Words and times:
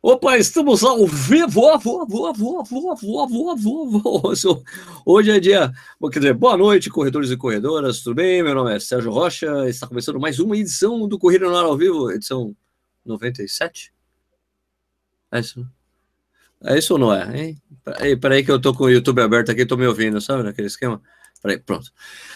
Opa, 0.00 0.38
estamos 0.38 0.84
ao 0.84 1.04
vivo, 1.08 1.68
avô, 1.70 2.02
avô, 2.02 2.26
avô, 2.28 2.60
avô, 2.60 3.20
avô, 3.20 3.50
avô. 3.50 4.64
Hoje 5.04 5.32
é 5.32 5.40
dia, 5.40 5.72
quer 6.12 6.20
dizer, 6.20 6.34
boa 6.34 6.56
noite, 6.56 6.88
corredores 6.88 7.32
e 7.32 7.36
corredoras, 7.36 8.00
tudo 8.00 8.14
bem? 8.14 8.40
Meu 8.40 8.54
nome 8.54 8.76
é 8.76 8.78
Sérgio 8.78 9.10
Rocha, 9.10 9.68
está 9.68 9.88
começando 9.88 10.20
mais 10.20 10.38
uma 10.38 10.56
edição 10.56 11.08
do 11.08 11.18
Corrida 11.18 11.46
no 11.46 11.56
Ar 11.56 11.64
ao 11.64 11.76
Vivo, 11.76 12.12
edição 12.12 12.54
97? 13.04 13.92
É 15.32 15.40
isso? 15.40 15.68
É 16.62 16.78
isso 16.78 16.92
ou 16.92 16.98
não 17.00 17.12
é, 17.12 17.36
hein? 17.36 17.62
Peraí, 17.82 18.16
peraí 18.16 18.44
que 18.44 18.52
eu 18.52 18.60
tô 18.60 18.72
com 18.72 18.84
o 18.84 18.90
YouTube 18.90 19.20
aberto 19.20 19.50
aqui, 19.50 19.66
tô 19.66 19.76
me 19.76 19.86
ouvindo, 19.86 20.20
sabe, 20.20 20.44
naquele 20.44 20.68
esquema? 20.68 21.02
Peraí, 21.42 21.58
pronto. 21.58 21.92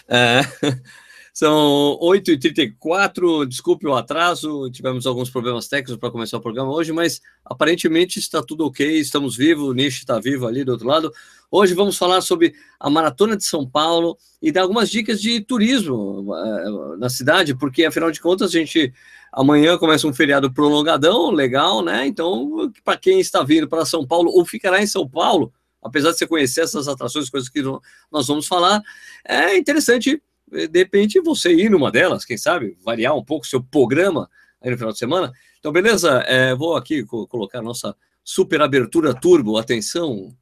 É... 0.09 0.41
São 1.33 1.97
8h34, 1.99 3.47
desculpe 3.47 3.87
o 3.87 3.95
atraso, 3.95 4.69
tivemos 4.69 5.07
alguns 5.07 5.31
problemas 5.31 5.67
técnicos 5.67 5.97
para 5.97 6.11
começar 6.11 6.37
o 6.37 6.41
programa 6.41 6.71
hoje, 6.71 6.91
mas 6.91 7.21
aparentemente 7.43 8.19
está 8.19 8.43
tudo 8.43 8.67
ok, 8.67 8.99
estamos 8.99 9.35
vivos, 9.35 9.67
o 9.67 9.73
Nish 9.73 9.97
está 9.97 10.19
vivo 10.19 10.45
ali 10.45 10.63
do 10.63 10.73
outro 10.73 10.87
lado. 10.87 11.11
Hoje 11.49 11.73
vamos 11.73 11.97
falar 11.97 12.21
sobre 12.21 12.53
a 12.79 12.87
Maratona 12.87 13.35
de 13.35 13.43
São 13.45 13.67
Paulo 13.67 14.15
e 14.39 14.51
dar 14.51 14.61
algumas 14.61 14.91
dicas 14.91 15.19
de 15.19 15.41
turismo 15.41 16.31
uh, 16.31 16.97
na 16.97 17.09
cidade, 17.09 17.55
porque 17.55 17.83
afinal 17.83 18.11
de 18.11 18.21
contas 18.21 18.49
a 18.49 18.59
gente 18.59 18.93
amanhã 19.31 19.75
começa 19.75 20.05
um 20.05 20.13
feriado 20.13 20.53
prolongadão, 20.53 21.31
legal, 21.31 21.83
né? 21.83 22.05
Então, 22.05 22.71
para 22.83 22.95
quem 22.95 23.19
está 23.19 23.41
vindo 23.41 23.67
para 23.67 23.85
São 23.85 24.05
Paulo 24.05 24.29
ou 24.31 24.45
ficará 24.45 24.83
em 24.83 24.87
São 24.87 25.09
Paulo, 25.09 25.51
apesar 25.81 26.11
de 26.11 26.19
você 26.19 26.27
conhecer 26.27 26.61
essas 26.61 26.87
atrações, 26.87 27.27
coisas 27.27 27.49
que 27.49 27.63
nós 28.11 28.27
vamos 28.27 28.45
falar, 28.45 28.83
é 29.25 29.57
interessante 29.57 30.21
de 30.53 30.79
repente 30.79 31.19
você 31.19 31.53
ir 31.53 31.69
numa 31.69 31.91
delas, 31.91 32.25
quem 32.25 32.37
sabe, 32.37 32.77
variar 32.83 33.15
um 33.15 33.23
pouco 33.23 33.45
o 33.45 33.49
seu 33.49 33.63
programa 33.63 34.29
aí 34.61 34.71
no 34.71 34.77
final 34.77 34.93
de 34.93 34.99
semana. 34.99 35.33
Então, 35.59 35.71
beleza? 35.71 36.19
É, 36.27 36.53
vou 36.55 36.75
aqui 36.75 37.03
colocar 37.05 37.59
a 37.59 37.63
nossa 37.63 37.95
super 38.23 38.61
abertura 38.61 39.13
turbo. 39.13 39.57
Atenção. 39.57 40.35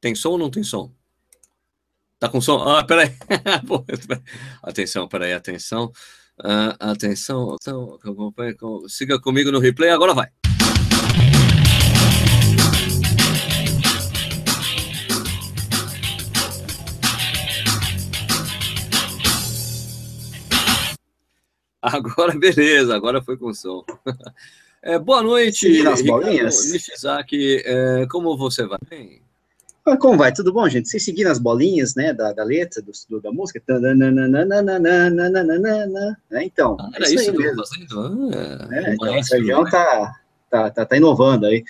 Tem 0.00 0.14
som 0.14 0.30
ou 0.30 0.38
não 0.38 0.50
tem 0.50 0.64
som? 0.64 0.92
Tá 2.18 2.28
com 2.28 2.40
som? 2.40 2.58
Ah, 2.68 2.84
peraí. 2.84 3.16
atenção, 4.62 5.08
peraí, 5.08 5.32
atenção. 5.32 5.92
Uh, 6.40 6.74
atenção, 6.78 7.56
então, 7.60 7.98
siga 8.88 9.20
comigo 9.20 9.52
no 9.52 9.60
replay, 9.60 9.90
agora 9.90 10.14
vai. 10.14 10.41
Agora, 21.82 22.38
beleza, 22.38 22.94
agora 22.94 23.20
foi 23.20 23.36
com 23.36 23.52
som. 23.52 23.84
É, 24.84 24.98
boa 24.98 25.22
noite, 25.22 25.68
Ricardo 25.68 26.02
Nishizaki. 26.72 27.62
É, 27.64 28.04
como 28.10 28.36
você 28.36 28.66
vai? 28.66 28.80
Bem? 28.90 29.22
Ah, 29.86 29.96
como 29.96 30.18
vai? 30.18 30.32
Tudo 30.32 30.52
bom, 30.52 30.68
gente? 30.68 30.88
Vocês 30.88 31.04
seguiram 31.04 31.30
as 31.30 31.38
bolinhas, 31.38 31.94
né, 31.94 32.12
da, 32.12 32.32
da 32.32 32.42
letra, 32.42 32.82
do, 32.82 32.90
do, 33.08 33.20
da 33.20 33.30
música? 33.30 33.62
É, 36.32 36.44
então, 36.44 36.76
ah, 36.80 36.90
era 36.94 37.04
é 37.04 37.14
isso, 37.14 37.30
isso 37.30 37.30
eu 37.30 37.56
fazendo? 37.56 38.30
Ah, 38.34 38.68
é, 38.72 38.94
então, 38.94 39.18
o 39.18 39.22
Sérgio 39.22 39.64
tá, 39.70 40.20
tá, 40.50 40.70
tá, 40.70 40.84
tá 40.84 40.96
inovando 40.96 41.46
aí. 41.46 41.62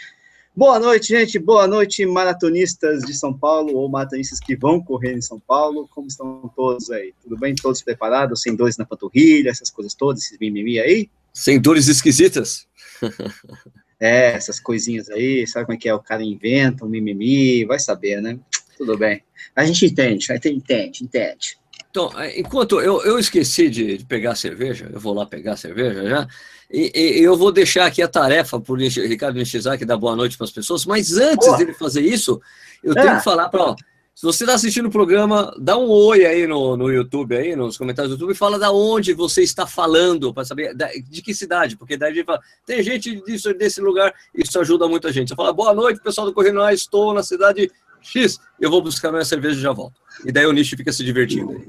Boa 0.55 0.79
noite, 0.79 1.09
gente. 1.09 1.39
Boa 1.39 1.67
noite, 1.67 2.05
maratonistas 2.05 3.01
de 3.05 3.15
São 3.15 3.33
Paulo 3.33 3.75
ou 3.75 3.89
maratonistas 3.89 4.39
que 4.39 4.55
vão 4.55 4.83
correr 4.83 5.15
em 5.15 5.23
São 5.23 5.41
Paulo. 5.41 5.89
Como 5.89 6.07
estão 6.07 6.53
todos 6.55 6.91
aí? 6.91 7.15
Tudo 7.23 7.39
bem? 7.39 7.55
Todos 7.55 7.81
preparados? 7.81 8.43
Sem 8.43 8.55
dores 8.55 8.77
na 8.77 8.85
panturrilha, 8.85 9.49
essas 9.49 9.71
coisas 9.71 9.95
todas, 9.95 10.25
esses 10.25 10.39
mimimi 10.39 10.79
aí? 10.79 11.09
Sem 11.33 11.59
dores 11.59 11.89
esquisitas. 11.89 12.67
é, 13.99 14.33
essas 14.33 14.61
coisinhas 14.61 15.09
aí. 15.09 15.47
Sabe 15.47 15.65
como 15.65 15.75
é 15.75 15.81
que 15.81 15.89
é? 15.89 15.95
O 15.95 16.01
cara 16.01 16.23
inventa 16.23 16.85
um 16.85 16.89
mimimi, 16.89 17.65
vai 17.65 17.79
saber, 17.79 18.21
né? 18.21 18.39
Tudo 18.77 18.99
bem. 18.99 19.23
A 19.57 19.65
gente 19.65 19.87
entende, 19.87 20.31
a 20.31 20.35
gente 20.35 20.51
entende, 20.51 21.03
entende. 21.03 21.57
Então, 21.93 22.11
enquanto 22.35 22.81
eu, 22.81 23.03
eu 23.03 23.19
esqueci 23.19 23.69
de, 23.69 23.99
de 23.99 24.05
pegar 24.07 24.35
cerveja, 24.35 24.89
eu 24.91 24.99
vou 24.99 25.13
lá 25.13 25.27
pegar 25.27 25.59
cerveja 25.59 26.09
já. 26.09 26.27
E, 26.71 26.91
e, 26.95 27.23
eu 27.23 27.37
vou 27.37 27.53
deixar 27.53 27.85
aqui 27.85 28.01
a 28.01 28.09
tarefa 28.09 28.59
para 28.59 28.73
o 28.73 28.77
Ricardo 28.77 29.37
Nishizaki 29.37 29.85
dar 29.85 29.99
boa 29.99 30.17
noite 30.17 30.39
para 30.39 30.47
as 30.47 30.51
pessoas, 30.51 30.87
mas 30.87 31.13
antes 31.19 31.47
Porra. 31.47 31.59
dele 31.59 31.75
fazer 31.75 32.01
isso, 32.01 32.41
eu 32.83 32.95
tenho 32.95 33.11
é. 33.11 33.19
que 33.19 33.25
falar 33.25 33.51
para. 33.51 33.77
Se 34.15 34.25
você 34.25 34.45
está 34.45 34.55
assistindo 34.55 34.87
o 34.87 34.91
programa, 34.91 35.55
dá 35.59 35.77
um 35.77 35.87
oi 35.89 36.25
aí 36.25 36.47
no, 36.47 36.79
no 36.79 36.91
YouTube, 36.91 37.37
aí, 37.37 37.55
nos 37.55 37.77
comentários 37.77 38.11
do 38.11 38.15
YouTube, 38.15 38.35
e 38.35 38.39
fala 38.39 38.59
da 38.59 38.73
onde 38.73 39.13
você 39.13 39.43
está 39.43 39.67
falando, 39.67 40.33
para 40.33 40.47
saber 40.47 40.75
da, 40.75 40.89
de 40.93 41.21
que 41.21 41.35
cidade, 41.35 41.77
porque 41.77 41.99
daí 41.99 42.13
a 42.13 42.15
gente 42.15 42.25
fala, 42.25 42.41
tem 42.65 42.83
gente 42.83 43.23
disso, 43.23 43.53
desse 43.53 43.83
lugar, 43.83 44.15
isso 44.35 44.59
ajuda 44.59 44.89
muita 44.89 45.13
gente. 45.13 45.29
Você 45.29 45.35
fala, 45.35 45.53
boa 45.53 45.75
noite, 45.75 46.01
pessoal 46.01 46.27
do 46.27 46.33
Correio 46.33 46.63
ah, 46.63 46.73
estou 46.73 47.13
na 47.13 47.23
cidade 47.23 47.71
X, 48.03 48.39
eu 48.61 48.71
vou 48.71 48.83
buscar 48.83 49.11
minha 49.11 49.25
cerveja 49.25 49.59
e 49.59 49.63
já 49.63 49.73
volto. 49.73 50.01
E 50.25 50.33
daí 50.33 50.47
o 50.47 50.53
Nish 50.53 50.71
fica 50.71 50.93
se 50.93 51.05
divertindo. 51.05 51.61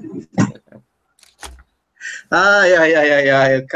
Ai, 2.30 2.74
ai, 2.74 2.94
ai, 2.94 3.10
ai, 3.12 3.30
ai. 3.30 3.66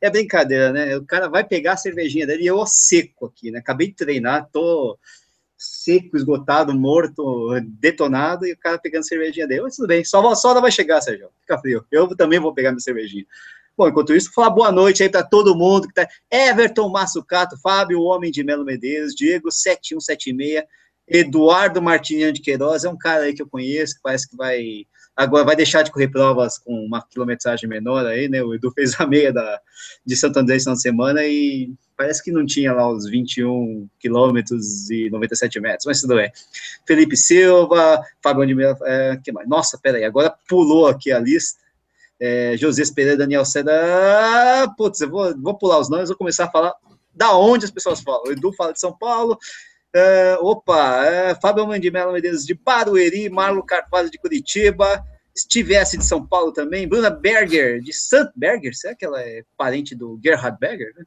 É 0.00 0.10
brincadeira, 0.10 0.72
né? 0.72 0.96
O 0.96 1.04
cara 1.04 1.28
vai 1.28 1.44
pegar 1.44 1.72
a 1.72 1.76
cervejinha 1.76 2.26
dele 2.26 2.44
e 2.44 2.46
eu 2.46 2.64
seco 2.66 3.26
aqui, 3.26 3.50
né? 3.50 3.58
Acabei 3.58 3.88
de 3.88 3.94
treinar, 3.94 4.48
tô 4.52 4.98
seco, 5.56 6.16
esgotado, 6.16 6.74
morto, 6.74 7.48
detonado, 7.78 8.46
e 8.46 8.52
o 8.52 8.58
cara 8.58 8.78
pegando 8.78 9.02
a 9.02 9.06
cervejinha 9.06 9.46
dele. 9.46 9.62
Mas 9.62 9.76
tudo 9.76 9.88
bem, 9.88 10.04
só, 10.04 10.34
só 10.34 10.60
vai 10.60 10.70
chegar, 10.70 11.00
Sérgio. 11.00 11.28
Fica 11.40 11.58
frio. 11.58 11.84
Eu 11.90 12.14
também 12.16 12.40
vou 12.40 12.52
pegar 12.52 12.70
minha 12.70 12.80
cervejinha. 12.80 13.24
Bom, 13.76 13.88
enquanto 13.88 14.14
isso, 14.14 14.32
falar 14.32 14.50
boa 14.50 14.70
noite 14.70 15.02
aí 15.02 15.08
para 15.08 15.22
todo 15.22 15.56
mundo 15.56 15.88
que 15.88 15.94
tá. 15.94 16.06
Everton 16.30 16.88
Massucato, 16.90 17.56
Fábio, 17.58 18.02
Homem 18.02 18.30
de 18.30 18.44
Melo 18.44 18.64
Medeiros, 18.64 19.14
Diego 19.14 19.50
7176, 19.50 20.64
Eduardo 21.08 21.82
Martiniano 21.82 22.32
de 22.32 22.40
Queiroz, 22.40 22.84
é 22.84 22.88
um 22.88 22.96
cara 22.96 23.24
aí 23.24 23.34
que 23.34 23.42
eu 23.42 23.48
conheço, 23.48 23.96
que 23.96 24.02
parece 24.02 24.28
que 24.28 24.36
vai 24.36 24.86
agora 25.16 25.44
vai 25.44 25.56
deixar 25.56 25.82
de 25.82 25.90
correr 25.90 26.08
provas 26.08 26.58
com 26.58 26.74
uma 26.74 27.02
quilometragem 27.02 27.68
menor 27.68 28.06
aí, 28.06 28.28
né? 28.28 28.42
O 28.42 28.54
Edu 28.54 28.70
fez 28.72 28.98
a 28.98 29.06
meia 29.06 29.32
da, 29.32 29.60
de 30.04 30.16
Santo 30.16 30.38
André 30.38 30.56
essa 30.56 30.74
semana 30.76 31.22
e 31.24 31.72
parece 31.96 32.22
que 32.22 32.32
não 32.32 32.44
tinha 32.44 32.72
lá 32.72 32.90
os 32.90 33.08
21 33.08 33.88
quilômetros 34.00 34.90
e 34.90 35.10
97 35.10 35.60
metros, 35.60 35.86
mas 35.86 36.00
tudo 36.00 36.16
bem. 36.16 36.32
Felipe 36.86 37.16
Silva, 37.16 38.02
Fábio 38.22 38.46
de 38.46 38.56
é, 38.84 39.20
que 39.22 39.30
mais? 39.32 39.48
Nossa, 39.48 39.78
peraí, 39.78 40.04
agora 40.04 40.34
pulou 40.48 40.86
aqui 40.86 41.12
a 41.12 41.18
lista. 41.18 41.60
É, 42.18 42.56
José 42.56 42.84
Pereira, 42.94 43.18
Daniel 43.18 43.44
Seda, 43.44 43.72
putz, 44.76 45.00
eu 45.00 45.10
vou, 45.10 45.36
vou 45.40 45.58
pular 45.58 45.80
os 45.80 45.90
nomes, 45.90 46.08
vou 46.08 46.16
começar 46.16 46.44
a 46.44 46.50
falar 46.50 46.72
da 47.12 47.36
onde 47.36 47.64
as 47.64 47.70
pessoas 47.70 48.00
falam. 48.00 48.22
O 48.26 48.32
Edu 48.32 48.52
fala 48.52 48.72
de 48.72 48.78
São 48.78 48.96
Paulo, 48.96 49.36
Uh, 49.94 50.44
opa, 50.46 51.02
uh, 51.02 51.40
Fábio 51.40 51.66
Mandimelo 51.66 52.12
Medeiros 52.12 52.46
de 52.46 52.54
Barueri, 52.54 53.28
Marlon 53.28 53.60
Carvalho 53.60 54.10
de 54.10 54.18
Curitiba, 54.18 55.04
Steve 55.36 55.74
S 55.74 55.96
de 55.96 56.04
São 56.04 56.26
Paulo 56.26 56.52
também, 56.52 56.88
Bruna 56.88 57.10
Berger 57.10 57.80
de 57.80 57.92
Sant 57.92 58.30
Berger, 58.34 58.74
será 58.74 58.94
que 58.94 59.04
ela 59.04 59.20
é 59.20 59.42
parente 59.56 59.94
do 59.94 60.18
Gerhard 60.22 60.58
Berger? 60.58 60.92
Né? 60.96 61.04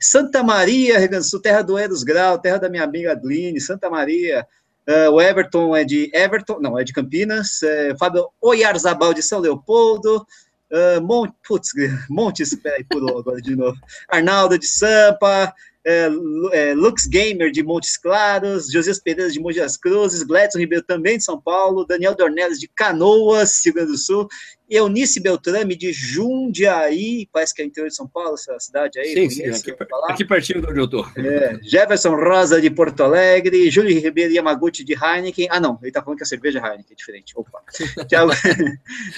Santa 0.00 0.42
Maria, 0.42 0.96
Sul, 1.22 1.40
terra 1.40 1.62
do 1.62 1.76
Eros 1.76 2.04
Grau, 2.04 2.38
terra 2.38 2.58
da 2.58 2.68
minha 2.68 2.84
amiga 2.84 3.12
Adline, 3.12 3.60
Santa 3.60 3.90
Maria, 3.90 4.46
uh, 4.88 5.10
o 5.10 5.20
Everton 5.20 5.74
é 5.74 5.84
de 5.84 6.10
Everton, 6.14 6.60
não, 6.60 6.78
é 6.78 6.84
de 6.84 6.92
Campinas, 6.92 7.60
uh, 7.62 7.98
Fábio 7.98 8.28
Oyarzabal 8.40 9.12
de 9.12 9.22
São 9.22 9.40
Leopoldo, 9.40 10.24
uh, 10.72 11.32
putz, 11.46 11.70
Montes, 12.08 12.54
peraí, 12.54 12.84
pulou 12.84 13.18
agora 13.18 13.40
de 13.40 13.56
novo, 13.56 13.76
Arnaldo 14.08 14.56
de 14.56 14.66
Sampa, 14.66 15.52
é, 15.86 16.10
é, 16.52 16.74
Lux 16.74 17.06
Gamer 17.06 17.50
de 17.50 17.62
Montes 17.62 17.96
Claros, 17.96 18.70
José 18.70 18.92
Pereira 19.02 19.30
de 19.30 19.40
Mogi 19.40 19.58
das 19.58 19.76
Cruzes, 19.76 20.22
Gladson 20.22 20.58
Ribeiro 20.58 20.84
também 20.84 21.16
de 21.16 21.24
São 21.24 21.40
Paulo, 21.40 21.84
Daniel 21.84 22.14
Dornelles 22.14 22.58
de 22.58 22.68
Canoas, 22.68 23.64
Rio 23.64 23.74
Grande 23.74 23.92
do 23.92 23.98
Sul, 23.98 24.28
Eunice 24.68 25.18
Beltrame 25.18 25.74
de 25.74 25.92
Jundiaí, 25.92 27.26
parece 27.32 27.54
que 27.54 27.62
é 27.62 27.64
interior 27.64 27.88
de 27.88 27.94
São 27.94 28.06
Paulo, 28.06 28.34
essa 28.34 28.58
cidade 28.60 28.98
aí. 28.98 29.14
Sim, 29.14 29.30
sim, 29.30 29.46
aqui, 29.46 29.74
aqui 30.08 30.24
pertinho 30.26 30.60
de 30.60 30.68
onde 30.68 30.80
eu 30.80 30.84
estou. 30.84 31.06
É, 31.16 31.58
Jefferson 31.62 32.14
Rosa 32.14 32.60
de 32.60 32.68
Porto 32.68 33.02
Alegre, 33.02 33.70
Júlio 33.70 33.98
Ribeiro 33.98 34.34
Yamaguchi 34.34 34.84
de 34.84 34.92
Heineken. 34.92 35.48
Ah, 35.50 35.58
não, 35.58 35.78
ele 35.80 35.88
está 35.88 36.02
falando 36.02 36.18
que 36.18 36.24
a 36.24 36.26
cerveja 36.26 36.58
é 36.58 36.62
Heineken 36.62 36.92
é 36.92 36.94
diferente. 36.94 37.32
Opa. 37.34 37.62
Tiago, 38.06 38.32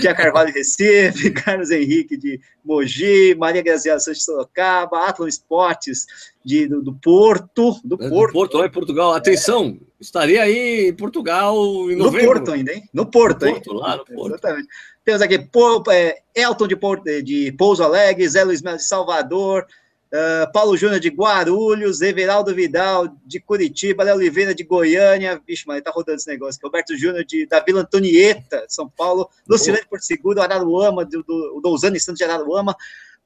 Tiago 0.00 0.18
Carvalho 0.18 0.52
de 0.52 0.58
Recife, 0.58 1.30
Carlos 1.42 1.70
Henrique 1.72 2.16
de 2.16 2.40
Mogi, 2.64 3.34
Maria 3.34 3.62
Graziela 3.62 3.98
Santos 3.98 4.18
de 4.18 4.24
Sorocaba, 4.24 5.08
Atlon 5.08 5.26
Esportes 5.26 6.06
de, 6.44 6.66
do, 6.66 6.82
do, 6.82 6.94
Porto. 6.94 7.80
Do 7.84 7.96
é, 7.96 8.08
Porto, 8.08 8.32
do 8.32 8.32
Porto 8.32 8.58
lá 8.58 8.66
em 8.66 8.70
Portugal. 8.70 9.12
Atenção, 9.12 9.78
é. 9.80 9.84
estarei 10.00 10.38
aí 10.38 10.88
em 10.88 10.94
Portugal 10.94 11.56
em 11.90 11.96
novembro. 11.96 12.28
No 12.28 12.34
Porto 12.34 12.52
ainda, 12.52 12.72
hein? 12.72 12.88
No 12.92 13.06
Porto, 13.06 13.44
no 13.46 13.52
Porto, 13.52 13.70
hein? 13.70 13.78
Lá 13.78 13.96
no 13.96 14.04
Porto. 14.04 14.34
Exatamente. 14.34 14.68
Temos 15.04 15.22
aqui 15.22 15.48
é, 15.90 16.22
Elton 16.34 16.68
de, 16.68 17.22
de 17.22 17.52
Pouso 17.52 17.82
Alegre, 17.82 18.28
Zé 18.28 18.44
Luiz 18.44 18.62
Melo 18.62 18.76
de 18.76 18.84
Salvador, 18.84 19.66
uh, 20.12 20.52
Paulo 20.52 20.76
Júnior 20.76 21.00
de 21.00 21.08
Guarulhos, 21.08 22.00
Everaldo 22.00 22.54
Vidal 22.54 23.08
de 23.24 23.40
Curitiba, 23.40 24.04
Léo 24.04 24.16
Oliveira 24.16 24.54
de 24.54 24.64
Goiânia, 24.64 25.40
vixe, 25.46 25.64
mas 25.66 25.82
tá 25.82 25.90
rodando 25.90 26.18
esse 26.18 26.28
negócio 26.28 26.58
aqui, 26.58 26.66
Roberto 26.66 26.96
Júnior 26.96 27.24
de, 27.24 27.46
da 27.46 27.60
Vila 27.60 27.80
Antonieta, 27.80 28.64
São 28.68 28.88
Paulo, 28.88 29.28
Lucilene 29.48 29.86
Porto 29.88 30.02
Seguro, 30.02 30.40
Araruama, 30.40 31.04
do, 31.04 31.22
do, 31.22 31.54
do 31.54 31.60
Dousano 31.60 31.98
Santos 32.00 32.18
de 32.18 32.24
Araruama, 32.24 32.76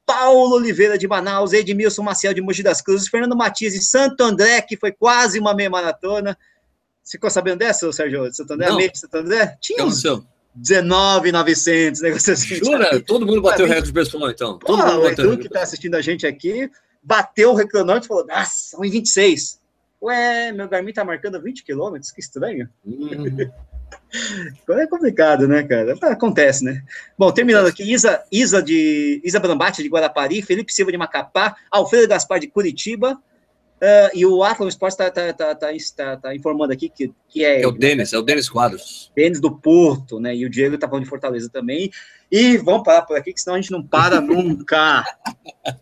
Paulo 0.06 0.56
Oliveira 0.56 0.98
de 0.98 1.08
Manaus, 1.08 1.52
Edmilson 1.52 2.02
Maciel 2.02 2.34
de 2.34 2.40
Mogi 2.40 2.62
das 2.62 2.80
Cruzes, 2.80 3.08
Fernando 3.08 3.36
Matias 3.36 3.72
de 3.72 3.82
Santo 3.82 4.22
André, 4.22 4.60
que 4.62 4.76
foi 4.76 4.92
quase 4.92 5.38
uma 5.38 5.54
meia 5.54 5.70
maratona. 5.70 6.36
Você 7.02 7.18
ficou 7.18 7.30
sabendo 7.30 7.58
dessa, 7.58 7.90
Sérgio? 7.92 8.28
De 8.28 8.36
Santo 8.36 8.52
André? 8.52 8.68
Não. 8.68 8.78
De 8.78 8.98
Santo 8.98 9.16
André? 9.16 9.56
Tinha 9.60 9.84
uns 9.84 10.00
Então, 10.00 10.26
19,900, 10.54 12.00
negócio 12.00 12.32
assim. 12.32 12.54
jura? 12.56 13.00
Todo 13.00 13.26
mundo 13.26 13.42
bateu 13.42 13.66
o 13.66 13.68
recorde 13.68 13.92
pessoal, 13.92 14.30
então. 14.30 14.58
Todo 14.58 14.78
Pô, 14.78 14.86
mundo 14.86 15.00
o 15.00 15.08
Edu 15.08 15.38
que 15.38 15.48
tá 15.48 15.62
assistindo 15.62 15.96
a 15.96 16.00
gente 16.00 16.26
aqui, 16.26 16.70
bateu 17.02 17.50
o 17.50 17.54
reclamante 17.54 18.06
e 18.06 18.08
falou, 18.08 18.26
nossa, 18.26 18.76
1,26. 18.78 19.58
Ué, 20.00 20.52
meu 20.52 20.68
Garmin 20.68 20.92
tá 20.92 21.04
marcando 21.04 21.40
20 21.40 21.64
quilômetros, 21.64 22.10
que 22.12 22.20
estranho. 22.20 22.68
Hum, 22.86 23.50
É 24.70 24.86
complicado, 24.86 25.48
né, 25.48 25.62
cara? 25.62 25.94
Acontece, 26.02 26.64
né? 26.64 26.82
Bom, 27.18 27.32
terminando 27.32 27.66
aqui, 27.66 27.82
Isa, 27.82 28.22
Isa 28.30 28.62
de 28.62 29.20
Isa 29.24 29.40
Brambate 29.40 29.82
de 29.82 29.88
Guarapari, 29.88 30.42
Felipe 30.42 30.72
Silva 30.72 30.92
de 30.92 30.98
Macapá, 30.98 31.56
Alfredo 31.70 32.08
Gaspar 32.08 32.38
de 32.38 32.46
Curitiba, 32.46 33.18
ah, 33.84 34.10
e 34.14 34.24
o 34.24 34.42
Atlas 34.42 34.74
Sports 34.74 34.96
tá, 34.96 35.10
tá, 35.10 35.32
tá, 35.32 35.54
tá, 35.54 35.68
tá- 35.96 36.16
tá 36.16 36.34
informando 36.34 36.72
aqui 36.72 36.88
que, 36.88 37.12
que 37.28 37.44
é, 37.44 37.60
é 37.62 37.66
o 37.66 37.72
Denis, 37.72 38.14
é 38.14 38.18
o 38.18 38.22
Denis 38.22 38.48
Quadros. 38.48 39.12
Denis 39.14 39.40
do 39.40 39.50
Porto, 39.50 40.18
né? 40.18 40.34
E 40.34 40.46
o 40.46 40.50
Diego 40.50 40.78
tá 40.78 40.88
falando 40.88 41.04
de 41.04 41.10
Fortaleza 41.10 41.50
também. 41.52 41.90
E 42.32 42.56
vamos 42.56 42.82
parar 42.82 43.02
por 43.02 43.16
aqui, 43.16 43.32
que 43.32 43.40
senão 43.40 43.56
a 43.56 43.60
gente 43.60 43.70
não 43.70 43.82
para 43.82 44.20
nunca. 44.22 45.04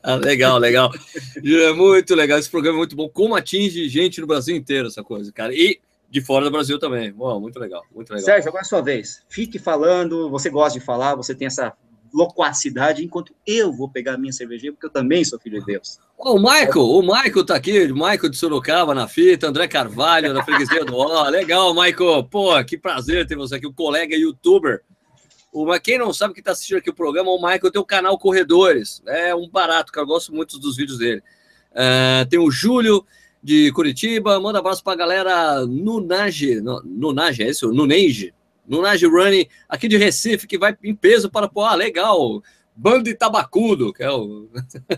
Ah, 0.02 0.16
legal, 0.16 0.58
legal. 0.58 0.90
É 1.36 1.72
muito 1.72 2.14
legal. 2.16 2.38
Esse 2.40 2.50
programa 2.50 2.78
é 2.78 2.80
muito 2.80 2.96
bom. 2.96 3.08
Como 3.08 3.36
atinge 3.36 3.88
gente 3.88 4.20
no 4.20 4.26
Brasil 4.26 4.56
inteiro, 4.56 4.88
essa 4.88 5.04
coisa, 5.04 5.30
cara. 5.32 5.54
E 5.54 5.78
de 6.12 6.20
fora 6.20 6.44
do 6.44 6.50
Brasil 6.50 6.78
também. 6.78 7.10
Bom, 7.10 7.40
muito 7.40 7.58
legal, 7.58 7.82
muito 7.90 8.10
legal. 8.10 8.26
Sérgio, 8.26 8.50
agora 8.50 8.62
é 8.62 8.66
a 8.66 8.68
sua 8.68 8.82
vez. 8.82 9.22
Fique 9.30 9.58
falando, 9.58 10.28
você 10.28 10.50
gosta 10.50 10.78
de 10.78 10.84
falar, 10.84 11.14
você 11.14 11.34
tem 11.34 11.46
essa 11.46 11.72
loquacidade, 12.12 13.02
enquanto 13.02 13.34
eu 13.46 13.72
vou 13.72 13.88
pegar 13.88 14.12
a 14.12 14.18
minha 14.18 14.34
cervejinha, 14.34 14.70
porque 14.72 14.84
eu 14.84 14.90
também 14.90 15.24
sou 15.24 15.40
filho 15.40 15.58
de 15.60 15.64
Deus. 15.64 15.98
O 16.18 16.38
Michael, 16.38 16.84
o 16.84 17.00
Michael 17.00 17.46
tá 17.46 17.56
aqui, 17.56 17.90
o 17.90 17.94
Michael 17.94 18.28
de 18.28 18.36
Sorocaba 18.36 18.94
na 18.94 19.08
fita, 19.08 19.48
André 19.48 19.66
Carvalho 19.66 20.34
da 20.34 20.44
freguesia 20.44 20.84
do 20.84 20.94
Ó. 20.94 21.26
Legal, 21.30 21.72
Michael. 21.72 22.24
Pô, 22.24 22.62
que 22.62 22.76
prazer 22.76 23.26
ter 23.26 23.34
você 23.34 23.54
aqui, 23.54 23.66
o 23.66 23.72
colega 23.72 24.14
youtuber. 24.14 24.82
Quem 25.82 25.96
não 25.96 26.12
sabe 26.12 26.34
que 26.34 26.42
tá 26.42 26.52
assistindo 26.52 26.76
aqui 26.76 26.90
o 26.90 26.94
programa, 26.94 27.30
o 27.30 27.40
Michael 27.40 27.70
tem 27.70 27.80
o 27.80 27.86
canal 27.86 28.18
Corredores. 28.18 29.02
É 29.06 29.34
um 29.34 29.48
barato, 29.48 29.90
que 29.90 29.98
eu 29.98 30.06
gosto 30.06 30.34
muito 30.34 30.58
dos 30.58 30.76
vídeos 30.76 30.98
dele. 30.98 31.22
É, 31.74 32.26
tem 32.26 32.38
o 32.38 32.50
Júlio 32.50 33.06
de 33.42 33.72
Curitiba, 33.72 34.38
manda 34.38 34.60
abraço 34.60 34.84
pra 34.84 34.94
galera 34.94 35.66
Nunage, 35.66 36.60
Nunage, 36.84 37.42
é 37.42 37.50
isso? 37.50 37.72
Nunage. 37.72 38.32
Nunage 38.66 39.06
Running, 39.06 39.46
aqui 39.68 39.88
de 39.88 39.96
Recife, 39.96 40.46
que 40.46 40.56
vai 40.56 40.76
em 40.84 40.94
peso 40.94 41.28
para 41.28 41.50
ah, 41.54 41.74
legal. 41.74 42.42
Bando 42.74 43.04
de 43.04 43.14
Tabacudo, 43.14 43.92
que 43.92 44.02
é 44.02 44.10
o 44.10 44.48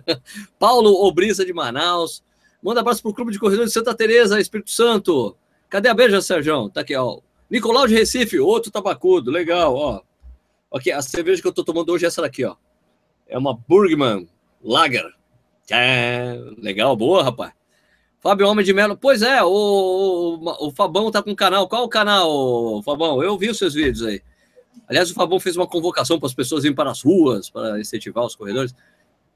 Paulo 0.58 0.90
Obrisa 1.06 1.44
de 1.44 1.52
Manaus. 1.52 2.22
Manda 2.62 2.80
abraço 2.80 3.02
pro 3.02 3.14
Clube 3.14 3.32
de 3.32 3.38
Corredores 3.38 3.70
de 3.70 3.74
Santa 3.74 3.94
Teresa, 3.94 4.38
Espírito 4.38 4.70
Santo. 4.70 5.36
Cadê 5.68 5.88
a 5.88 5.94
beija, 5.94 6.20
Sérgio? 6.20 6.68
Tá 6.68 6.82
aqui, 6.82 6.94
ó. 6.94 7.20
Nicolau 7.50 7.86
de 7.86 7.94
Recife, 7.94 8.38
outro 8.38 8.70
tabacudo, 8.70 9.30
legal, 9.30 9.74
ó. 9.74 10.02
Aqui, 10.72 10.92
a 10.92 11.02
cerveja 11.02 11.42
que 11.42 11.48
eu 11.48 11.52
tô 11.52 11.64
tomando 11.64 11.90
hoje 11.90 12.04
é 12.04 12.08
essa 12.08 12.22
daqui, 12.22 12.44
ó. 12.44 12.56
É 13.26 13.36
uma 13.38 13.54
Burgman 13.54 14.28
Lager. 14.62 15.10
É, 15.70 16.38
legal, 16.58 16.94
boa, 16.96 17.22
rapaz. 17.22 17.52
Fábio 18.24 18.48
Homem 18.48 18.64
de 18.64 18.72
Melo, 18.72 18.96
pois 18.96 19.20
é, 19.20 19.42
o, 19.42 19.50
o, 19.50 20.68
o 20.68 20.70
Fabão 20.70 21.10
tá 21.10 21.22
com 21.22 21.32
um 21.32 21.34
canal. 21.34 21.68
Qual 21.68 21.84
o 21.84 21.88
canal, 21.90 22.82
Fabão? 22.82 23.22
Eu 23.22 23.36
vi 23.36 23.50
os 23.50 23.58
seus 23.58 23.74
vídeos 23.74 24.02
aí. 24.02 24.22
Aliás, 24.88 25.10
o 25.10 25.14
Fabão 25.14 25.38
fez 25.38 25.58
uma 25.58 25.66
convocação 25.66 26.18
para 26.18 26.26
as 26.26 26.32
pessoas 26.32 26.64
irem 26.64 26.74
para 26.74 26.90
as 26.90 27.02
ruas, 27.02 27.50
para 27.50 27.78
incentivar 27.78 28.24
os 28.24 28.34
corredores. 28.34 28.74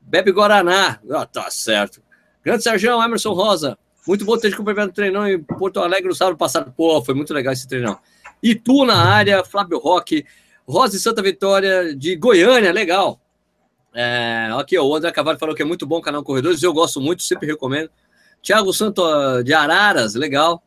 Bebe 0.01 0.33
Guaraná. 0.33 0.99
Ah, 1.11 1.27
tá 1.27 1.51
certo. 1.51 2.03
Grande 2.43 2.63
Sérgio, 2.63 3.03
Emerson 3.03 3.35
Rosa. 3.35 3.77
Muito 4.07 4.25
bom 4.25 4.39
ter 4.39 4.49
te 4.49 4.57
cumprimentado 4.57 4.89
no 4.89 4.95
treinão 4.95 5.29
em 5.29 5.39
Porto 5.39 5.81
Alegre 5.81 6.09
no 6.09 6.15
sábado 6.15 6.39
passado. 6.39 6.73
Pô, 6.75 7.05
foi 7.05 7.15
muito 7.15 7.35
legal 7.35 7.53
esse 7.53 7.69
treinão. 7.69 7.99
Itu 8.43 8.87
na 8.87 8.97
área, 8.97 9.45
Flávio 9.45 9.79
Roque. 9.79 10.25
Rosa 10.67 10.97
e 10.97 10.99
Santa 10.99 11.21
Vitória 11.21 11.95
de 11.95 12.17
Goiânia, 12.17 12.73
legal. 12.73 13.21
É, 13.95 14.49
aqui, 14.59 14.79
ó, 14.79 14.87
o 14.87 14.97
André 14.97 15.13
Cavalho 15.13 15.39
falou 15.39 15.55
que 15.55 15.61
é 15.61 15.67
muito 15.67 15.87
bom 15.87 15.99
o 15.99 16.03
canal 16.03 16.23
Corredores. 16.23 16.63
Eu 16.63 16.73
gosto 16.73 17.03
muito, 17.03 17.23
sempre 17.23 17.47
recomendo. 17.47 17.91
Tiago 18.43 18.73
Santo 18.73 19.03
de 19.43 19.53
Araras, 19.53 20.15
legal. 20.15 20.63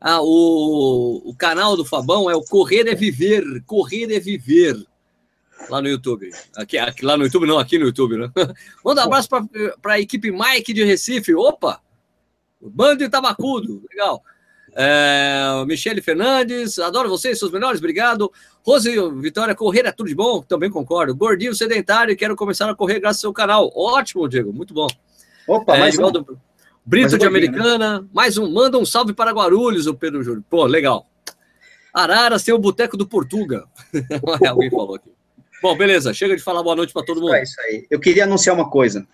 Ah, 0.00 0.20
o, 0.20 1.22
o 1.24 1.34
canal 1.34 1.76
do 1.76 1.84
Fabão 1.84 2.30
é 2.30 2.36
o 2.36 2.42
Correr 2.42 2.86
é 2.86 2.94
Viver. 2.94 3.42
Correr 3.66 4.12
é 4.12 4.20
Viver. 4.20 4.76
Lá 5.70 5.80
no 5.80 5.88
YouTube. 5.88 6.30
Aqui, 6.56 6.76
aqui, 6.76 7.04
lá 7.04 7.16
no 7.16 7.24
YouTube, 7.24 7.46
não, 7.46 7.58
aqui 7.58 7.78
no 7.78 7.86
YouTube, 7.86 8.18
né? 8.18 8.30
Manda 8.84 9.00
um 9.00 9.04
abraço 9.04 9.28
para 9.28 9.94
a 9.94 10.00
equipe 10.00 10.30
Mike 10.30 10.72
de 10.72 10.84
Recife. 10.84 11.34
Opa! 11.34 11.80
Bando 12.60 12.98
de 12.98 13.08
Tabacudo, 13.08 13.82
legal. 13.90 14.22
É, 14.76 15.64
Michele 15.66 16.02
Fernandes, 16.02 16.78
adoro 16.78 17.08
vocês, 17.08 17.38
seus 17.38 17.52
melhores, 17.52 17.78
obrigado. 17.78 18.32
Rose 18.62 18.90
Vitória, 19.20 19.54
correr 19.54 19.86
é 19.86 19.92
tudo 19.92 20.08
de 20.08 20.14
bom, 20.14 20.42
também 20.42 20.70
concordo. 20.70 21.14
Gordinho 21.14 21.54
sedentário, 21.54 22.16
quero 22.16 22.34
começar 22.34 22.68
a 22.68 22.74
correr 22.74 22.98
graças 22.98 23.18
ao 23.18 23.28
seu 23.28 23.32
canal. 23.32 23.70
Ótimo, 23.74 24.28
Diego, 24.28 24.52
muito 24.52 24.74
bom. 24.74 24.88
Opa, 25.46 25.76
É, 25.76 25.80
mais 25.80 25.98
um. 25.98 26.02
Brito 26.84 27.16
de 27.18 27.26
gordinho, 27.26 27.28
Americana, 27.28 28.06
mais 28.12 28.36
um, 28.36 28.50
manda 28.52 28.78
um 28.78 28.84
salve 28.84 29.12
para 29.14 29.32
Guarulhos, 29.32 29.86
o 29.86 29.94
Pedro 29.94 30.22
Júnior. 30.22 30.44
Pô, 30.50 30.66
legal. 30.66 31.06
Araras 31.92 32.42
tem 32.42 32.52
o 32.52 32.58
Boteco 32.58 32.96
do 32.96 33.06
Portuga. 33.06 33.64
Alguém 34.48 34.70
falou 34.70 34.96
aqui. 34.96 35.10
Bom, 35.62 35.76
beleza, 35.76 36.12
chega 36.12 36.36
de 36.36 36.42
falar 36.42 36.62
boa 36.62 36.76
noite 36.76 36.92
para 36.92 37.04
todo 37.04 37.20
mundo. 37.20 37.34
É 37.34 37.42
isso 37.42 37.58
aí. 37.62 37.86
Eu 37.88 37.98
queria 37.98 38.24
anunciar 38.24 38.54
uma 38.54 38.68
coisa. 38.68 39.06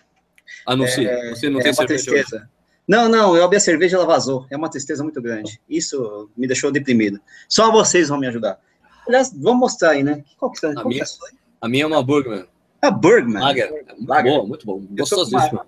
Anuncia. 0.67 1.31
Você 1.31 1.49
não 1.49 1.61
é 1.61 1.63
tem 1.63 1.71
uma 1.73 1.77
cerveja 1.77 2.11
hoje. 2.11 2.23
tristeza. 2.25 2.51
Não, 2.89 3.09
não, 3.09 3.37
eu 3.37 3.45
abri 3.45 3.57
a 3.57 3.61
cerveja 3.61 3.95
e 3.95 3.99
ela 3.99 4.07
vazou. 4.07 4.47
É 4.51 4.57
uma 4.57 4.69
tristeza 4.69 5.05
muito 5.05 5.23
grande. 5.23 5.61
Isso 5.69 6.29
me 6.37 6.49
deixou 6.49 6.73
deprimido. 6.73 7.21
Só 7.49 7.71
vocês 7.71 8.09
vão 8.09 8.19
me 8.19 8.27
ajudar. 8.27 8.59
Aliás, 9.07 9.33
vamos 9.33 9.61
mostrar 9.61 9.91
aí, 9.91 10.03
né? 10.03 10.25
Qual 10.37 10.51
que, 10.51 10.61
qual 10.61 10.75
que 10.75 10.89
minha- 10.89 11.03
é 11.03 11.05
a? 11.05 11.67
A 11.67 11.69
minha 11.69 11.85
é 11.85 11.87
uma. 11.87 12.05
A 12.83 12.91
Bergman. 12.91 13.43
Lager. 13.43 13.71
Lager. 14.07 14.33
bom, 14.33 14.47
muito 14.47 14.67
bom. 14.67 14.83
Gostosíssimo. 14.91 15.61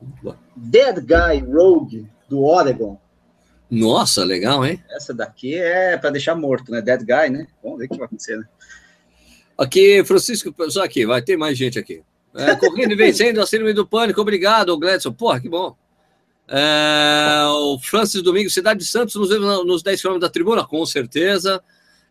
Dead 0.56 0.98
Guy 1.00 1.40
Rogue, 1.52 2.06
do 2.28 2.42
Oregon. 2.42 2.98
Nossa, 3.70 4.24
legal, 4.24 4.64
hein? 4.64 4.82
Essa 4.90 5.14
daqui 5.14 5.54
é 5.54 5.96
para 5.96 6.10
deixar 6.10 6.34
morto, 6.34 6.70
né? 6.70 6.80
Dead 6.80 7.00
Guy, 7.00 7.30
né? 7.30 7.46
Vamos 7.62 7.78
ver 7.78 7.86
o 7.86 7.88
que 7.88 7.96
vai 7.96 8.06
acontecer, 8.06 8.36
né? 8.36 8.44
Aqui, 9.58 10.02
Francisco, 10.04 10.54
só 10.70 10.82
aqui, 10.82 11.06
vai 11.06 11.22
ter 11.22 11.36
mais 11.36 11.56
gente 11.56 11.78
aqui. 11.78 12.02
É, 12.34 12.54
correndo 12.56 12.92
e 12.92 12.96
vencendo, 12.96 13.40
a 13.40 13.46
síndrome 13.46 13.74
do 13.74 13.86
pânico, 13.86 14.20
obrigado, 14.20 14.76
Gledson. 14.78 15.12
Porra, 15.12 15.40
que 15.40 15.48
bom. 15.48 15.76
É, 16.48 17.44
o 17.46 17.78
Francis 17.78 18.22
Domingos, 18.22 18.54
Cidade 18.54 18.80
de 18.80 18.86
Santos, 18.86 19.14
nos 19.14 19.28
vemos 19.28 19.66
nos 19.66 19.82
10 19.82 20.02
km 20.02 20.18
da 20.18 20.28
tribuna, 20.28 20.64
com 20.64 20.84
certeza. 20.84 21.62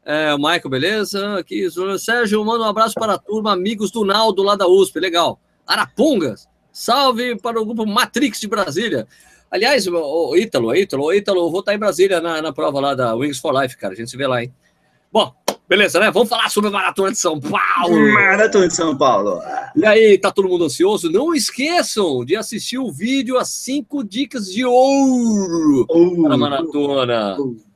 É, 0.06 0.34
o 0.34 0.38
Michael, 0.38 0.70
beleza? 0.70 1.38
Aqui, 1.38 1.68
Sérgio, 2.00 2.44
manda 2.44 2.64
um 2.64 2.70
abraço 2.70 2.96
para 2.96 3.14
a 3.14 3.18
turma, 3.18 3.54
amigos 3.54 3.92
do 3.92 4.04
Naldo 4.04 4.42
lá 4.42 4.56
da 4.56 4.68
USP, 4.68 5.00
legal. 5.00 5.40
Arapongas, 5.66 6.48
salve 6.72 7.36
para 7.38 7.62
o 7.62 7.66
grupo 7.66 7.86
Matrix 7.86 8.40
de 8.40 8.48
Brasília. 8.48 9.08
Aliás, 9.52 9.86
o, 9.86 9.94
o 9.94 10.36
Ítalo, 10.38 10.76
Ítalo, 10.76 11.04
o 11.04 11.14
Ítalo, 11.14 11.42
eu 11.42 11.52
vou 11.52 11.60
estar 11.60 11.74
em 11.74 11.78
Brasília 11.78 12.20
na, 12.22 12.42
na 12.42 12.54
prova 12.54 12.80
lá 12.80 12.96
da 12.96 13.14
Wings 13.14 13.40
for 13.40 13.54
Life, 13.62 13.78
cara. 13.78 13.94
A 13.94 13.98
gente 13.98 14.10
se 14.10 14.18
vê 14.18 14.26
lá, 14.26 14.42
hein? 14.42 14.52
Bom, 15.12 15.34
beleza, 15.68 16.00
né? 16.00 16.10
Vamos 16.10 16.30
falar 16.30 16.50
sobre 16.50 16.70
a 16.70 16.72
Maratona 16.72 17.12
de 17.12 17.18
São 17.18 17.38
Paulo. 17.38 18.14
Maratona 18.14 18.70
de 18.70 18.76
São 18.76 18.98
Paulo. 18.98 19.42
E 19.76 19.86
aí, 19.86 20.18
tá 20.18 20.32
todo 20.32 20.48
mundo 20.48 20.64
ansioso? 20.64 21.12
Não 21.12 21.36
esqueçam 21.36 22.24
de 22.24 22.38
assistir 22.38 22.80
o 22.80 22.90
vídeo 22.92 23.38
As 23.38 23.50
5 23.50 24.04
Dicas 24.06 24.52
de 24.52 24.64
Ouro 24.64 25.86
Uh, 25.90 26.24
para 26.24 26.34
a 26.34 26.38
Maratona. 26.38 27.34
Essas 27.34 27.71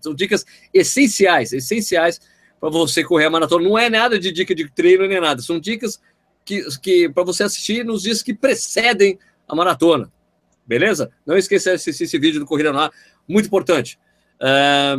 são 0.00 0.14
dicas 0.14 0.44
essenciais, 0.72 1.52
essenciais 1.52 2.20
para 2.60 2.70
você 2.70 3.02
correr 3.02 3.26
a 3.26 3.30
maratona. 3.30 3.68
Não 3.68 3.78
é 3.78 3.90
nada 3.90 4.18
de 4.18 4.30
dica 4.30 4.54
de 4.54 4.70
treino 4.70 5.06
nem 5.06 5.20
nada, 5.20 5.42
são 5.42 5.58
dicas 5.58 6.00
que, 6.44 6.64
que 6.80 7.08
para 7.08 7.24
você 7.24 7.44
assistir 7.44 7.84
nos 7.84 8.02
dias 8.02 8.22
que 8.22 8.34
precedem 8.34 9.18
a 9.48 9.54
maratona. 9.54 10.12
Beleza? 10.66 11.10
Não 11.26 11.36
esqueça 11.36 11.70
de 11.70 11.76
assistir 11.76 12.04
esse 12.04 12.18
vídeo 12.18 12.40
do 12.40 12.46
Corrida 12.46 12.72
Ar, 12.72 12.90
muito 13.28 13.46
importante. 13.46 13.98
É, 14.40 14.96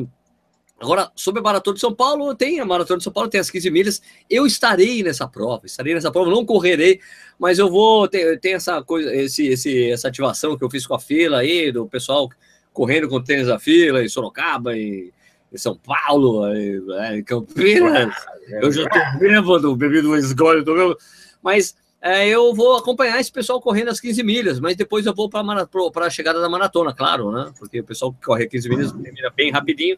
Agora, 0.84 1.10
sobre 1.16 1.40
a 1.40 1.44
Maratona 1.44 1.76
de 1.76 1.80
São 1.80 1.96
Paulo, 1.96 2.36
tem 2.36 2.60
a 2.60 2.66
Maratona 2.66 2.98
de 2.98 3.06
São 3.06 3.14
Paulo, 3.14 3.30
tem 3.30 3.40
as 3.40 3.50
15 3.50 3.72
milhas. 3.72 4.02
Eu 4.30 4.46
estarei 4.46 5.02
nessa 5.02 5.26
prova, 5.26 5.66
estarei 5.66 5.94
nessa 5.94 6.12
prova, 6.12 6.30
não 6.30 6.46
correrei, 6.46 7.00
mas 7.40 7.58
eu 7.58 7.70
vou 7.70 8.06
ter, 8.06 8.38
ter 8.42 8.50
essa 8.50 8.84
coisa, 8.84 9.16
esse, 9.16 9.48
esse, 9.48 9.90
essa 9.90 10.10
ativação 10.10 10.58
que 10.58 10.64
eu 10.64 10.70
fiz 10.70 10.86
com 10.86 10.94
a 10.94 11.00
fila 11.00 11.38
aí, 11.38 11.72
do 11.72 11.88
pessoal 11.88 12.30
correndo 12.74 13.08
com 13.08 13.22
tênis 13.22 13.48
da 13.48 13.60
fila 13.60 14.04
em 14.04 14.10
Sorocaba, 14.10 14.76
em, 14.76 15.12
em 15.52 15.58
São 15.58 15.78
Paulo, 15.78 16.48
em, 16.54 16.84
é, 17.00 17.18
em 17.18 17.24
Campinas. 17.24 18.14
Eu 18.50 18.72
já 18.72 18.90
tô 18.90 19.20
bêbado, 19.20 19.76
bebido 19.76 20.10
uma 20.10 20.18
esgole, 20.18 20.66
tô 20.66 20.74
bêbado. 20.74 20.98
Mas 21.42 21.76
é, 22.02 22.28
eu 22.28 22.54
vou 22.54 22.76
acompanhar 22.76 23.18
esse 23.22 23.32
pessoal 23.32 23.62
correndo 23.62 23.90
as 23.90 24.00
15 24.00 24.24
milhas, 24.24 24.60
mas 24.60 24.76
depois 24.76 25.06
eu 25.06 25.14
vou 25.14 25.30
para 25.30 26.06
a 26.06 26.10
chegada 26.10 26.42
da 26.42 26.50
maratona, 26.50 26.94
claro, 26.94 27.32
né? 27.32 27.54
Porque 27.58 27.80
o 27.80 27.84
pessoal 27.84 28.12
que 28.12 28.26
corre 28.26 28.46
15 28.46 28.70
milhas 28.70 28.92
termina 28.92 29.30
bem 29.30 29.52
rapidinho. 29.52 29.98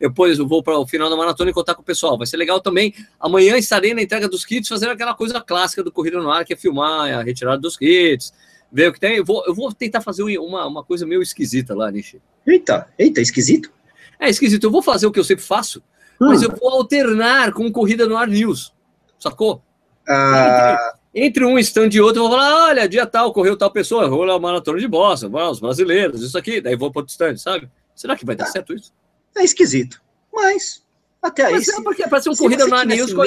depois 0.00 0.38
eu 0.38 0.48
vou 0.48 0.64
para 0.64 0.76
o 0.76 0.84
final 0.84 1.08
da 1.08 1.16
maratona 1.16 1.50
e 1.50 1.54
contar 1.54 1.76
com 1.76 1.82
o 1.82 1.84
pessoal. 1.84 2.18
Vai 2.18 2.26
ser 2.26 2.38
legal 2.38 2.60
também. 2.60 2.92
Amanhã 3.20 3.56
estarei 3.56 3.94
na 3.94 4.02
entrega 4.02 4.28
dos 4.28 4.44
kits, 4.44 4.68
fazendo 4.68 4.90
aquela 4.90 5.14
coisa 5.14 5.40
clássica 5.40 5.82
do 5.84 5.92
Corrida 5.92 6.20
no 6.20 6.28
Ar, 6.28 6.44
que 6.44 6.54
é 6.54 6.56
filmar 6.56 7.14
a 7.14 7.22
retirada 7.22 7.58
dos 7.58 7.76
kits, 7.76 8.32
ver 8.74 8.88
o 8.88 8.92
que 8.92 9.00
tem. 9.00 9.16
Eu 9.16 9.24
vou, 9.24 9.44
eu 9.46 9.54
vou 9.54 9.72
tentar 9.72 10.00
fazer 10.00 10.22
uma, 10.38 10.66
uma 10.66 10.84
coisa 10.84 11.06
meio 11.06 11.22
esquisita 11.22 11.74
lá, 11.74 11.90
Nishi. 11.90 12.20
Eita, 12.44 12.88
eita, 12.98 13.20
esquisito? 13.20 13.72
É 14.18 14.28
esquisito. 14.28 14.64
Eu 14.64 14.70
vou 14.70 14.82
fazer 14.82 15.06
o 15.06 15.12
que 15.12 15.18
eu 15.18 15.24
sempre 15.24 15.44
faço, 15.44 15.78
hum. 16.20 16.26
mas 16.26 16.42
eu 16.42 16.50
vou 16.50 16.68
alternar 16.70 17.52
com 17.52 17.70
Corrida 17.70 18.06
no 18.06 18.16
Ar 18.16 18.26
News. 18.26 18.74
Sacou? 19.18 19.62
Ah. 20.08 20.94
Entre, 21.14 21.26
entre 21.26 21.44
um 21.44 21.58
stand 21.60 21.90
e 21.92 22.00
outro, 22.00 22.22
eu 22.22 22.28
vou 22.28 22.36
falar: 22.36 22.66
olha, 22.66 22.88
dia 22.88 23.06
tal, 23.06 23.32
correu 23.32 23.56
tal 23.56 23.70
pessoa, 23.70 24.08
rola 24.08 24.34
a 24.34 24.40
maratona 24.40 24.80
de 24.80 24.88
bosta, 24.88 25.28
os 25.28 25.60
brasileiros, 25.60 26.20
isso 26.20 26.36
aqui. 26.36 26.60
Daí 26.60 26.74
vou 26.74 26.90
para 26.90 27.00
outro 27.00 27.12
stand, 27.12 27.36
sabe? 27.36 27.70
Será 27.94 28.16
que 28.16 28.26
vai 28.26 28.34
dar 28.34 28.44
ah. 28.44 28.48
certo 28.48 28.74
isso? 28.74 28.92
É 29.36 29.44
esquisito. 29.44 30.02
Mas, 30.32 30.82
até 31.22 31.46
aí. 31.46 31.54
Mas 31.54 31.68
é 31.68 31.80
porque 31.80 32.06
parece 32.08 32.28
um 32.28 32.34
Corrida 32.34 32.66
no 32.66 32.74
Ar 32.74 32.86
News. 32.86 33.12
Com... 33.12 33.22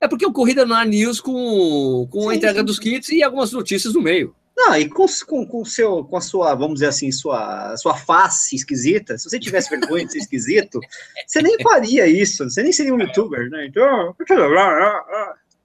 É 0.00 0.06
porque 0.06 0.24
o 0.24 0.32
Corrida 0.32 0.64
no 0.64 0.74
Ar 0.74 0.86
News 0.86 1.20
com, 1.20 2.06
com 2.10 2.22
sim, 2.22 2.30
a 2.30 2.34
entrega 2.36 2.60
sim. 2.60 2.64
dos 2.64 2.78
kits 2.78 3.08
e 3.08 3.22
algumas 3.22 3.50
notícias 3.50 3.92
no 3.92 4.00
meio. 4.00 4.34
Não, 4.58 4.76
e 4.76 4.88
com, 4.88 5.06
com, 5.24 5.46
com, 5.46 5.64
seu, 5.64 6.02
com 6.02 6.16
a 6.16 6.20
sua, 6.20 6.52
vamos 6.52 6.74
dizer 6.74 6.88
assim, 6.88 7.12
sua, 7.12 7.76
sua 7.76 7.94
face 7.94 8.56
esquisita, 8.56 9.16
se 9.16 9.30
você 9.30 9.38
tivesse 9.38 9.70
vergonha 9.70 10.04
de 10.04 10.10
ser 10.10 10.18
esquisito, 10.18 10.80
você 11.24 11.40
nem 11.40 11.56
faria 11.62 12.08
isso, 12.08 12.42
você 12.42 12.64
nem 12.64 12.72
seria 12.72 12.92
um 12.92 13.00
youtuber, 13.00 13.48
né? 13.50 13.66
Então. 13.66 14.16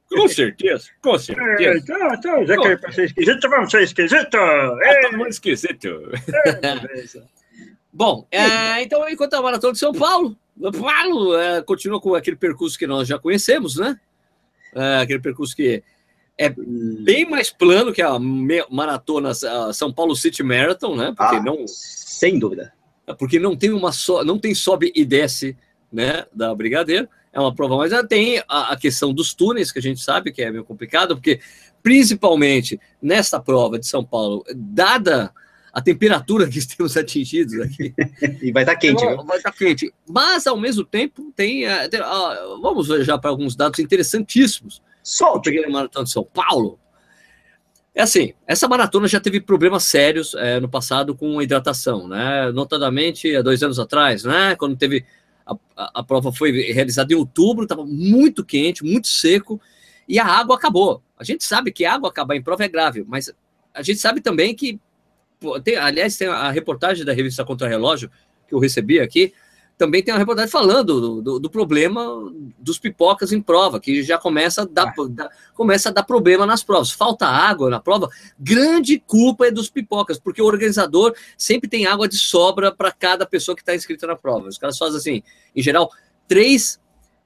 Com 0.08 0.28
certeza, 0.28 0.90
com 1.02 1.18
certeza. 1.18 1.64
É, 1.64 1.78
então, 1.78 2.14
então, 2.14 2.46
já 2.46 2.56
que 2.56 2.68
é 2.68 2.78
pra 2.78 2.92
ser 2.92 3.06
esquisito, 3.06 3.50
vamos 3.50 3.72
ser 3.72 3.82
esquisito! 3.82 4.38
É 4.38 5.02
todo 5.02 5.18
mundo 5.18 5.30
esquisito. 5.30 6.12
É, 6.62 7.24
Bom, 7.92 8.28
é, 8.30 8.84
então, 8.84 9.10
enquanto 9.10 9.34
a 9.34 9.42
Maratona 9.42 9.74
de 9.74 9.80
São 9.80 9.92
Paulo, 9.92 10.38
Paulo 10.80 11.36
é, 11.36 11.64
continua 11.64 12.00
com 12.00 12.14
aquele 12.14 12.38
percurso 12.38 12.78
que 12.78 12.86
nós 12.86 13.08
já 13.08 13.18
conhecemos, 13.18 13.78
né? 13.78 14.00
É, 14.76 14.98
aquele 14.98 15.20
percurso 15.20 15.56
que 15.56 15.84
é 16.38 16.50
bem 16.50 17.30
mais 17.30 17.50
plano 17.50 17.94
que 17.94 18.02
a 18.02 18.18
maratona 18.70 19.32
a 19.32 19.74
São 19.74 19.94
Paulo 19.94 20.16
City 20.16 20.42
Marathon, 20.42 20.96
né? 20.96 21.14
Porque 21.16 21.36
ah, 21.36 21.44
não, 21.44 21.66
sem 21.68 22.40
dúvida. 22.40 22.74
É 23.06 23.14
porque 23.14 23.40
não 23.40 23.56
tem 23.56 23.72
uma 23.72 23.92
só, 23.92 24.24
não 24.24 24.40
tem 24.40 24.56
sobe 24.56 24.92
e 24.96 25.06
desce, 25.06 25.56
né? 25.92 26.26
Da 26.34 26.54
Brigadeiro. 26.56 27.08
É 27.32 27.40
uma 27.40 27.54
prova, 27.54 27.78
mas 27.78 27.92
tem 28.08 28.44
a, 28.48 28.74
a 28.74 28.78
questão 28.78 29.14
dos 29.14 29.34
túneis 29.34 29.72
que 29.72 29.80
a 29.80 29.82
gente 29.82 30.00
sabe 30.00 30.32
que 30.32 30.42
é 30.42 30.52
meio 30.52 30.64
complicado, 30.64 31.16
porque 31.16 31.40
principalmente 31.82 32.80
nesta 33.02 33.40
prova 33.40 33.80
de 33.80 33.88
São 33.88 34.04
Paulo, 34.04 34.44
dada 34.56 35.34
a 35.74 35.82
temperatura 35.82 36.48
que 36.48 36.58
estamos 36.60 36.96
atingidos 36.96 37.60
aqui. 37.60 37.94
e 38.42 38.52
vai 38.52 38.64
estar 38.64 38.74
tá 38.74 38.80
quente, 38.80 39.04
então, 39.04 39.26
Vai 39.26 39.38
estar 39.38 39.52
tá 39.52 39.58
quente. 39.58 39.92
Mas, 40.08 40.46
ao 40.46 40.56
mesmo 40.56 40.86
tempo, 40.86 41.34
tem. 41.36 41.68
Uh, 41.68 41.90
tem 41.90 42.00
uh, 42.00 42.62
vamos 42.62 42.88
já 43.04 43.18
para 43.18 43.32
alguns 43.32 43.56
dados 43.56 43.80
interessantíssimos. 43.80 44.82
Só 45.04 45.38
peguei 45.40 45.66
a 45.66 45.70
maratona 45.70 46.06
de 46.06 46.12
São 46.12 46.24
Paulo. 46.24 46.80
É 47.94 48.02
assim, 48.02 48.34
essa 48.48 48.68
maratona 48.68 49.08
já 49.08 49.20
teve 49.20 49.40
problemas 49.40 49.84
sérios 49.84 50.34
é, 50.34 50.60
no 50.60 50.68
passado 50.68 51.14
com 51.14 51.40
hidratação, 51.42 52.08
né? 52.08 52.52
Notadamente 52.52 53.36
há 53.36 53.42
dois 53.42 53.62
anos 53.62 53.78
atrás, 53.78 54.24
né? 54.24 54.56
Quando 54.56 54.76
teve 54.76 55.06
a, 55.46 55.54
a, 55.76 56.00
a 56.00 56.04
prova 56.04 56.32
foi 56.32 56.52
realizada 56.72 57.14
em 57.14 57.16
outubro, 57.16 57.64
estava 57.64 57.86
muito 57.86 58.44
quente, 58.44 58.84
muito 58.84 59.08
seco, 59.08 59.62
e 60.08 60.18
a 60.18 60.26
água 60.26 60.56
acabou. 60.56 61.04
A 61.18 61.24
gente 61.24 61.44
sabe 61.44 61.72
que 61.72 61.86
a 61.86 61.94
água 61.94 62.10
acabar 62.10 62.36
em 62.36 62.42
prova 62.42 62.64
é 62.64 62.68
grave, 62.68 63.06
mas 63.08 63.32
a 63.74 63.82
gente 63.84 64.00
sabe 64.00 64.22
também 64.22 64.56
que 64.56 64.80
tem, 65.64 65.76
aliás, 65.76 66.18
tem 66.18 66.28
a 66.28 66.50
reportagem 66.50 67.06
da 67.06 67.14
revista 67.14 67.44
Contra 67.44 67.68
Relógio 67.68 68.10
que 68.48 68.56
eu 68.56 68.60
recebi 68.60 69.00
aqui. 69.00 69.34
Também 69.78 70.04
tem 70.04 70.14
uma 70.14 70.20
reportagem 70.20 70.52
falando 70.52 71.02
do, 71.02 71.22
do, 71.22 71.40
do 71.40 71.50
problema 71.50 72.32
dos 72.60 72.78
pipocas 72.78 73.32
em 73.32 73.42
prova, 73.42 73.80
que 73.80 74.04
já 74.04 74.18
começa 74.18 74.62
a, 74.62 74.66
dar, 74.66 74.94
ah. 74.94 75.30
começa 75.54 75.90
a 75.90 75.92
dar 75.92 76.04
problema 76.04 76.46
nas 76.46 76.64
provas. 76.64 76.92
Falta 76.92 77.26
água 77.26 77.70
na 77.70 77.80
prova, 77.80 78.10
grande 78.40 79.00
culpa 79.00 79.48
é 79.48 79.52
dos 79.52 79.70
pipocas, 79.70 80.20
porque 80.20 80.42
o 80.42 80.46
organizador 80.46 81.16
sempre 81.38 81.70
tem 81.70 81.86
água 81.86 82.08
de 82.08 82.18
sobra 82.18 82.72
para 82.72 82.92
cada 82.92 83.26
pessoa 83.26 83.56
que 83.56 83.62
está 83.62 83.76
inscrita 83.76 84.06
na 84.06 84.16
prova. 84.16 84.48
Os 84.48 84.58
caras 84.58 84.78
fazem 84.78 84.98
assim, 84.98 85.24
em 85.56 85.62
geral, 85.62 85.92
três 86.28 86.82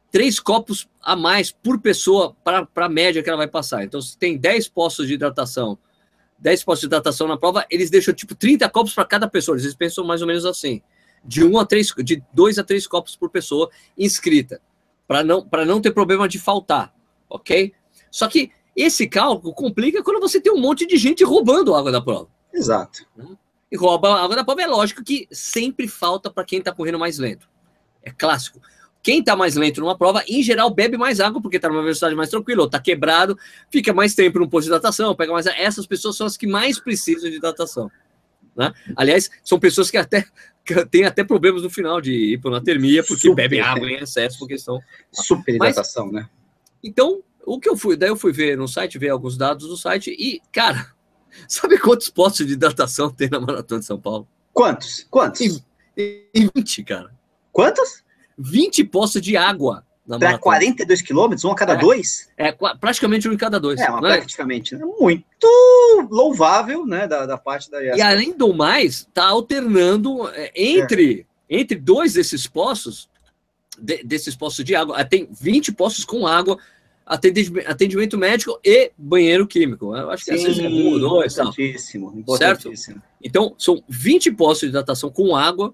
três 0.10 0.40
copos 0.40 0.88
a 1.02 1.18
mais 1.18 1.52
por 1.52 1.80
pessoa 1.82 2.34
para 2.44 2.66
a 2.76 2.90
média 2.90 3.22
que 3.22 3.30
ela 3.30 3.38
vai 3.38 3.48
passar. 3.48 3.84
Então, 3.84 4.02
se 4.02 4.18
tem 4.18 4.38
10 4.38 4.70
postos 4.70 5.06
de 5.06 5.16
hidratação 5.16 5.78
10 6.40 6.64
postos 6.64 6.82
de 6.82 6.86
hidratação 6.88 7.28
na 7.28 7.38
prova, 7.38 7.66
eles 7.70 7.90
deixam 7.90 8.14
tipo 8.14 8.36
30 8.36 8.70
copos 8.70 8.94
para 8.94 9.06
cada 9.06 9.28
pessoa. 9.28 9.58
Eles 9.58 9.76
pensam 9.76 10.06
mais 10.06 10.22
ou 10.22 10.28
menos 10.28 10.46
assim. 10.46 10.82
De 11.24 11.44
um 11.44 11.58
a 11.58 11.66
três, 11.66 11.94
de 12.04 12.24
dois 12.34 12.58
a 12.58 12.64
três 12.64 12.88
copos 12.88 13.16
por 13.16 13.30
pessoa 13.30 13.70
inscrita, 13.98 14.62
para 15.08 15.24
não, 15.24 15.48
não 15.66 15.82
ter 15.82 15.92
problema 15.92 16.28
de 16.28 16.40
faltar, 16.40 16.94
ok? 17.30 17.74
Só 18.10 18.28
que 18.28 18.52
esse 18.76 19.08
cálculo 19.08 19.54
complica 19.54 20.04
quando 20.04 20.20
você 20.20 20.40
tem 20.40 20.52
um 20.54 20.60
monte 20.60 20.86
de 20.86 20.98
gente 20.98 21.24
roubando 21.24 21.74
água 21.74 21.92
da 21.92 22.02
prova. 22.02 22.30
Exato. 22.54 23.06
E 23.72 23.76
rouba 23.76 24.10
a 24.10 24.24
água 24.24 24.36
da 24.36 24.44
prova, 24.44 24.62
é 24.62 24.68
lógico 24.68 25.04
que 25.04 25.28
sempre 25.32 25.88
falta 25.88 26.30
para 26.30 26.46
quem 26.46 26.60
está 26.60 26.72
correndo 26.72 27.00
mais 27.00 27.18
lento. 27.18 27.50
É 28.04 28.12
clássico. 28.12 28.62
Quem 29.04 29.20
está 29.20 29.36
mais 29.36 29.56
lento 29.56 29.80
numa 29.80 29.98
prova, 29.98 30.24
em 30.28 30.44
geral, 30.44 30.70
bebe 30.70 30.98
mais 30.98 31.20
água, 31.20 31.42
porque 31.42 31.56
está 31.58 31.70
numa 31.70 31.82
velocidade 31.82 32.16
mais 32.16 32.30
tranquila, 32.30 32.62
ou 32.62 32.66
está 32.66 32.80
quebrado, 32.80 33.38
fica 33.70 33.94
mais 33.94 34.14
tempo 34.14 34.40
no 34.40 34.50
posto 34.50 34.66
de 34.66 34.70
hidratação, 34.70 35.16
pega 35.16 35.32
mais. 35.32 35.46
Essas 35.46 35.88
pessoas 35.88 36.18
são 36.18 36.28
as 36.28 36.36
que 36.36 36.46
mais 36.46 36.80
precisam 36.80 37.30
de 37.30 37.38
hidratação. 37.38 37.90
Né? 38.58 38.74
Aliás, 38.96 39.30
são 39.44 39.60
pessoas 39.60 39.92
que 39.92 39.98
até 39.98 40.26
que 40.66 40.86
têm 40.88 41.06
até 41.06 41.24
problemas 41.24 41.64
no 41.64 41.70
final 41.70 42.02
de 42.02 42.34
hiponatermia, 42.34 43.02
porque 43.02 43.28
Super. 43.28 43.44
bebem 43.44 43.62
água 43.62 43.90
em 43.90 43.96
excesso, 43.96 44.38
porque 44.38 44.56
estão. 44.56 44.82
Super 45.14 45.56
hidratação, 45.56 46.08
Mas, 46.08 46.24
né? 46.24 46.30
Então, 46.84 47.24
o 47.46 47.60
que 47.60 47.70
eu 47.70 47.78
fui, 47.78 47.96
daí 47.96 48.10
eu 48.10 48.18
fui 48.18 48.34
ver 48.34 48.58
no 48.58 48.68
site, 48.68 48.98
ver 48.98 49.10
alguns 49.10 49.38
dados 49.38 49.68
do 49.68 49.78
site, 49.78 50.12
e, 50.12 50.42
cara, 50.52 50.92
sabe 51.48 51.78
quantos 51.78 52.10
postos 52.10 52.46
de 52.46 52.54
hidratação 52.54 53.10
tem 53.10 53.30
na 53.30 53.40
Maratona 53.40 53.80
de 53.80 53.86
São 53.86 54.00
Paulo? 54.00 54.28
Quantos? 54.52 55.08
Quantos? 55.10 55.64
Em, 55.96 56.26
em 56.34 56.50
20, 56.54 56.84
cara. 56.84 57.12
Quantos? 57.54 58.04
20 58.38 58.84
poços 58.86 59.22
de 59.22 59.38
água. 59.38 59.86
Para 60.08 60.38
42 60.38 61.02
quilômetros, 61.02 61.44
um 61.44 61.52
a 61.52 61.56
cada 61.56 61.74
é, 61.74 61.78
dois? 61.78 62.30
É, 62.38 62.52
praticamente 62.80 63.28
um 63.28 63.34
em 63.34 63.38
cada 63.38 63.60
dois. 63.60 63.80
É, 63.80 63.90
uma 63.90 64.00
né? 64.00 64.18
praticamente. 64.18 64.76
Né? 64.76 64.86
Muito 65.00 66.08
louvável, 66.10 66.86
né, 66.86 67.06
da, 67.08 67.26
da 67.26 67.38
parte 67.38 67.70
da 67.70 67.84
E 67.84 68.02
além 68.02 68.36
do 68.36 68.54
mais, 68.54 69.00
está 69.00 69.26
alternando 69.26 70.30
é, 70.30 70.52
entre, 70.56 71.26
é. 71.50 71.60
entre 71.60 71.78
dois 71.78 72.14
desses 72.14 72.48
poços, 72.48 73.10
de, 73.78 74.02
desses 74.04 74.34
poços 74.34 74.64
de 74.64 74.76
água, 74.76 75.04
tem 75.04 75.28
20 75.30 75.74
poços 75.74 76.06
com 76.06 76.26
água, 76.26 76.58
atendimento, 77.06 77.70
atendimento 77.70 78.18
médico 78.18 78.58
e 78.64 78.92
banheiro 78.98 79.46
químico. 79.46 79.94
Eu 79.94 80.10
acho 80.10 80.24
que 80.24 80.38
Sim, 80.38 80.38
às 80.38 80.58
vezes 80.58 80.64
é 80.64 80.70
ou 80.70 81.00
dois. 81.00 81.34
Importantíssimo, 81.34 82.14
importantíssimo. 82.16 82.96
Certo? 82.96 83.02
Então, 83.22 83.54
são 83.58 83.84
20 83.90 84.32
postos 84.32 84.62
de 84.62 84.68
hidratação 84.68 85.10
com 85.10 85.36
água, 85.36 85.74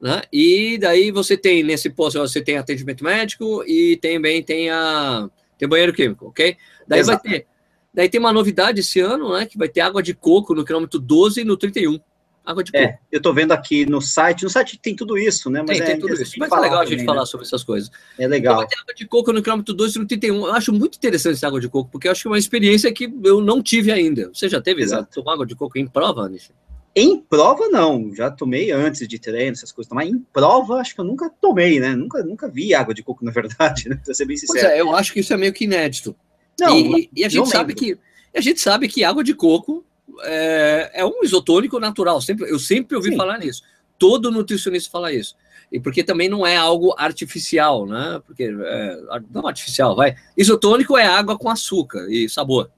né? 0.00 0.22
E 0.32 0.78
daí 0.78 1.10
você 1.10 1.36
tem, 1.36 1.62
nesse 1.62 1.90
posto, 1.90 2.18
você 2.18 2.40
tem 2.40 2.56
atendimento 2.56 3.02
médico 3.02 3.64
e 3.66 3.96
também 3.96 4.42
tem, 4.42 4.70
a, 4.70 5.28
tem 5.58 5.68
banheiro 5.68 5.92
químico, 5.92 6.26
ok? 6.28 6.56
Daí 6.86 7.00
Exato. 7.00 7.22
vai 7.22 7.32
ter. 7.32 7.46
Daí 7.92 8.08
tem 8.08 8.20
uma 8.20 8.32
novidade 8.32 8.80
esse 8.80 9.00
ano, 9.00 9.32
né? 9.36 9.46
Que 9.46 9.58
vai 9.58 9.68
ter 9.68 9.80
água 9.80 10.02
de 10.02 10.14
coco 10.14 10.54
no 10.54 10.64
quilômetro 10.64 11.00
12 11.00 11.40
e 11.40 11.44
no 11.44 11.56
31. 11.56 11.98
Água 12.44 12.62
de 12.62 12.70
é, 12.74 12.86
coco. 12.86 12.94
É, 12.94 12.98
eu 13.10 13.20
tô 13.20 13.34
vendo 13.34 13.52
aqui 13.52 13.84
no 13.86 14.00
site. 14.00 14.44
No 14.44 14.50
site 14.50 14.78
tem 14.78 14.94
tudo 14.94 15.18
isso, 15.18 15.50
né? 15.50 15.64
Mas 15.66 15.78
tem, 15.78 15.86
é, 15.86 15.90
tem 15.90 15.98
tudo 15.98 16.14
isso. 16.14 16.38
Mas 16.38 16.52
é 16.52 16.60
legal 16.60 16.80
a 16.80 16.84
gente 16.84 17.04
falar 17.04 17.20
né? 17.20 17.26
sobre 17.26 17.44
essas 17.44 17.64
coisas. 17.64 17.90
É 18.18 18.28
legal. 18.28 18.54
Então 18.54 18.58
vai 18.58 18.68
ter 18.68 18.78
água 18.80 18.94
de 18.94 19.06
coco 19.06 19.32
no 19.32 19.42
quilômetro 19.42 19.74
12 19.74 19.96
e 19.96 20.00
no 20.00 20.06
31. 20.06 20.46
Eu 20.46 20.54
acho 20.54 20.72
muito 20.72 20.96
interessante 20.96 21.34
essa 21.34 21.48
água 21.48 21.60
de 21.60 21.68
coco, 21.68 21.90
porque 21.90 22.06
eu 22.06 22.12
acho 22.12 22.22
que 22.22 22.28
é 22.28 22.30
uma 22.30 22.38
experiência 22.38 22.92
que 22.92 23.12
eu 23.24 23.40
não 23.40 23.60
tive 23.60 23.90
ainda. 23.90 24.30
Você 24.32 24.48
já 24.48 24.60
teve 24.60 24.82
Exato. 24.82 25.12
tomar 25.12 25.34
água 25.34 25.46
de 25.46 25.56
coco 25.56 25.76
em 25.76 25.86
prova, 25.86 26.22
Anish? 26.22 26.50
Em 26.98 27.20
prova, 27.20 27.68
não. 27.68 28.14
Já 28.14 28.30
tomei 28.30 28.70
antes 28.70 29.06
de 29.06 29.18
treino, 29.18 29.52
essas 29.52 29.70
coisas. 29.70 29.92
Mas 29.92 30.08
em 30.08 30.18
prova, 30.18 30.76
acho 30.76 30.94
que 30.94 31.00
eu 31.00 31.04
nunca 31.04 31.30
tomei, 31.30 31.78
né? 31.78 31.94
Nunca, 31.94 32.22
nunca 32.22 32.48
vi 32.48 32.74
água 32.74 32.92
de 32.92 33.02
coco, 33.02 33.24
na 33.24 33.30
verdade, 33.30 33.88
né? 33.90 34.00
Pra 34.04 34.14
ser 34.14 34.24
bem 34.24 34.36
sincero. 34.36 34.60
Pois 34.60 34.72
é, 34.72 34.80
eu 34.80 34.94
acho 34.94 35.12
que 35.12 35.20
isso 35.20 35.32
é 35.32 35.36
meio 35.36 35.52
que 35.52 35.64
inédito. 35.64 36.14
Não, 36.58 36.76
e, 36.76 37.08
e 37.14 37.24
a 37.24 37.28
gente 37.28 37.48
sabe 37.48 37.74
que 37.74 37.96
a 38.34 38.40
gente 38.40 38.60
sabe 38.60 38.88
que 38.88 39.04
água 39.04 39.22
de 39.22 39.32
coco 39.32 39.84
é, 40.22 40.90
é 40.94 41.04
um 41.04 41.22
isotônico 41.22 41.78
natural. 41.78 42.20
Sempre, 42.20 42.50
eu 42.50 42.58
sempre 42.58 42.96
ouvi 42.96 43.10
Sim. 43.10 43.16
falar 43.16 43.38
nisso. 43.38 43.62
Todo 43.98 44.30
nutricionista 44.30 44.90
fala 44.90 45.12
isso. 45.12 45.36
E 45.70 45.78
porque 45.78 46.02
também 46.02 46.28
não 46.28 46.46
é 46.46 46.56
algo 46.56 46.94
artificial, 46.96 47.86
né? 47.86 48.20
Porque 48.26 48.44
é, 48.44 48.96
não 49.30 49.46
artificial, 49.46 49.94
vai. 49.94 50.16
Isotônico 50.36 50.96
é 50.96 51.06
água 51.06 51.38
com 51.38 51.50
açúcar 51.50 52.06
e 52.10 52.28
sabor. 52.28 52.70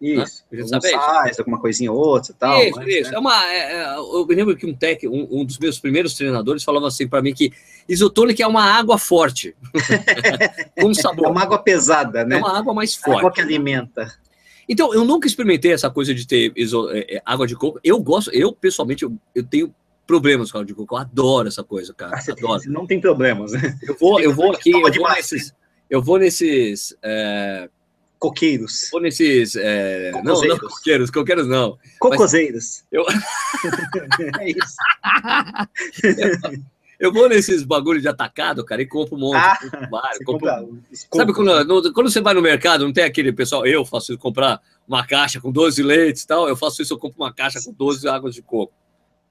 Isso, 0.00 0.44
né? 0.52 0.80
sais, 0.80 1.38
alguma 1.38 1.58
coisinha 1.58 1.90
ou 1.90 1.98
outra 1.98 2.34
tal. 2.38 2.62
Isso, 2.62 2.76
mas, 2.76 2.88
isso. 2.88 3.10
Né? 3.10 3.16
É 3.16 3.18
uma, 3.18 3.46
é, 3.46 3.72
é, 3.72 3.96
eu 3.96 4.26
me 4.26 4.34
lembro 4.34 4.56
que 4.56 4.66
um 4.66 4.74
tech, 4.74 5.08
um, 5.08 5.26
um 5.30 5.44
dos 5.44 5.58
meus 5.58 5.78
primeiros 5.78 6.14
treinadores 6.14 6.62
falava 6.62 6.86
assim 6.86 7.08
para 7.08 7.22
mim 7.22 7.32
que 7.32 7.50
isotônica 7.88 8.42
é 8.42 8.46
uma 8.46 8.62
água 8.62 8.98
forte. 8.98 9.56
com 10.78 10.92
sabor. 10.92 11.26
É 11.26 11.30
uma 11.30 11.42
água 11.42 11.58
pesada, 11.58 12.24
né? 12.24 12.36
É 12.36 12.38
uma 12.38 12.58
água 12.58 12.74
mais 12.74 12.94
forte. 12.94 13.20
Água 13.20 13.32
que 13.32 13.40
alimenta. 13.40 14.12
Então, 14.68 14.92
eu 14.92 15.04
nunca 15.04 15.26
experimentei 15.26 15.72
essa 15.72 15.88
coisa 15.88 16.14
de 16.14 16.26
ter 16.26 16.52
iso, 16.56 16.90
é, 16.90 17.16
é, 17.16 17.22
água 17.24 17.46
de 17.46 17.54
coco. 17.54 17.78
Eu 17.82 18.00
gosto, 18.00 18.30
eu 18.32 18.52
pessoalmente, 18.52 19.04
eu, 19.04 19.16
eu 19.34 19.44
tenho 19.44 19.72
problemas 20.06 20.50
com 20.50 20.58
água 20.58 20.66
de 20.66 20.74
coco. 20.74 20.94
Eu 20.94 20.98
adoro 20.98 21.48
essa 21.48 21.62
coisa, 21.62 21.94
cara. 21.94 22.16
Ah, 22.16 22.20
você, 22.20 22.32
adoro. 22.32 22.60
você 22.60 22.68
não 22.68 22.86
tem 22.86 23.00
problemas, 23.00 23.52
né? 23.52 23.78
Eu 23.82 23.96
vou, 23.98 24.20
eu 24.20 24.34
vou 24.34 24.52
aqui, 24.52 24.70
eu 24.70 24.82
Toma 24.82 24.94
vou 24.94 25.14
nesses, 25.14 25.54
eu 25.88 26.02
vou 26.02 26.18
nesses, 26.18 26.96
é, 27.02 27.68
Coqueiros. 28.28 28.88
vou 28.90 29.00
nesses, 29.00 29.54
é, 29.56 30.10
não, 30.22 30.34
não 30.48 30.58
coqueiros, 30.58 31.10
coqueiros 31.10 31.46
não. 31.46 31.78
Cocoseiros. 31.98 32.84
Eu- 32.90 33.04
é 34.40 34.50
isso. 34.50 34.76
Eu 36.98 37.12
vou 37.12 37.28
nesses 37.28 37.62
bagulho 37.62 38.00
de 38.00 38.08
atacado, 38.08 38.64
cara, 38.64 38.80
e 38.80 38.86
compro 38.86 39.16
um 39.16 39.20
monte, 39.20 39.36
Ah, 39.36 39.58
vários, 39.90 40.24
compro- 40.24 40.48
Sabe 41.14 41.34
quando, 41.34 41.64
no- 41.64 41.92
quando 41.92 42.10
você 42.10 42.22
vai 42.22 42.32
no 42.32 42.40
mercado, 42.40 42.86
não 42.86 42.92
tem 42.92 43.04
aquele 43.04 43.32
pessoal, 43.34 43.66
eu 43.66 43.84
faço 43.84 44.12
isso, 44.12 44.18
comprar 44.18 44.62
uma 44.88 45.06
caixa 45.06 45.38
com 45.38 45.52
12 45.52 45.82
leites 45.82 46.22
e 46.22 46.26
tal, 46.26 46.48
eu 46.48 46.56
faço 46.56 46.80
isso, 46.80 46.94
eu 46.94 46.98
compro 46.98 47.22
uma 47.22 47.30
caixa 47.34 47.60
com 47.62 47.70
12 47.70 48.08
águas 48.08 48.34
de 48.34 48.40
coco. 48.40 48.72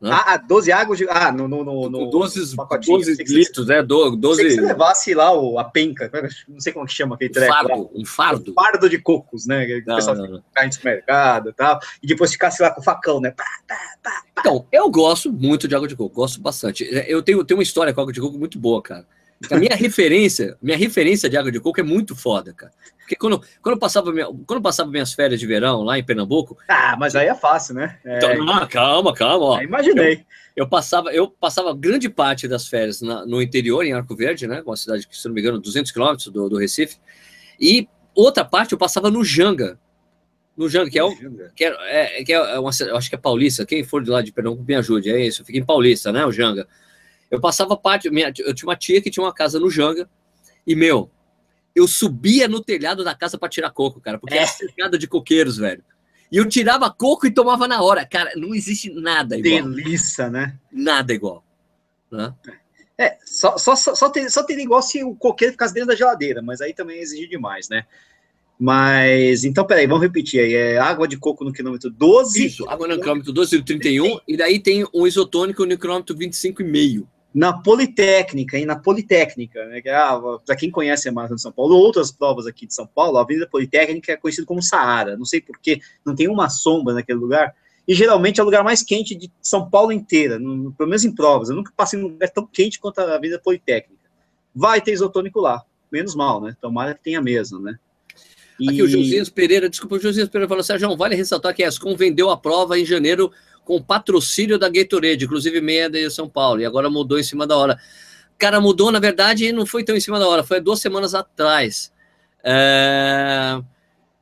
Ah, 0.03 0.33
ah, 0.33 0.37
12 0.37 0.71
águas 0.71 0.97
de. 0.99 1.07
Ah, 1.09 1.31
no. 1.31 1.47
no, 1.47 1.63
no, 1.63 1.89
no 1.89 1.99
com 1.99 2.09
12, 2.09 2.55
pacotinho. 2.55 2.97
12 2.97 3.11
Pensei 3.11 3.25
que 3.25 3.31
você- 3.31 3.37
litros, 3.39 3.67
né? 3.67 3.81
Do- 3.81 4.03
pensei 4.03 4.19
12 4.19 4.43
que 4.43 4.51
você 4.51 4.61
levasse 4.61 5.13
lá 5.13 5.33
o, 5.33 5.57
a 5.57 5.63
penca, 5.63 6.11
não 6.47 6.59
sei 6.59 6.73
como 6.73 6.85
que 6.85 6.93
chama 6.93 7.15
aquele 7.15 7.31
treco. 7.31 7.51
lá. 7.51 7.63
fardo, 7.63 7.89
um 7.95 8.05
fardo. 8.05 8.51
Um 8.51 8.53
fardo 8.53 8.89
de 8.89 8.99
cocos, 8.99 9.47
né? 9.47 9.65
Que 9.65 9.77
o 9.79 9.95
pessoal 9.95 10.15
não, 10.15 10.43
fica 10.49 10.65
no 10.65 10.73
supermercado 10.73 11.49
e 11.49 11.53
tal. 11.53 11.79
E 12.03 12.07
depois 12.07 12.31
ficasse 12.31 12.61
lá 12.61 12.71
com 12.71 12.81
o 12.81 12.83
facão, 12.83 13.19
né? 13.21 13.31
Pá, 13.31 13.45
pá, 13.67 13.75
pá. 14.03 14.23
Então, 14.39 14.67
eu 14.71 14.89
gosto 14.91 15.31
muito 15.31 15.67
de 15.67 15.75
água 15.75 15.87
de 15.87 15.95
coco, 15.95 16.13
gosto 16.13 16.39
bastante. 16.41 16.87
Eu 17.07 17.23
tenho, 17.23 17.43
tenho 17.43 17.57
uma 17.57 17.63
história 17.63 17.93
com 17.93 18.01
água 18.01 18.13
de 18.13 18.19
coco 18.21 18.37
muito 18.37 18.59
boa, 18.59 18.81
cara. 18.81 19.05
A 19.51 19.57
minha 19.57 19.75
referência, 19.75 20.57
minha 20.61 20.77
referência 20.77 21.29
de 21.29 21.37
água 21.37 21.51
de 21.51 21.59
coco 21.59 21.79
é 21.79 21.83
muito 21.83 22.15
foda, 22.15 22.53
cara. 22.53 22.71
Porque 22.99 23.15
quando, 23.15 23.39
quando, 23.61 23.75
eu 23.75 23.79
passava 23.79 24.11
minha, 24.11 24.25
quando 24.25 24.55
eu 24.55 24.61
passava 24.61 24.89
minhas 24.89 25.13
férias 25.13 25.39
de 25.39 25.45
verão 25.45 25.83
lá 25.83 25.99
em 25.99 26.03
Pernambuco, 26.03 26.57
Ah, 26.67 26.95
mas 26.97 27.15
aí 27.15 27.27
é 27.27 27.35
fácil, 27.35 27.75
né? 27.75 27.99
É, 28.03 28.17
então, 28.17 28.49
ah, 28.49 28.65
calma, 28.65 29.13
calma, 29.13 29.45
ó. 29.45 29.55
aí 29.57 29.65
imaginei. 29.65 30.25
Eu 30.55 30.67
passava, 30.67 31.11
eu 31.13 31.27
passava 31.29 31.75
grande 31.75 32.09
parte 32.09 32.47
das 32.47 32.67
férias 32.67 33.01
na- 33.01 33.25
no 33.25 33.41
interior, 33.41 33.83
em 33.85 33.91
Arco 33.93 34.15
Verde, 34.15 34.47
né? 34.47 34.63
Uma 34.65 34.77
cidade 34.77 35.05
que, 35.07 35.15
se 35.17 35.27
não 35.27 35.35
me 35.35 35.41
engano, 35.41 35.59
200 35.59 35.91
quilômetros 35.91 36.27
do, 36.29 36.47
do 36.49 36.57
Recife. 36.57 36.97
E 37.59 37.87
outra 38.15 38.43
parte 38.45 38.71
eu 38.71 38.77
passava 38.77 39.11
no 39.11 39.23
Janga. 39.23 39.77
No 40.57 40.69
Janga, 40.69 40.89
que 40.89 40.97
é, 40.97 41.03
o, 41.03 41.13
que 41.53 41.65
é, 41.65 42.19
é- 42.19 42.23
que 42.23 42.31
é 42.33 42.57
uma, 42.59 42.71
eu 42.79 42.95
acho 42.95 43.09
que 43.09 43.15
é 43.15 43.17
Paulista. 43.19 43.65
Quem 43.65 43.83
for 43.83 44.01
de 44.01 44.09
lá 44.09 44.21
de 44.21 44.31
Pernambuco 44.31 44.63
me 44.65 44.75
ajude. 44.75 45.09
É 45.11 45.19
isso, 45.23 45.43
fica 45.43 45.59
em 45.59 45.65
Paulista, 45.65 46.11
né? 46.13 46.25
O 46.25 46.31
Janga. 46.31 46.65
Eu 47.29 47.39
passava 47.41 47.75
parte, 47.75 48.09
minha, 48.09 48.31
eu 48.39 48.53
tinha 48.53 48.67
uma 48.69 48.75
tia 48.75 49.01
que 49.01 49.09
tinha 49.09 49.23
uma 49.23 49.33
casa 49.33 49.59
no 49.59 49.69
Janga. 49.69 50.09
E, 50.65 50.75
meu, 50.75 51.09
eu 51.75 51.87
subia 51.87 52.47
no 52.47 52.61
telhado 52.63 53.03
da 53.03 53.13
casa 53.15 53.37
para 53.37 53.49
tirar 53.49 53.69
coco, 53.71 53.99
cara, 53.99 54.17
porque 54.17 54.35
era 54.35 54.43
É. 54.43 54.47
cercado 54.47 54.97
de 54.97 55.07
coqueiros, 55.07 55.57
velho. 55.57 55.83
E 56.31 56.37
eu 56.37 56.47
tirava 56.47 56.89
coco 56.91 57.27
e 57.27 57.31
tomava 57.31 57.67
na 57.67 57.81
hora. 57.81 58.05
Cara, 58.05 58.31
não 58.35 58.53
existe 58.55 58.89
nada 58.91 59.37
igual. 59.37 59.69
Delícia, 59.71 60.29
né? 60.29 60.57
Nada 60.71 61.13
igual. 61.13 61.43
Né? 62.11 62.33
É, 62.97 63.17
só, 63.25 63.57
só, 63.57 63.75
só, 63.75 63.93
só, 63.93 64.09
ter, 64.09 64.29
só 64.31 64.41
teria 64.43 64.63
igual 64.63 64.81
se 64.81 65.03
o 65.03 65.13
coqueiro 65.15 65.51
ficasse 65.53 65.73
dentro 65.73 65.89
da 65.89 65.95
geladeira, 65.95 66.41
mas 66.41 66.61
aí 66.61 66.73
também 66.73 66.99
exigir 66.99 67.29
demais, 67.29 67.67
né? 67.69 67.85
Mas, 68.57 69.43
então, 69.43 69.65
peraí, 69.67 69.85
vamos 69.85 70.01
repetir 70.01 70.39
aí. 70.39 70.53
É 70.53 70.77
água 70.77 71.07
de 71.07 71.17
coco 71.17 71.43
no 71.43 71.51
quilômetro 71.51 71.89
12. 71.89 72.45
Isso, 72.45 72.69
água 72.69 72.87
no 72.87 72.99
quilômetro 72.99 73.33
12 73.33 73.57
e 73.57 73.63
31, 73.63 74.19
e 74.27 74.37
daí 74.37 74.59
tem 74.59 74.85
um 74.93 75.05
isotônico 75.05 75.65
no 75.65 75.77
quilômetro 75.77 76.15
25,5. 76.15 77.05
Na 77.35 77.51
Politécnica, 77.51 78.57
hein? 78.57 78.65
Na 78.65 78.77
Politécnica, 78.79 79.65
né? 79.65 79.81
Que, 79.81 79.89
ah, 79.89 80.17
para 80.45 80.55
quem 80.55 80.71
conhece 80.71 81.09
a 81.09 81.11
Maratona 81.11 81.35
de 81.35 81.41
São 81.41 81.51
Paulo, 81.51 81.75
outras 81.75 82.09
provas 82.09 82.47
aqui 82.47 82.65
de 82.65 82.73
São 82.73 82.87
Paulo, 82.87 83.17
a 83.17 83.21
Avenida 83.23 83.45
Politécnica 83.45 84.13
é 84.13 84.15
conhecida 84.15 84.47
como 84.47 84.63
Saara. 84.63 85.17
Não 85.17 85.25
sei 85.25 85.41
porquê, 85.41 85.81
não 86.05 86.15
tem 86.15 86.29
uma 86.29 86.47
sombra 86.47 86.93
naquele 86.93 87.19
lugar. 87.19 87.53
E 87.85 87.93
geralmente 87.93 88.39
é 88.39 88.43
o 88.43 88.45
lugar 88.45 88.63
mais 88.63 88.81
quente 88.81 89.13
de 89.13 89.29
São 89.41 89.69
Paulo 89.69 89.91
inteira, 89.91 90.39
no, 90.39 90.71
pelo 90.71 90.89
menos 90.89 91.03
em 91.03 91.13
provas. 91.13 91.49
Eu 91.49 91.57
nunca 91.57 91.73
passei 91.75 91.99
num 91.99 92.07
lugar 92.07 92.29
tão 92.29 92.47
quente 92.47 92.79
quanto 92.79 92.99
a 92.99 93.15
Avenida 93.15 93.37
Politécnica. 93.43 94.09
Vai 94.55 94.79
ter 94.79 94.93
isotônico 94.93 95.41
lá. 95.41 95.61
Menos 95.91 96.15
mal, 96.15 96.41
né? 96.41 96.55
Tomara 96.61 96.93
que 96.93 97.03
tenha 97.03 97.21
mesmo, 97.21 97.59
né? 97.59 97.77
E- 98.57 98.69
Aqui 98.69 98.81
o 98.81 98.87
Josias 98.87 99.29
Pereira, 99.29 99.69
desculpa, 99.69 99.95
o 99.95 99.99
Josias 99.99 100.29
Pereira 100.29 100.47
falou, 100.47 100.63
Sérgio, 100.63 100.95
vale 100.95 101.15
ressaltar 101.15 101.53
que 101.53 101.61
a 101.61 101.67
ESCOM 101.67 101.97
vendeu 101.97 102.29
a 102.29 102.37
prova 102.37 102.79
em 102.79 102.85
janeiro 102.85 103.29
com 103.65 103.81
patrocínio 103.81 104.57
da 104.57 104.69
Gatorade, 104.69 105.25
inclusive 105.25 105.59
meia 105.59 105.89
de 105.89 106.09
São 106.09 106.29
Paulo, 106.29 106.61
e 106.61 106.65
agora 106.65 106.89
mudou 106.89 107.19
em 107.19 107.23
cima 107.23 107.45
da 107.45 107.57
hora. 107.57 107.77
Cara, 108.37 108.61
mudou, 108.61 108.91
na 108.91 108.99
verdade, 108.99 109.51
não 109.51 109.65
foi 109.65 109.83
tão 109.83 109.95
em 109.95 109.99
cima 109.99 110.19
da 110.19 110.27
hora, 110.27 110.43
foi 110.43 110.61
duas 110.61 110.79
semanas 110.79 111.13
atrás. 111.13 111.91
É, 112.43 113.59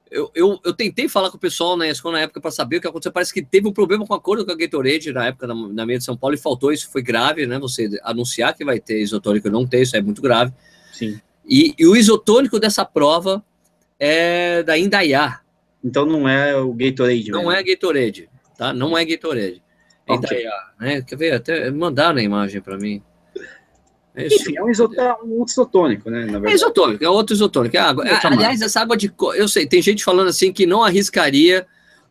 Eu, 0.10 0.32
eu, 0.36 0.60
eu 0.63 0.74
tentei 0.74 1.10
falar 1.10 1.32
com 1.32 1.38
o 1.38 1.39
pessoal 1.39 1.76
na 1.76 1.88
ESCOM 1.89 2.12
na 2.12 2.20
época 2.22 2.39
para 2.39 2.52
saber 2.52 2.78
o 2.78 2.82
que 2.82 2.88
aconteceu. 2.88 3.12
Parece 3.12 3.34
que 3.34 3.41
teve 3.41 3.68
um 3.68 3.74
problema 3.74 4.06
com 4.06 4.13
a 4.13 4.20
cor 4.22 4.46
com 4.46 4.52
a 4.52 4.56
Gatorade 4.56 5.12
na 5.12 5.26
época 5.26 5.48
na, 5.48 5.56
na 5.56 5.86
meia 5.86 5.98
de 5.98 6.06
São 6.06 6.15
Paulo 6.15 6.36
e 6.36 6.38
faltou. 6.39 6.72
Isso 6.72 6.89
foi 6.91 7.02
grave, 7.02 7.48
né? 7.48 7.58
Você 7.58 7.89
anunciar 8.04 8.54
que 8.56 8.63
vai 8.63 8.80
ter 8.80 9.02
isotônico 9.02 9.48
e 9.48 9.52
não 9.52 9.65
ter, 9.65 9.82
isso 9.82 9.98
é 9.98 10.02
muito 10.02 10.22
grave. 10.22 10.54
Sim. 10.94 11.20
E, 11.46 11.74
e 11.78 11.88
o 11.88 11.96
isotônico 11.96 12.60
dessa 12.60 12.86
prova 12.86 13.44
é 14.00 14.62
da 14.63 14.78
Indaiá, 14.78 15.41
Então 15.84 16.06
não 16.06 16.30
é 16.30 16.56
o 16.56 16.72
Gatorade, 16.74 17.32
não 17.32 17.39
mesmo. 17.39 17.52
é 17.52 17.63
Gatorade, 17.63 18.30
tá? 18.58 18.74
Não 18.74 18.98
é 18.98 19.04
Gatorade. 19.06 19.62
É 20.08 20.13
Ok. 20.13 20.38
Indaiá, 20.38 20.72
né? 20.80 21.02
Quer 21.02 21.16
ver? 21.18 21.34
Até 21.34 21.72
mandaram 21.72 22.18
a 22.18 22.22
imagem 22.22 22.62
para 22.62 22.78
mim. 22.78 23.02
É 24.16 24.28
isso. 24.28 24.42
Enfim, 24.44 24.58
é 24.58 24.63
um, 24.63 24.70
isot 24.70 24.96
é 25.00 25.13
um 25.24 25.44
isotônico, 25.44 26.10
né? 26.10 26.20
Na 26.20 26.26
É 26.26 26.32
verdade. 26.34 26.56
isotônico, 26.56 27.04
é 27.04 27.10
outro 27.10 27.34
isotônico. 27.34 27.76
É 27.76 27.80
água. 27.80 28.04
Outra 28.08 28.30
Aliás, 28.30 28.62
essa 28.62 28.82
água 28.82 28.96
de 28.96 29.10
coco, 29.10 29.34
eu 29.34 29.48
sei, 29.48 29.66
tem 29.66 29.82
gente 29.82 30.04
falando 30.04 30.28
assim 30.28 30.52
que 30.54 30.66
não 30.66 30.84
arriscaria 30.84 31.66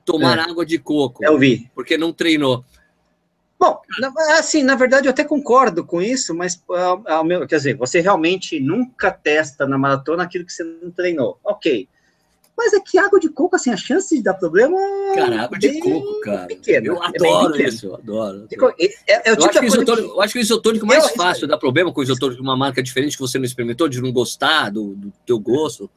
tomar 0.05 0.39
É. 0.39 0.41
água 0.51 0.67
de 0.67 0.79
coco, 0.79 1.25
Eu 1.25 1.39
vi. 1.39 1.71
porque 1.75 1.97
não 1.97 2.13
treinou. 2.13 2.65
Bom, 3.61 3.81
assim, 4.39 4.65
na 4.65 4.75
verdade 4.75 5.07
eu 5.07 5.11
até 5.13 5.23
concordo 5.23 5.85
com 5.85 6.03
isso, 6.03 6.35
mas 6.35 6.61
ah, 6.73 7.15
ao 7.15 7.25
meu, 7.25 7.47
quer 7.47 7.59
dizer, 7.59 7.77
você 7.77 8.01
realmente 8.01 8.59
nunca 8.59 9.13
testa 9.13 9.65
na 9.69 9.79
maratona 9.79 10.25
aquilo 10.25 10.45
que 10.45 10.53
você 10.53 10.65
não 10.65 10.91
treinou. 10.91 11.39
Ok. 11.45 11.89
Mas 12.65 12.73
é 12.75 12.81
que 12.81 12.97
água 12.97 13.19
de 13.19 13.29
coco, 13.29 13.57
assim, 13.57 13.71
a 13.71 13.77
chance 13.77 14.17
de 14.17 14.23
dar 14.23 14.35
problema 14.35 14.77
Cara, 15.17 15.43
água 15.43 15.59
de 15.59 15.81
coco, 15.81 16.21
cara. 16.21 16.47
pequena, 16.47 16.87
Eu 16.87 17.03
é 17.03 17.07
adoro 17.09 17.53
pequena. 17.53 17.69
isso, 17.69 17.87
eu 17.87 17.95
adoro. 17.97 18.47
é, 18.79 18.85
é, 18.85 19.31
é 19.31 19.31
Eu 19.33 19.37
tipo 19.37 19.45
acho, 19.47 19.55
da 19.55 19.61
que 19.61 19.67
isotônico, 19.67 20.09
eu 20.09 20.21
acho 20.21 20.33
que 20.33 20.39
o 20.39 20.43
isotônico 20.43 20.87
mais 20.87 21.05
arriscaria. 21.05 21.33
fácil 21.33 21.49
dá 21.49 21.59
problema 21.59 21.93
com 21.93 22.01
o 22.01 22.05
isotônico 22.05 22.37
de 22.41 22.43
uma 22.43 22.57
marca 22.57 22.81
diferente 22.81 23.17
que 23.17 23.21
você 23.21 23.37
não 23.37 23.45
experimentou, 23.45 23.89
de 23.89 24.01
não 24.01 24.13
gostar 24.13 24.71
do, 24.71 24.95
do 24.95 25.13
teu 25.27 25.41
gosto. 25.41 25.91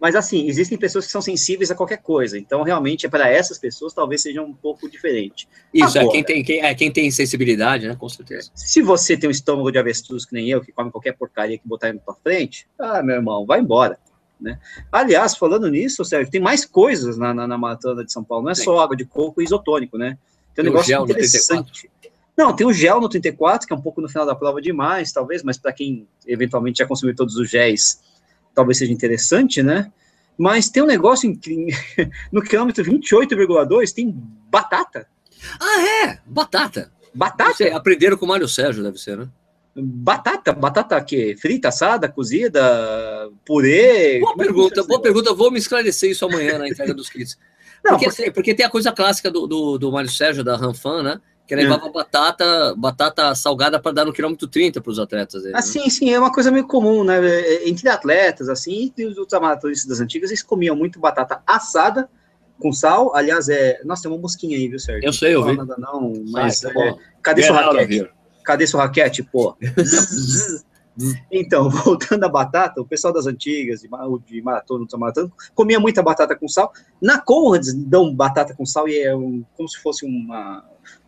Mas 0.00 0.16
assim, 0.16 0.48
existem 0.48 0.76
pessoas 0.76 1.06
que 1.06 1.12
são 1.12 1.20
sensíveis 1.22 1.70
a 1.70 1.76
qualquer 1.76 1.98
coisa. 1.98 2.36
Então, 2.36 2.62
realmente, 2.64 3.08
para 3.08 3.28
essas 3.28 3.56
pessoas, 3.56 3.92
talvez 3.92 4.20
seja 4.22 4.42
um 4.42 4.52
pouco 4.52 4.90
diferente. 4.90 5.48
Isso, 5.72 5.96
é 5.96 6.00
Agora. 6.00 6.12
quem, 6.14 6.24
tem, 6.24 6.42
quem, 6.42 6.60
é 6.60 6.74
quem 6.74 6.90
tem 6.90 7.08
sensibilidade, 7.10 7.86
né? 7.86 7.94
Com 7.94 8.08
certeza. 8.08 8.50
Se 8.54 8.82
você 8.82 9.16
tem 9.16 9.28
um 9.28 9.30
estômago 9.30 9.70
de 9.70 9.78
avestruz 9.78 10.24
que 10.24 10.34
nem 10.34 10.48
eu, 10.48 10.60
que 10.60 10.72
come 10.72 10.90
qualquer 10.90 11.12
porcaria 11.16 11.56
que 11.56 11.68
botar 11.68 11.92
na 11.92 12.00
tua 12.00 12.16
frente, 12.20 12.66
ah, 12.78 13.00
meu 13.02 13.14
irmão, 13.16 13.46
vai 13.46 13.60
embora. 13.60 13.96
Né? 14.42 14.58
Aliás, 14.90 15.36
falando 15.36 15.70
nisso, 15.70 16.04
Sérgio, 16.04 16.30
tem 16.30 16.40
mais 16.40 16.64
coisas 16.64 17.16
na, 17.16 17.32
na, 17.32 17.46
na 17.46 17.56
maratona 17.56 18.04
de 18.04 18.12
São 18.12 18.24
Paulo, 18.24 18.44
não 18.44 18.50
é 18.50 18.54
Tem. 18.54 18.64
só 18.64 18.80
água 18.80 18.96
de 18.96 19.04
coco 19.04 19.40
e 19.40 19.44
isotônico, 19.44 19.96
né? 19.96 20.18
Tem 20.54 20.62
um 20.62 20.64
Tem 20.64 20.64
negócio 20.64 21.04
interessante. 21.04 21.90
Não, 22.36 22.54
tem 22.54 22.66
o 22.66 22.72
gel 22.72 23.00
no 23.00 23.08
34, 23.08 23.66
que 23.66 23.72
é 23.72 23.76
um 23.76 23.80
pouco 23.80 24.00
no 24.00 24.08
final 24.08 24.26
da 24.26 24.34
prova 24.34 24.60
demais, 24.60 25.12
talvez, 25.12 25.42
mas 25.42 25.58
para 25.58 25.72
quem 25.72 26.08
eventualmente 26.26 26.78
já 26.78 26.86
consumiu 26.86 27.14
todos 27.14 27.36
os 27.36 27.48
géis, 27.48 28.00
talvez 28.54 28.78
seja 28.78 28.92
interessante, 28.92 29.62
né? 29.62 29.92
Mas 30.36 30.70
tem 30.70 30.82
um 30.82 30.86
negócio 30.86 31.30
em, 31.30 31.38
no 32.32 32.42
quilômetro 32.42 32.84
28,2 32.84 33.92
tem 33.92 34.12
batata. 34.50 35.06
Ah, 35.60 36.06
é? 36.06 36.18
Batata. 36.26 36.90
Batata? 37.14 37.76
Aprenderam 37.76 38.16
com 38.16 38.24
o 38.24 38.28
Mário 38.28 38.48
Sérgio, 38.48 38.82
deve 38.82 38.98
ser, 38.98 39.18
né? 39.18 39.28
Batata, 39.74 40.52
batata 40.52 41.00
que 41.02 41.34
frita, 41.36 41.68
assada, 41.68 42.08
cozida, 42.08 42.60
purê. 43.44 44.20
Boa 44.20 44.32
é 44.32 44.36
pergunta, 44.36 44.84
boa 44.84 45.00
pergunta. 45.00 45.32
Vou 45.32 45.50
me 45.50 45.58
esclarecer 45.58 46.10
isso 46.10 46.26
amanhã 46.26 46.58
na 46.58 46.68
entrega 46.68 46.92
dos 46.92 47.08
kits. 47.08 47.38
Não, 47.82 47.92
porque, 47.92 48.06
assim, 48.06 48.30
porque 48.30 48.54
tem 48.54 48.64
a 48.64 48.70
coisa 48.70 48.92
clássica 48.92 49.30
do, 49.30 49.46
do, 49.46 49.78
do 49.78 49.90
Mário 49.90 50.10
Sérgio, 50.10 50.44
da 50.44 50.56
Ranfan, 50.56 51.02
né? 51.02 51.20
Que 51.46 51.56
levava 51.56 51.90
batata, 51.90 52.74
batata 52.76 53.34
salgada 53.34 53.80
para 53.80 53.92
dar 53.92 54.04
no 54.04 54.12
quilômetro 54.12 54.46
30 54.46 54.80
para 54.80 54.90
os 54.90 54.98
atletas 54.98 55.42
né? 55.42 55.50
Assim, 55.54 55.90
sim, 55.90 56.10
é 56.10 56.18
uma 56.18 56.32
coisa 56.32 56.50
meio 56.52 56.66
comum, 56.66 57.02
né? 57.02 57.18
Entre 57.66 57.88
atletas, 57.88 58.48
assim, 58.48 58.92
e 58.96 59.04
os 59.04 59.18
ultramaratonistas 59.18 59.88
das 59.88 60.00
antigas, 60.00 60.30
eles 60.30 60.42
comiam 60.42 60.76
muito 60.76 61.00
batata 61.00 61.42
assada 61.44 62.08
com 62.60 62.72
sal. 62.72 63.14
Aliás, 63.16 63.48
é. 63.48 63.80
Nossa, 63.84 64.02
tem 64.02 64.12
uma 64.12 64.20
mosquinha 64.20 64.56
aí, 64.56 64.68
viu, 64.68 64.78
Sérgio? 64.78 65.06
Eu 65.06 65.12
sei, 65.12 65.34
eu 65.34 65.40
Não 65.40 65.50
vi. 65.50 65.56
nada, 65.56 65.76
não, 65.76 66.14
Sai, 66.14 66.42
mas. 66.44 66.60
tá 66.60 66.70
é, 66.70 66.94
cadê 67.20 67.42
Get 67.42 67.50
sua 67.50 67.60
raquete? 67.60 68.10
Cadê 68.44 68.66
sua 68.66 68.82
raquete, 68.82 69.22
pô? 69.22 69.56
então, 71.30 71.70
voltando 71.70 72.24
à 72.24 72.28
batata, 72.28 72.80
o 72.80 72.86
pessoal 72.86 73.12
das 73.14 73.26
antigas, 73.26 73.80
de, 73.80 73.88
de 74.26 74.42
maratona, 74.42 74.80
ultramaratona, 74.82 75.30
comia 75.54 75.80
muita 75.80 76.02
batata 76.02 76.36
com 76.36 76.46
sal. 76.48 76.72
Na 77.00 77.18
Conrads 77.20 77.72
dão 77.72 78.14
batata 78.14 78.54
com 78.54 78.66
sal 78.66 78.88
e 78.88 78.98
é 79.00 79.14
um- 79.16 79.42
como 79.56 79.68
se 79.68 79.78
fosse 79.80 80.04
uma, 80.04 80.64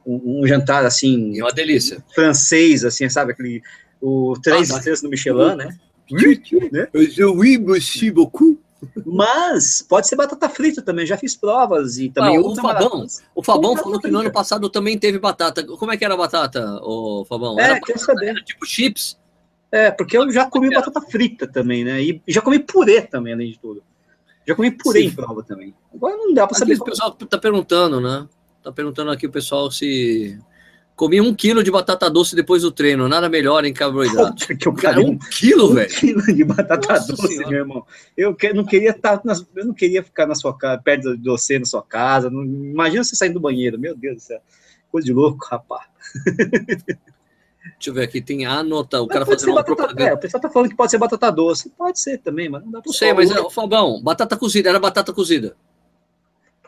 um, 0.06 0.40
um 0.42 0.46
jantar 0.46 0.84
assim 0.86 1.38
É 1.38 1.42
uma 1.42 1.52
delícia. 1.52 2.02
francês, 2.14 2.84
assim, 2.84 3.08
sabe? 3.08 3.32
Aquele, 3.32 3.62
o 4.00 4.34
três 4.42 4.70
Ah, 4.70 4.76
estrelas 4.78 5.02
no 5.02 5.10
Michelin, 5.10 5.56
né? 5.56 5.76
Oui, 7.36 7.58
merci 7.58 8.10
beaucoup. 8.10 8.58
Mas 9.06 9.82
pode 9.82 10.08
ser 10.08 10.16
batata 10.16 10.48
frita 10.48 10.82
também, 10.82 11.06
já 11.06 11.16
fiz 11.16 11.36
provas 11.36 11.98
e 11.98 12.08
também 12.10 12.36
ah, 12.36 12.40
o 12.40 12.54
Fabão, 12.54 13.06
o 13.34 13.42
Fabão 13.42 13.76
falou 13.76 14.00
que 14.00 14.10
no 14.10 14.20
ano 14.20 14.32
passado 14.32 14.68
também 14.68 14.98
teve 14.98 15.18
batata. 15.18 15.64
Como 15.64 15.92
é 15.92 15.96
que 15.96 16.04
era 16.04 16.14
a 16.14 16.16
batata, 16.16 16.80
o 16.82 17.24
Fabão? 17.24 17.58
É, 17.58 17.64
era, 17.64 17.98
saber. 17.98 18.28
Era 18.28 18.42
tipo 18.42 18.64
chips? 18.66 19.18
É, 19.70 19.90
porque 19.90 20.16
eu 20.16 20.30
já 20.30 20.46
comi 20.46 20.70
batata 20.70 21.00
frita 21.00 21.46
também, 21.46 21.84
né? 21.84 22.00
E 22.00 22.22
já 22.28 22.40
comi 22.40 22.58
purê 22.58 23.02
também, 23.02 23.32
além 23.32 23.50
de 23.50 23.58
tudo. 23.58 23.82
Já 24.46 24.54
comi 24.54 24.70
purê 24.70 25.00
Sim. 25.00 25.06
em 25.06 25.10
prova 25.10 25.42
também. 25.42 25.74
Agora 25.92 26.16
não 26.16 26.32
dá 26.32 26.46
para 26.46 26.56
saber. 26.56 26.80
O 26.80 26.84
pessoal 26.84 27.10
tá 27.12 27.38
perguntando, 27.38 28.00
né? 28.00 28.28
Tá 28.62 28.70
perguntando 28.70 29.10
aqui 29.10 29.26
o 29.26 29.30
pessoal 29.30 29.70
se 29.70 30.38
Comi 30.96 31.20
um 31.20 31.34
quilo 31.34 31.64
de 31.64 31.72
batata 31.72 32.08
doce 32.08 32.36
depois 32.36 32.62
do 32.62 32.70
treino, 32.70 33.08
nada 33.08 33.28
melhor 33.28 33.64
em 33.64 33.72
carboidrato. 33.72 34.46
Que 34.56 34.68
eu 34.68 34.72
Cara, 34.74 35.00
um 35.00 35.18
quilo, 35.18 35.70
um 35.70 35.74
velho? 35.74 35.90
Um 35.90 35.98
quilo 35.98 36.22
de 36.22 36.44
batata 36.44 36.92
Nossa 36.92 37.12
doce, 37.12 37.28
senhora. 37.28 37.48
meu 37.48 37.58
irmão. 37.60 37.86
Eu 38.16 38.34
que, 38.34 38.52
não 38.52 38.64
queria 38.64 38.90
estar, 38.90 39.20
eu 39.56 39.64
não 39.66 39.74
queria 39.74 40.04
ficar 40.04 40.26
na 40.26 40.36
sua 40.36 40.56
casa, 40.56 40.80
perto 40.80 41.16
de 41.16 41.28
você, 41.28 41.58
na 41.58 41.64
sua 41.64 41.82
casa. 41.82 42.30
Não, 42.30 42.44
imagina 42.44 43.02
você 43.02 43.16
saindo 43.16 43.34
do 43.34 43.40
banheiro, 43.40 43.78
meu 43.78 43.96
Deus 43.96 44.16
do 44.16 44.22
céu. 44.22 44.40
Coisa 44.90 45.04
de 45.04 45.12
louco, 45.12 45.44
rapaz. 45.50 45.84
Deixa 47.64 47.90
eu 47.90 47.94
ver 47.94 48.02
aqui, 48.02 48.20
tem 48.20 48.44
a 48.46 48.62
nota, 48.62 49.00
o 49.00 49.08
cara 49.08 49.26
fazendo 49.26 49.52
uma 49.52 49.62
batata, 49.62 50.02
é, 50.02 50.12
o 50.12 50.18
pessoal 50.18 50.40
tá 50.40 50.50
falando 50.50 50.68
que 50.68 50.76
pode 50.76 50.90
ser 50.90 50.98
batata 50.98 51.32
doce. 51.32 51.70
Pode 51.70 51.98
ser 51.98 52.18
também, 52.18 52.48
mas 52.48 52.62
não 52.62 52.70
dá 52.70 52.80
pra 52.80 52.88
Não 52.88 52.94
sei, 52.94 53.12
mas, 53.12 53.30
o 53.30 53.50
Fabão, 53.50 54.02
batata 54.02 54.36
cozida, 54.36 54.68
era 54.68 54.78
batata 54.78 55.12
cozida. 55.12 55.56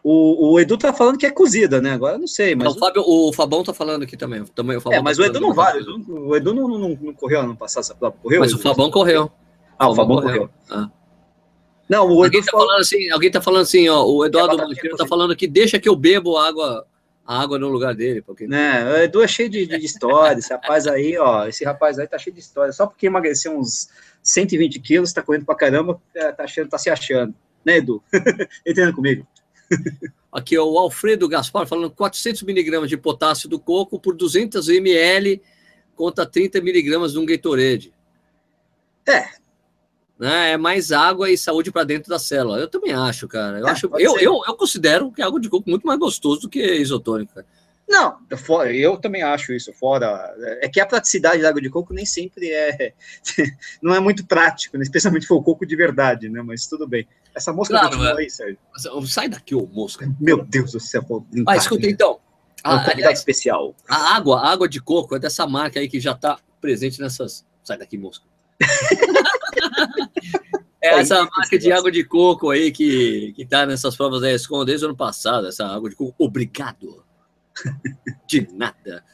O, 0.09 0.53
o, 0.53 0.61
Edu 0.61 0.79
tá 0.79 0.93
falando 0.93 1.19
que 1.19 1.27
é 1.27 1.33
cozida, 1.33 1.83
né? 1.83 1.91
Agora 1.91 2.15
eu 2.15 2.21
não 2.21 2.29
sei, 2.29 2.55
mas. 2.55 2.65
Não, 2.65 2.77
o, 2.77 2.79
Fábio, 2.79 3.03
o 3.05 3.33
Fabão 3.33 3.65
tá 3.65 3.75
falando 3.75 4.05
aqui 4.05 4.17
também. 4.17 4.45
também 4.55 4.77
o 4.77 4.93
é, 4.93 5.03
mas 5.03 5.17
tá 5.17 5.25
o 5.25 5.27
Edu 5.27 5.41
não 5.41 5.53
vai. 5.53 5.81
O 5.81 6.37
Edu 6.37 6.55
não, 6.55 6.69
não, 6.69 6.91
não 6.91 7.13
correu 7.13 7.41
ano 7.41 7.57
passado 7.57 7.83
essa 7.83 7.93
prova. 7.93 8.15
Correu? 8.23 8.39
Mas 8.39 8.53
o 8.53 8.59
Fabão 8.61 8.89
correu. 8.89 9.33
Ah, 9.77 9.89
o 9.89 9.97
Fabão 9.97 10.23
correu. 10.23 10.49
correu. 10.49 10.51
Ah. 10.71 10.89
Não, 11.89 12.07
o 12.07 12.25
Edu 12.25 12.37
alguém 12.37 12.41
tá 12.41 12.53
falou... 12.53 12.67
falando 12.69 12.81
assim, 12.81 13.11
alguém 13.11 13.31
tá 13.33 13.43
falando 13.43 13.63
assim, 13.63 13.89
ó, 13.89 14.05
o 14.07 14.25
Eduardo 14.25 14.57
Monteiro 14.57 14.97
tá 14.97 15.09
falando 15.09 15.35
que 15.35 15.49
deixa 15.49 15.81
que 15.81 15.89
eu 15.89 15.97
bebo 15.97 16.37
água, 16.37 16.87
a 17.27 17.43
água 17.43 17.59
no 17.59 17.69
lugar 17.69 17.93
dele. 17.93 18.23
Porque... 18.23 18.47
Né, 18.47 18.85
o 18.89 18.97
Edu 18.99 19.23
é 19.25 19.27
cheio 19.27 19.51
de, 19.51 19.67
de, 19.67 19.77
de 19.77 19.87
história, 19.87 20.39
esse 20.39 20.53
rapaz 20.53 20.87
aí, 20.87 21.19
ó, 21.19 21.49
esse 21.49 21.65
rapaz 21.65 21.99
aí 21.99 22.07
tá 22.07 22.17
cheio 22.17 22.33
de 22.33 22.39
história. 22.39 22.73
Só 22.73 22.87
porque 22.87 23.09
emagreceu 23.09 23.59
uns 23.59 23.89
120 24.23 24.79
quilos, 24.79 25.13
tá 25.13 25.21
correndo 25.21 25.45
pra 25.45 25.57
caramba, 25.57 26.01
é, 26.15 26.31
tá, 26.31 26.45
achando, 26.45 26.69
tá 26.69 26.79
se 26.79 26.89
achando. 26.89 27.35
Né, 27.65 27.79
Edu? 27.79 28.01
Entendendo 28.65 28.95
comigo? 28.95 29.27
Aqui 30.33 30.55
é 30.55 30.61
o 30.61 30.79
Alfredo 30.79 31.29
Gaspar 31.29 31.67
falando 31.67 31.91
400 31.91 32.43
miligramas 32.43 32.91
de 32.91 32.97
potássio 32.97 33.49
do 33.49 33.59
coco 33.59 33.99
por 33.99 34.15
200 34.15 34.69
ml 34.69 35.41
contra 35.95 36.27
30 36.27 36.61
miligramas 36.61 37.13
de 37.13 37.19
um 37.19 37.27
Gatorade. 37.27 37.93
É. 39.07 39.29
Né? 40.19 40.53
É 40.53 40.57
mais 40.57 40.93
água 40.93 41.31
e 41.31 41.39
saúde 41.39 41.71
para 41.71 41.85
dentro 41.85 42.11
da 42.11 42.19
célula. 42.19 42.59
Eu 42.59 42.69
também 42.69 42.93
acho, 42.93 43.27
cara. 43.29 43.59
Eu, 43.59 43.67
é, 43.67 43.71
acho, 43.71 43.87
eu, 43.95 44.19
eu, 44.19 44.43
eu, 44.47 44.55
considero 44.55 45.11
que 45.11 45.23
água 45.23 45.41
de 45.41 45.49
coco 45.49 45.69
muito 45.69 45.87
mais 45.87 45.99
gostoso 45.99 46.43
do 46.43 46.49
que 46.49 46.61
isotônica. 46.61 47.45
Não, 47.89 48.19
eu 48.73 48.97
também 48.97 49.23
acho 49.23 49.53
isso. 49.53 49.73
Fora 49.73 50.35
é 50.61 50.69
que 50.69 50.81
a 50.81 50.87
praticidade 50.87 51.41
da 51.41 51.49
água 51.49 51.61
de 51.61 51.71
coco 51.71 51.95
nem 51.95 52.05
sempre 52.05 52.51
é 52.51 52.93
não 53.81 53.95
é 53.95 54.01
muito 54.01 54.27
prático, 54.27 54.77
né? 54.77 54.83
especialmente 54.83 55.23
se 55.23 55.29
for 55.29 55.37
o 55.37 55.43
coco 55.43 55.65
de 55.65 55.77
verdade, 55.77 56.29
né? 56.29 56.43
Mas 56.43 56.67
tudo 56.67 56.87
bem. 56.87 57.07
Essa 57.37 57.53
mosca 57.53 57.75
claro, 57.75 57.91
continua 57.91 58.13
é. 58.13 58.23
aí, 58.23 58.31
Sérgio. 58.31 58.59
Sai 59.07 59.29
daqui, 59.29 59.55
ô 59.55 59.67
mosca. 59.67 60.11
Meu 60.19 60.43
Deus 60.43 60.73
do 60.73 60.81
céu. 60.81 61.05
Ah, 61.47 61.57
escuta 61.57 61.87
então. 61.87 62.19
É 62.65 62.71
um 62.71 62.83
convidado 62.83 63.13
especial. 63.13 63.77
A 63.87 64.17
água, 64.17 64.41
a 64.41 64.51
água 64.51 64.67
de 64.67 64.81
coco 64.81 65.15
é 65.15 65.19
dessa 65.19 65.47
marca 65.47 65.79
aí 65.79 65.87
que 65.87 66.01
já 66.01 66.13
está 66.13 66.39
presente 66.63 66.99
nessas. 66.99 67.45
Sai 67.63 67.77
daqui, 67.77 67.99
mosca. 67.99 68.25
é 70.81 70.99
essa 70.99 71.23
marca 71.25 71.59
de 71.59 71.71
água 71.71 71.93
de 71.93 72.05
coco 72.05 72.49
aí 72.49 72.73
que, 72.73 73.35
que 73.37 73.45
tá 73.45 73.67
nessas 73.67 73.95
provas 73.95 74.23
da 74.23 74.33
ESCOM 74.33 74.65
desde 74.65 74.87
o 74.87 74.89
ano 74.89 74.97
passado, 74.97 75.47
essa 75.47 75.67
água 75.67 75.91
de 75.91 75.97
coco. 75.97 76.15
Obrigado. 76.19 77.05
De 78.27 78.49
nada. 78.53 79.05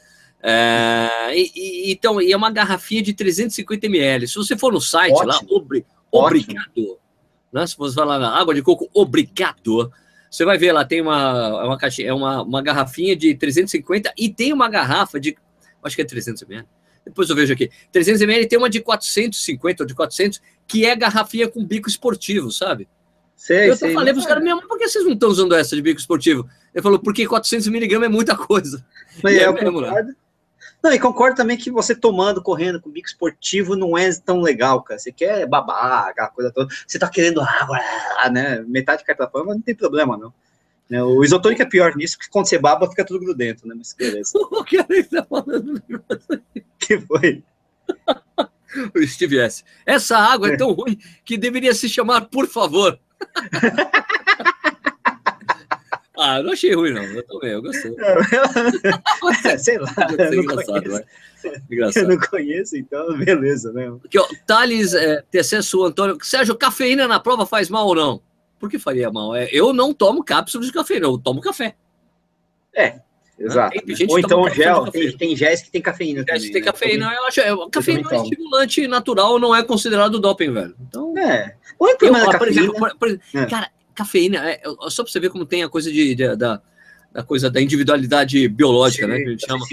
É, 0.42 1.32
e, 1.32 1.52
e, 1.54 1.92
então, 1.92 2.20
e 2.20 2.32
é 2.32 2.36
uma 2.36 2.50
garrafinha 2.50 3.02
de 3.02 3.12
350 3.12 3.86
ml. 3.86 4.26
Se 4.26 4.34
você 4.34 4.56
for 4.56 4.72
no 4.72 4.80
site 4.80 5.12
Ótimo. 5.12 5.28
lá, 5.28 5.56
obri, 5.56 5.86
obrigado. 6.10 6.98
Né? 7.52 7.66
Se 7.66 7.76
você 7.76 7.94
falar 7.94 8.18
na 8.18 8.38
água 8.38 8.54
de 8.54 8.62
coco, 8.62 8.88
obrigado. 8.94 9.92
Você 10.30 10.44
vai 10.44 10.56
ver 10.56 10.72
lá, 10.72 10.84
tem 10.84 11.02
uma, 11.02 11.64
uma, 11.66 11.78
caixinha, 11.78 12.08
é 12.08 12.14
uma, 12.14 12.42
uma 12.42 12.62
garrafinha 12.62 13.14
de 13.14 13.34
350 13.34 14.14
e 14.16 14.32
tem 14.32 14.52
uma 14.52 14.68
garrafa 14.68 15.20
de. 15.20 15.36
Acho 15.82 15.96
que 15.96 16.02
é 16.02 16.04
300 16.04 16.42
ml. 16.42 16.66
Depois 17.04 17.28
eu 17.28 17.36
vejo 17.36 17.52
aqui. 17.52 17.70
300 17.90 18.22
ml 18.22 18.46
tem 18.46 18.58
uma 18.58 18.70
de 18.70 18.80
450 18.80 19.82
ou 19.82 19.86
de 19.86 19.94
400, 19.94 20.40
que 20.66 20.86
é 20.86 20.96
garrafinha 20.96 21.48
com 21.48 21.64
bico 21.64 21.88
esportivo, 21.88 22.50
sabe? 22.50 22.88
Sei, 23.36 23.68
eu 23.68 23.76
sei, 23.76 23.92
falei 23.92 24.12
para 24.14 24.20
os 24.20 24.26
caras, 24.26 24.42
minha 24.42 24.56
por 24.56 24.78
que 24.78 24.88
vocês 24.88 25.04
não 25.04 25.14
estão 25.14 25.28
usando 25.28 25.54
essa 25.54 25.74
de 25.74 25.82
bico 25.82 25.98
esportivo? 25.98 26.48
Ele 26.72 26.82
falou, 26.82 26.98
porque 27.00 27.26
400 27.26 27.66
miligramas 27.68 28.06
é 28.06 28.08
muita 28.08 28.36
coisa. 28.36 28.84
Mas 29.22 29.34
é, 29.34 29.46
eu 29.46 29.54
concordo. 29.54 30.14
Não, 30.82 30.92
e 30.92 30.98
concordo 30.98 31.36
também 31.36 31.56
que 31.56 31.70
você 31.70 31.94
tomando, 31.94 32.42
correndo 32.42 32.80
com 32.80 32.90
bico 32.90 33.06
esportivo 33.06 33.76
não 33.76 33.96
é 33.96 34.12
tão 34.12 34.40
legal, 34.40 34.82
cara. 34.82 34.98
Você 34.98 35.12
quer 35.12 35.46
babar, 35.46 36.08
aquela 36.08 36.28
coisa 36.28 36.50
toda. 36.50 36.74
Você 36.86 36.98
tá 36.98 37.08
querendo 37.08 37.40
água, 37.40 37.78
né? 38.32 38.64
Metade 38.66 39.04
cai 39.04 39.14
pra 39.14 39.28
fora, 39.28 39.44
mas 39.44 39.56
não 39.56 39.62
tem 39.62 39.74
problema, 39.74 40.16
não. 40.16 40.34
Né, 40.90 41.02
o 41.02 41.24
isotônico 41.24 41.62
é 41.62 41.64
pior 41.64 41.96
nisso, 41.96 42.18
porque 42.18 42.30
quando 42.30 42.46
você 42.46 42.58
baba, 42.58 42.90
fica 42.90 43.04
tudo 43.04 43.24
grudento, 43.24 43.66
né? 43.66 43.74
Mas 43.76 43.94
beleza. 43.94 44.32
o 44.36 44.64
que 44.64 44.76
ele 44.76 45.04
tá 45.04 45.24
falando? 45.24 45.82
que 46.78 46.98
foi? 47.00 47.42
o 48.94 49.06
Steve 49.06 49.38
S. 49.38 49.64
Essa 49.86 50.18
água 50.18 50.48
é 50.48 50.56
tão 50.56 50.72
ruim 50.72 50.98
que 51.24 51.38
deveria 51.38 51.74
se 51.74 51.88
chamar 51.88 52.22
Por 52.22 52.48
Favor. 52.48 52.98
ah, 56.22 56.38
eu 56.38 56.44
não 56.44 56.52
achei 56.52 56.74
ruim, 56.74 56.92
não. 56.92 57.02
Eu 57.02 57.22
também, 57.24 57.50
eu 57.50 57.62
gostei. 57.62 57.94
é, 59.44 59.58
sei 59.58 59.78
lá. 59.78 59.94
É 60.18 60.34
engraçado, 60.34 60.88
né? 60.88 61.04
engraçado. 61.70 62.04
Eu 62.04 62.08
não 62.08 62.18
conheço, 62.18 62.76
então 62.76 63.18
beleza, 63.18 63.72
né? 63.72 63.92
Aqui, 64.04 64.18
ó, 64.18 64.26
Thales 64.46 64.94
é, 64.94 65.22
Tessesso 65.30 65.84
Antônio. 65.84 66.16
Sérgio, 66.22 66.56
cafeína 66.56 67.08
na 67.08 67.20
prova 67.20 67.44
faz 67.44 67.68
mal 67.68 67.86
ou 67.86 67.94
não? 67.94 68.22
Por 68.58 68.70
que 68.70 68.78
faria 68.78 69.10
mal? 69.10 69.34
É, 69.34 69.48
eu 69.50 69.72
não 69.72 69.92
tomo 69.92 70.24
cápsulas 70.24 70.68
de 70.68 70.72
cafeína, 70.72 71.06
eu 71.06 71.18
tomo 71.18 71.40
café. 71.40 71.74
É, 72.74 73.00
Exato. 73.38 73.76
Ou 74.08 74.18
então 74.18 74.48
gel, 74.50 74.90
tem, 74.90 75.16
tem 75.16 75.36
géis 75.36 75.62
que 75.62 75.70
tem 75.70 75.82
cafeína 75.82 76.24
também. 76.24 76.52
Tem 76.52 76.60
né? 76.60 76.60
cafeína, 76.60 77.12
eu 77.12 77.24
acho. 77.24 77.40
É, 77.40 77.70
cafeína 77.70 78.08
é 78.10 78.18
um 78.18 78.22
estimulante 78.22 78.86
natural, 78.86 79.38
não 79.38 79.54
é 79.54 79.62
considerado 79.64 80.20
doping, 80.20 80.52
velho. 80.52 80.74
Então, 80.80 81.18
é. 81.18 81.56
Ou 81.78 81.88
então, 81.88 82.16
eu, 82.16 82.38
por 82.38 82.48
exemplo, 82.48 82.74
por, 82.74 82.96
por, 82.96 83.20
é. 83.34 83.46
cara, 83.46 83.68
cafeína, 83.94 84.50
é, 84.50 84.62
só 84.88 85.02
pra 85.02 85.12
você 85.12 85.20
ver 85.20 85.30
como 85.30 85.46
tem 85.46 85.62
a 85.62 85.68
coisa 85.68 85.90
de, 85.90 86.14
de 86.14 86.36
da, 86.36 86.60
da 87.12 87.22
coisa 87.22 87.50
da 87.50 87.60
individualidade 87.60 88.48
biológica, 88.48 89.06
Sim, 89.06 89.12
né? 89.12 89.18
Que 89.18 89.26
a 89.26 89.30
gente 89.30 89.46
chama. 89.46 89.66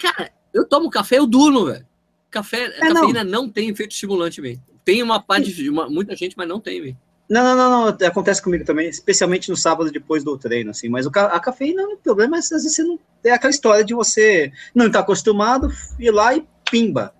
Cara, 0.00 0.30
eu 0.52 0.64
tomo 0.66 0.90
café, 0.90 1.18
eu 1.18 1.26
durmo, 1.26 1.66
velho. 1.66 1.86
Café, 2.30 2.66
é, 2.66 2.92
cafeína 2.92 3.24
não. 3.24 3.44
não. 3.44 3.48
tem 3.48 3.70
efeito 3.70 3.92
estimulante, 3.92 4.40
velho. 4.40 4.60
Tem 4.84 5.02
uma 5.02 5.20
parte 5.20 5.52
de 5.52 5.68
uma, 5.68 5.88
muita 5.88 6.14
gente, 6.14 6.36
mas 6.36 6.48
não 6.48 6.60
tem, 6.60 6.80
velho. 6.80 6.96
Não, 7.28 7.42
não, 7.42 7.56
não, 7.56 7.70
não, 7.70 8.06
acontece 8.06 8.40
comigo 8.40 8.64
também, 8.64 8.88
especialmente 8.88 9.50
no 9.50 9.56
sábado 9.56 9.90
depois 9.90 10.22
do 10.22 10.38
treino, 10.38 10.70
assim, 10.70 10.88
mas 10.88 11.06
o, 11.06 11.10
a 11.10 11.40
cafeína, 11.40 11.82
o 11.82 11.96
problema 11.96 12.36
é 12.36 12.38
às 12.38 12.50
vezes 12.50 12.72
você 12.72 12.84
não, 12.84 13.00
é 13.24 13.32
aquela 13.32 13.50
história 13.50 13.84
de 13.84 13.94
você 13.94 14.52
não 14.72 14.86
estar 14.86 15.00
tá 15.00 15.02
acostumado, 15.02 15.68
ir 15.98 16.12
lá 16.12 16.36
e 16.36 16.46
pimba. 16.70 17.12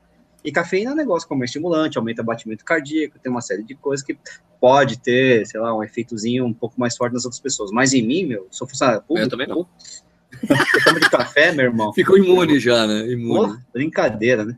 E 0.47 0.53
cafeína 0.53 0.93
é 0.93 0.95
um 0.95 0.97
negócio 0.97 1.29
como 1.29 1.43
estimulante, 1.43 1.99
aumenta 1.99 2.23
o 2.23 2.25
batimento 2.25 2.65
cardíaco, 2.65 3.19
tem 3.19 3.33
uma 3.33 3.41
série 3.41 3.65
de 3.65 3.75
coisas 3.75 4.07
que 4.07 4.17
pode 4.61 4.97
ter, 5.01 5.45
sei 5.45 5.59
lá, 5.59 5.77
um 5.77 5.83
efeitozinho 5.83 6.47
um 6.47 6.53
pouco 6.53 6.79
mais 6.79 6.97
forte 6.97 7.15
nas 7.15 7.25
outras 7.25 7.41
pessoas. 7.41 7.73
Mas 7.73 7.93
em 7.93 8.01
mim, 8.01 8.25
meu, 8.25 8.47
sou 8.49 8.65
funcionário 8.69 9.03
público. 9.03 9.27
Eu 9.27 9.31
também 9.31 9.49
não. 9.49 9.67
Você 10.41 10.85
toma 10.85 11.01
de 11.01 11.11
café, 11.11 11.51
meu 11.51 11.65
irmão? 11.65 11.93
Ficou 11.93 12.17
imune 12.17 12.61
já, 12.61 12.87
né? 12.87 13.11
Imune. 13.11 13.55
Pô, 13.55 13.59
brincadeira, 13.73 14.45
né? 14.45 14.57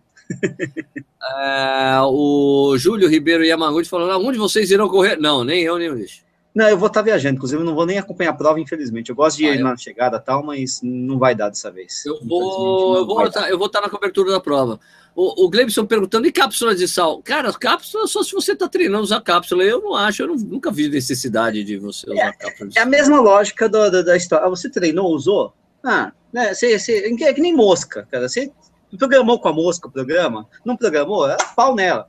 é, 1.22 2.01
o 2.03 2.77
Júlio 2.77 3.09
Ribeiro 3.09 3.42
Yamaguchi 3.44 3.88
falando: 3.88 4.11
aonde 4.11 4.37
vocês 4.37 4.70
irão 4.70 4.90
correr? 4.90 5.16
Não, 5.16 5.42
nem 5.42 5.62
eu, 5.62 5.79
nem 5.79 5.88
o 5.88 5.94
lixo. 5.94 6.22
Não, 6.55 6.68
eu 6.68 6.77
vou 6.77 6.88
estar 6.88 7.01
tá 7.01 7.05
viajando, 7.05 7.37
inclusive 7.37 7.62
eu 7.62 7.64
não 7.64 7.74
vou 7.74 7.87
nem 7.87 7.98
acompanhar 7.98 8.31
a 8.31 8.35
prova, 8.35 8.59
infelizmente. 8.59 9.11
Eu 9.11 9.16
gosto 9.16 9.37
de 9.37 9.46
ah, 9.46 9.55
ir 9.55 9.61
eu... 9.61 9.64
na 9.64 9.77
chegada 9.77 10.16
e 10.16 10.20
tal, 10.20 10.42
mas 10.44 10.81
não 10.83 11.18
vai 11.18 11.35
dar 11.35 11.48
dessa 11.48 11.70
vez. 11.70 12.05
Eu 12.05 12.18
vou, 12.24 12.96
eu 12.96 13.07
vou, 13.07 13.27
estar, 13.27 13.48
eu 13.48 13.57
vou 13.57 13.68
estar 13.68 13.81
na 13.81 13.88
cobertura 13.88 14.33
da 14.33 14.40
prova. 14.40 14.81
O, 15.20 15.46
o 15.46 15.50
Gleibson 15.50 15.85
perguntando, 15.85 16.28
e 16.28 16.33
cápsulas 16.33 16.78
de 16.78 16.87
sal? 16.87 17.20
Cara, 17.24 17.52
cápsula 17.52 18.07
só 18.07 18.22
se 18.22 18.31
você 18.31 18.52
está 18.52 18.68
treinando 18.68 19.02
usar 19.02 19.20
cápsula. 19.20 19.64
Eu 19.64 19.83
não 19.83 19.96
acho, 19.96 20.22
eu 20.22 20.28
não, 20.28 20.37
nunca 20.37 20.70
vi 20.70 20.88
necessidade 20.88 21.64
de 21.64 21.76
você 21.76 22.09
usar 22.09 22.28
é, 22.28 22.33
cápsula. 22.35 22.70
É 22.76 22.81
a 22.83 22.87
mesma 22.87 23.20
lógica 23.20 23.68
do, 23.68 23.90
do, 23.90 24.04
da 24.04 24.16
história. 24.16 24.46
Ah, 24.46 24.48
você 24.48 24.70
treinou, 24.70 25.12
usou? 25.12 25.52
Ah, 25.83 26.12
né, 26.33 26.54
você, 26.54 26.78
você, 26.78 27.12
é 27.20 27.35
que 27.35 27.40
nem 27.40 27.52
mosca, 27.52 28.07
cara. 28.09 28.28
Você 28.28 28.52
programou 28.96 29.40
com 29.40 29.48
a 29.48 29.52
mosca 29.52 29.88
o 29.88 29.90
programa? 29.90 30.46
Não 30.64 30.76
programou? 30.76 31.28
É 31.28 31.37
pau 31.57 31.74
nela. 31.74 32.09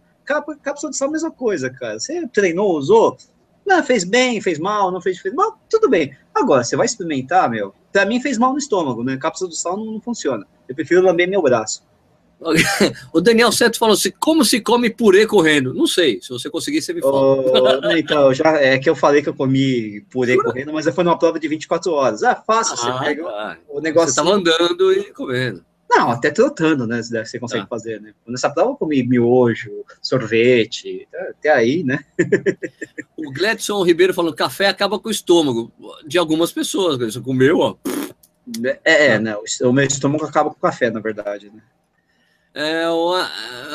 Cápsula 0.62 0.92
de 0.92 0.98
sal, 0.98 1.10
mesma 1.10 1.32
coisa, 1.32 1.72
cara. 1.72 2.00
Você 2.00 2.28
treinou, 2.28 2.78
usou? 2.78 3.18
Não, 3.66 3.84
fez 3.84 4.04
bem, 4.04 4.40
fez 4.40 4.60
mal, 4.60 4.92
não 4.92 5.02
fez, 5.02 5.18
fez 5.18 5.34
mal, 5.34 5.60
tudo 5.68 5.90
bem. 5.90 6.16
Agora, 6.32 6.64
você 6.64 6.76
vai 6.76 6.86
experimentar, 6.86 7.50
meu. 7.50 7.74
Pra 7.92 8.06
mim 8.06 8.22
fez 8.22 8.38
mal 8.38 8.52
no 8.52 8.60
estômago, 8.60 9.04
né? 9.04 9.18
Cápsula 9.18 9.50
de 9.50 9.58
sal 9.58 9.76
não, 9.76 9.94
não 9.94 10.00
funciona. 10.00 10.46
Eu 10.68 10.76
prefiro 10.76 11.02
lamber 11.02 11.28
meu 11.28 11.42
braço. 11.42 11.89
O 13.12 13.20
Daniel 13.20 13.52
Seto 13.52 13.78
falou 13.78 13.94
assim: 13.94 14.12
como 14.20 14.46
se 14.46 14.62
come 14.62 14.90
purê 14.90 15.26
correndo? 15.26 15.74
Não 15.74 15.86
sei. 15.86 16.20
Se 16.22 16.30
você 16.30 16.50
conseguir, 16.50 16.82
você 16.82 16.94
me 16.94 17.02
fala. 17.02 17.82
Oh, 17.84 17.92
então, 17.92 18.34
já 18.34 18.58
é 18.58 18.78
que 18.78 18.90
eu 18.90 18.96
falei 18.96 19.22
que 19.22 19.30
eu 19.30 19.34
comi 19.34 20.02
purê 20.10 20.34
Jura? 20.34 20.46
correndo, 20.46 20.74
mas 20.74 20.88
foi 20.90 21.04
numa 21.04 21.20
prova 21.20 21.40
de 21.40 21.48
24 21.48 21.92
horas. 21.92 22.24
Ah, 22.24 22.36
fácil, 22.36 22.76
ah, 22.76 22.78
você 22.78 23.06
pega 23.06 23.24
tá. 23.24 23.58
o 23.68 23.82
negócio. 23.82 24.10
Você 24.10 24.16
tava 24.16 24.32
andando 24.32 24.94
e 24.94 25.12
comendo. 25.12 25.64
Não, 25.90 26.12
até 26.12 26.30
trotando, 26.30 26.86
né? 26.86 27.02
Você 27.02 27.40
consegue 27.40 27.64
ah. 27.64 27.68
fazer, 27.68 28.00
né? 28.00 28.14
Nessa 28.28 28.50
prova 28.50 28.72
eu 28.72 28.76
comi 28.76 29.04
miojo, 29.04 29.84
sorvete, 30.02 31.08
até 31.32 31.50
aí, 31.50 31.84
né? 31.84 32.00
o 33.18 33.32
Gledson 33.34 33.84
Ribeiro 33.84 34.14
falou: 34.14 34.34
café 34.34 34.68
acaba 34.68 35.00
com 35.00 35.10
o 35.10 35.12
estômago 35.12 35.72
de 36.08 36.18
algumas 36.18 36.52
pessoas. 36.52 36.98
Você 36.98 37.20
comeu, 37.20 37.60
ó. 37.60 37.76
É, 38.86 39.08
é, 39.14 39.20
né? 39.20 39.36
O 39.62 39.74
meu 39.74 39.86
estômago 39.86 40.26
acaba 40.26 40.50
com 40.50 40.58
o 40.58 40.62
café, 40.62 40.90
na 40.90 41.00
verdade, 41.00 41.52
né? 41.54 41.62
É, 42.54 42.90
o 42.90 43.14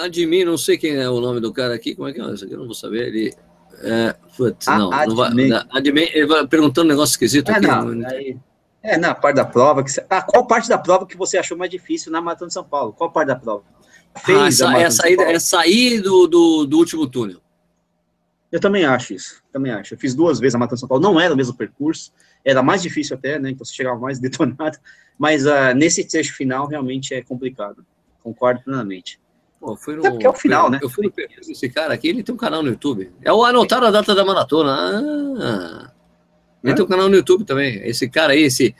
Admin, 0.03 0.45
não 0.45 0.59
sei 0.59 0.77
quem 0.77 0.97
é 0.97 1.09
o 1.09 1.21
nome 1.21 1.41
do 1.41 1.53
cara 1.53 1.75
aqui, 1.75 1.95
como 1.95 2.09
é 2.09 2.13
que 2.13 2.21
é 2.21 2.25
isso 2.35 2.45
aqui? 2.45 2.55
Eu 2.55 2.59
não 2.59 2.67
vou 2.67 2.75
saber. 2.75 3.09
Ele. 3.09 3.35
É, 3.83 4.15
putz, 4.37 4.67
não, 4.67 4.91
não 4.91 5.17
vai. 5.17 5.31
Admin, 5.71 6.09
ele 6.13 6.27
vai 6.27 6.47
perguntando 6.47 6.87
um 6.87 6.91
negócio 6.91 7.13
esquisito 7.13 7.51
é, 7.51 7.57
aqui. 7.57 7.67
Não, 7.67 7.85
não 7.87 8.09
aí, 8.09 8.37
é, 8.83 8.99
na 8.99 9.15
parte 9.15 9.37
da 9.37 9.45
prova. 9.45 9.83
Que 9.83 9.91
ah, 10.11 10.23
qual 10.23 10.47
parte 10.47 10.69
da 10.69 10.77
prova 10.77 11.07
que 11.07 11.17
você 11.17 11.39
achou 11.39 11.57
mais 11.57 11.71
difícil 11.71 12.11
na 12.11 12.21
Maratona 12.21 12.49
de 12.49 12.55
São 12.55 12.65
Paulo? 12.65 12.93
Qual 12.93 13.11
parte 13.11 13.29
da 13.29 13.37
prova? 13.37 13.63
Fez 14.25 14.61
ah, 14.61 14.79
essa, 14.79 14.79
é, 14.79 14.91
sair, 14.91 15.21
é 15.21 15.39
sair 15.39 16.01
do, 16.01 16.27
do, 16.27 16.67
do, 16.67 16.79
último 16.79 17.07
túnel. 17.07 17.41
Eu 18.53 18.61
também 18.61 18.85
acho 18.85 19.15
isso. 19.15 19.43
Também 19.53 19.73
acho. 19.73 19.95
Eu 19.95 19.99
fiz 19.99 20.15
duas 20.15 20.39
vezes 20.39 20.55
a 20.55 20.59
Maratona 20.59 20.77
de 20.77 20.81
São 20.81 20.89
Paulo. 20.89 21.03
Não 21.03 21.19
era 21.19 21.33
o 21.33 21.37
mesmo 21.37 21.55
percurso. 21.55 22.13
Era 22.45 22.63
mais 22.63 22.83
difícil 22.83 23.17
até, 23.17 23.39
né? 23.39 23.51
Então 23.51 23.65
você 23.65 23.73
chegava 23.73 23.99
mais 23.99 24.19
detonado. 24.21 24.79
Mas 25.19 25.47
uh, 25.47 25.75
nesse 25.75 26.05
trecho 26.07 26.35
final, 26.35 26.67
realmente 26.67 27.15
é 27.15 27.23
complicado 27.23 27.85
concordo 28.25 28.63
plenamente. 28.63 29.21
Pô, 29.61 29.77
foi 29.77 29.97
no, 29.97 30.07
é 30.07 30.11
porque 30.11 30.27
é 30.27 30.31
o 30.31 30.35
final, 30.35 30.71
né? 30.71 30.81
Eu 30.83 30.89
fui 30.89 31.05
no 31.05 31.13
perfil 31.13 31.43
desse 31.47 31.69
cara 31.69 31.95
aqui, 31.95 32.09
ele 32.09 32.23
tem 32.23 32.35
um 32.35 32.39
canal 32.39 32.63
no 32.63 32.71
YouTube. 32.71 33.13
É 33.23 33.33
o 33.33 33.45
anotar 33.45 33.85
a 33.85 33.91
data 33.91 34.15
da 34.15 34.25
maratona. 34.25 34.73
Ah, 35.39 35.93
ele 36.63 36.73
é? 36.73 36.75
tem 36.75 36.85
um 36.85 36.89
canal 36.89 37.09
no 37.09 37.17
YouTube 37.17 37.45
também. 37.45 37.77
Esse 37.87 38.09
cara 38.09 38.33
aí, 38.33 38.43
esse 38.43 38.75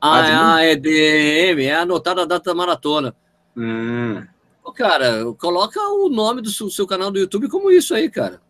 AEDM, 0.00 1.62
é 1.62 1.74
anotar 1.74 2.18
a 2.18 2.24
data 2.24 2.50
da 2.50 2.54
maratona. 2.54 3.14
Hum. 3.56 4.22
Pô, 4.62 4.72
cara, 4.72 5.24
coloca 5.38 5.80
o 5.80 6.08
nome 6.08 6.42
do 6.42 6.50
seu 6.50 6.86
canal 6.86 7.10
do 7.10 7.18
YouTube 7.18 7.48
como 7.48 7.70
isso 7.70 7.94
aí, 7.94 8.10
cara. 8.10 8.40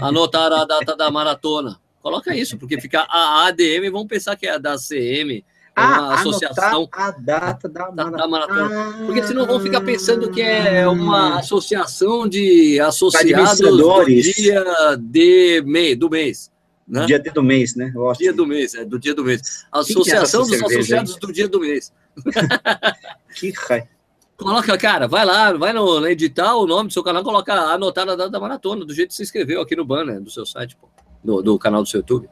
Anotar 0.00 0.52
a 0.52 0.64
data 0.64 0.94
da 0.96 1.10
maratona. 1.10 1.80
Coloca 2.00 2.36
isso, 2.36 2.58
porque 2.58 2.80
fica 2.80 3.06
a 3.08 3.46
ADM, 3.46 3.90
vão 3.90 4.06
pensar 4.06 4.36
que 4.36 4.46
é 4.46 4.50
a 4.50 4.58
da 4.58 4.76
CM, 4.76 5.44
é 5.74 5.80
ah, 5.80 6.00
uma 6.00 6.14
associação 6.14 6.88
a 6.92 7.10
data 7.12 7.66
da, 7.66 7.88
da, 7.88 8.10
da 8.10 8.28
maratona. 8.28 8.90
Ah, 8.90 9.06
Porque 9.06 9.22
senão 9.22 9.46
vão 9.46 9.58
ficar 9.58 9.80
pensando 9.80 10.30
que 10.30 10.42
é 10.42 10.86
uma 10.86 11.38
associação 11.38 12.28
de 12.28 12.78
associados 12.78 13.58
do 13.58 14.04
dia 14.04 14.64
de 15.00 15.62
mês, 15.64 15.96
do 15.96 16.10
mês. 16.10 16.52
Né? 16.86 17.06
Dia 17.06 17.18
do 17.18 17.42
mês, 17.42 17.74
né? 17.74 17.92
Dia 18.18 18.34
do 18.34 18.46
mês, 18.46 18.74
é 18.74 18.84
do 18.84 18.98
dia 18.98 19.14
do 19.14 19.24
mês. 19.24 19.64
É 19.74 19.78
associação 19.78 20.42
dos 20.42 20.62
associados 20.62 21.16
do 21.16 21.32
dia 21.32 21.48
do 21.48 21.60
mês. 21.60 21.90
que 23.34 23.50
raio. 23.50 23.88
Coloca, 24.36 24.76
cara, 24.76 25.06
vai 25.06 25.24
lá, 25.24 25.52
vai 25.52 25.72
no, 25.72 26.00
no 26.00 26.08
editar 26.08 26.54
o 26.56 26.66
nome 26.66 26.88
do 26.88 26.92
seu 26.92 27.02
canal, 27.02 27.22
coloca 27.22 27.54
anotar 27.54 28.08
a 28.08 28.16
data 28.16 28.28
da 28.28 28.40
maratona, 28.40 28.84
do 28.84 28.92
jeito 28.92 29.10
que 29.10 29.14
você 29.14 29.22
escreveu 29.22 29.60
aqui 29.60 29.76
no 29.76 29.84
banner 29.84 30.20
do 30.20 30.30
seu 30.30 30.44
site, 30.44 30.76
pô, 30.76 30.88
do, 31.22 31.42
do 31.42 31.58
canal 31.58 31.82
do 31.82 31.88
seu 31.88 32.00
YouTube. 32.00 32.28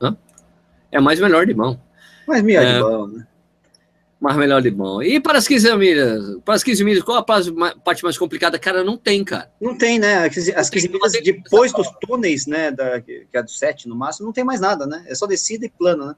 Hã? 0.00 0.16
É 0.92 1.00
mais 1.00 1.18
melhor 1.18 1.44
de 1.44 1.52
mão. 1.52 1.78
Mas 2.26 2.42
melhor 2.42 2.64
é, 2.64 2.72
limão, 2.74 3.06
né? 3.08 3.26
Mas 4.20 4.36
melhor 4.36 4.62
limão. 4.62 5.02
E 5.02 5.20
para 5.20 5.38
as 5.38 5.46
15 5.46 5.76
milhas? 5.76 6.38
Para 6.44 6.54
as 6.54 6.62
15 6.62 6.84
milhas, 6.84 7.02
qual 7.02 7.18
a 7.18 7.22
parte 7.22 8.02
mais 8.02 8.16
complicada? 8.16 8.58
Cara, 8.58 8.82
não 8.82 8.96
tem, 8.96 9.22
cara. 9.22 9.52
Não 9.60 9.76
tem, 9.76 9.98
né? 9.98 10.24
As 10.56 10.70
15 10.70 10.88
milhas, 10.88 11.12
depois 11.12 11.72
dos 11.72 11.88
túneis, 12.00 12.46
né? 12.46 12.70
Da, 12.70 13.00
que 13.00 13.26
é 13.32 13.42
do 13.42 13.50
7 13.50 13.88
no 13.88 13.94
máximo, 13.94 14.26
não 14.26 14.32
tem 14.32 14.44
mais 14.44 14.60
nada, 14.60 14.86
né? 14.86 15.04
É 15.08 15.14
só 15.14 15.26
descida 15.26 15.66
e 15.66 15.70
plano, 15.70 16.06
né? 16.06 16.16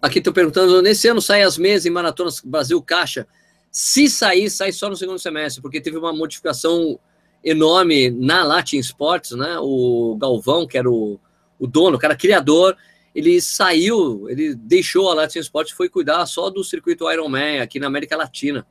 Aqui 0.00 0.18
estou 0.18 0.32
perguntando, 0.32 0.80
nesse 0.80 1.08
ano 1.08 1.20
sai 1.20 1.42
as 1.42 1.58
mesas 1.58 1.86
em 1.86 1.90
maratonas 1.90 2.40
Brasil 2.40 2.80
Caixa? 2.80 3.26
Se 3.70 4.08
sair, 4.08 4.48
sai 4.48 4.70
só 4.70 4.88
no 4.88 4.96
segundo 4.96 5.18
semestre, 5.18 5.60
porque 5.60 5.80
teve 5.80 5.96
uma 5.96 6.12
modificação 6.12 7.00
enorme 7.42 8.10
na 8.10 8.44
Latin 8.44 8.78
Sports, 8.78 9.32
né? 9.32 9.56
O 9.60 10.16
Galvão, 10.20 10.66
que 10.66 10.78
era 10.78 10.88
o, 10.88 11.18
o 11.58 11.66
dono, 11.66 11.96
o 11.96 11.98
cara 11.98 12.14
criador, 12.14 12.76
ele 13.18 13.40
saiu, 13.40 14.30
ele 14.30 14.54
deixou 14.54 15.10
a 15.10 15.14
Latin 15.14 15.40
Sport 15.40 15.70
e 15.70 15.74
foi 15.74 15.88
cuidar 15.88 16.24
só 16.24 16.48
do 16.50 16.62
circuito 16.62 17.10
Ironman 17.10 17.58
aqui 17.58 17.80
na 17.80 17.88
América 17.88 18.16
Latina. 18.16 18.64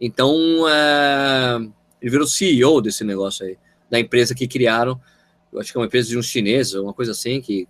Então, 0.00 0.32
é, 0.68 1.56
ele 2.00 2.10
virou 2.10 2.24
CEO 2.24 2.80
desse 2.80 3.02
negócio 3.02 3.44
aí, 3.44 3.58
da 3.90 3.98
empresa 3.98 4.32
que 4.32 4.46
criaram, 4.46 5.00
eu 5.52 5.58
acho 5.58 5.72
que 5.72 5.76
é 5.76 5.80
uma 5.80 5.88
empresa 5.88 6.08
de 6.08 6.16
uns 6.16 6.26
chineses, 6.26 6.74
uma 6.74 6.94
coisa 6.94 7.10
assim, 7.10 7.40
que 7.40 7.66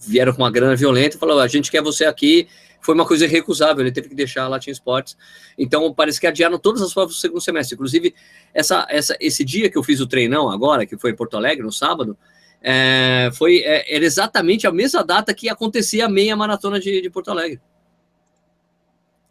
vieram 0.00 0.32
com 0.32 0.42
uma 0.42 0.50
grana 0.50 0.74
violenta 0.74 1.14
e 1.14 1.20
falaram, 1.20 1.40
a 1.40 1.46
gente 1.46 1.70
quer 1.70 1.80
você 1.80 2.04
aqui, 2.04 2.48
foi 2.80 2.92
uma 2.92 3.06
coisa 3.06 3.24
irrecusável, 3.26 3.84
ele 3.84 3.92
teve 3.92 4.08
que 4.08 4.14
deixar 4.16 4.42
a 4.42 4.48
Latin 4.48 4.72
Sports. 4.72 5.16
Então, 5.56 5.94
parece 5.94 6.20
que 6.20 6.26
adiaram 6.26 6.58
todas 6.58 6.82
as 6.82 6.92
provas 6.92 7.14
do 7.14 7.20
segundo 7.20 7.40
semestre. 7.40 7.76
Inclusive, 7.76 8.12
essa, 8.52 8.84
essa, 8.90 9.16
esse 9.20 9.44
dia 9.44 9.70
que 9.70 9.78
eu 9.78 9.84
fiz 9.84 10.00
o 10.00 10.06
treinão 10.08 10.50
agora, 10.50 10.84
que 10.84 10.98
foi 10.98 11.12
em 11.12 11.14
Porto 11.14 11.36
Alegre, 11.36 11.62
no 11.62 11.70
sábado, 11.70 12.18
é, 12.62 13.30
foi, 13.34 13.58
é, 13.58 13.94
era 13.94 14.04
exatamente 14.04 14.66
a 14.66 14.72
mesma 14.72 15.02
data 15.02 15.32
que 15.32 15.48
acontecia 15.48 16.06
a 16.06 16.08
meia 16.08 16.36
maratona 16.36 16.78
de, 16.78 17.00
de 17.00 17.10
Porto 17.10 17.30
Alegre. 17.30 17.60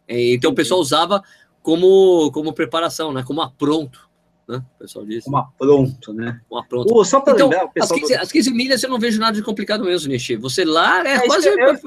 É, 0.08 0.32
então 0.34 0.50
o 0.50 0.54
pessoal 0.54 0.80
usava 0.80 1.22
como, 1.62 2.30
como 2.32 2.52
preparação, 2.52 3.12
né? 3.12 3.22
Como 3.22 3.40
apronto. 3.40 4.08
Né? 4.48 4.60
O 4.74 4.78
pessoal 4.80 5.06
disse. 5.06 5.26
Como 5.26 5.36
apronto, 5.36 6.12
né? 6.12 6.40
Como 6.48 6.60
apronto. 6.60 6.92
Uh, 6.92 7.04
só 7.04 7.20
para 7.20 7.34
então, 7.34 7.48
lembrar, 7.48 7.70
as 7.80 7.92
15, 7.92 8.14
do... 8.14 8.20
as 8.20 8.32
15 8.32 8.50
milhas 8.52 8.82
eu 8.82 8.90
não 8.90 8.98
vejo 8.98 9.20
nada 9.20 9.36
de 9.36 9.42
complicado 9.42 9.84
mesmo, 9.84 10.10
Nishi. 10.10 10.34
Você 10.36 10.64
lá 10.64 11.06
é, 11.06 11.14
é 11.14 11.26
quase. 11.26 11.48
Eu... 11.48 11.78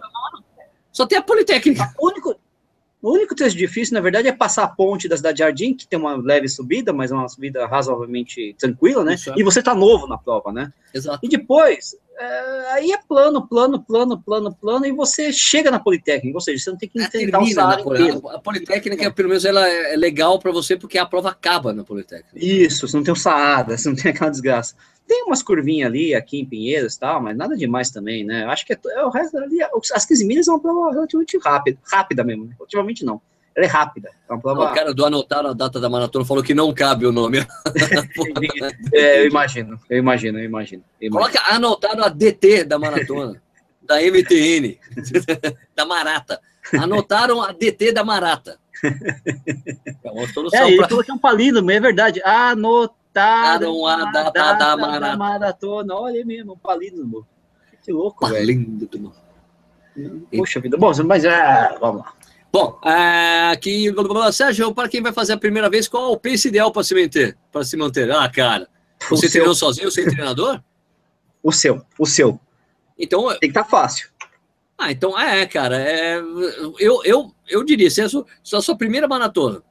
Só 0.92 1.06
tem 1.06 1.18
a 1.18 1.22
Politécnica. 1.22 1.94
O 2.00 2.08
único, 2.08 2.40
o 3.04 3.12
único 3.12 3.36
trecho 3.36 3.58
difícil, 3.58 3.96
na 3.96 4.00
verdade, 4.00 4.30
é 4.30 4.32
passar 4.32 4.64
a 4.64 4.68
ponte 4.68 5.10
da 5.10 5.18
cidade 5.18 5.36
de 5.36 5.44
Jardim, 5.44 5.74
que 5.74 5.86
tem 5.86 6.00
uma 6.00 6.16
leve 6.16 6.48
subida, 6.48 6.94
mas 6.94 7.12
é 7.12 7.14
uma 7.14 7.28
subida 7.28 7.68
razoavelmente 7.68 8.56
tranquila, 8.58 9.04
né? 9.04 9.16
É. 9.28 9.34
E 9.38 9.44
você 9.44 9.62
tá 9.62 9.76
novo 9.76 10.08
na 10.08 10.18
prova, 10.18 10.54
né? 10.54 10.72
Exato. 10.94 11.20
E 11.22 11.28
depois, 11.28 11.98
é, 12.18 12.72
aí 12.74 12.92
é 12.92 12.98
plano, 12.98 13.48
plano, 13.48 13.82
plano, 13.82 14.22
plano, 14.22 14.54
plano, 14.54 14.86
e 14.86 14.92
você 14.92 15.34
chega 15.34 15.72
na 15.72 15.80
Politécnica, 15.80 16.38
ou 16.38 16.42
seja, 16.42 16.64
você 16.64 16.70
não 16.70 16.78
tem 16.78 16.90
que 16.90 17.02
enfrentar 17.02 17.40
o 17.40 17.48
salário 17.48 17.94
inteiro. 17.94 18.30
A 18.30 18.40
Politécnica, 18.40 19.12
pelo 19.12 19.30
menos, 19.30 19.46
ela 19.46 19.68
é 19.68 19.96
legal 19.96 20.40
para 20.40 20.52
você 20.52 20.78
porque 20.78 20.98
a 20.98 21.06
prova 21.06 21.30
acaba 21.30 21.74
na 21.74 21.84
Politécnica. 21.84 22.32
Isso, 22.36 22.88
você 22.88 22.96
não 22.96 23.04
tem 23.04 23.14
o 23.14 23.18
Saada, 23.18 23.78
você 23.78 23.90
não 23.90 23.96
tem 23.96 24.12
aquela 24.12 24.30
desgraça. 24.30 24.76
Tem 25.08 25.24
umas 25.24 25.44
curvinhas 25.44 25.90
ali, 25.90 26.16
aqui 26.16 26.40
em 26.40 26.46
Pinheiros 26.46 26.96
e 26.96 27.00
tal, 27.00 27.22
mas 27.22 27.36
nada 27.36 27.58
demais 27.58 27.92
também, 27.92 28.24
né? 28.24 28.46
Acho 28.46 28.66
que 28.66 28.74
é, 28.74 28.80
é 28.96 29.04
o 29.04 29.10
resto 29.10 29.38
ali, 29.38 29.58
as 29.94 30.06
15 30.06 30.26
milhas 30.26 30.48
é 30.48 30.52
uma 30.52 30.60
prova 30.60 30.92
relativamente 30.92 31.38
rápida, 31.40 31.78
rápida 31.84 32.24
mesmo, 32.24 32.46
né? 32.46 32.56
relativamente 32.58 33.04
não. 33.04 33.22
Ela 33.56 33.66
é 33.66 33.70
rápida. 33.70 34.10
É 34.30 34.38
prova... 34.38 34.72
O 34.72 34.74
cara 34.74 34.94
do 34.94 35.06
anotar 35.06 35.46
a 35.46 35.54
data 35.54 35.80
da 35.80 35.90
maratona 35.90 36.26
falou 36.26 36.44
que 36.44 36.54
não 36.54 36.74
cabe 36.74 37.06
o 37.06 37.12
nome. 37.12 37.40
é, 38.92 39.22
eu 39.22 39.28
imagino, 39.28 39.80
eu 39.90 39.98
imagino, 39.98 40.40
eu 40.40 40.46
imagino. 40.46 40.84
Eu 41.00 41.08
imagino. 41.08 41.32
Coloca 41.32 41.54
anotaram 41.54 42.04
a 42.04 42.10
DT 42.10 42.64
da 42.64 42.80
maratona, 42.80 43.42
da 43.82 44.02
MTN, 44.02 44.78
da 45.76 45.86
Marata. 45.86 46.42
Anotaram 46.74 47.42
a 47.42 47.52
DT 47.52 47.92
da 47.92 48.04
Marata. 48.04 48.58
É 50.04 50.12
uma 50.12 50.28
solução. 50.30 50.68
É, 50.68 50.76
pra... 50.76 50.90
falou 50.90 51.04
que 51.04 51.12
é 51.12 51.14
um 51.14 51.20
palíndromo, 51.20 51.70
é 51.70 51.80
verdade. 51.80 52.22
Anotaram 52.24 53.86
a 53.86 54.06
data, 54.12 54.32
data 54.32 54.58
da, 54.58 54.78
maratona. 54.78 55.00
da 55.00 55.18
maratona. 55.18 55.96
Olha 55.96 56.26
mesmo, 56.26 56.54
um 56.54 56.58
palíndromo. 56.58 57.28
Que 57.84 57.92
louco, 57.92 58.22
palíndromo. 58.22 59.14
velho. 59.96 60.28
Poxa 60.36 60.60
vida. 60.60 60.78
Bom, 60.78 60.92
mas 61.06 61.24
é, 61.24 61.78
vamos 61.80 62.02
lá. 62.02 62.14
Bom, 62.54 62.80
é, 62.86 63.50
aqui, 63.52 63.88
Sérgio, 64.32 64.76
para 64.76 64.88
quem 64.88 65.02
vai 65.02 65.12
fazer 65.12 65.34
a 65.34 65.38
primeira 65.38 65.72
vez, 65.72 65.88
qual 65.88 66.06
é 66.06 66.08
o 66.10 66.20
pace 66.20 66.50
ideal 66.50 66.72
para 66.72 66.84
se 66.84 66.94
manter? 66.94 67.36
Para 67.52 67.64
se 67.64 67.76
manter? 67.76 68.12
Ah, 68.12 68.30
cara, 68.30 68.70
você 69.10 69.28
treinou 69.28 69.56
sozinho, 69.56 69.90
sem 69.90 70.06
treinador? 70.06 70.62
O 71.42 71.52
seu, 71.52 71.84
o 71.98 72.06
seu. 72.06 72.40
Então, 72.96 73.28
tem 73.30 73.40
que 73.40 73.48
estar 73.48 73.64
tá 73.64 73.70
fácil. 73.70 74.08
Ah, 74.78 74.92
então 74.92 75.20
é, 75.20 75.48
cara. 75.48 75.82
É, 75.82 76.20
eu, 76.78 77.04
eu, 77.04 77.32
eu 77.50 77.64
diria, 77.64 77.90
se 77.90 78.02
é 78.02 78.04
a 78.04 78.10
sua, 78.10 78.24
se 78.44 78.54
é 78.54 78.58
a 78.60 78.62
sua 78.62 78.78
primeira 78.78 79.08
maratona, 79.08 79.64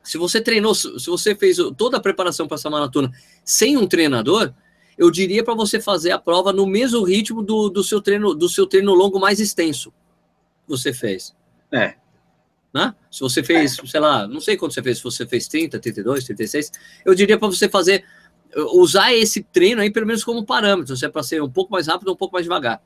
se 0.00 0.16
você 0.16 0.40
treinou, 0.40 0.72
se 0.72 1.06
você 1.06 1.34
fez 1.34 1.56
toda 1.76 1.96
a 1.96 2.00
preparação 2.00 2.46
para 2.46 2.54
essa 2.54 2.70
maratona 2.70 3.10
sem 3.44 3.76
um 3.76 3.88
treinador, 3.88 4.54
eu 4.96 5.10
diria 5.10 5.42
para 5.42 5.54
você 5.54 5.80
fazer 5.80 6.12
a 6.12 6.18
prova 6.18 6.52
no 6.52 6.64
mesmo 6.64 7.02
ritmo 7.02 7.42
do, 7.42 7.68
do, 7.68 7.82
seu 7.82 8.00
treino, 8.00 8.34
do 8.34 8.48
seu 8.48 8.66
treino 8.66 8.94
longo 8.94 9.18
mais 9.18 9.40
extenso 9.40 9.90
que 9.90 10.68
você 10.68 10.92
fez. 10.92 11.34
É. 11.72 11.99
Né? 12.72 12.94
Se 13.10 13.20
você 13.20 13.42
fez, 13.42 13.78
é. 13.78 13.86
sei 13.86 14.00
lá, 14.00 14.26
não 14.28 14.40
sei 14.40 14.56
quanto 14.56 14.74
você 14.74 14.82
fez, 14.82 14.98
se 14.98 15.04
você 15.04 15.26
fez 15.26 15.48
30, 15.48 15.78
32, 15.78 16.24
36, 16.24 16.70
eu 17.04 17.14
diria 17.14 17.36
para 17.36 17.48
você 17.48 17.68
fazer, 17.68 18.04
usar 18.72 19.12
esse 19.12 19.42
treino 19.42 19.80
aí 19.80 19.90
pelo 19.90 20.06
menos 20.06 20.22
como 20.22 20.44
parâmetro, 20.44 20.96
se 20.96 21.04
é 21.04 21.08
para 21.08 21.22
ser 21.22 21.42
um 21.42 21.50
pouco 21.50 21.72
mais 21.72 21.86
rápido 21.86 22.08
ou 22.08 22.14
um 22.14 22.16
pouco 22.16 22.34
mais 22.34 22.44
devagar. 22.44 22.82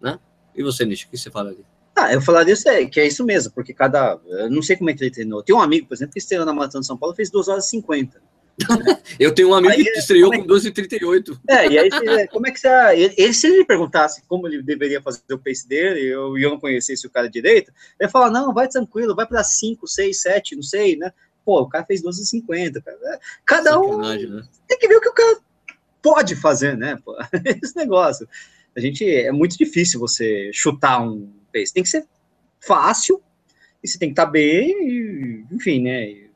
Né? 0.00 0.18
E 0.54 0.62
você, 0.62 0.84
Nish, 0.84 1.04
o 1.04 1.10
que 1.10 1.16
você 1.16 1.30
fala 1.30 1.50
ali? 1.50 1.64
Ah, 1.94 2.12
eu 2.12 2.22
falaria 2.22 2.54
isso, 2.54 2.68
é, 2.68 2.86
que 2.86 2.98
é 2.98 3.06
isso 3.06 3.24
mesmo, 3.24 3.52
porque 3.52 3.74
cada. 3.74 4.18
Eu 4.26 4.50
não 4.50 4.62
sei 4.62 4.76
como 4.76 4.88
é 4.88 4.94
que 4.94 5.04
ele 5.04 5.10
treinou. 5.10 5.42
Tem 5.42 5.54
um 5.54 5.60
amigo, 5.60 5.86
por 5.86 5.94
exemplo, 5.94 6.12
que 6.14 6.18
estreou 6.18 6.44
na 6.46 6.52
Maratona 6.52 6.80
de 6.80 6.86
São 6.86 6.96
Paulo 6.96 7.14
fez 7.14 7.30
2 7.30 7.48
horas 7.48 7.66
e 7.66 7.70
50. 7.70 8.20
Eu 9.18 9.34
tenho 9.34 9.50
um 9.50 9.54
amigo 9.54 9.72
aí, 9.72 9.84
que 9.84 9.98
estreou 9.98 10.30
com 10.30 10.46
12 10.46 10.68
e 10.68 10.72
38. 10.72 11.40
É, 11.48 11.68
e 11.68 11.78
aí 11.78 12.28
como 12.28 12.46
é 12.46 12.50
que 12.50 12.60
você. 12.60 12.68
Ele, 13.16 13.32
se 13.32 13.46
ele 13.46 13.64
perguntasse 13.64 14.22
como 14.26 14.46
ele 14.46 14.62
deveria 14.62 15.00
fazer 15.02 15.20
o 15.30 15.38
pace 15.38 15.66
dele, 15.68 16.00
e 16.00 16.08
eu, 16.08 16.36
eu 16.38 16.50
não 16.50 16.60
conhecesse 16.60 17.06
o 17.06 17.10
cara 17.10 17.28
direito, 17.28 17.70
ele 17.98 18.06
ia 18.06 18.08
falar: 18.08 18.30
não, 18.30 18.52
vai 18.52 18.68
tranquilo, 18.68 19.14
vai 19.14 19.26
para 19.26 19.42
5, 19.42 19.86
6, 19.86 20.20
7, 20.20 20.56
não 20.56 20.62
sei, 20.62 20.96
né? 20.96 21.12
Pô, 21.44 21.60
o 21.60 21.68
cara 21.68 21.84
fez 21.84 22.02
12 22.02 22.22
e 22.22 22.26
50. 22.26 22.80
Cara. 22.80 23.20
Cada 23.44 23.80
um. 23.80 23.98
Né? 23.98 24.42
Tem 24.68 24.78
que 24.78 24.88
ver 24.88 24.96
o 24.96 25.00
que 25.00 25.08
o 25.08 25.14
cara 25.14 25.38
pode 26.00 26.36
fazer, 26.36 26.76
né? 26.76 26.98
Pô, 27.04 27.16
esse 27.62 27.76
negócio. 27.76 28.28
A 28.76 28.80
gente. 28.80 29.08
É 29.08 29.32
muito 29.32 29.56
difícil 29.56 30.00
você 30.00 30.50
chutar 30.52 31.02
um 31.02 31.32
pace. 31.52 31.72
Tem 31.72 31.82
que 31.82 31.88
ser 31.88 32.06
fácil, 32.60 33.20
e 33.82 33.88
você 33.88 33.98
tem 33.98 34.08
que 34.08 34.12
estar 34.12 34.26
tá 34.26 34.30
bem, 34.30 34.70
e, 34.88 35.44
enfim, 35.50 35.82
né? 35.82 36.28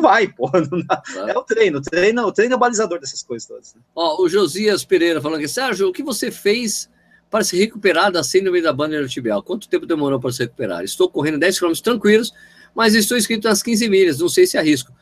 Vai, 0.00 0.28
porra. 0.28 0.62
É 1.28 1.36
o 1.36 1.42
treino. 1.42 1.78
O 1.78 1.82
treino, 1.82 2.26
o 2.26 2.32
treino 2.32 2.54
é 2.54 2.56
o 2.56 2.60
balizador 2.60 2.98
dessas 2.98 3.22
coisas 3.22 3.46
todas. 3.46 3.74
Né? 3.74 3.80
Ó, 3.94 4.22
o 4.22 4.28
Josias 4.28 4.84
Pereira 4.84 5.20
falando 5.20 5.38
aqui, 5.38 5.48
Sérgio, 5.48 5.88
o 5.88 5.92
que 5.92 6.02
você 6.02 6.30
fez 6.30 6.88
para 7.30 7.44
se 7.44 7.56
recuperar 7.56 8.10
da 8.10 8.22
síndrome 8.22 8.62
da 8.62 8.72
banda 8.72 9.06
tibial? 9.06 9.42
Quanto 9.42 9.68
tempo 9.68 9.86
demorou 9.86 10.20
para 10.20 10.32
se 10.32 10.42
recuperar? 10.42 10.84
Estou 10.84 11.10
correndo 11.10 11.38
10 11.38 11.58
km 11.58 11.72
tranquilos, 11.82 12.32
mas 12.74 12.94
estou 12.94 13.16
inscrito 13.16 13.48
nas 13.48 13.62
15 13.62 13.88
milhas, 13.88 14.18
não 14.18 14.28
sei 14.28 14.46
se 14.46 14.56
arrisco. 14.56 14.92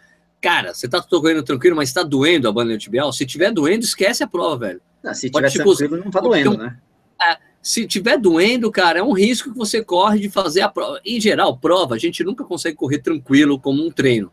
Cara, 0.41 0.75
você 0.75 0.87
está 0.87 1.01
correndo 1.01 1.43
tranquilo, 1.43 1.77
mas 1.77 1.89
está 1.89 2.03
doendo 2.03 2.49
a 2.49 2.53
banda 2.53 2.77
tibial? 2.77 3.13
Se 3.13 3.25
tiver 3.25 3.53
doendo, 3.53 3.85
esquece 3.85 4.25
a 4.25 4.27
prova, 4.27 4.67
velho. 4.67 4.81
Não, 5.03 5.15
se 5.15 5.31
tiver 5.31 5.51
tipo, 5.51 5.77
tranquilo, 5.77 6.01
não 6.01 6.09
está 6.09 6.21
doendo, 6.21 6.57
né? 6.57 6.79
É, 7.21 7.39
se 7.63 7.87
tiver 7.87 8.19
doendo, 8.19 8.71
cara, 8.73 8.99
é 8.99 9.03
um 9.03 9.13
risco 9.13 9.53
que 9.53 9.59
você 9.59 9.85
corre 9.85 10.19
de 10.19 10.29
fazer 10.29 10.63
a 10.63 10.69
prova. 10.69 11.01
Em 11.05 11.21
geral, 11.21 11.57
prova, 11.57 11.95
a 11.95 11.99
gente 11.99 12.25
nunca 12.25 12.43
consegue 12.43 12.77
correr 12.77 12.99
tranquilo 12.99 13.59
como 13.59 13.87
um 13.87 13.91
treino. 13.91 14.33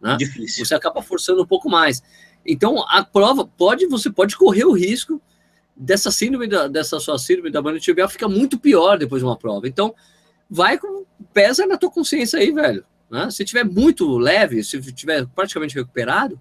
Né? 0.00 0.16
Difícil. 0.16 0.64
Você 0.64 0.74
acaba 0.74 1.02
forçando 1.02 1.42
um 1.42 1.46
pouco 1.46 1.68
mais. 1.68 2.02
Então, 2.44 2.82
a 2.88 3.04
prova 3.04 3.46
pode, 3.46 3.86
você 3.86 4.10
pode 4.10 4.36
correr 4.36 4.64
o 4.64 4.72
risco 4.72 5.20
dessa 5.76 6.10
síndrome, 6.10 6.46
da, 6.46 6.68
dessa 6.68 6.98
sua 6.98 7.18
síndrome 7.18 7.50
da 7.50 7.60
banda 7.60 7.78
tibial 7.78 8.08
ficar 8.08 8.28
muito 8.28 8.58
pior 8.58 8.98
depois 8.98 9.20
de 9.20 9.26
uma 9.26 9.36
prova. 9.36 9.68
Então, 9.68 9.94
vai 10.48 10.78
com, 10.78 11.04
pesa 11.32 11.66
na 11.66 11.76
tua 11.76 11.90
consciência 11.90 12.38
aí, 12.38 12.50
velho. 12.50 12.84
Né? 13.10 13.30
Se 13.30 13.44
tiver 13.44 13.64
muito 13.64 14.16
leve, 14.16 14.62
se 14.62 14.80
tiver 14.92 15.26
praticamente 15.26 15.74
recuperado, 15.74 16.40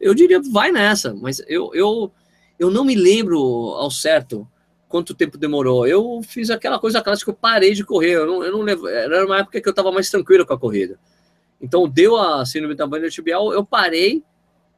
eu 0.00 0.14
diria, 0.14 0.40
vai 0.40 0.72
nessa. 0.72 1.14
Mas 1.14 1.42
eu, 1.46 1.70
eu, 1.74 2.12
eu 2.58 2.70
não 2.70 2.84
me 2.84 2.94
lembro 2.94 3.38
ao 3.38 3.90
certo 3.90 4.48
quanto 4.88 5.14
tempo 5.14 5.38
demorou. 5.38 5.86
Eu 5.86 6.20
fiz 6.22 6.50
aquela 6.50 6.78
coisa 6.78 7.00
clássica, 7.00 7.30
eu 7.30 7.34
parei 7.34 7.74
de 7.74 7.84
correr. 7.84 8.16
Eu 8.16 8.26
não, 8.26 8.44
eu 8.44 8.52
não 8.52 8.62
levo, 8.62 8.88
era 8.88 9.24
uma 9.24 9.38
época 9.38 9.60
que 9.60 9.68
eu 9.68 9.70
estava 9.70 9.92
mais 9.92 10.10
tranquilo 10.10 10.44
com 10.44 10.52
a 10.52 10.58
corrida. 10.58 10.98
Então, 11.60 11.88
deu 11.88 12.16
a 12.16 12.44
síndrome 12.46 12.74
da 12.74 12.86
banda 12.86 13.10
tibial, 13.10 13.52
eu 13.52 13.64
parei 13.64 14.24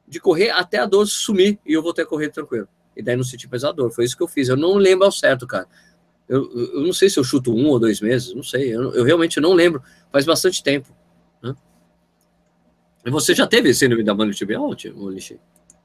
de 0.06 0.20
correr 0.20 0.50
até 0.50 0.78
a 0.78 0.86
dor 0.86 1.06
sumir 1.06 1.58
e 1.64 1.72
eu 1.72 1.82
voltei 1.82 2.04
a 2.04 2.06
correr 2.06 2.28
tranquilo. 2.28 2.68
E 2.96 3.02
daí 3.02 3.16
não 3.16 3.24
senti 3.24 3.48
mais 3.48 3.64
a 3.64 3.72
dor. 3.72 3.90
Foi 3.90 4.04
isso 4.04 4.16
que 4.16 4.22
eu 4.22 4.28
fiz. 4.28 4.48
Eu 4.48 4.56
não 4.56 4.74
lembro 4.74 5.04
ao 5.04 5.12
certo, 5.12 5.46
cara. 5.46 5.66
Eu, 6.28 6.50
eu 6.74 6.80
não 6.82 6.92
sei 6.92 7.08
se 7.08 7.18
eu 7.18 7.24
chuto 7.24 7.54
um 7.54 7.68
ou 7.68 7.78
dois 7.78 8.00
meses, 8.00 8.34
não 8.34 8.42
sei. 8.42 8.74
Eu, 8.74 8.92
eu 8.94 9.04
realmente 9.04 9.40
não 9.40 9.52
lembro. 9.52 9.82
Faz 10.10 10.26
bastante 10.26 10.62
tempo. 10.62 10.94
Né? 11.42 11.54
E 13.06 13.10
você 13.10 13.34
já 13.34 13.46
teve 13.46 13.72
síndrome 13.72 14.04
da 14.04 14.14
banda 14.14 14.32
tibial, 14.32 14.70
Lixi? 14.72 15.40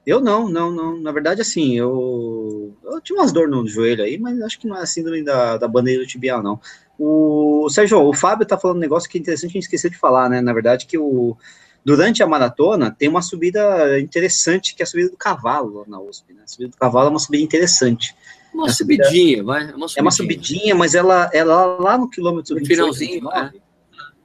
Eu 0.06 0.22
não, 0.22 0.48
não, 0.48 0.72
não. 0.72 0.98
Na 0.98 1.12
verdade, 1.12 1.42
assim, 1.42 1.78
eu, 1.78 2.74
eu 2.84 3.02
tinha 3.02 3.20
umas 3.20 3.34
dor 3.34 3.50
no 3.50 3.68
joelho 3.68 4.04
aí, 4.04 4.18
mas 4.18 4.42
acho 4.42 4.60
que 4.60 4.68
não 4.68 4.78
é 4.78 4.86
síndrome 4.86 5.24
da, 5.24 5.58
da 5.58 5.68
bandeira 5.68 6.06
tibial, 6.06 6.42
não. 6.42 6.60
O 7.00 7.70
Sérgio, 7.70 8.02
o 8.02 8.14
Fábio 8.14 8.46
tá 8.46 8.58
falando 8.58 8.78
um 8.78 8.82
negócio 8.82 9.10
que 9.10 9.18
é 9.18 9.22
interessante, 9.22 9.52
a 9.52 9.54
gente 9.54 9.64
esqueceu 9.64 9.90
de 9.90 9.98
falar, 9.98 10.30
né? 10.30 10.42
Na 10.42 10.54
verdade, 10.54 10.86
que 10.86 10.98
o, 10.98 11.38
durante 11.86 12.24
a 12.24 12.28
maratona 12.28 12.90
tem 12.92 13.08
uma 13.08 13.22
subida 13.22 14.00
interessante, 14.00 14.76
que 14.76 14.82
é 14.82 14.86
a 14.86 14.88
subida 14.88 15.10
do 15.10 15.18
cavalo 15.18 15.86
na 15.88 16.00
USP, 16.00 16.34
né? 16.34 16.42
A 16.44 16.48
subida 16.48 16.72
do 16.72 16.78
cavalo 16.78 17.08
é 17.08 17.10
uma 17.12 17.20
subida 17.20 17.44
interessante. 17.44 18.16
Uma 18.54 18.68
é 18.68 18.72
subidinha, 18.72 19.38
subida, 19.38 19.44
vai. 19.44 19.62
É 19.62 19.76
uma 19.76 19.88
subidinha. 19.88 20.00
é 20.00 20.02
uma 20.02 20.12
subidinha, 20.12 20.76
mas 20.76 20.96
ela, 20.96 21.30
ela 21.34 21.66
lá 21.78 21.98
no 21.98 22.10
quilômetro 22.10 22.56
no 22.56 22.62
28, 22.62 22.68
finalzinho, 22.68 23.22
29, 23.22 23.58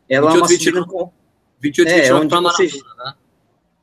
é. 0.09 0.15
ela 0.17 0.33
28, 0.33 0.35
é 0.35 0.41
uma 0.41 0.49
subida 0.49 0.81
29, 0.81 1.13
28, 1.61 1.89
29 1.91 2.49
é, 2.49 2.69
você, 2.69 2.83
né? 2.97 3.15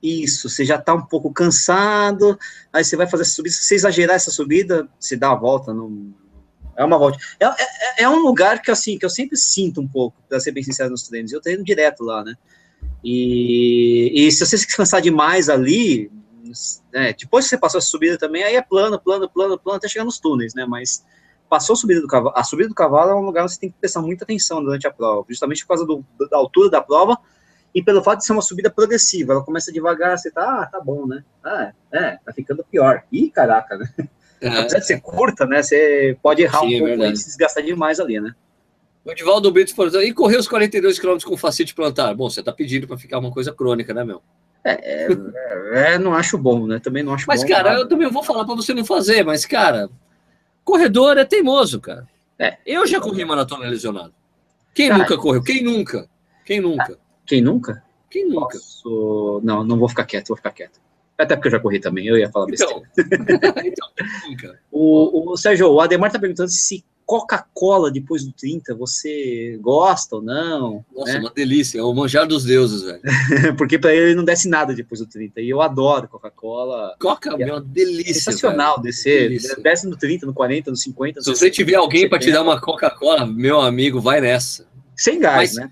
Isso, 0.02 0.50
você 0.50 0.64
já 0.64 0.76
está 0.76 0.94
um 0.94 1.02
pouco 1.02 1.32
cansado, 1.32 2.40
aí 2.72 2.84
você 2.84 2.96
vai 2.96 3.06
fazer 3.06 3.24
essa 3.24 3.34
subida. 3.34 3.56
Se 3.56 3.64
você 3.64 3.76
exagerar 3.76 4.16
essa 4.16 4.32
subida, 4.32 4.88
você 4.98 5.16
dá 5.16 5.32
a 5.32 5.36
volta, 5.36 5.74
não, 5.74 6.14
é 6.80 6.86
uma 6.86 6.98
volta. 6.98 7.20
É, 7.38 7.46
é, 7.46 8.04
é, 8.04 8.10
um 8.10 8.20
lugar 8.20 8.62
que, 8.62 8.72
assim, 8.72 8.98
que 8.98 9.06
eu 9.06 9.10
sempre 9.10 9.36
sinto 9.36 9.82
um 9.82 9.88
pouco, 9.88 10.16
para 10.30 10.40
ser 10.40 10.54
bem 10.54 10.64
sincero, 10.64 10.90
nos 10.90 11.04
treinos. 11.04 11.34
Eu 11.34 11.42
treino 11.42 11.62
direto 11.62 12.06
lá, 12.06 12.24
né? 12.24 12.36
E, 13.04 14.14
e 14.16 14.32
se 14.32 14.46
você 14.46 14.58
se 14.58 14.66
cansar 14.66 15.02
demais 15.02 15.50
ali, 15.50 16.10
né, 16.94 17.14
depois 17.20 17.46
que 17.46 17.50
você 17.50 17.58
passou 17.58 17.80
essa 17.80 17.88
subida 17.90 18.18
também, 18.18 18.44
aí 18.44 18.56
é 18.56 18.62
plano, 18.62 18.98
plano, 18.98 19.30
plano, 19.30 19.60
plano, 19.60 19.78
até 19.78 19.90
chegar 19.90 20.06
nos 20.06 20.20
túneis, 20.20 20.54
né? 20.54 20.66
Mas 20.66 21.04
passou 21.50 21.74
a 21.74 21.76
subida 21.76 22.00
do 22.00 22.08
cavalo, 22.08 22.34
a 22.34 22.44
subida 22.46 22.70
do 22.70 22.76
cavalo 22.76 23.12
é 23.12 23.16
um 23.16 23.26
lugar 23.26 23.44
onde 23.44 23.54
você 23.54 23.60
tem 23.60 23.72
que 23.72 23.78
prestar 23.78 24.02
muita 24.02 24.24
atenção 24.24 24.64
durante 24.64 24.88
a 24.88 24.92
prova, 24.92 25.26
justamente 25.28 25.64
por 25.64 25.70
causa 25.70 25.86
do, 25.86 26.06
da 26.32 26.38
altura 26.38 26.70
da 26.70 26.82
prova 26.82 27.18
e 27.76 27.84
pelo 27.84 28.02
fato 28.02 28.20
de 28.20 28.26
ser 28.26 28.32
uma 28.32 28.42
subida 28.42 28.70
progressiva, 28.70 29.34
ela 29.34 29.44
começa 29.44 29.72
devagar, 29.72 30.18
você 30.18 30.32
tá, 30.32 30.62
ah, 30.62 30.66
tá 30.66 30.80
bom, 30.80 31.06
né? 31.06 31.24
Ah, 31.44 31.74
é, 31.92 32.18
tá 32.24 32.32
ficando 32.32 32.64
pior. 32.64 33.04
Ih, 33.12 33.30
caraca, 33.30 33.78
né? 33.78 33.90
É. 34.42 34.48
Apesar 34.48 34.80
de 34.80 34.86
ser 34.86 35.02
curta, 35.02 35.46
né? 35.46 35.62
Você 35.62 36.18
pode 36.22 36.42
errar 36.42 36.60
Sim, 36.60 36.82
um 36.82 36.88
é 36.88 36.90
pouco 36.90 37.04
é 37.04 37.12
e 37.12 37.18
se 37.18 37.26
desgastar 37.26 37.64
demais 37.64 38.00
ali, 38.00 38.20
né? 38.20 38.34
O 39.04 39.12
Edivaldo 39.12 39.52
Brito 39.52 39.74
falou, 39.74 40.02
e 40.02 40.14
correr 40.14 40.38
os 40.38 40.48
42 40.48 41.00
km 41.00 41.18
com 41.24 41.38
facite 41.38 41.74
plantar? 41.74 42.14
Bom, 42.14 42.30
você 42.30 42.44
tá 42.44 42.52
pedindo 42.52 42.88
para 42.88 42.98
ficar 42.98 43.20
uma 43.20 43.32
coisa 43.32 43.52
crônica, 43.52 43.94
né, 43.94 44.04
meu? 44.04 44.22
É, 44.64 45.06
é, 45.06 45.94
é, 45.94 45.98
não 45.98 46.14
acho 46.14 46.38
bom, 46.38 46.68
né? 46.68 46.80
Também 46.80 47.02
não 47.02 47.14
acho 47.14 47.26
mas, 47.28 47.42
bom. 47.42 47.48
Mas, 47.48 47.58
cara, 47.58 47.70
nada. 47.72 47.82
eu 47.82 47.88
também 47.88 48.10
vou 48.10 48.24
falar 48.24 48.46
para 48.46 48.56
você 48.56 48.74
não 48.74 48.84
fazer, 48.84 49.24
mas, 49.24 49.46
cara, 49.46 49.90
corredor 50.64 51.18
é 51.18 51.26
teimoso, 51.26 51.80
cara. 51.80 52.08
É. 52.38 52.58
Eu 52.66 52.86
já 52.86 53.00
corri 53.00 53.24
maratona 53.26 53.68
lesionado. 53.68 54.14
Quem 54.74 54.90
cara, 54.90 55.02
nunca 55.02 55.18
correu? 55.18 55.42
Quem 55.42 55.64
nunca? 55.64 56.10
Quem 56.46 56.60
nunca? 56.60 57.00
Quem 57.26 57.42
nunca? 57.42 57.84
Quem 58.10 58.28
nunca? 58.28 58.58
Posso... 58.58 59.42
Não, 59.44 59.64
não 59.64 59.78
vou 59.78 59.88
ficar 59.88 60.06
quieto, 60.06 60.30
vou 60.30 60.38
ficar 60.38 60.52
quieto. 60.52 60.80
Até 61.20 61.36
porque 61.36 61.50
eu 61.50 61.52
já 61.52 61.60
corri 61.60 61.80
também, 61.80 62.08
eu 62.08 62.18
ia 62.18 62.30
falar 62.30 62.48
então, 62.50 62.82
besteira. 62.96 63.54
então, 63.68 63.88
nunca. 64.26 64.60
O, 64.72 65.34
o 65.34 65.38
Sérgio, 65.38 65.70
o 65.70 65.82
Ademar 65.82 66.12
tá 66.12 66.18
perguntando 66.18 66.50
se 66.50 66.84
Coca-Cola 67.10 67.90
depois 67.92 68.24
do 68.24 68.32
30, 68.32 68.76
você 68.76 69.58
gosta 69.60 70.18
ou 70.18 70.22
não? 70.22 70.86
Nossa, 70.96 71.14
né? 71.14 71.20
uma 71.20 71.32
delícia, 71.32 71.80
é 71.80 71.82
o 71.82 71.92
manjar 71.92 72.28
dos 72.28 72.44
deuses, 72.44 72.84
velho. 72.84 73.02
Porque 73.58 73.80
para 73.80 73.96
ele 73.96 74.14
não 74.14 74.24
desce 74.24 74.48
nada 74.48 74.76
depois 74.76 75.02
do 75.02 75.08
30. 75.08 75.42
E 75.42 75.50
eu 75.50 75.60
adoro 75.60 76.08
Coca-Cola. 76.08 76.96
Coca, 77.00 77.36
é 77.38 77.52
uma 77.52 77.60
delícia. 77.60 78.14
Sensacional 78.14 78.76
velho. 78.76 78.84
descer. 78.84 79.22
Delícia. 79.24 79.56
Desce 79.56 79.88
no 79.88 79.98
30, 79.98 80.28
no 80.28 80.34
40, 80.36 80.70
no 80.70 80.78
50. 80.78 81.20
No 81.20 81.24
Se 81.24 81.32
60, 81.32 81.40
você 81.40 81.50
tiver 81.50 81.76
alguém 81.76 82.08
para 82.08 82.20
te 82.20 82.32
dar 82.32 82.44
uma 82.44 82.62
Coca-Cola, 82.62 83.26
meu 83.26 83.60
amigo, 83.60 84.00
vai 84.00 84.22
nessa. 84.22 84.68
Sem 84.96 85.20
gás, 85.20 85.56
Mas, 85.56 85.66
né? 85.66 85.72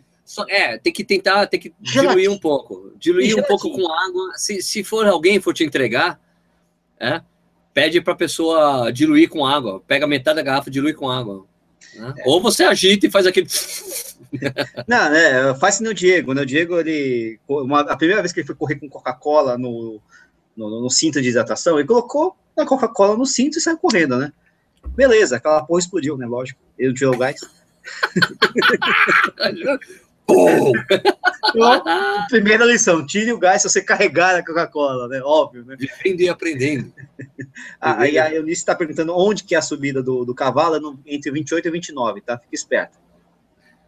É, 0.49 0.77
tem 0.77 0.91
que 0.91 1.03
tentar, 1.03 1.47
tem 1.47 1.59
que 1.59 1.73
diluir 1.79 2.29
um 2.29 2.37
pouco. 2.37 2.93
Diluir 2.97 3.37
um 3.37 3.43
pouco 3.43 3.71
com 3.71 3.91
água. 3.91 4.33
Se, 4.35 4.61
se 4.61 4.83
for 4.83 5.05
alguém 5.07 5.39
for 5.39 5.53
te 5.53 5.63
entregar, 5.63 6.19
é, 6.99 7.21
pede 7.73 8.01
para 8.01 8.13
a 8.13 8.17
pessoa 8.17 8.91
diluir 8.91 9.29
com 9.29 9.45
água. 9.45 9.81
Pega 9.87 10.05
metade 10.05 10.35
da 10.35 10.41
garrafa, 10.41 10.69
dilui 10.69 10.93
com 10.93 11.09
água. 11.09 11.45
Né? 11.95 12.13
É. 12.17 12.23
Ou 12.25 12.41
você 12.41 12.63
agita 12.63 13.07
e 13.07 13.11
faz 13.11 13.25
aquele. 13.25 13.47
Não, 14.87 15.09
né? 15.09 15.55
Faz 15.55 15.79
no 15.79 15.93
Diego. 15.93 16.33
Né? 16.33 16.41
O 16.41 16.45
Diego, 16.45 16.79
ele. 16.79 17.39
Uma, 17.47 17.81
a 17.81 17.95
primeira 17.95 18.21
vez 18.21 18.33
que 18.33 18.41
ele 18.41 18.47
foi 18.47 18.55
correr 18.55 18.75
com 18.75 18.89
Coca-Cola 18.89 19.57
no, 19.57 20.01
no, 20.55 20.81
no, 20.81 20.89
cinto 20.89 21.21
de 21.21 21.29
hidratação, 21.29 21.77
ele 21.77 21.87
colocou 21.87 22.35
a 22.57 22.65
Coca-Cola 22.65 23.15
no 23.15 23.25
cinto 23.25 23.57
e 23.57 23.61
saiu 23.61 23.77
correndo, 23.77 24.17
né? 24.17 24.33
Beleza, 24.89 25.37
aquela 25.37 25.63
porra 25.63 25.79
explodiu, 25.79 26.17
né? 26.17 26.25
Lógico. 26.25 26.59
Ele 26.77 26.93
tirou 26.93 27.15
o 27.15 27.17
gás. 27.17 27.39
primeira 32.29 32.65
lição, 32.65 33.05
tire 33.05 33.31
o 33.31 33.39
gás 33.39 33.61
se 33.61 33.69
você 33.69 33.81
carregar 33.81 34.35
a 34.35 34.45
Coca-Cola, 34.45 35.07
né? 35.07 35.21
Óbvio, 35.23 35.63
né? 35.65 35.75
Vivendo 35.77 36.21
e 36.21 36.29
aprendendo. 36.29 36.93
ah, 37.79 38.01
aí 38.01 38.19
a 38.19 38.33
Eunice 38.33 38.61
está 38.61 38.75
perguntando 38.75 39.15
onde 39.15 39.43
que 39.43 39.55
é 39.55 39.57
a 39.57 39.61
subida 39.61 40.03
do, 40.03 40.25
do 40.25 40.35
cavalo, 40.35 40.75
é 40.75 40.79
no, 40.79 40.99
entre 41.05 41.31
28 41.31 41.67
e 41.67 41.71
29, 41.71 42.21
tá? 42.21 42.37
Fica 42.37 42.53
esperto. 42.53 42.97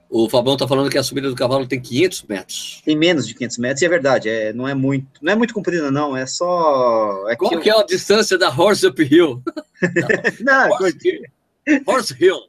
O 0.10 0.28
Fabão 0.28 0.54
está 0.54 0.68
falando 0.68 0.90
que 0.90 0.98
a 0.98 1.04
subida 1.04 1.30
do 1.30 1.36
cavalo 1.36 1.68
tem 1.68 1.80
500 1.80 2.24
metros. 2.24 2.82
Tem 2.84 2.98
menos 2.98 3.28
de 3.28 3.36
500 3.36 3.58
metros, 3.60 3.82
e 3.84 3.86
é 3.86 3.90
verdade, 3.90 4.28
é, 4.28 4.52
não 4.52 4.68
é 4.68 4.74
muito, 4.74 5.08
não 5.22 5.34
é 5.34 5.36
muito 5.36 5.54
comprida 5.54 5.92
não, 5.92 6.18
é 6.18 6.26
só... 6.26 7.30
É 7.30 7.36
Qual 7.36 7.52
que, 7.52 7.60
que 7.60 7.70
é 7.70 7.80
a 7.80 7.84
distância 7.84 8.36
da 8.36 8.50
Horse 8.50 8.88
Up 8.88 9.04
Hill? 9.04 9.44
não, 10.42 10.72
Horse, 10.72 10.98
Hill. 11.04 11.84
Horse 11.86 12.16
Hill. 12.20 12.49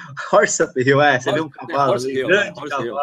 Horse 0.32 0.62
Up 0.62 0.72
Hill, 0.80 1.00
é, 1.00 1.20
você 1.20 1.32
vê 1.32 1.40
um 1.40 1.48
cavalo, 1.48 2.10
Hill, 2.10 2.26
grande 2.26 2.54
cavalo. 2.54 2.84
Hill. 2.84 2.96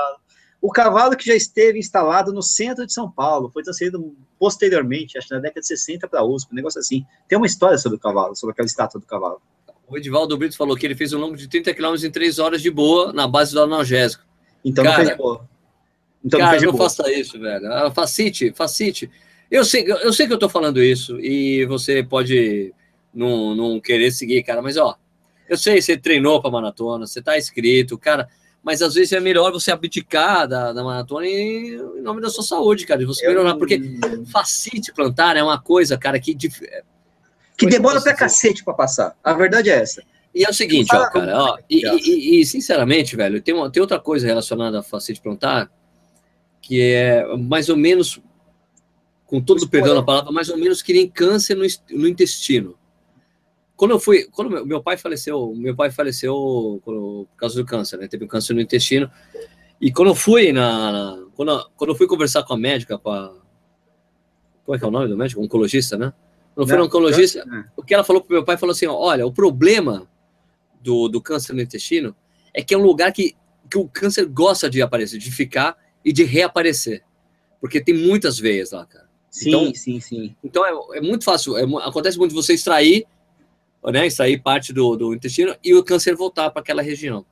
O 0.61 0.71
cavalo 0.71 1.15
que 1.15 1.25
já 1.25 1.35
esteve 1.35 1.77
instalado 1.77 2.33
no 2.33 2.41
centro 2.41 2.87
de 2.87 2.93
São 2.93 3.09
Paulo, 3.09 3.51
foi 3.51 3.61
transferido 3.61 4.15
posteriormente, 4.39 5.17
acho 5.17 5.27
que 5.27 5.33
na 5.33 5.39
década 5.39 5.61
de 5.61 5.67
60 5.67 6.07
para 6.07 6.21
a 6.21 6.25
USP, 6.25 6.51
um 6.51 6.55
negócio 6.55 6.79
assim. 6.79 7.05
Tem 7.27 7.37
uma 7.37 7.45
história 7.45 7.77
sobre 7.77 7.97
o 7.97 7.99
cavalo, 7.99 8.35
sobre 8.35 8.53
aquela 8.53 8.65
estátua 8.65 8.99
do 8.99 9.05
cavalo. 9.05 9.39
O 9.87 9.95
Edivaldo 9.95 10.35
Brito 10.37 10.57
falou 10.57 10.75
que 10.75 10.85
ele 10.85 10.95
fez 10.95 11.13
um 11.13 11.19
longo 11.19 11.37
de 11.37 11.47
30 11.47 11.73
km 11.73 11.93
em 12.03 12.09
3 12.09 12.39
horas 12.39 12.61
de 12.61 12.71
boa, 12.71 13.13
na 13.13 13.27
base 13.27 13.53
do 13.53 13.61
analgésico. 13.61 14.23
Então 14.63 14.83
Cara, 14.83 14.97
não 14.97 15.05
fez 15.05 15.17
boa. 15.17 15.49
Então 16.23 16.39
cara, 16.39 16.51
não 16.51 16.59
fez 16.59 16.63
não 16.63 16.77
boa. 16.77 16.89
faça 16.89 17.11
isso, 17.11 17.39
velho. 17.39 17.71
Ah, 17.71 17.91
Facite, 17.91 18.51
facite. 18.51 19.11
Eu 19.51 19.63
sei, 19.63 19.85
eu 19.87 20.11
sei 20.11 20.25
que 20.25 20.33
eu 20.33 20.39
tô 20.39 20.49
falando 20.49 20.81
isso 20.81 21.19
e 21.19 21.63
você 21.67 22.01
pode 22.01 22.73
não, 23.13 23.53
não 23.53 23.79
querer 23.79 24.11
seguir, 24.11 24.41
cara, 24.41 24.63
mas 24.63 24.75
ó, 24.77 24.97
eu 25.49 25.57
sei, 25.57 25.81
você 25.81 25.97
treinou 25.97 26.41
pra 26.41 26.49
maratona, 26.51 27.05
você 27.07 27.21
tá 27.21 27.37
inscrito, 27.37 27.97
cara, 27.97 28.27
mas 28.63 28.81
às 28.81 28.95
vezes 28.95 29.11
é 29.13 29.19
melhor 29.19 29.51
você 29.51 29.71
abdicar 29.71 30.47
da, 30.47 30.73
da 30.73 30.83
maratona 30.83 31.25
em, 31.27 31.75
em 31.75 32.01
nome 32.01 32.19
da 32.21 32.29
sua 32.29 32.43
saúde, 32.43 32.85
cara, 32.85 32.99
de 32.99 33.05
você 33.05 33.25
Eu- 33.25 33.29
melhorar, 33.29 33.55
porque 33.55 33.79
facite 34.31 34.91
plantar 34.93 35.37
é 35.37 35.43
uma 35.43 35.59
coisa, 35.61 35.97
cara, 35.97 36.19
que 36.19 36.33
dif- 36.33 36.61
Que 37.57 37.65
Foi 37.65 37.69
demora 37.71 37.97
que 37.99 38.03
pra 38.03 38.13
cacete 38.15 38.63
pra 38.65 38.73
passar. 38.73 39.15
A 39.23 39.33
verdade 39.33 39.69
é 39.69 39.75
essa. 39.81 40.03
E 40.33 40.43
é 40.43 40.49
o 40.49 40.53
seguinte, 40.53 40.93
ó, 40.93 41.09
cara, 41.09 41.41
ó, 41.41 41.57
e, 41.69 41.85
e- 41.85 42.41
e, 42.41 42.45
sinceramente, 42.45 43.15
velho, 43.15 43.41
tem, 43.41 43.53
uma, 43.55 43.69
tem 43.71 43.79
outra 43.81 43.97
coisa 43.99 44.27
relacionada 44.27 44.79
a 44.79 44.83
facete 44.83 45.21
plantar, 45.21 45.71
que 46.61 46.81
é 46.81 47.25
mais 47.37 47.69
ou 47.69 47.77
menos, 47.77 48.19
com 49.25 49.39
todo 49.41 49.61
o 49.63 49.69
perdão 49.69 49.95
na 49.95 50.03
palavra, 50.03 50.31
mais 50.33 50.49
ou 50.49 50.57
menos 50.57 50.81
que 50.81 50.91
nem 50.91 51.07
câncer 51.07 51.55
no, 51.55 51.65
no 51.97 52.07
intestino. 52.07 52.75
Quando 53.75 53.91
eu 53.91 53.99
fui, 53.99 54.25
quando 54.31 54.65
meu, 54.65 54.81
pai 54.81 54.97
faleceu, 54.97 55.53
meu 55.55 55.75
pai 55.75 55.91
faleceu 55.91 56.81
por 56.85 57.27
causa 57.35 57.55
do 57.55 57.65
câncer, 57.65 57.97
né? 57.97 58.07
Teve 58.07 58.23
um 58.25 58.27
câncer 58.27 58.53
no 58.53 58.61
intestino. 58.61 59.11
E 59.81 59.91
quando 59.91 60.09
eu 60.09 60.15
fui 60.15 60.53
na, 60.53 60.91
na- 60.91 61.25
quando, 61.35 61.51
eu- 61.51 61.65
quando 61.75 61.89
eu 61.89 61.95
fui 61.95 62.07
conversar 62.07 62.43
com 62.43 62.53
a 62.53 62.57
médica, 62.57 62.97
com 62.97 63.09
a 63.11 63.33
como 64.65 64.75
é 64.75 64.79
que 64.79 64.85
é 64.85 64.87
o 64.87 64.91
nome 64.91 65.07
do 65.07 65.17
médico? 65.17 65.41
Oncologista, 65.43 65.97
né? 65.97 66.11
Quando 66.55 66.65
eu 66.65 66.67
fui 66.69 66.77
no 66.77 66.85
oncologista, 66.85 67.39
É. 67.39 67.65
o 67.75 67.83
que 67.83 67.93
ela 67.93 68.03
falou 68.03 68.21
pro 68.21 68.33
meu 68.33 68.43
pai 68.45 68.57
falou 68.57 68.71
assim: 68.71 68.87
olha, 68.87 69.25
o 69.27 69.31
problema 69.31 70.07
do, 70.81 71.07
do 71.07 71.21
câncer 71.21 71.53
no 71.53 71.61
intestino 71.61 72.15
é 72.53 72.63
que 72.63 72.73
é 72.73 72.77
um 72.77 72.81
lugar 72.83 73.11
que, 73.11 73.35
que 73.69 73.77
o 73.77 73.87
câncer 73.87 74.25
gosta 74.25 74.69
de 74.69 74.81
aparecer, 74.81 75.19
de 75.19 75.29
ficar 75.31 75.77
e 76.03 76.11
de 76.13 76.23
reaparecer. 76.23 77.03
Porque 77.59 77.81
tem 77.81 77.93
muitas 77.95 78.39
veias 78.39 78.71
lá, 78.71 78.85
cara. 78.85 79.05
Sim, 79.29 79.49
Então- 79.49 79.75
sim, 79.75 79.99
sim. 79.99 80.35
Então 80.43 80.65
é, 80.65 80.97
é 80.97 81.01
muito 81.01 81.25
fácil, 81.25 81.57
é 81.57 81.63
acontece 81.85 82.17
muito 82.17 82.29
de 82.31 82.35
você 82.35 82.53
extrair, 82.53 83.05
né, 83.91 84.07
extrair 84.07 84.41
parte 84.41 84.73
do, 84.73 84.95
do 84.95 85.13
intestino 85.13 85.55
e 85.63 85.73
o 85.73 85.83
câncer 85.83 86.15
voltar 86.15 86.49
para 86.49 86.61
aquela 86.61 86.81
região, 86.81 87.25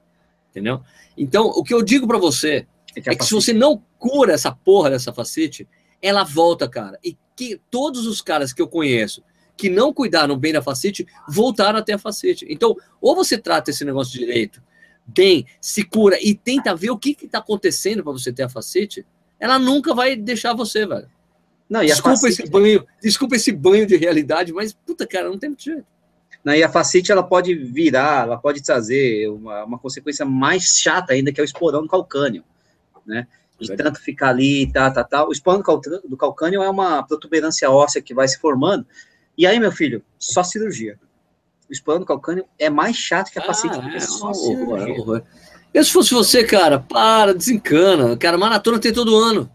entendeu? 0.50 0.82
Então, 1.18 1.46
o 1.48 1.64
que 1.64 1.74
eu 1.74 1.84
digo 1.84 2.08
para 2.08 2.18
você 2.18 2.66
É 2.96 3.02
que 3.02 3.10
é 3.10 3.16
que 3.16 3.26
se 3.26 3.34
você 3.34 3.54
não 3.54 3.84
cura 3.98 4.34
essa 4.34 4.52
porra 4.52 4.92
dessa 4.92 5.14
facite, 5.14 5.68
ela 6.02 6.24
volta, 6.24 6.68
cara. 6.68 7.00
E 7.04 7.18
que 7.36 7.60
todos 7.72 8.06
os 8.06 8.22
caras 8.22 8.54
que 8.54 8.62
eu 8.62 8.68
conheço 8.68 9.24
que 9.56 9.70
não 9.70 9.94
cuidaram 9.94 10.38
bem 10.38 10.54
da 10.54 10.62
facite 10.62 11.06
voltaram 11.28 11.80
a 11.80 11.82
ter 11.82 11.94
a 11.94 11.98
facite. 11.98 12.46
Então, 12.50 12.76
ou 13.00 13.16
você 13.16 13.38
trata 13.38 13.70
esse 13.70 13.86
negócio 13.86 14.18
direito, 14.18 14.62
bem, 15.06 15.46
se 15.62 15.84
cura 15.84 16.18
e 16.22 16.34
tenta 16.34 16.76
ver 16.76 16.90
o 16.90 16.98
que 16.98 17.16
está 17.24 17.38
acontecendo 17.40 18.04
para 18.04 18.14
você 18.14 18.32
ter 18.32 18.44
a 18.44 18.50
facite, 18.50 19.06
ela 19.40 19.60
nunca 19.60 19.94
vai 19.94 20.16
deixar 20.16 20.54
você, 20.54 20.86
velho. 20.86 21.10
Não, 21.70 21.82
e 21.82 21.92
a 21.92 21.96
Desculpa 21.96 22.18
facite, 22.18 22.42
esse 22.42 22.52
banho, 22.52 22.86
desculpa 23.02 23.36
esse 23.36 23.52
banho 23.52 23.86
de 23.86 23.96
realidade, 23.96 24.52
mas 24.54 24.74
puta, 24.74 25.08
cara, 25.08 25.30
não 25.30 25.38
tem 25.38 25.50
muito 25.50 25.64
jeito. 25.64 25.86
Não, 26.44 26.54
e 26.54 26.64
a 26.64 26.70
facite 26.70 27.12
ela 27.12 27.24
pode 27.24 27.56
virar, 27.56 28.24
ela 28.26 28.38
pode 28.38 28.62
trazer 28.62 29.30
uma, 29.30 29.64
uma 29.64 29.80
consequência 29.80 30.26
mais 30.26 30.64
chata 30.78 31.14
ainda, 31.14 31.32
que 31.32 31.40
é 31.40 31.44
o 31.44 31.46
esporão 31.46 31.88
calcâneo, 31.88 32.44
né? 33.06 33.28
De 33.60 33.68
Verdade. 33.68 33.92
tanto 33.92 34.04
ficar 34.04 34.30
ali, 34.30 34.70
tá, 34.72 34.90
tá, 34.92 35.04
tá. 35.04 35.26
O 35.28 35.32
esporão 35.32 35.60
do 35.60 35.64
cal- 35.64 35.80
do 35.80 36.18
calcânio 36.18 36.62
é 36.64 36.70
uma 36.70 37.04
protuberância 37.04 37.70
óssea 37.70 38.02
que 38.02 38.14
vai 38.14 38.28
se 38.28 38.40
formando. 38.40 38.86
E 39.38 39.46
aí, 39.48 39.60
meu 39.60 39.72
filho, 39.72 40.04
só 40.20 40.44
cirurgia. 40.44 41.00
O 41.70 41.72
esporão 41.72 42.00
do 42.00 42.06
calcânio 42.06 42.46
é 42.60 42.70
mais 42.70 42.98
chato 42.98 43.32
que 43.32 43.40
a 43.40 43.44
facite, 43.46 43.80
porque 43.80 43.98
é 43.98 44.00
só 44.02 44.34
cirurgia. 44.34 44.94
é 44.94 45.00
horror. 45.00 45.22
Eu, 45.74 45.84
se 45.84 45.92
fosse 45.92 46.14
você, 46.14 46.44
cara, 46.44 46.80
para, 46.80 47.34
desencana. 47.34 48.18
Cara, 48.18 48.38
maratona 48.38 48.80
tem 48.80 48.92
todo 48.92 49.16
ano. 49.16 49.50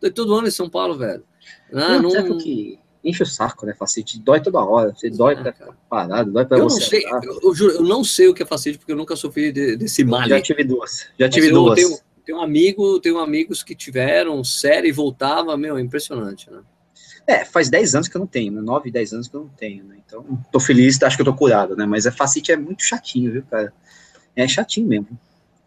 Tem 0.00 0.12
todo 0.12 0.34
ano 0.34 0.48
em 0.48 0.50
São 0.50 0.68
Paulo, 0.68 0.98
velho. 0.98 1.24
Ah, 1.72 1.98
Não, 1.98 2.10
não, 2.12 2.36
que 2.38 2.78
enche 3.04 3.22
o 3.22 3.26
saco, 3.26 3.64
né, 3.66 3.74
facite? 3.74 4.18
Dói 4.20 4.40
toda 4.40 4.58
hora. 4.60 4.92
Você 4.94 5.08
dói 5.10 5.34
Ah, 5.34 5.42
pra 5.42 5.52
cara. 5.52 5.76
parado, 5.88 6.30
dói 6.32 6.44
pra 6.44 6.58
eu 6.58 6.62
não 6.64 6.68
você. 6.70 6.82
sei, 6.84 7.06
andar. 7.06 7.24
eu, 7.24 7.40
eu 7.42 7.54
juro, 7.54 7.74
eu 7.74 7.82
não 7.82 8.04
sei 8.04 8.28
o 8.28 8.34
que 8.34 8.42
é 8.42 8.46
facete, 8.46 8.78
porque 8.78 8.92
eu 8.92 8.96
nunca 8.96 9.16
sofri 9.16 9.50
de- 9.52 9.76
desse 9.76 10.04
mal. 10.04 10.28
Já 10.28 10.40
tive 10.40 10.64
duas. 10.64 11.06
Já 11.18 11.26
Mas 11.26 11.34
tive 11.34 11.48
eu 11.48 11.54
duas. 11.54 11.74
Tenho, 11.76 11.98
tenho 12.26 12.38
um 12.38 12.42
amigo, 12.42 13.00
tenho 13.00 13.18
amigos 13.18 13.62
que 13.62 13.74
tiveram 13.74 14.42
série 14.44 14.88
e 14.88 14.92
voltava, 14.92 15.56
meu, 15.56 15.76
é 15.76 15.80
impressionante, 15.80 16.50
né? 16.50 16.60
É, 17.26 17.44
faz 17.44 17.70
10 17.70 17.94
anos 17.94 18.08
que 18.08 18.16
eu 18.16 18.20
não 18.20 18.26
tenho, 18.26 18.52
né? 18.52 18.60
9, 18.60 18.90
10 18.90 19.12
anos 19.12 19.28
que 19.28 19.34
eu 19.36 19.40
não 19.42 19.48
tenho, 19.48 19.84
né? 19.84 19.96
Então, 20.06 20.24
tô 20.50 20.58
feliz, 20.58 21.00
acho 21.02 21.16
que 21.16 21.22
eu 21.22 21.26
tô 21.26 21.34
curado, 21.34 21.76
né? 21.76 21.86
Mas 21.86 22.06
a 22.06 22.12
facite 22.12 22.50
é 22.52 22.56
muito 22.56 22.82
chatinho, 22.82 23.30
viu, 23.32 23.42
cara? 23.50 23.72
É 24.34 24.46
chatinho 24.48 24.86
mesmo. 24.88 25.08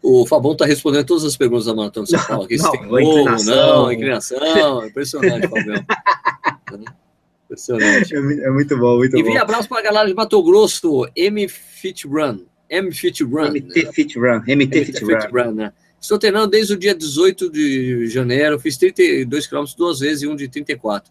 O 0.02 0.26
Fabão 0.26 0.54
tá 0.54 0.66
respondendo 0.66 1.06
todas 1.06 1.24
as 1.24 1.34
perguntas 1.36 1.64
da 1.64 1.74
Maratona 1.74 2.06
São 2.06 2.18
Não, 2.18 2.26
Paulo. 2.28 2.44
Aqui, 2.44 2.56
não, 2.58 2.64
se 2.66 2.70
tem 2.72 2.86
gol, 2.88 3.00
inclinação. 3.00 3.56
não, 3.56 3.92
inclinação. 3.92 4.86
Impressionante, 4.86 5.48
Fabão. 5.48 5.84
Impressionante. 7.44 8.14
É, 8.14 8.18
é 8.18 8.50
muito 8.50 8.76
bom, 8.78 8.96
muito 8.96 9.16
Envie 9.16 9.32
bom. 9.32 9.38
abraço 9.38 9.68
para 9.68 9.80
a 9.80 9.82
galera 9.82 10.08
de 10.08 10.14
Mato 10.14 10.42
Grosso, 10.42 11.06
M 11.14 11.48
Fit 11.48 12.06
Run. 12.06 12.40
M 12.68 12.90
Fit 12.92 13.22
Run. 13.22 13.50
MT 13.50 13.92
Fit 13.92 14.18
Run, 14.18 14.42
MT 14.46 14.84
Fit 14.84 15.04
Run. 15.04 15.44
Run, 15.44 15.52
né? 15.52 15.72
Estou 16.00 16.18
treinando 16.18 16.48
desde 16.48 16.74
o 16.74 16.76
dia 16.76 16.94
18 16.94 17.50
de 17.50 18.06
janeiro. 18.08 18.58
Fiz 18.58 18.76
32 18.76 19.46
quilômetros 19.46 19.74
duas 19.74 20.00
vezes 20.00 20.22
e 20.22 20.26
um 20.26 20.36
de 20.36 20.48
34. 20.48 21.10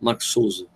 Marcos 0.00 0.26
Souza. 0.26 0.66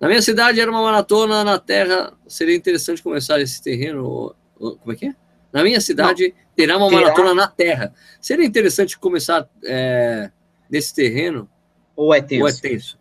Na 0.00 0.08
minha 0.08 0.22
cidade 0.22 0.60
era 0.60 0.70
uma 0.70 0.82
maratona 0.82 1.42
na 1.42 1.58
terra. 1.58 2.12
Seria 2.28 2.54
interessante 2.54 3.02
começar 3.02 3.40
esse 3.40 3.62
terreno. 3.62 4.34
Como 4.56 4.92
é 4.92 4.94
que 4.94 5.06
é? 5.06 5.14
Na 5.52 5.62
minha 5.62 5.80
cidade 5.80 6.34
terá 6.54 6.76
uma 6.76 6.88
terá. 6.88 7.00
maratona 7.00 7.34
na 7.34 7.48
terra. 7.48 7.92
Seria 8.20 8.44
interessante 8.44 8.98
começar 8.98 9.48
é, 9.64 10.30
nesse 10.70 10.94
terreno 10.94 11.48
Ou 11.96 12.14
é 12.14 12.20
tenso? 12.20 12.42
ou 12.42 12.48
é 12.48 12.52
tenso? 12.52 12.98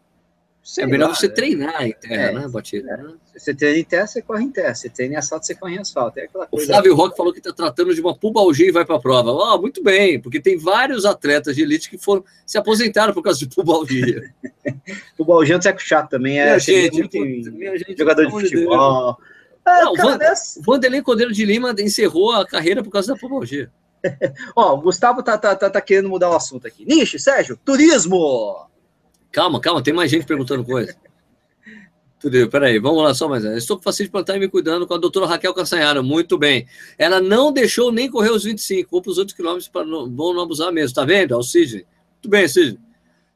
Sei 0.63 0.85
é 0.85 0.87
melhor 0.87 1.09
lá, 1.09 1.15
você 1.15 1.27
né? 1.27 1.33
treinar 1.33 1.83
em 1.85 1.91
terra, 1.91 2.15
É, 2.15 2.31
né, 2.31 2.47
Batida? 2.47 2.95
né? 2.97 3.13
Você 3.35 3.53
treina 3.53 3.79
em 3.79 3.83
terra, 3.83 4.07
você 4.07 4.21
corre 4.21 4.43
em 4.45 4.49
terra. 4.49 4.73
Você 4.73 4.87
treina 4.89 5.15
em 5.15 5.17
asfalto, 5.17 5.45
você 5.45 5.53
corre 5.55 5.75
em 5.75 5.79
asfalto. 5.79 6.19
É 6.19 6.23
aquela 6.23 6.45
O 6.45 6.47
coisa. 6.47 6.67
Flávio 6.67 6.95
Roque 6.95 7.17
falou 7.17 7.33
que 7.33 7.39
está 7.39 7.51
tratando 7.51 7.93
de 7.93 7.99
uma 7.99 8.15
pubalgia 8.17 8.69
e 8.69 8.71
vai 8.71 8.85
para 8.85 8.95
a 8.95 8.99
prova. 8.99 9.29
Ó, 9.31 9.59
muito 9.59 9.83
bem, 9.83 10.21
porque 10.21 10.39
tem 10.39 10.57
vários 10.57 11.05
atletas 11.05 11.55
de 11.57 11.63
elite 11.63 11.89
que 11.89 11.97
foram 11.97 12.23
se 12.45 12.57
aposentaram 12.57 13.13
por 13.13 13.21
causa 13.21 13.39
de 13.39 13.47
pubalgia. 13.47 14.33
O 15.17 15.25
Balgão 15.25 15.59
é 15.63 15.77
chato 15.77 16.09
também. 16.11 16.39
É, 16.39 16.45
minha, 16.45 16.59
gente, 16.59 16.93
muito 16.93 17.11
puta, 17.11 17.17
em 17.27 17.51
minha 17.51 17.77
gente, 17.77 17.97
jogador 17.97 18.25
de 18.25 18.31
futebol. 18.31 19.17
Ah, 19.65 19.81
Não, 19.83 19.93
cara, 19.93 20.09
Van- 20.11 20.17
nessa- 20.17 20.59
O 20.59 20.63
Vanderlei 20.63 21.01
Cordeiro 21.01 21.31
de 21.33 21.45
Lima 21.45 21.73
encerrou 21.79 22.31
a 22.31 22.45
carreira 22.47 22.81
por 22.83 22.89
causa 22.89 23.13
da 23.13 23.19
pubalgia. 23.19 23.69
Ó, 24.55 24.73
o 24.75 24.81
Gustavo 24.81 25.21
tá, 25.23 25.37
tá, 25.37 25.55
tá, 25.55 25.69
tá 25.69 25.81
querendo 25.81 26.09
mudar 26.09 26.29
o 26.29 26.35
assunto 26.35 26.65
aqui. 26.67 26.85
Nishi, 26.85 27.19
Sérgio, 27.19 27.57
turismo! 27.63 28.65
Calma, 29.33 29.59
calma, 29.59 29.81
tem 29.81 29.93
mais 29.93 30.11
gente 30.11 30.27
perguntando 30.27 30.63
coisa. 30.63 30.95
Tudo 32.19 32.31
bem, 32.31 32.47
peraí, 32.47 32.77
vamos 32.77 33.03
lá 33.03 33.15
só 33.15 33.27
mais. 33.27 33.43
Estou 33.43 33.77
com 33.77 33.83
facilidade 33.83 34.11
plantar 34.11 34.37
e 34.37 34.39
me 34.39 34.47
cuidando 34.47 34.85
com 34.85 34.93
a 34.93 34.97
doutora 34.97 35.25
Raquel 35.25 35.55
Cassanhara. 35.55 36.03
Muito 36.03 36.37
bem. 36.37 36.67
Ela 36.99 37.19
não 37.19 37.51
deixou 37.51 37.91
nem 37.91 38.09
correr 38.09 38.29
os 38.29 38.43
25, 38.43 38.91
vou 38.91 39.01
para 39.01 39.09
os 39.09 39.17
outros 39.17 39.35
quilômetros 39.35 39.67
para 39.67 39.83
não, 39.83 40.05
não 40.05 40.39
abusar 40.39 40.71
mesmo. 40.71 40.93
Tá 40.93 41.03
vendo? 41.03 41.33
É 41.33 41.37
o 41.37 41.41
Sidney. 41.41 41.83
Muito 42.13 42.29
bem. 42.29 42.45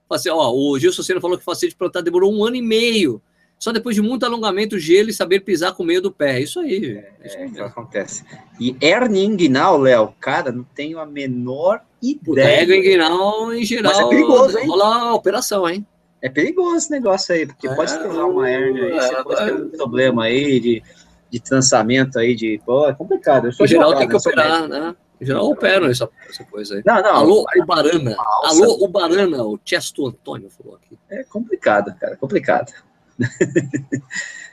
Assim, 0.09 0.29
ó, 0.29 0.53
o 0.53 0.79
Gilson 0.79 1.01
Senna 1.01 1.19
falou 1.19 1.35
que 1.35 1.43
facilidade 1.43 1.73
de 1.73 1.79
plantar 1.79 2.01
demorou 2.01 2.31
um 2.31 2.45
ano 2.45 2.57
e 2.57 2.61
meio. 2.61 3.19
Só 3.59 3.71
depois 3.71 3.95
de 3.95 4.01
muito 4.01 4.23
alongamento, 4.25 4.77
gelo 4.77 5.09
e 5.09 5.13
saber 5.13 5.39
pisar 5.39 5.73
com 5.73 5.81
o 5.81 5.85
meio 5.85 6.01
do 6.01 6.11
pé. 6.11 6.39
Isso 6.39 6.59
aí. 6.59 6.97
É 7.21 7.27
isso 7.27 7.37
É, 7.37 7.41
aí 7.41 7.51
isso 7.51 7.63
acontece. 7.63 8.23
E 8.59 8.75
hernia 8.79 9.25
inguinal, 9.25 9.79
Léo, 9.79 10.13
cara, 10.19 10.51
não 10.51 10.63
tenho 10.63 10.99
a 10.99 11.05
menor 11.05 11.81
ideia. 12.01 12.61
ego 12.61 12.73
inguinal, 12.73 13.51
em 13.53 13.65
geral, 13.65 13.93
Mas 13.95 14.05
é 14.05 14.09
perigoso, 14.09 14.59
hein? 14.59 14.67
rola 14.67 14.95
a 15.09 15.13
operação, 15.13 15.67
hein? 15.67 15.85
É 16.21 16.29
perigoso 16.29 16.77
esse 16.77 16.91
negócio 16.91 17.33
aí, 17.33 17.45
porque 17.47 17.67
É, 17.67 17.75
pode 17.75 17.97
ter 17.97 18.07
uma 18.07 18.49
hernia 18.49 18.85
aí, 18.85 18.93
você 18.93 19.15
é, 19.15 19.23
pode 19.23 19.45
ter 19.45 19.51
é. 19.51 19.53
um 19.53 19.69
problema 19.69 20.23
aí 20.25 20.59
de, 20.59 20.83
de 21.31 21.39
trançamento 21.39 22.19
aí, 22.19 22.35
de. 22.35 22.61
Pô, 22.63 22.87
é 22.87 22.93
complicado. 22.93 23.49
Em 23.49 23.67
geral 23.67 23.95
tem 23.95 24.07
que 24.07 24.15
operar, 24.15 24.67
né? 24.67 24.95
Em 25.19 25.25
geral 25.25 25.49
operam 25.49 25.87
essa, 25.87 26.07
essa 26.29 26.43
coisa 26.43 26.75
aí. 26.75 26.83
Não, 26.85 27.01
não. 27.01 27.15
Alô, 27.15 27.45
o 27.55 27.65
Barana. 27.65 28.15
Alô, 28.43 28.83
o 28.83 28.87
Barana, 28.87 29.43
o 29.43 29.59
Chesto 29.65 30.05
Antônio 30.07 30.49
falou 30.49 30.75
aqui. 30.75 30.97
É 31.09 31.23
complicado, 31.23 31.95
cara, 31.99 32.13
é 32.13 32.15
complicado. 32.15 32.71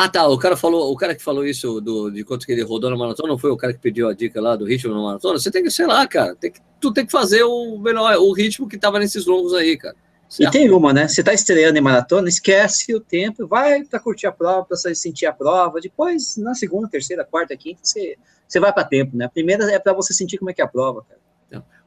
Ah, 0.00 0.08
tá. 0.08 0.28
O 0.28 0.38
cara 0.38 0.56
falou, 0.56 0.92
o 0.92 0.96
cara 0.96 1.12
que 1.12 1.20
falou 1.20 1.44
isso 1.44 1.80
do, 1.80 2.08
de 2.08 2.22
quanto 2.22 2.46
que 2.46 2.52
ele 2.52 2.62
rodou 2.62 2.88
na 2.88 2.96
maratona, 2.96 3.30
não 3.30 3.36
foi 3.36 3.50
o 3.50 3.56
cara 3.56 3.72
que 3.72 3.80
pediu 3.80 4.08
a 4.08 4.14
dica 4.14 4.40
lá 4.40 4.54
do 4.54 4.64
ritmo 4.64 4.94
na 4.94 5.02
maratona? 5.02 5.40
Você 5.40 5.50
tem 5.50 5.60
que, 5.60 5.72
sei 5.72 5.88
lá, 5.88 6.06
cara, 6.06 6.36
tem 6.36 6.52
que, 6.52 6.60
tu 6.80 6.92
tem 6.92 7.04
que 7.04 7.10
fazer 7.10 7.42
o 7.42 7.76
melhor, 7.78 8.16
o 8.18 8.32
ritmo 8.32 8.68
que 8.68 8.78
tava 8.78 9.00
nesses 9.00 9.26
longos 9.26 9.52
aí, 9.54 9.76
cara. 9.76 9.96
E 10.30 10.34
Certo? 10.34 10.52
tem 10.52 10.70
uma, 10.70 10.92
né? 10.92 11.08
Você 11.08 11.20
tá 11.20 11.34
estreando 11.34 11.78
em 11.78 11.80
maratona, 11.80 12.28
esquece 12.28 12.94
o 12.94 13.00
tempo, 13.00 13.48
vai 13.48 13.82
pra 13.82 13.98
curtir 13.98 14.28
a 14.28 14.32
prova, 14.32 14.66
pra 14.66 14.76
você 14.76 14.94
sentir 14.94 15.26
a 15.26 15.32
prova. 15.32 15.80
Depois, 15.80 16.36
na 16.36 16.54
segunda, 16.54 16.86
terceira, 16.86 17.24
quarta, 17.24 17.56
quinta, 17.56 17.80
você, 17.82 18.16
você 18.46 18.60
vai 18.60 18.72
pra 18.72 18.84
tempo, 18.84 19.16
né? 19.16 19.24
A 19.24 19.28
primeira 19.28 19.64
é 19.68 19.80
pra 19.80 19.92
você 19.94 20.14
sentir 20.14 20.38
como 20.38 20.50
é 20.50 20.54
que 20.54 20.62
é 20.62 20.64
a 20.64 20.68
prova, 20.68 21.02
cara. 21.08 21.18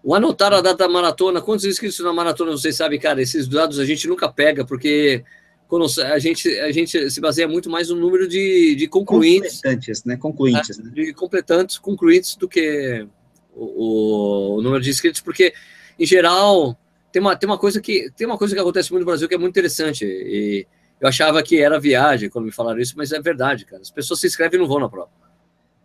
O 0.04 0.14
anotar 0.14 0.52
a 0.52 0.60
data 0.60 0.86
da 0.86 0.90
maratona, 0.90 1.40
quantos 1.42 1.64
inscritos 1.64 2.00
na 2.00 2.12
maratona 2.12 2.52
vocês 2.52 2.76
sabem, 2.76 3.00
cara? 3.00 3.22
Esses 3.22 3.48
dados 3.48 3.80
a 3.80 3.86
gente 3.86 4.08
nunca 4.08 4.28
pega, 4.28 4.66
porque 4.66 5.24
quando 5.72 5.86
a 6.04 6.20
gente, 6.20 6.50
a 6.60 6.70
gente 6.70 7.10
se 7.10 7.22
baseia 7.22 7.48
muito 7.48 7.70
mais 7.70 7.88
no 7.88 7.96
número 7.96 8.28
de, 8.28 8.76
de 8.76 8.90
concluintes. 8.90 9.62
Completantes, 9.62 10.04
né? 10.04 10.18
Concluintes, 10.18 10.78
né? 10.78 10.92
De 10.94 11.14
completantes, 11.14 11.78
concluintes 11.78 12.36
do 12.36 12.46
que 12.46 13.08
o, 13.56 14.58
o, 14.58 14.62
número 14.62 14.84
de 14.84 14.90
inscritos, 14.90 15.22
porque, 15.22 15.54
em 15.98 16.06
geral, 16.06 16.78
tem 17.10 17.22
uma, 17.22 17.38
tem 17.38 17.48
uma 17.48 17.58
coisa 17.58 17.80
que 17.80 18.12
tem 18.18 18.28
uma 18.28 18.38
coisa 18.38 18.54
que 18.54 18.60
acontece 18.60 18.92
muito 18.92 19.04
no 19.04 19.06
Brasil 19.06 19.30
que 19.30 19.34
é 19.34 19.38
muito 19.38 19.54
interessante. 19.54 20.04
E 20.04 20.68
eu 21.00 21.08
achava 21.08 21.42
que 21.42 21.62
era 21.62 21.80
viagem 21.80 22.30
quando 22.30 22.44
me 22.44 22.52
falaram 22.52 22.82
isso, 22.82 22.96
mas 22.98 23.14
é 23.14 23.22
verdade, 23.22 23.64
cara. 23.64 23.82
As 23.82 23.90
pessoas 23.90 24.20
se 24.20 24.28
inscrevem 24.28 24.60
e 24.60 24.62
não 24.62 24.68
vão 24.68 24.78
na 24.78 24.90
prova. 24.90 25.10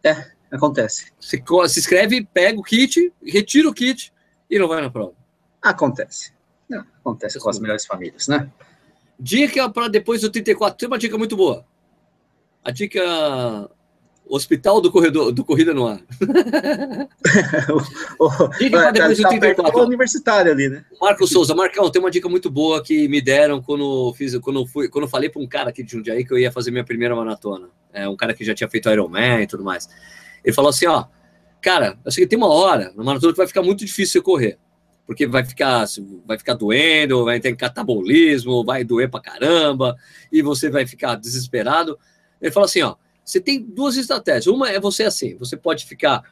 É, 0.02 0.32
acontece. 0.50 1.12
Se, 1.20 1.40
se 1.68 1.78
inscreve, 1.78 2.26
pega 2.34 2.58
o 2.58 2.62
kit, 2.64 3.12
retira 3.24 3.68
o 3.68 3.72
kit 3.72 4.12
e 4.50 4.58
não 4.58 4.66
vai 4.66 4.82
na 4.82 4.90
prova. 4.90 5.14
Acontece. 5.62 6.32
Não, 6.68 6.84
acontece 6.98 7.38
com 7.38 7.48
as 7.48 7.60
melhores 7.60 7.86
famílias, 7.86 8.26
né? 8.26 8.50
Dica 9.18 9.68
para 9.68 9.88
depois 9.88 10.20
do 10.20 10.30
34. 10.30 10.78
Tem 10.78 10.86
uma 10.86 10.98
dica 10.98 11.16
muito 11.16 11.36
boa. 11.36 11.64
A 12.62 12.70
dica 12.70 13.00
Hospital 14.28 14.80
do 14.80 14.90
Corredor 14.90 15.32
do 15.32 15.44
Corrida 15.44 15.72
no 15.72 15.86
Ar. 15.86 16.00
dica 18.58 18.78
para 18.78 18.90
depois 18.90 19.16
do 19.18 19.28
34. 19.28 19.72
Tá 19.72 19.82
universitário 19.82 20.52
ali, 20.52 20.68
né? 20.68 20.84
Marco 21.00 21.26
Souza, 21.26 21.54
Marcão, 21.54 21.88
tem 21.90 22.00
uma 22.00 22.10
dica 22.10 22.28
muito 22.28 22.50
boa 22.50 22.82
que 22.82 23.08
me 23.08 23.20
deram 23.22 23.62
quando 23.62 24.12
fiz, 24.14 24.36
quando 24.38 24.66
fui, 24.66 24.88
quando 24.88 25.08
falei 25.08 25.30
para 25.30 25.40
um 25.40 25.46
cara 25.46 25.70
aqui 25.70 25.82
de 25.82 25.92
Jundiaí 25.92 26.24
que 26.24 26.32
eu 26.32 26.38
ia 26.38 26.52
fazer 26.52 26.70
minha 26.70 26.84
primeira 26.84 27.14
maratona. 27.14 27.68
É 27.92 28.08
um 28.08 28.16
cara 28.16 28.34
que 28.34 28.44
já 28.44 28.54
tinha 28.54 28.68
feito 28.68 28.90
Ironman 28.90 29.42
e 29.42 29.46
tudo 29.46 29.64
mais. 29.64 29.88
Ele 30.44 30.54
falou 30.54 30.68
assim, 30.70 30.86
ó, 30.86 31.06
cara, 31.62 31.96
eu 32.04 32.10
sei 32.10 32.24
que 32.24 32.28
tem 32.28 32.36
uma 32.36 32.52
hora 32.52 32.92
na 32.96 33.04
maratona 33.04 33.32
que 33.32 33.38
vai 33.38 33.46
ficar 33.46 33.62
muito 33.62 33.84
difícil 33.84 34.20
você 34.20 34.20
correr 34.20 34.58
porque 35.06 35.26
vai 35.26 35.44
ficar, 35.44 35.84
vai 36.26 36.36
ficar 36.36 36.54
doendo, 36.54 37.24
vai 37.24 37.38
ter 37.38 37.54
catabolismo, 37.54 38.64
vai 38.64 38.82
doer 38.82 39.08
pra 39.08 39.20
caramba, 39.20 39.96
e 40.32 40.42
você 40.42 40.68
vai 40.68 40.86
ficar 40.86 41.14
desesperado. 41.14 41.98
Ele 42.42 42.50
fala 42.50 42.66
assim: 42.66 42.82
ó, 42.82 42.96
você 43.24 43.40
tem 43.40 43.62
duas 43.62 43.96
estratégias. 43.96 44.46
Uma 44.46 44.70
é 44.70 44.80
você 44.80 45.04
assim, 45.04 45.36
você 45.36 45.56
pode 45.56 45.86
ficar 45.86 46.22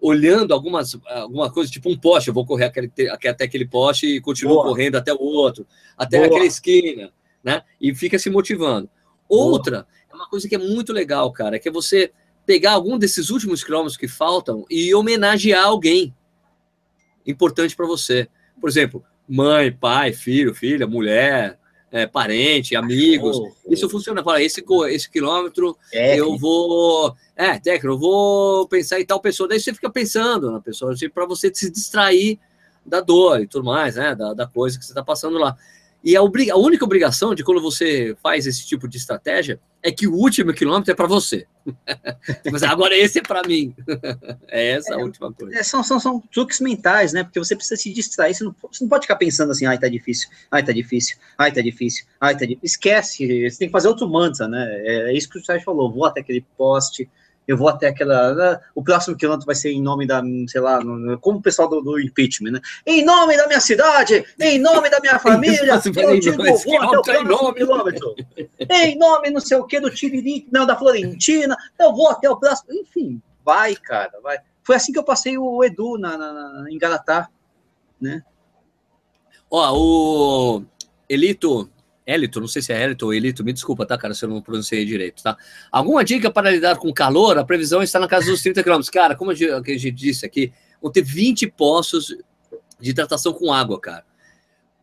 olhando 0.00 0.52
algumas 0.52 0.98
alguma 1.06 1.50
coisa, 1.50 1.70
tipo 1.70 1.90
um 1.90 1.98
poste, 1.98 2.28
eu 2.28 2.34
vou 2.34 2.46
correr 2.46 2.66
aquele, 2.66 2.92
até 3.10 3.44
aquele 3.44 3.66
poste 3.66 4.06
e 4.06 4.20
continuo 4.20 4.56
Boa. 4.56 4.68
correndo 4.68 4.96
até 4.96 5.12
o 5.12 5.20
outro, 5.20 5.66
até 5.96 6.18
Boa. 6.18 6.28
aquela 6.28 6.44
esquina, 6.44 7.10
né? 7.42 7.62
E 7.80 7.94
fica 7.94 8.18
se 8.18 8.30
motivando. 8.30 8.88
Outra 9.28 9.86
é 10.10 10.14
uma 10.14 10.28
coisa 10.28 10.48
que 10.48 10.54
é 10.54 10.58
muito 10.58 10.92
legal, 10.92 11.32
cara, 11.32 11.58
que 11.58 11.68
é 11.68 11.72
você 11.72 12.12
pegar 12.46 12.72
algum 12.72 12.98
desses 12.98 13.30
últimos 13.30 13.64
quilômetros 13.64 13.96
que 13.96 14.06
faltam 14.06 14.66
e 14.70 14.94
homenagear 14.94 15.64
alguém 15.64 16.14
importante 17.26 17.74
para 17.76 17.86
você. 17.86 18.28
Por 18.60 18.68
exemplo, 18.68 19.04
mãe, 19.28 19.72
pai, 19.72 20.12
filho, 20.12 20.54
filha, 20.54 20.86
mulher, 20.86 21.58
é, 21.90 22.06
parente, 22.06 22.74
amigos. 22.74 23.36
Oh, 23.36 23.52
oh. 23.64 23.72
Isso 23.72 23.88
funciona. 23.88 24.22
Fala, 24.22 24.42
esse, 24.42 24.64
esse 24.88 25.10
quilômetro 25.10 25.76
técnico. 25.90 26.28
eu 26.28 26.36
vou. 26.36 27.14
É, 27.36 27.58
técnico, 27.58 27.94
eu 27.94 27.98
vou 27.98 28.68
pensar 28.68 29.00
em 29.00 29.06
tal 29.06 29.20
pessoa. 29.20 29.48
Daí 29.48 29.60
você 29.60 29.72
fica 29.72 29.88
pensando 29.88 30.50
na 30.50 30.60
pessoa, 30.60 30.92
assim, 30.92 31.08
para 31.08 31.24
você 31.24 31.52
se 31.54 31.70
distrair 31.70 32.38
da 32.84 33.00
dor 33.00 33.40
e 33.40 33.46
tudo 33.46 33.64
mais, 33.64 33.96
né? 33.96 34.14
Da, 34.14 34.34
da 34.34 34.46
coisa 34.46 34.78
que 34.78 34.84
você 34.84 34.90
está 34.90 35.04
passando 35.04 35.38
lá. 35.38 35.56
E 36.04 36.14
a, 36.18 36.20
a, 36.20 36.58
única 36.58 36.84
obrigação 36.84 37.34
de 37.34 37.42
quando 37.42 37.62
você 37.62 38.14
faz 38.22 38.46
esse 38.46 38.66
tipo 38.66 38.86
de 38.86 38.98
estratégia 38.98 39.58
é 39.82 39.90
que 39.90 40.06
o 40.06 40.12
último 40.12 40.52
quilômetro 40.52 40.92
é 40.92 40.94
para 40.94 41.06
você. 41.06 41.46
Mas 42.52 42.62
agora 42.62 42.94
esse 42.94 43.20
é 43.20 43.22
para 43.22 43.42
mim. 43.48 43.74
é 44.48 44.72
essa 44.72 44.92
é, 44.92 44.96
a 44.96 44.98
última 44.98 45.32
coisa. 45.32 45.56
É, 45.56 45.62
são, 45.62 45.82
são, 45.82 45.98
são 45.98 46.20
truques 46.30 46.60
mentais, 46.60 47.14
né? 47.14 47.24
Porque 47.24 47.38
você 47.38 47.56
precisa 47.56 47.80
se 47.80 47.90
distrair. 47.90 48.34
Você 48.34 48.44
não, 48.44 48.54
você 48.70 48.84
não 48.84 48.88
pode 48.88 49.04
ficar 49.04 49.16
pensando 49.16 49.50
assim, 49.50 49.64
ai, 49.64 49.78
tá 49.78 49.88
difícil, 49.88 50.28
ai, 50.50 50.62
tá 50.62 50.72
difícil, 50.72 51.16
ai, 51.38 51.50
tá 51.50 51.62
difícil, 51.62 52.04
ai, 52.20 52.34
tá 52.34 52.40
difícil. 52.40 52.60
Esquece, 52.62 53.50
você 53.50 53.58
tem 53.58 53.68
que 53.68 53.72
fazer 53.72 53.88
outro 53.88 54.06
mantra, 54.06 54.46
né? 54.46 54.62
É, 54.84 55.10
é 55.10 55.16
isso 55.16 55.30
que 55.30 55.38
o 55.38 55.44
Sérgio 55.44 55.64
falou. 55.64 55.90
Vou 55.90 56.04
até 56.04 56.20
aquele 56.20 56.44
poste, 56.58 57.08
eu 57.46 57.56
vou 57.56 57.68
até 57.68 57.88
aquela. 57.88 58.34
Né, 58.34 58.60
o 58.74 58.82
próximo 58.82 59.16
quilômetro 59.16 59.46
vai 59.46 59.54
ser 59.54 59.70
em 59.70 59.82
nome 59.82 60.06
da, 60.06 60.22
sei 60.48 60.60
lá, 60.60 60.80
como 61.20 61.38
o 61.38 61.42
pessoal 61.42 61.68
do, 61.68 61.80
do, 61.80 62.00
impeachment, 62.00 62.52
né? 62.52 62.60
Em 62.86 63.04
nome 63.04 63.36
da 63.36 63.46
minha 63.46 63.60
cidade, 63.60 64.24
em 64.40 64.58
nome 64.58 64.88
da 64.90 65.00
minha 65.00 65.18
família, 65.20 65.80
eu 65.84 66.20
digo, 66.20 66.42
vou 66.42 66.82
até 66.82 67.18
o 67.18 67.24
próximo 67.24 67.54
quilômetro. 67.54 68.14
em 68.58 68.98
nome 68.98 69.30
não 69.30 69.40
sei 69.40 69.56
o 69.58 69.64
que 69.64 69.80
do 69.80 69.90
Tiririca, 69.90 70.48
não, 70.50 70.66
da 70.66 70.76
Florentina, 70.76 71.56
eu 71.78 71.92
vou 71.92 72.08
até 72.10 72.28
o 72.30 72.36
próximo. 72.36 72.72
Enfim, 72.72 73.20
vai, 73.44 73.74
cara, 73.76 74.12
vai. 74.22 74.38
Foi 74.62 74.76
assim 74.76 74.92
que 74.92 74.98
eu 74.98 75.04
passei 75.04 75.36
o 75.36 75.62
Edu 75.62 75.98
na, 75.98 76.16
na, 76.16 76.32
na 76.32 76.70
em 76.70 76.78
Garatá, 76.78 77.28
né? 78.00 78.22
Ó, 79.50 79.76
o 79.76 80.62
Elito 81.08 81.70
Elito, 82.06 82.40
não 82.40 82.48
sei 82.48 82.60
se 82.60 82.72
é 82.72 82.82
Elito 82.82 83.06
ou 83.06 83.14
Elito, 83.14 83.42
me 83.42 83.52
desculpa, 83.52 83.86
tá, 83.86 83.96
cara, 83.96 84.12
se 84.12 84.24
eu 84.24 84.28
não 84.28 84.42
pronunciei 84.42 84.84
direito, 84.84 85.22
tá? 85.22 85.36
Alguma 85.72 86.04
dica 86.04 86.30
para 86.30 86.50
lidar 86.50 86.76
com 86.76 86.92
calor? 86.92 87.38
A 87.38 87.44
previsão 87.44 87.82
está 87.82 87.98
na 87.98 88.06
casa 88.06 88.30
dos 88.30 88.42
30 88.42 88.62
km. 88.62 88.80
Cara, 88.92 89.14
como 89.16 89.30
a 89.30 89.34
gente 89.34 89.90
disse 89.90 90.26
aqui, 90.26 90.52
vão 90.82 90.92
ter 90.92 91.02
20 91.02 91.46
poços 91.48 92.14
de 92.78 92.90
hidratação 92.90 93.32
com 93.32 93.52
água, 93.52 93.80
cara. 93.80 94.04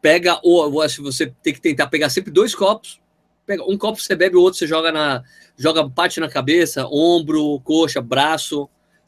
Pega, 0.02 0.40
ou 0.42 0.66
eu 0.66 0.82
acho 0.82 0.98
que 0.98 1.04
você 1.04 1.32
tem 1.44 1.54
que 1.54 1.62
tentar 1.62 1.88
pegar 1.88 2.10
sempre 2.10 2.32
dois 2.32 2.56
copos. 2.56 3.00
Pega 3.46 3.64
um 3.64 3.78
copo 3.78 4.00
você 4.00 4.16
bebe, 4.16 4.36
o 4.36 4.42
outro 4.42 4.58
você 4.58 4.66
joga 4.66 4.92
na 4.92 5.24
joga 5.58 5.88
parte 5.88 6.20
na 6.20 6.28
cabeça, 6.28 6.88
ombro, 6.88 7.60
coxa, 7.62 8.02
braço. 8.02 8.68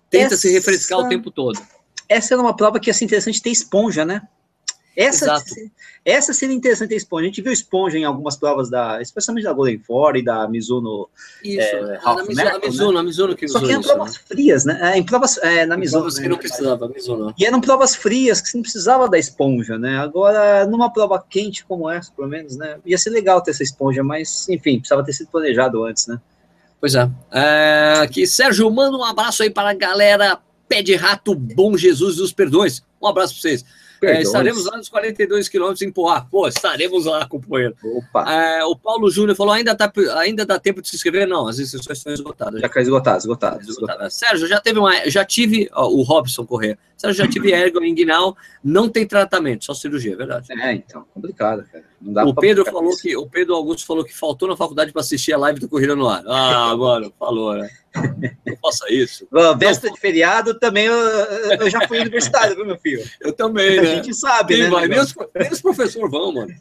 Tenta 0.09 0.36
Essa... 0.36 0.38
se 0.38 0.51
refrescar 0.51 0.99
o 0.99 1.09
tempo 1.09 1.32
todo. 1.32 1.59
Essa 2.07 2.36
é 2.36 2.38
uma 2.38 2.55
prova 2.55 2.80
que 2.80 2.89
ia 2.89 2.93
ser 2.93 3.05
interessante 3.05 3.41
ter 3.41 3.49
esponja, 3.49 4.05
né? 4.05 4.22
Essa, 4.96 5.44
essa 6.06 6.34
seria 6.34 6.56
interessante 6.56 6.94
a 6.94 6.98
esponja. 6.98 7.24
A 7.24 7.28
gente 7.28 7.41
viu 7.41 7.52
esponja 7.52 7.98
em 7.98 8.04
algumas 8.04 8.36
provas, 8.36 8.70
da, 8.70 9.02
especialmente 9.02 9.44
da 9.44 9.54
Golden 9.54 9.80
Four 9.80 10.18
e 10.18 10.24
da 10.24 10.48
Mizuno. 10.48 11.10
Isso, 11.44 11.60
é, 11.60 12.00
a, 12.04 12.16
Mizuno, 12.16 12.36
Metal, 12.36 12.56
a, 12.56 12.60
Mizuno, 12.60 12.91
né? 12.94 13.00
a 13.00 13.04
Mizuno 13.04 13.36
que 13.36 13.48
Só 13.48 13.60
que 13.60 13.72
eram 13.72 13.82
provas 13.82 14.14
né? 14.14 14.20
frias, 14.28 14.66
né? 14.66 14.80
É, 14.82 14.98
em 14.98 15.04
provas, 15.04 15.38
é, 15.39 15.66
na 15.66 15.76
Mizuno. 15.76 16.04
Provas 16.04 16.20
que 16.20 16.28
não 16.28 16.38
precisava, 16.38 16.88
Mizuno. 16.88 17.34
E 17.38 17.46
eram 17.46 17.60
provas 17.60 17.96
frias 17.96 18.39
que 18.39 18.50
você 18.50 18.58
não 18.58 18.62
precisava 18.62 19.10
da 19.10 19.18
esponja, 19.18 19.80
né? 19.80 19.98
Agora, 19.98 20.66
numa 20.68 20.94
prova 20.94 21.24
quente 21.28 21.66
como 21.66 21.89
essa, 21.89 22.12
pelo 22.12 22.28
menos, 22.28 22.56
né? 22.56 22.78
Ia 22.86 22.98
ser 22.98 23.10
legal 23.10 23.41
ter 23.41 23.52
essa 23.52 23.64
esponja, 23.64 24.04
mas, 24.04 24.48
enfim, 24.48 24.78
precisava 24.78 25.04
ter 25.04 25.14
sido 25.14 25.30
planejado 25.30 25.84
antes, 25.84 26.06
né? 26.06 26.22
Pois 26.80 26.94
é. 26.94 27.10
é 27.32 27.94
aqui, 28.02 28.28
Sérgio, 28.28 28.70
manda 28.70 28.96
um 28.96 29.04
abraço 29.04 29.41
aí 29.41 29.50
para 29.50 29.70
a 29.70 29.74
galera 29.74 30.38
Pé 30.68 30.82
de 30.84 30.96
Rato 30.96 31.34
Bom 31.34 31.76
Jesus 31.76 32.18
dos 32.18 32.32
Perdões. 32.32 32.84
Um 33.02 33.08
abraço 33.08 33.34
para 33.34 33.41
vocês. 33.41 33.66
É, 34.06 34.22
estaremos 34.22 34.66
lá 34.66 34.78
nos 34.78 34.89
42 34.89 35.47
quilômetros 35.47 35.82
em 35.82 35.91
Poá. 35.91 36.22
Pô, 36.22 36.47
estaremos 36.47 37.06
lá, 37.06 37.26
companheiro. 37.28 37.76
Opa. 37.84 38.32
É, 38.32 38.64
o 38.66 38.76
Paulo 38.76 39.10
Júnior 39.10 39.36
falou: 39.36 39.54
ainda, 39.54 39.76
tá, 39.76 39.91
ainda 40.18 40.45
dá 40.45 40.60
tempo 40.60 40.82
de 40.82 40.89
se 40.89 40.95
inscrever? 40.95 41.28
Não, 41.28 41.47
as 41.47 41.60
inscrições 41.60 41.97
estão 41.97 42.14
esgotadas. 42.14 42.62
Já 42.62 42.70
caiu 42.70 42.84
esgotadas, 42.84 43.24
esgotadas. 43.24 43.68
Esgotada. 43.68 44.10
Sérgio, 44.10 44.47
já 44.47 44.60
teve 44.60 44.80
uma. 44.80 45.10
Já 45.10 45.24
tive 45.24 45.70
ó, 45.74 45.88
o 45.88 46.01
Robson 46.01 46.45
correr. 46.45 46.78
Sérgio, 46.97 47.26
já 47.26 47.30
tive 47.30 47.51
ergo 47.51 47.84
inguinal, 47.84 48.38
não 48.64 48.88
tem 48.88 49.06
tratamento, 49.06 49.66
só 49.66 49.74
cirurgia, 49.74 50.14
é 50.14 50.16
verdade. 50.16 50.47
É, 50.54 50.74
então, 50.74 51.06
complicado, 51.14 51.66
cara. 51.70 52.26
o 52.26 52.34
Pedro 52.34 52.64
falou 52.64 52.95
que 52.95 53.16
o 53.18 53.28
Pedro 53.28 53.56
Augusto 53.56 53.86
falou 53.86 54.06
que 54.06 54.16
faltou 54.16 54.47
na 54.47 54.56
faculdade 54.56 54.91
para 54.91 55.01
assistir 55.01 55.34
a 55.34 55.38
live 55.38 55.60
do 55.60 55.68
Corrida 55.68 55.95
no 55.95 56.08
Ar. 56.08 56.24
Ah, 56.26 56.76
mano, 56.78 57.12
falou, 57.20 57.56
né? 57.56 57.70
Não 58.46 58.58
faça 58.62 58.91
isso. 58.91 59.28
Bom, 59.32 59.58
véspera 59.58 59.94
de 59.94 60.00
feriado 60.00 60.58
também 60.60 60.86
eu, 60.86 60.94
eu, 60.94 61.70
já 61.70 61.88
fui 61.88 62.00
universitário, 62.00 62.56
viu, 62.56 62.66
meu 62.66 62.78
filho? 62.78 63.04
Eu 63.22 63.34
também, 63.34 63.82
né? 63.82 63.91
A 63.91 63.96
gente 63.96 64.14
sabe, 64.14 64.56
Quem 64.56 64.64
né? 64.64 64.70
Vai? 64.70 64.88
Nem, 64.88 65.00
os, 65.00 65.14
nem 65.36 65.52
os 65.52 65.62
professores 65.62 66.12
vão, 66.12 66.34
mano. 66.34 66.54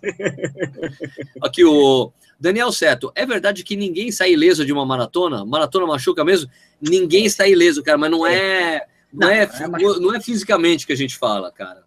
Aqui 1.42 1.64
o 1.64 2.12
Daniel 2.38 2.72
Seto. 2.72 3.12
É 3.14 3.24
verdade 3.24 3.62
que 3.62 3.76
ninguém 3.76 4.10
sai 4.10 4.32
ileso 4.32 4.66
de 4.66 4.72
uma 4.72 4.84
maratona? 4.84 5.44
Maratona 5.44 5.86
machuca 5.86 6.24
mesmo? 6.24 6.50
Ninguém 6.80 7.28
sai 7.28 7.52
ileso, 7.52 7.82
cara, 7.82 7.96
mas 7.96 8.10
não 8.10 8.26
é. 8.26 8.84
Não, 9.12 9.28
não, 9.28 9.34
é, 9.34 9.42
é 9.42 9.68
não 10.00 10.14
é 10.14 10.20
fisicamente 10.20 10.86
que 10.86 10.92
a 10.92 10.96
gente 10.96 11.16
fala, 11.16 11.50
cara. 11.52 11.82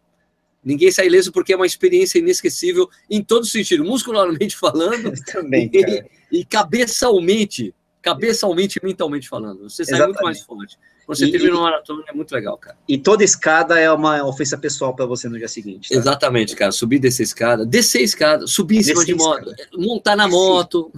Ninguém 0.64 0.92
sai 0.92 1.06
ileso 1.06 1.32
porque 1.32 1.54
é 1.54 1.56
uma 1.56 1.66
experiência 1.66 2.18
inesquecível 2.18 2.90
em 3.08 3.24
todo 3.24 3.46
sentido, 3.46 3.84
muscularmente 3.84 4.56
falando 4.58 5.14
Também, 5.32 5.70
e, 5.72 6.40
e 6.40 6.46
cabeçalmente 6.46 7.74
cabeçalmente 8.06 8.80
e 8.80 8.86
mentalmente 8.86 9.28
falando. 9.28 9.68
Você 9.68 9.84
sai 9.84 9.96
Exatamente. 9.96 10.14
muito 10.14 10.24
mais 10.24 10.42
forte. 10.42 10.78
Quando 11.08 11.18
você 11.18 11.26
e, 11.26 11.32
termina 11.32 11.56
uma 11.56 11.64
maratona, 11.64 12.04
é 12.08 12.14
muito 12.14 12.32
legal, 12.32 12.56
cara. 12.56 12.78
E 12.88 13.00
toda 13.00 13.24
escada 13.24 13.80
é 13.80 13.92
uma 13.92 14.24
ofensa 14.24 14.56
pessoal 14.60 14.96
para 14.96 15.08
você 15.08 15.28
no 15.28 15.40
dia 15.40 15.48
seguinte. 15.48 15.90
Tá? 15.90 15.96
Exatamente, 15.96 16.56
cara. 16.56 16.72
Subir 16.72 17.00
descer 17.00 17.24
escada, 17.24 17.66
descer 17.66 18.04
escada, 18.04 18.46
subir 18.46 18.78
em 18.78 18.84
cima 18.84 19.04
de 19.04 19.16
moto, 19.16 19.50
escada. 19.50 19.70
montar 19.76 20.16
na 20.16 20.28
moto. 20.28 20.92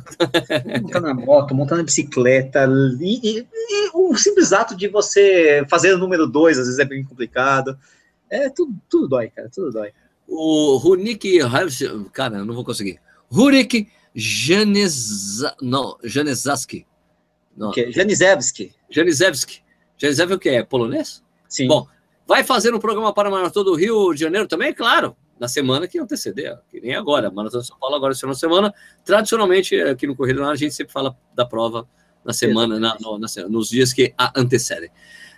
montar 0.81 0.99
na 0.99 1.13
moto, 1.13 1.55
montar 1.55 1.77
na 1.77 1.83
bicicleta. 1.83 2.67
E, 2.99 3.19
e, 3.23 3.47
e, 3.49 3.89
o 3.93 4.13
simples 4.17 4.51
ato 4.51 4.75
de 4.75 4.89
você 4.89 5.65
fazer 5.69 5.93
o 5.93 5.97
número 5.97 6.27
dois, 6.27 6.59
às 6.59 6.65
vezes 6.65 6.79
é 6.79 6.85
bem 6.85 7.05
complicado. 7.05 7.77
É, 8.29 8.49
tudo, 8.49 8.73
tudo 8.89 9.07
dói, 9.07 9.29
cara. 9.29 9.49
Tudo 9.53 9.71
dói. 9.71 9.91
O 10.27 10.75
Runik. 10.75 11.39
Cara, 12.11 12.37
eu 12.37 12.45
não 12.45 12.53
vou 12.53 12.65
conseguir. 12.65 12.99
Rurik 13.29 13.87
Janeza, 14.13 15.55
não, 15.61 15.95
Janezaski. 16.03 16.87
Não. 17.57 17.71
Que? 17.71 17.91
Janizewski. 17.91 18.71
Janizewski. 18.89 19.63
Janizewski 19.97 20.33
é 20.33 20.35
o 20.35 20.39
que? 20.39 20.49
É 20.49 20.63
polonês? 20.63 21.23
Sim. 21.49 21.67
Bom, 21.67 21.87
vai 22.25 22.43
fazer 22.43 22.73
um 22.73 22.79
programa 22.79 23.11
para 23.11 23.29
a 23.29 23.31
Maratona 23.31 23.65
do 23.65 23.75
Rio 23.75 24.13
de 24.13 24.21
Janeiro 24.21 24.47
também? 24.47 24.73
Claro. 24.73 25.15
na 25.39 25.47
semana 25.47 25.87
que 25.87 25.99
anteceder, 25.99 26.57
que 26.69 26.79
nem 26.79 26.95
agora. 26.95 27.29
Maratona 27.31 27.61
de 27.61 27.67
São 27.67 27.77
Paulo 27.77 27.95
agora 27.95 28.13
é 28.13 28.27
na 28.27 28.33
semana. 28.33 28.73
Tradicionalmente, 29.03 29.79
aqui 29.81 30.07
no 30.07 30.15
Correio 30.15 30.43
a 30.45 30.55
gente 30.55 30.73
sempre 30.73 30.93
fala 30.93 31.15
da 31.35 31.45
prova 31.45 31.87
na 32.23 32.33
semana, 32.33 32.79
na, 32.79 32.97
no, 32.99 33.17
na, 33.17 33.27
nos 33.49 33.69
dias 33.69 33.93
que 33.93 34.13
a 34.17 34.39
antecedem. 34.39 34.89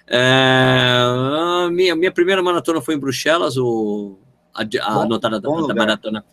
É, 0.07 1.69
minha, 1.71 1.95
minha 1.95 2.11
primeira 2.11 2.41
maratona 2.41 2.81
foi 2.81 2.95
em 2.95 2.99
Bruxelas, 2.99 3.57
o, 3.57 4.17
a, 4.53 4.63
a 4.81 5.01
anotada 5.03 5.39
da, 5.39 5.49
da 5.49 5.75
maratona. 5.75 6.25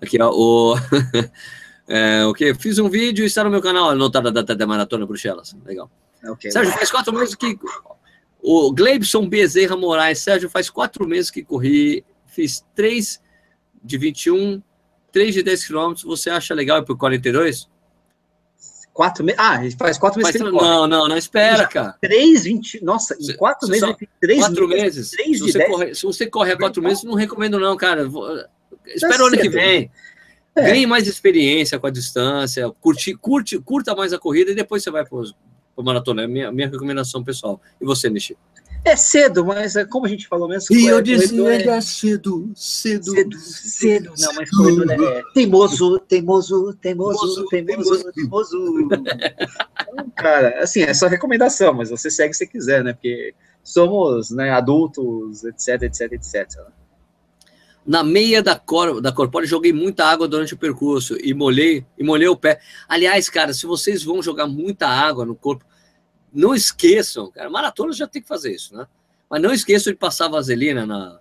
Aqui, 0.00 0.20
ó, 0.20 0.30
o. 0.30 0.76
É, 1.86 2.24
ok, 2.24 2.54
fiz 2.54 2.78
um 2.78 2.88
vídeo 2.88 3.24
e 3.24 3.26
está 3.26 3.44
no 3.44 3.50
meu 3.50 3.60
canal, 3.60 3.90
anotada 3.90 4.32
da, 4.32 4.40
da, 4.40 4.54
da 4.54 4.66
Maratona 4.66 5.04
Bruxelas. 5.04 5.54
Legal. 5.66 5.90
Okay, 6.24 6.50
Sérgio, 6.50 6.72
faz 6.72 6.90
quatro 6.90 7.12
meses 7.12 7.34
que. 7.34 7.58
O 8.40 8.72
Gleibson 8.72 9.28
Bezerra 9.28 9.76
Moraes, 9.76 10.20
Sérgio, 10.20 10.48
faz 10.48 10.70
quatro 10.70 11.06
meses 11.06 11.30
que 11.30 11.42
corri, 11.42 12.04
fiz 12.26 12.64
três 12.74 13.20
de 13.82 13.98
21, 13.98 14.62
três 15.12 15.34
de 15.34 15.42
10 15.42 15.66
quilômetros. 15.66 16.04
Você 16.04 16.30
acha 16.30 16.54
legal 16.54 16.78
ir 16.78 16.84
para 16.84 16.96
42? 16.96 17.68
Quatro 18.92 19.24
meses. 19.24 19.40
Ah, 19.42 19.64
ele 19.64 19.76
faz 19.76 19.98
quatro 19.98 20.22
meses. 20.22 20.40
Faz, 20.40 20.52
não, 20.52 20.86
não, 20.86 21.08
não 21.08 21.16
espera, 21.16 21.66
cara. 21.66 21.96
Três, 22.00 22.44
vinte. 22.44 22.82
Nossa, 22.82 23.16
em 23.20 23.36
quatro 23.36 23.68
meses 23.68 23.82
ele 23.82 24.08
três 24.20 24.38
Quatro 24.40 24.68
meses. 24.68 25.10
Três 25.10 25.38
se, 25.38 25.52
você 25.52 25.66
corre, 25.66 25.94
se 25.94 26.02
você 26.06 26.26
corre 26.26 26.52
há 26.52 26.56
quatro 26.56 26.80
meses, 26.80 27.02
não 27.02 27.14
recomendo, 27.14 27.58
não, 27.58 27.76
cara. 27.76 28.08
Espera 28.86 29.18
tá 29.18 29.24
o 29.24 29.26
ano 29.26 29.38
que 29.38 29.48
vem. 29.48 29.90
É. 30.56 30.62
Ganhe 30.62 30.86
mais 30.86 31.08
experiência 31.08 31.78
com 31.78 31.86
a 31.86 31.90
distância, 31.90 32.70
curte, 32.80 33.14
curte, 33.14 33.58
curta 33.58 33.94
mais 33.94 34.12
a 34.12 34.18
corrida 34.18 34.52
e 34.52 34.54
depois 34.54 34.82
você 34.82 34.90
vai 34.90 35.04
para 35.04 35.18
o 35.76 35.82
maratona. 35.82 36.22
É 36.22 36.26
minha, 36.26 36.52
minha 36.52 36.68
recomendação 36.68 37.24
pessoal. 37.24 37.60
E 37.80 37.84
você, 37.84 38.08
Nishi? 38.08 38.36
É 38.84 38.96
cedo, 38.96 39.46
mas 39.46 39.76
é 39.76 39.84
como 39.86 40.04
a 40.04 40.08
gente 40.08 40.28
falou 40.28 40.46
mesmo. 40.46 40.76
E 40.76 40.86
eu 40.86 41.00
disse, 41.00 41.40
é, 41.46 41.66
é 41.66 41.80
cedo, 41.80 42.52
cedo, 42.54 43.04
cedo, 43.04 43.38
cedo. 43.38 44.12
Não, 44.18 44.34
mas 44.34 44.50
corredor 44.50 44.90
é 44.92 45.22
teimoso, 45.32 45.98
teimoso, 46.00 46.74
teimoso, 46.74 47.46
teimoso, 47.46 48.12
teimoso. 48.12 48.88
Então, 49.90 50.10
cara, 50.14 50.62
assim, 50.62 50.82
é 50.82 50.92
só 50.92 51.06
recomendação, 51.06 51.72
mas 51.72 51.88
você 51.88 52.10
segue 52.10 52.34
se 52.34 52.46
quiser, 52.46 52.84
né? 52.84 52.92
Porque 52.92 53.34
somos 53.62 54.30
né, 54.30 54.50
adultos, 54.50 55.44
etc, 55.44 55.84
etc, 55.84 56.12
etc. 56.12 56.60
Na 57.86 58.02
meia 58.02 58.42
da, 58.42 58.58
cor, 58.58 59.00
da 59.00 59.12
Corpore, 59.12 59.46
joguei 59.46 59.72
muita 59.72 60.06
água 60.06 60.26
durante 60.26 60.54
o 60.54 60.58
percurso 60.58 61.16
e 61.22 61.34
molhei, 61.34 61.84
e 61.98 62.02
molhei 62.02 62.28
o 62.28 62.36
pé. 62.36 62.60
Aliás, 62.88 63.28
cara, 63.28 63.52
se 63.52 63.66
vocês 63.66 64.02
vão 64.02 64.22
jogar 64.22 64.46
muita 64.46 64.88
água 64.88 65.24
no 65.26 65.34
corpo, 65.34 65.66
não 66.32 66.54
esqueçam, 66.54 67.30
cara, 67.30 67.50
maratona 67.50 67.92
já 67.92 68.06
tem 68.06 68.22
que 68.22 68.28
fazer 68.28 68.54
isso, 68.54 68.74
né? 68.74 68.86
Mas 69.28 69.42
não 69.42 69.52
esqueçam 69.52 69.92
de 69.92 69.98
passar 69.98 70.28
vaselina 70.28 70.86
na, 70.86 71.20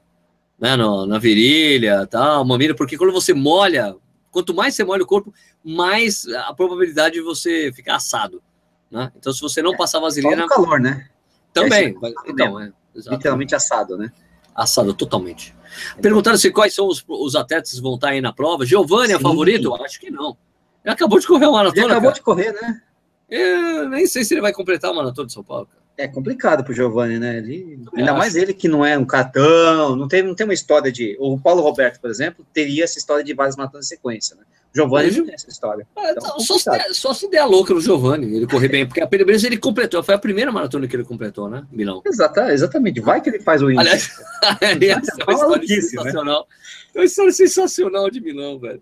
né, 0.58 0.76
no, 0.78 1.06
na 1.06 1.20
virilha, 1.20 2.08
tal, 2.08 2.46
mamilo, 2.46 2.76
porque 2.76 2.98
quando 2.98 3.12
você 3.12 3.34
molha, 3.34 3.96
quanto 4.32 4.54
mais 4.54 4.74
você 4.74 4.84
molha 4.84 5.04
o 5.04 5.08
corpo, 5.08 5.34
mais 5.64 6.26
a 6.28 6.54
probabilidade 6.54 7.16
de 7.16 7.22
você 7.22 7.72
ficar 7.74 7.98
assado, 7.98 8.42
né? 8.90 9.12
Então, 9.18 9.34
se 9.34 9.42
você 9.42 9.62
não 9.62 9.74
é, 9.74 9.78
passar 9.78 10.00
vaselina... 10.00 10.48
calor, 10.48 10.80
né? 10.80 11.08
Também. 11.54 11.96
Então, 12.26 12.60
é, 12.60 12.72
Literalmente 12.96 13.56
assado, 13.56 13.98
né? 13.98 14.12
Assado, 14.56 14.94
totalmente. 14.94 15.56
Perguntaram 16.02 16.38
se 16.38 16.52
quais 16.52 16.74
são 16.74 16.88
os, 16.88 17.04
os 17.08 17.36
atletas 17.36 17.74
que 17.74 17.82
vão 17.82 17.96
estar 17.96 18.10
aí 18.10 18.22
na 18.22 18.34
prova. 18.34 18.66
Giovanni 18.66 19.14
é 19.14 19.20
favorito? 19.20 19.74
Acho 19.76 20.00
que 20.00 20.12
não. 20.12 20.38
Ele 20.84 20.94
acabou 20.94 21.20
de 21.20 21.28
correr 21.28 21.46
uma 21.46 21.60
maratona. 21.60 21.82
Ele 21.82 21.92
acabou 21.92 22.10
cara. 22.10 22.16
de 22.16 22.22
correr, 22.22 22.52
né? 22.54 22.82
Eu 23.30 23.90
nem 23.90 24.06
sei 24.06 24.24
se 24.24 24.34
ele 24.34 24.42
vai 24.42 24.54
completar 24.54 24.92
a 24.92 24.94
maratona 24.94 25.28
de 25.28 25.34
São 25.34 25.44
Paulo. 25.44 25.66
Cara. 25.66 25.84
É 25.98 26.08
complicado 26.08 26.64
pro 26.64 26.74
Giovanni, 26.74 27.20
né? 27.20 27.38
Ele, 27.38 27.80
ainda 27.96 28.12
acho. 28.12 28.20
mais 28.20 28.36
ele 28.36 28.54
que 28.54 28.68
não 28.68 28.86
é 28.86 28.98
um 28.98 29.06
cartão, 29.06 29.96
não 29.96 30.08
tem, 30.08 30.24
não 30.24 30.36
tem 30.36 30.46
uma 30.46 30.54
história 30.54 30.92
de. 30.92 31.16
O 31.20 31.40
Paulo 31.40 31.62
Roberto, 31.62 32.00
por 32.00 32.10
exemplo, 32.10 32.46
teria 32.52 32.84
essa 32.84 32.98
história 32.98 33.24
de 33.24 33.34
várias 33.34 33.56
maratonas 33.56 33.86
em 33.86 33.90
sequência, 33.90 34.36
né? 34.36 34.44
Giovanni 34.76 35.12
tem 35.12 35.34
essa 35.34 35.50
história. 35.50 35.88
É, 35.96 36.12
então, 36.12 36.40
só, 36.40 36.58
se 36.58 36.70
der, 36.70 36.94
só 36.94 37.14
se 37.14 37.30
der 37.30 37.40
a 37.40 37.46
louca 37.46 37.74
no 37.74 37.82
Giovanni, 37.82 38.36
ele 38.36 38.48
correr 38.48 38.68
bem, 38.68 38.88
porque 38.88 39.02
a 39.02 39.08
pelo 39.08 39.26
menos 39.26 39.44
ele 39.44 39.58
completou, 39.58 40.02
foi 40.02 40.16
a 40.16 40.20
primeira 40.20 40.52
maratona 40.52 40.88
que 40.88 40.96
ele 40.96 41.04
completou, 41.04 41.50
né? 41.50 41.66
Milão. 41.72 42.02
Exata, 42.06 42.52
exatamente, 42.52 43.00
vai 43.00 43.22
que 43.22 43.30
ele 43.30 43.40
faz 43.40 43.62
o 43.62 43.70
índice. 43.70 44.12
Aliás, 44.62 45.08
essa 45.08 45.22
é 45.22 45.24
uma 45.24 45.34
história 45.34 45.68
né? 45.68 45.82
sensacional. 45.82 46.48
É 46.96 47.00
uma 47.00 47.06
história 47.06 47.32
sensacional 47.32 48.10
de 48.10 48.20
Milão, 48.20 48.60
velho. 48.60 48.82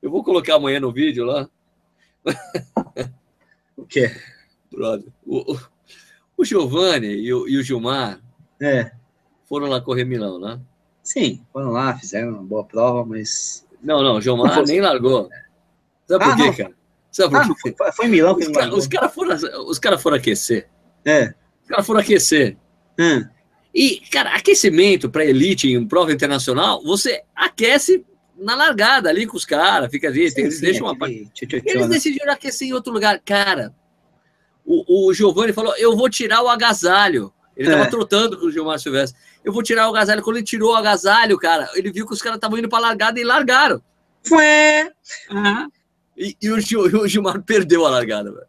Eu 0.00 0.10
vou 0.10 0.22
colocar 0.22 0.54
amanhã 0.54 0.78
no 0.80 0.92
vídeo 0.92 1.24
lá. 1.24 1.48
O 3.76 3.86
quê? 3.86 4.14
Brother. 4.70 5.08
O, 5.26 5.54
o, 5.54 5.60
o 6.36 6.44
Giovanni 6.44 7.08
e 7.08 7.32
o, 7.32 7.48
e 7.48 7.56
o 7.56 7.62
Gilmar 7.62 8.20
é. 8.60 8.92
foram 9.48 9.66
lá 9.66 9.80
correr 9.80 10.04
Milão, 10.04 10.38
né? 10.38 10.60
Sim, 11.02 11.44
foram 11.52 11.70
lá, 11.70 11.96
fizeram 11.98 12.32
uma 12.32 12.42
boa 12.42 12.64
prova, 12.64 13.04
mas. 13.04 13.66
Não, 13.82 14.02
não, 14.02 14.16
o 14.16 14.20
Gilmar 14.20 14.56
não 14.56 14.64
nem 14.64 14.80
largou. 14.80 15.28
Sabe 16.06 16.24
ah, 16.24 16.28
por 16.28 16.36
quê, 16.36 16.46
não. 16.46 16.54
cara? 16.54 16.74
Sabe 17.10 17.30
por 17.30 17.40
ah, 17.40 17.54
quê? 17.62 17.74
Foi, 17.76 17.92
foi 17.92 18.06
em 18.06 18.10
Milão 18.10 18.34
que 18.36 18.44
os 18.44 18.52
caras 18.52 18.86
cara 18.86 19.08
foram, 19.08 19.36
os 19.66 19.78
cara 19.78 19.98
foram 19.98 20.16
aquecer. 20.16 20.68
É. 21.04 21.34
Os 21.62 21.68
caras 21.68 21.86
foram 21.86 22.00
aquecer. 22.00 22.56
Hum. 22.98 23.24
E, 23.74 24.00
cara, 24.10 24.34
aquecimento 24.34 25.10
para 25.10 25.24
elite 25.24 25.70
em 25.70 25.86
prova 25.86 26.12
internacional, 26.12 26.82
você 26.82 27.22
aquece 27.34 28.04
na 28.36 28.54
largada 28.54 29.08
ali 29.08 29.26
com 29.26 29.36
os 29.36 29.44
caras, 29.44 29.90
fica 29.90 30.08
ali, 30.08 30.30
sim, 30.30 30.42
eles 30.42 30.56
sim, 30.56 30.60
deixam 30.62 30.86
uma 30.86 30.96
parte. 30.96 31.30
Eles 31.64 31.88
decidiram 31.88 32.32
aquecer 32.32 32.68
em 32.68 32.72
outro 32.72 32.92
lugar. 32.92 33.20
Cara, 33.24 33.74
o, 34.64 35.08
o 35.08 35.14
Giovanni 35.14 35.52
falou: 35.52 35.74
eu 35.76 35.96
vou 35.96 36.10
tirar 36.10 36.42
o 36.42 36.48
agasalho. 36.48 37.32
Ele 37.56 37.68
é. 37.68 37.72
tava 37.72 37.90
trotando 37.90 38.38
com 38.38 38.46
o 38.46 38.50
Gilmar 38.50 38.78
Silvestre. 38.78 39.20
Eu 39.44 39.52
vou 39.52 39.62
tirar 39.62 39.88
o 39.88 39.90
agasalho. 39.90 40.22
Quando 40.22 40.36
ele 40.36 40.46
tirou 40.46 40.72
o 40.72 40.76
agasalho, 40.76 41.36
cara, 41.38 41.68
ele 41.74 41.90
viu 41.90 42.06
que 42.06 42.12
os 42.12 42.22
caras 42.22 42.36
estavam 42.36 42.58
indo 42.58 42.68
pra 42.68 42.78
largada 42.78 43.18
e 43.18 43.24
largaram. 43.24 43.82
Foi. 44.26 44.90
Uhum. 45.30 45.70
E, 46.16 46.36
e, 46.40 46.50
o, 46.50 46.56
o 46.56 47.08
Gilmar 47.08 47.42
perdeu 47.42 47.84
a 47.86 47.90
largada, 47.90 48.30
velho. 48.30 48.46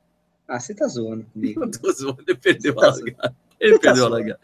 Ah, 0.48 0.60
você 0.60 0.74
tá 0.76 0.88
zoando 0.88 1.26
comigo. 1.34 1.62
Eu 1.64 1.72
tô 1.72 1.92
zoando, 1.92 2.24
ele 2.28 2.38
perdeu 2.38 2.80
a 2.80 2.88
largada. 2.88 3.36
Ele 3.64 3.80
perdeu 3.80 4.06
a 4.06 4.10
largada. 4.10 4.40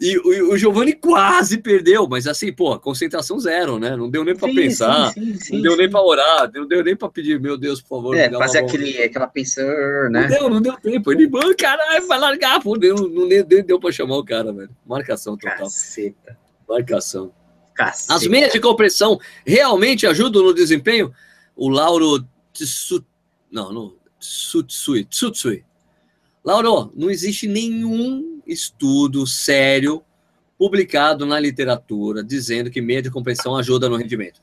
E 0.00 0.18
o, 0.18 0.52
o 0.52 0.58
Giovanni 0.58 0.94
quase 0.94 1.58
perdeu, 1.58 2.08
mas 2.08 2.26
assim, 2.26 2.52
pô, 2.52 2.76
concentração 2.78 3.38
zero, 3.38 3.78
né? 3.78 3.96
Não 3.96 4.10
deu 4.10 4.24
nem 4.24 4.34
para 4.34 4.52
pensar, 4.52 5.12
sim, 5.12 5.34
sim, 5.38 5.54
não 5.54 5.62
deu 5.62 5.76
nem 5.76 5.88
para 5.88 6.02
orar, 6.02 6.50
não 6.52 6.66
deu 6.66 6.82
nem 6.82 6.96
para 6.96 7.08
pedir, 7.08 7.38
meu 7.40 7.56
Deus, 7.56 7.80
por 7.80 7.96
favor. 7.96 8.16
É, 8.16 8.28
fazer 8.30 8.58
aquele, 8.58 9.00
aquela 9.00 9.28
pensão, 9.28 9.64
né? 10.10 10.22
Não 10.22 10.28
deu, 10.28 10.50
não 10.50 10.60
deu 10.60 10.76
tempo. 10.76 11.12
Ele, 11.12 11.28
mano, 11.28 11.54
caralho, 11.56 12.06
vai 12.08 12.18
largar, 12.18 12.60
pô, 12.60 12.76
deu, 12.76 12.96
não 12.96 13.28
deu, 13.28 13.62
deu 13.62 13.78
para 13.78 13.92
chamar 13.92 14.16
o 14.16 14.24
cara, 14.24 14.52
velho. 14.52 14.70
Marcação 14.84 15.36
total. 15.36 15.58
Caceta. 15.58 16.36
Marcação. 16.68 17.32
Caceta. 17.74 18.14
As 18.14 18.26
meias 18.26 18.52
de 18.52 18.58
compressão 18.58 19.20
realmente 19.46 20.04
ajudam 20.04 20.42
no 20.42 20.52
desempenho? 20.52 21.12
O 21.54 21.68
Lauro 21.68 22.26
Tsu... 22.52 23.04
Não, 23.50 23.72
não. 23.72 23.94
Tsutsui. 24.18 25.04
Tsutsui. 25.04 25.64
Lauro, 26.44 26.92
não 26.96 27.08
existe 27.08 27.46
nenhum 27.46 28.31
estudo 28.46 29.26
sério 29.26 30.02
publicado 30.58 31.26
na 31.26 31.40
literatura 31.40 32.22
dizendo 32.22 32.70
que 32.70 32.80
meia 32.80 33.02
de 33.02 33.10
compressão 33.10 33.56
ajuda 33.56 33.88
no 33.88 33.96
rendimento. 33.96 34.40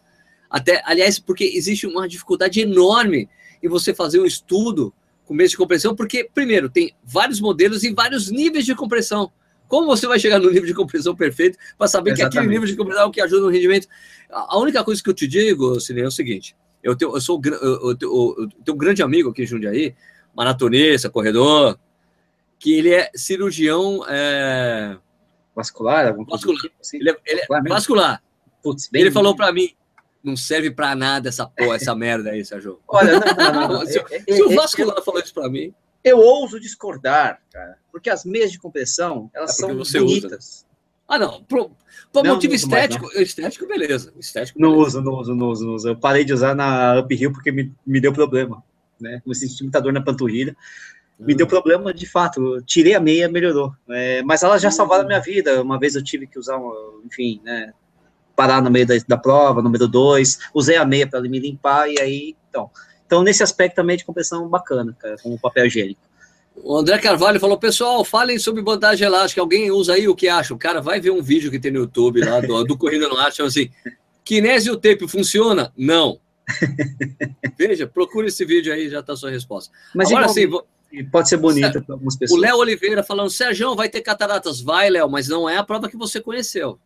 Até, 0.50 0.82
aliás, 0.86 1.20
porque 1.20 1.44
existe 1.44 1.86
uma 1.86 2.08
dificuldade 2.08 2.60
enorme 2.60 3.30
em 3.62 3.70
você 3.70 3.94
fazer 3.94 4.20
um 4.20 4.26
estudo 4.26 4.94
com 5.26 5.34
meia 5.34 5.48
de 5.48 5.56
compressão, 5.56 5.96
porque, 5.96 6.28
primeiro, 6.34 6.70
tem 6.70 6.94
vários 7.04 7.40
modelos 7.40 7.84
e 7.84 7.94
vários 7.94 8.32
níveis 8.32 8.66
de 8.66 8.74
compressão. 8.74 9.32
Como 9.68 9.86
você 9.86 10.08
vai 10.08 10.18
chegar 10.20 10.40
no 10.40 10.50
nível 10.50 10.66
de 10.66 10.74
compressão 10.74 11.16
perfeito 11.16 11.58
para 11.78 11.88
saber 11.88 12.12
Exatamente. 12.12 12.32
que 12.32 12.38
aquele 12.40 12.52
nível 12.52 12.68
de 12.68 12.76
compressão 12.76 13.04
é 13.04 13.06
o 13.06 13.12
que 13.12 13.22
ajuda 13.22 13.44
no 13.44 13.50
rendimento? 13.50 13.88
A 14.32 14.58
única 14.58 14.84
coisa 14.84 15.02
que 15.02 15.10
eu 15.10 15.14
te 15.14 15.28
digo, 15.28 15.80
Cine, 15.80 16.02
é 16.02 16.08
o 16.08 16.12
seguinte: 16.12 16.56
eu, 16.82 16.96
tenho, 16.96 17.16
eu 17.16 17.22
sou 17.22 17.40
eu, 17.46 17.54
eu, 17.54 17.98
eu, 18.02 18.50
tenho 18.66 18.76
um 18.76 18.78
grande 18.78 19.04
amigo 19.04 19.30
aqui 19.30 19.44
em 19.44 19.46
Jundiaí, 19.46 19.96
maratonista, 20.36 21.10
corredor, 21.10 21.78
que 22.60 22.74
ele 22.74 22.94
é 22.94 23.10
cirurgião 23.16 24.06
é... 24.08 24.98
vascular, 25.56 26.14
vascular. 26.26 26.62
Tipo 26.62 26.76
assim? 26.80 26.98
Ele 26.98 27.12
é, 27.12 27.18
ele 27.26 27.42
é 27.42 27.62
vascular. 27.70 28.22
Putz, 28.62 28.90
ele 28.94 29.10
falou 29.10 29.36
para 29.36 29.52
mim, 29.54 29.70
não 30.22 30.36
serve 30.36 30.70
para 30.70 30.94
nada 30.94 31.30
essa 31.30 31.48
porra, 31.48 31.78
essa 31.78 31.96
merda 31.96 32.32
aí, 32.32 32.44
Sérgio. 32.44 32.82
Olha, 32.86 33.14
não, 33.20 33.54
não, 33.54 33.68
não, 33.80 33.86
se, 33.88 34.04
se, 34.28 34.44
o 34.44 34.54
vascular 34.54 34.98
eu, 34.98 35.04
falou 35.04 35.22
isso 35.22 35.34
para 35.34 35.50
mim, 35.50 35.74
eu 36.04 36.18
ouso 36.20 36.60
discordar, 36.60 37.42
cara, 37.52 37.78
porque 37.92 38.10
as 38.10 38.26
meias 38.26 38.52
de 38.52 38.60
compressão 38.60 39.32
elas 39.34 39.52
é 39.52 39.54
são 39.54 39.70
bonitas. 39.70 40.32
Usa. 40.32 40.70
Ah, 41.08 41.18
não. 41.18 41.42
Por, 41.44 41.72
por 42.14 42.24
não, 42.24 42.36
motivo 42.36 42.54
estético, 42.54 43.06
mais, 43.06 43.18
estético, 43.22 43.66
beleza. 43.66 44.14
Estético, 44.20 44.60
não 44.60 44.74
beleza. 44.74 45.00
uso, 45.00 45.02
não 45.02 45.14
uso, 45.14 45.36
não 45.36 45.48
uso, 45.48 45.66
não 45.66 45.74
uso. 45.74 45.88
Eu 45.88 45.98
parei 45.98 46.24
de 46.24 46.34
usar 46.34 46.54
na 46.54 47.00
uphill 47.00 47.32
porque 47.32 47.52
me, 47.52 47.74
me 47.88 48.00
deu 48.00 48.14
problema. 48.14 48.64
Né? 49.02 49.20
Comecei 49.24 49.48
a 49.48 49.50
sentir 49.50 49.64
muita 49.64 49.82
dor 49.82 49.92
na 49.92 50.04
panturrilha 50.04 50.56
me 51.20 51.36
deu 51.36 51.46
problema 51.46 51.94
de 51.94 52.06
fato. 52.06 52.62
tirei 52.66 52.94
a 52.94 53.00
meia, 53.00 53.28
melhorou. 53.28 53.74
É, 53.90 54.24
mas 54.24 54.42
elas 54.42 54.62
já 54.62 54.72
salvaram 54.72 55.04
a 55.04 55.08
minha 55.08 55.20
vida. 55.20 55.62
Uma 55.62 55.78
vez 55.78 55.96
eu 55.96 56.04
tive 56.04 56.26
que 56.26 56.40
usar, 56.40 56.58
uma, 56.58 56.74
enfim, 57.06 57.42
né, 57.44 57.74
parar 58.36 58.62
no 58.62 58.72
meio 58.72 58.88
da, 58.88 58.96
da 59.08 59.18
prova, 59.18 59.62
número 59.62 59.88
dois, 59.88 60.40
usei 60.54 60.78
a 60.78 60.86
meia 60.86 61.06
para 61.06 61.20
me 61.22 61.40
limpar 61.40 61.90
e 61.90 62.00
aí, 62.00 62.36
então. 62.50 62.72
Então, 63.06 63.22
nesse 63.22 63.44
aspecto 63.44 63.76
também 63.76 63.98
de 63.98 64.06
compressão 64.06 64.48
bacana, 64.48 64.96
cara, 64.98 65.18
com 65.22 65.34
o 65.34 65.40
papel 65.40 65.66
higiênico. 65.66 66.00
O 66.56 66.78
André 66.78 66.98
Carvalho 67.00 67.40
falou, 67.40 67.58
pessoal, 67.58 68.04
falem 68.06 68.38
sobre 68.38 68.62
bandagem 68.62 69.06
elástica. 69.06 69.42
Alguém 69.42 69.72
usa 69.72 69.94
aí 69.94 70.08
o 70.08 70.16
que 70.16 70.28
acha? 70.28 70.54
O 70.54 70.58
cara 70.58 70.82
vai 70.82 71.00
ver 71.00 71.12
um 71.12 71.22
vídeo 71.22 71.50
que 71.50 71.60
tem 71.60 71.72
no 71.72 71.80
YouTube 71.80 72.22
lá 72.22 72.40
do, 72.40 72.64
do 72.64 72.78
Corrida 72.78 73.08
no 73.08 73.18
Ar, 73.18 73.32
assim, 73.42 73.70
kinésio 74.24 74.78
tape 74.78 75.08
funciona? 75.08 75.74
Não. 75.76 76.20
Veja, 77.58 77.88
procure 77.88 78.28
esse 78.28 78.46
vídeo 78.46 78.74
aí, 78.74 78.90
já 78.90 79.00
está 79.00 79.14
a 79.14 79.18
sua 79.18 79.32
resposta. 79.32 79.74
Mas 79.94 80.12
Agora 80.12 80.30
sim, 80.30 80.48
pode 81.12 81.30
ser 81.30 81.38
bonita 81.38 81.82
para 81.82 81.96
algumas 81.96 82.18
pessoas. 82.18 82.38
O 82.38 82.42
Léo 82.42 82.58
Oliveira 82.58 83.04
falando, 83.04 83.30
Sérgio, 83.30 83.76
vai 83.76 83.90
ter 83.90 84.02
cataratas? 84.02 84.62
Vai, 84.62 84.90
Léo, 84.90 85.10
mas 85.10 85.28
não 85.28 85.48
é 85.48 85.58
a 85.58 85.64
prova 85.64 85.90
que 85.90 85.98
você 85.98 86.20
conheceu. 86.20 86.80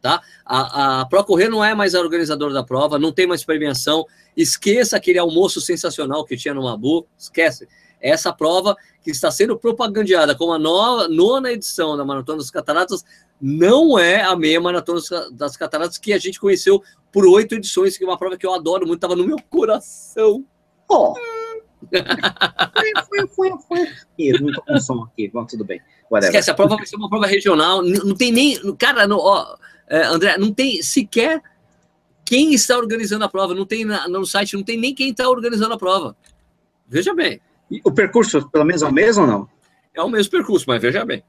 Tá? 0.00 0.22
A, 0.44 1.00
a 1.00 1.06
Procorrer 1.06 1.50
não 1.50 1.64
é 1.64 1.74
mais 1.74 1.94
a 1.94 2.00
organizadora 2.00 2.54
da 2.54 2.62
prova, 2.62 2.98
não 2.98 3.12
tem 3.12 3.26
mais 3.26 3.44
premiação. 3.44 4.06
Esqueça 4.36 4.96
aquele 4.96 5.18
almoço 5.18 5.60
sensacional 5.60 6.24
que 6.24 6.36
tinha 6.36 6.54
no 6.54 6.62
Mabu, 6.62 7.06
esquece. 7.18 7.66
Essa 8.00 8.32
prova 8.32 8.76
que 9.02 9.10
está 9.10 9.30
sendo 9.30 9.58
propagandeada 9.58 10.36
como 10.36 10.52
a 10.52 10.58
nova, 10.58 11.08
nona 11.08 11.50
edição 11.50 11.96
da 11.96 12.04
Maratona 12.04 12.38
das 12.38 12.50
Cataratas 12.50 13.04
não 13.40 13.98
é 13.98 14.22
a 14.22 14.36
meia 14.36 14.60
Maratona 14.60 15.00
das 15.32 15.56
Cataratas 15.56 15.98
que 15.98 16.12
a 16.12 16.18
gente 16.18 16.38
conheceu 16.38 16.80
por 17.10 17.26
oito 17.26 17.56
edições, 17.56 17.96
que 17.96 18.04
é 18.04 18.06
uma 18.06 18.18
prova 18.18 18.36
que 18.36 18.46
eu 18.46 18.54
adoro 18.54 18.86
muito, 18.86 18.98
estava 18.98 19.16
no 19.16 19.26
meu 19.26 19.38
coração. 19.50 20.44
Oh. 20.88 21.14
Foi, 21.86 23.28
foi, 23.28 23.28
foi, 23.28 23.50
foi. 23.68 24.40
Não 24.40 24.52
tô 24.52 24.62
com 24.62 24.80
som 24.80 25.02
aqui, 25.04 25.28
vamos, 25.28 25.52
tudo 25.52 25.64
bem. 25.64 25.80
Whatever. 26.10 26.30
Esquece, 26.30 26.50
a 26.50 26.54
prova 26.54 26.76
vai 26.76 26.86
ser 26.86 26.96
uma 26.96 27.08
prova 27.08 27.26
regional, 27.26 27.82
não 27.82 28.14
tem 28.14 28.32
nem, 28.32 28.76
cara, 28.76 29.06
não, 29.06 29.18
ó, 29.18 29.56
é, 29.88 30.04
André, 30.04 30.36
não 30.38 30.52
tem 30.52 30.82
sequer 30.82 31.42
quem 32.24 32.52
está 32.52 32.76
organizando 32.76 33.24
a 33.24 33.28
prova, 33.28 33.54
não 33.54 33.64
tem 33.64 33.84
no 33.84 34.26
site, 34.26 34.54
não 34.54 34.62
tem 34.62 34.76
nem 34.76 34.94
quem 34.94 35.10
está 35.10 35.28
organizando 35.28 35.72
a 35.74 35.78
prova. 35.78 36.14
Veja 36.86 37.14
bem. 37.14 37.40
E 37.70 37.80
o 37.84 37.92
percurso, 37.92 38.48
pelo 38.50 38.64
menos, 38.64 38.82
é 38.82 38.86
o 38.86 38.92
mesmo 38.92 39.22
ou 39.22 39.28
não? 39.28 39.48
É 39.94 40.02
o 40.02 40.08
mesmo 40.08 40.30
percurso, 40.30 40.64
mas 40.68 40.80
veja 40.80 41.04
bem. 41.04 41.22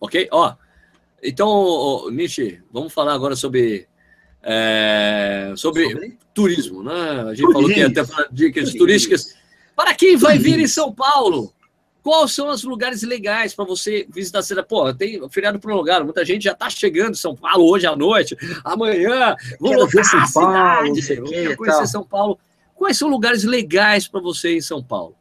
Ok? 0.00 0.28
Ó, 0.32 0.54
então, 1.22 2.10
Nietzsche, 2.10 2.62
vamos 2.72 2.92
falar 2.92 3.14
agora 3.14 3.36
sobre, 3.36 3.86
é, 4.42 5.52
sobre, 5.56 5.90
sobre, 5.90 6.18
turismo, 6.34 6.82
né? 6.82 7.24
A 7.28 7.34
gente 7.34 7.52
falou 7.52 7.68
que 7.68 7.82
até 7.82 8.04
falar 8.04 8.28
dicas 8.30 8.72
turísticas. 8.72 9.34
Para 9.74 9.94
quem 9.94 10.16
vai 10.16 10.38
vir 10.38 10.58
em 10.58 10.66
São 10.66 10.92
Paulo, 10.92 11.54
Quais 12.02 12.32
são 12.32 12.48
os 12.48 12.64
lugares 12.64 13.02
legais 13.02 13.54
para 13.54 13.64
você 13.64 14.06
visitar 14.10 14.40
a 14.40 14.42
cidade? 14.42 14.66
Pô, 14.66 14.92
tem 14.92 15.20
feriado 15.30 15.60
prolongado, 15.60 16.04
muita 16.04 16.24
gente 16.24 16.42
já 16.42 16.52
está 16.52 16.68
chegando 16.68 17.12
em 17.12 17.14
São 17.14 17.36
Paulo 17.36 17.64
hoje 17.70 17.86
à 17.86 17.94
noite, 17.94 18.36
amanhã, 18.64 19.36
vou 19.60 19.86
ver 19.86 20.04
São 20.04 20.32
Paulo, 20.32 21.00
cidade, 21.00 21.56
conhecer 21.56 21.78
tal. 21.78 21.86
São 21.86 22.04
Paulo. 22.04 22.38
Quais 22.74 22.98
são 22.98 23.08
lugares 23.08 23.44
legais 23.44 24.08
para 24.08 24.20
você 24.20 24.56
em 24.56 24.60
São 24.60 24.82
Paulo? 24.82 25.14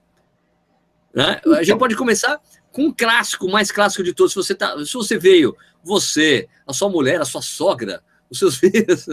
Né? 1.14 1.38
Então. 1.40 1.54
A 1.54 1.58
gente 1.58 1.66
então. 1.66 1.78
pode 1.78 1.96
começar 1.96 2.42
com 2.72 2.86
um 2.86 2.92
clássico, 2.92 3.46
o 3.46 3.52
mais 3.52 3.72
clássico 3.72 4.04
de 4.04 4.14
todos. 4.14 4.32
Se 4.32 4.36
você, 4.38 4.56
tá, 4.56 4.76
se 4.84 4.94
você 4.94 5.20
veio, 5.20 5.56
você, 5.84 6.48
a 6.66 6.74
sua 6.74 6.90
mulher, 6.90 7.22
a 7.22 7.26
sua 7.26 7.44
sogra, 7.44 8.02
os 8.32 8.40
seus 8.40 8.56
filhos, 8.58 9.08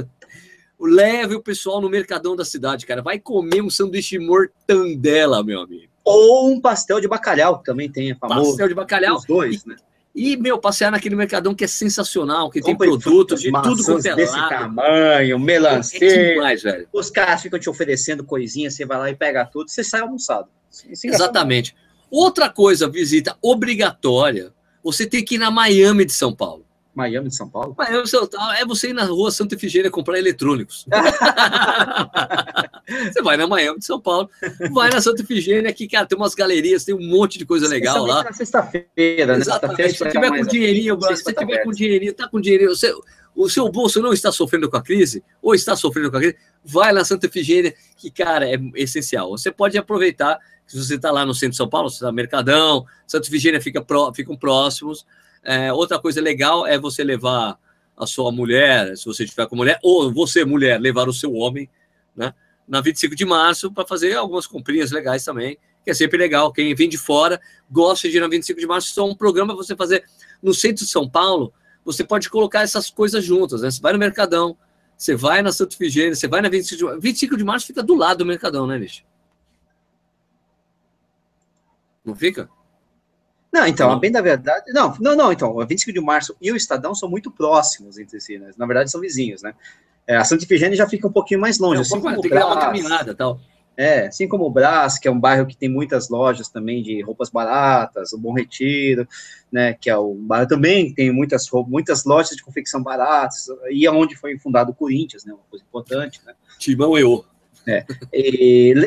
leve 0.81 1.35
o 1.35 1.43
pessoal 1.43 1.81
no 1.81 1.91
mercadão 1.91 2.37
da 2.37 2.45
cidade, 2.45 2.87
cara. 2.87 3.03
Vai 3.03 3.19
comer 3.19 3.61
um 3.61 3.69
sanduíche 3.69 4.19
mortandela, 4.19 5.43
meu 5.43 5.61
amigo. 5.61 5.89
Ou 6.05 6.51
um 6.51 6.61
pastel 6.61 7.01
de 7.01 7.09
bacalhau, 7.09 7.59
que 7.59 7.65
também 7.65 7.91
tem, 7.91 8.13
é 8.13 8.15
famoso. 8.15 8.51
Pastel 8.51 8.69
de 8.69 8.75
bacalhau. 8.75 9.17
Os 9.17 9.27
dois, 9.27 9.63
e, 9.63 9.69
né? 9.69 9.77
E, 10.15 10.37
meu, 10.37 10.59
passear 10.59 10.91
naquele 10.91 11.15
mercadão 11.15 11.55
que 11.55 11.63
é 11.63 11.67
sensacional, 11.67 12.51
que 12.51 12.61
Compre 12.61 12.89
tem 12.89 12.99
produtos 12.99 13.41
de 13.41 13.53
tudo 13.53 13.85
quanto 13.85 14.07
é 14.07 14.17
desse 14.17 14.33
lado. 14.33 14.49
tamanho, 14.49 15.39
melancia. 15.39 15.99
É 16.03 16.33
demais, 16.35 16.63
velho. 16.63 16.89
Os 16.93 17.11
caras 17.11 17.43
ficam 17.43 17.59
te 17.59 17.69
oferecendo 17.69 18.25
coisinha, 18.25 18.71
você 18.71 18.85
vai 18.85 18.99
lá 18.99 19.11
e 19.11 19.15
pega 19.15 19.45
tudo, 19.45 19.71
você 19.71 19.85
sai 19.85 20.01
almoçado. 20.01 20.49
Exatamente. 21.05 21.77
Outra 22.11 22.49
coisa, 22.49 22.89
visita 22.89 23.37
obrigatória, 23.43 24.53
você 24.83 25.07
tem 25.07 25.25
que 25.25 25.35
ir 25.35 25.39
na 25.39 25.51
Miami 25.51 26.05
de 26.05 26.13
São 26.13 26.35
Paulo. 26.35 26.65
Miami 26.99 27.29
de 27.29 27.37
São 27.37 27.49
Paulo? 27.49 27.77
Miami 27.79 28.03
de 28.03 28.11
São 28.11 28.27
Paulo 28.27 28.53
é 28.55 28.67
você 28.67 28.91
ir 28.91 28.93
na 28.93 29.05
rua 29.05 29.31
Santa 29.31 29.55
Efigênia 29.55 29.89
comprar 29.89 30.19
eletrônicos. 30.19 30.85
você 33.13 33.23
vai 33.23 33.37
na 33.37 33.47
Miami 33.47 33.79
de 33.79 33.85
São 33.85 34.01
Paulo, 34.01 34.29
vai 34.73 34.91
na 34.91 35.01
Santa 35.01 35.23
Efigênia, 35.23 35.73
que, 35.73 35.87
cara, 35.87 36.07
tem 36.07 36.19
umas 36.19 36.35
galerias, 36.35 36.85
tem 36.85 36.97
um 36.97 37.09
monte 37.09 37.39
de 37.39 37.47
coisa 37.47 37.69
legal 37.69 38.05
lá. 38.05 38.25
na 38.25 38.33
sexta-feira, 38.33 39.35
né? 39.35 39.39
Exatamente. 39.39 39.97
Se 39.97 40.11
tiver 40.11 40.29
com 40.29 40.43
dinheirinho, 40.43 41.01
se 41.01 41.17
você 41.23 41.33
tiver 41.33 41.63
com 41.63 41.71
dinheirinho, 41.71 42.13
tá 42.13 42.27
com 42.29 42.41
dinheirinho, 42.41 42.71
você, 42.71 42.93
o 43.33 43.49
seu 43.49 43.71
bolso 43.71 44.03
não 44.03 44.13
está 44.13 44.33
sofrendo 44.33 44.69
com 44.69 44.77
a 44.77 44.83
crise, 44.83 45.23
ou 45.41 45.55
está 45.55 45.77
sofrendo 45.77 46.11
com 46.11 46.17
a 46.17 46.21
crise, 46.21 46.37
vai 46.65 46.93
na 46.93 47.05
Santa 47.05 47.27
Efigênia, 47.27 47.73
que, 47.97 48.11
cara, 48.11 48.45
é 48.49 48.59
essencial. 48.75 49.31
Você 49.31 49.53
pode 49.53 49.79
aproveitar, 49.79 50.37
se 50.67 50.77
você 50.77 50.97
está 50.97 51.13
lá 51.13 51.25
no 51.25 51.33
centro 51.33 51.53
de 51.53 51.57
São 51.59 51.69
Paulo, 51.69 51.89
você 51.89 51.97
está 51.97 52.09
no 52.09 52.13
Mercadão, 52.13 52.85
Santa 53.07 53.29
Efigênia 53.29 53.61
fica 53.61 53.81
pró, 53.81 54.13
ficam 54.13 54.37
próximos, 54.37 55.07
é, 55.49 55.73
outra 55.73 55.99
coisa 55.99 56.21
legal 56.21 56.67
é 56.67 56.79
você 56.79 57.03
levar 57.03 57.59
a 57.97 58.07
sua 58.07 58.31
mulher, 58.31 58.95
se 58.99 59.07
você 59.07 59.25
estiver 59.25 59.47
com 59.47 59.57
mulher, 59.57 59.81
ou 59.83 60.13
você, 60.13 60.45
mulher, 60.45 60.79
levar 60.79 61.09
o 61.09 61.13
seu 61.13 61.33
homem, 61.33 61.71
né? 62.15 62.35
Na 62.69 62.83
25 62.83 63.17
de 63.17 63.25
março, 63.25 63.73
para 63.73 63.87
fazer 63.87 64.15
algumas 64.15 64.47
comprinhas 64.47 64.91
legais 64.91 65.25
também, 65.25 65.57
que 65.83 65.91
é 65.91 65.95
sempre 65.95 66.19
legal. 66.19 66.53
Quem 66.53 66.75
vem 66.75 66.87
de 66.87 66.99
fora 66.99 67.41
gosta 67.71 68.11
de 68.11 68.19
ir 68.19 68.21
na 68.21 68.29
25 68.29 68.61
de 68.61 68.67
março, 68.67 68.93
só 68.93 69.09
um 69.09 69.15
programa 69.15 69.57
para 69.57 69.65
você 69.65 69.75
fazer 69.75 70.05
no 70.43 70.53
centro 70.53 70.85
de 70.85 70.91
São 70.91 71.09
Paulo. 71.09 71.51
Você 71.83 72.05
pode 72.05 72.29
colocar 72.29 72.61
essas 72.61 72.91
coisas 72.91 73.25
juntas, 73.25 73.63
né? 73.63 73.71
Você 73.71 73.81
vai 73.81 73.95
no 73.95 73.99
Mercadão, 73.99 74.55
você 74.99 75.17
vai 75.17 75.41
na 75.41 75.51
Santo 75.51 75.79
Figênio, 75.79 76.15
você 76.15 76.29
vai 76.29 76.43
na 76.43 76.51
25 76.51 76.77
de 76.77 76.85
março. 76.85 77.01
25 77.01 77.37
de 77.39 77.45
março 77.45 77.67
fica 77.67 77.83
do 77.83 77.95
lado 77.95 78.19
do 78.19 78.27
Mercadão, 78.27 78.67
né, 78.67 78.79
Nish? 78.79 79.03
Não 82.05 82.15
fica? 82.15 82.51
Não, 83.59 83.67
então, 83.67 83.91
a 83.91 83.99
bem 83.99 84.13
da 84.13 84.21
verdade. 84.21 84.73
Não, 84.73 84.95
não, 85.01 85.17
não, 85.17 85.33
então, 85.33 85.57
o 85.57 85.67
25 85.67 85.93
de 85.93 86.01
março 86.01 86.37
e 86.41 86.53
o 86.53 86.57
Estadão 86.57 86.95
são 86.95 87.09
muito 87.09 87.31
próximos 87.31 87.99
entre 87.99 88.21
si, 88.21 88.39
né? 88.39 88.51
Na 88.57 88.67
verdade, 88.67 88.91
são 88.91 89.01
vizinhos, 89.01 89.43
né? 89.43 89.53
É, 90.07 90.17
a 90.17 90.25
Santa 90.25 90.45
Ifigênia 90.45 90.77
já 90.77 90.89
fica 90.89 91.09
um 91.09 91.13
pouquinho 91.13 91.41
mais 91.41 91.59
longe. 91.59 91.79
É, 91.79 91.81
assim 91.83 92.01
como 92.01 92.21
tem 92.21 92.31
Brás, 92.31 92.45
que 92.45 92.51
dar 92.51 92.55
uma 92.55 92.61
caminhada 92.61 93.15
tal. 93.15 93.41
É, 93.77 94.07
assim 94.07 94.27
como 94.27 94.45
o 94.45 94.51
Brás, 94.51 94.99
que 94.99 95.07
é 95.07 95.11
um 95.11 95.19
bairro 95.19 95.47
que 95.47 95.57
tem 95.57 95.69
muitas 95.69 96.09
lojas 96.09 96.49
também 96.49 96.83
de 96.83 97.03
roupas 97.03 97.31
baratas, 97.31 98.13
o 98.13 98.19
Bom 98.19 98.33
Retiro, 98.33 99.07
né? 99.53 99.75
Que 99.75 99.91
é 99.91 99.97
o 99.97 100.15
bairro 100.15 100.49
também 100.49 100.95
tem 100.95 101.13
muitas, 101.13 101.47
muitas 101.67 102.05
lojas 102.05 102.37
de 102.37 102.43
confecção 102.43 102.83
baratas, 102.83 103.49
e 103.71 103.87
é 103.87 103.91
onde 103.91 104.17
foi 104.17 104.39
fundado 104.39 104.71
o 104.71 104.75
Corinthians, 104.75 105.25
né? 105.25 105.33
Uma 105.33 105.45
coisa 105.51 105.65
importante, 105.65 106.21
né? 106.25 106.33
Timão 106.59 106.97
eu. 106.97 107.25
É. 107.67 107.85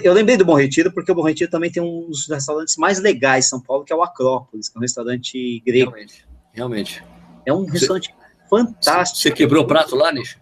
eu 0.04 0.14
lembrei 0.14 0.38
do 0.38 0.46
Bom 0.46 0.56
Retiro 0.56 0.92
porque 0.92 1.12
o 1.12 1.16
Bom 1.16 1.24
Retiro 1.24 1.52
também 1.52 1.72
tem 1.72 1.84
um 1.84 2.08
dos 2.08 2.28
restaurantes 2.28 2.78
mais 2.78 3.00
legais 3.00 3.46
em 3.46 3.50
São 3.50 3.62
Paulo, 3.62 3.84
que 3.84 3.94
é 3.94 3.96
o 3.96 4.02
Acrópolis, 4.02 4.70
que 4.70 4.78
é 4.78 4.80
um 4.80 4.82
restaurante 4.82 5.62
grego. 5.66 5.92
Realmente. 5.92 6.26
Realmente. 6.54 7.04
É 7.46 7.54
um 7.54 7.66
restaurante 7.66 8.10
você, 8.10 8.50
fantástico. 8.50 9.20
Você 9.20 9.32
quebrou 9.32 9.64
o 9.64 9.68
prato 9.68 9.96
lá, 9.96 10.12
Nish? 10.12 10.38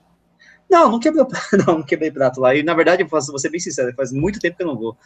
Não, 0.69 0.91
não 0.91 0.99
quebrei, 0.99 1.23
não, 1.65 1.77
não 1.80 1.84
quebrei 1.84 2.11
prato 2.11 2.39
lá. 2.39 2.55
E 2.55 2.63
na 2.63 2.73
verdade, 2.73 3.03
eu 3.03 3.07
vou 3.07 3.39
ser 3.39 3.49
bem 3.49 3.59
sincero, 3.59 3.93
faz 3.95 4.11
muito 4.11 4.39
tempo 4.39 4.57
que 4.57 4.63
eu 4.63 4.67
não 4.67 4.77
vou. 4.77 4.97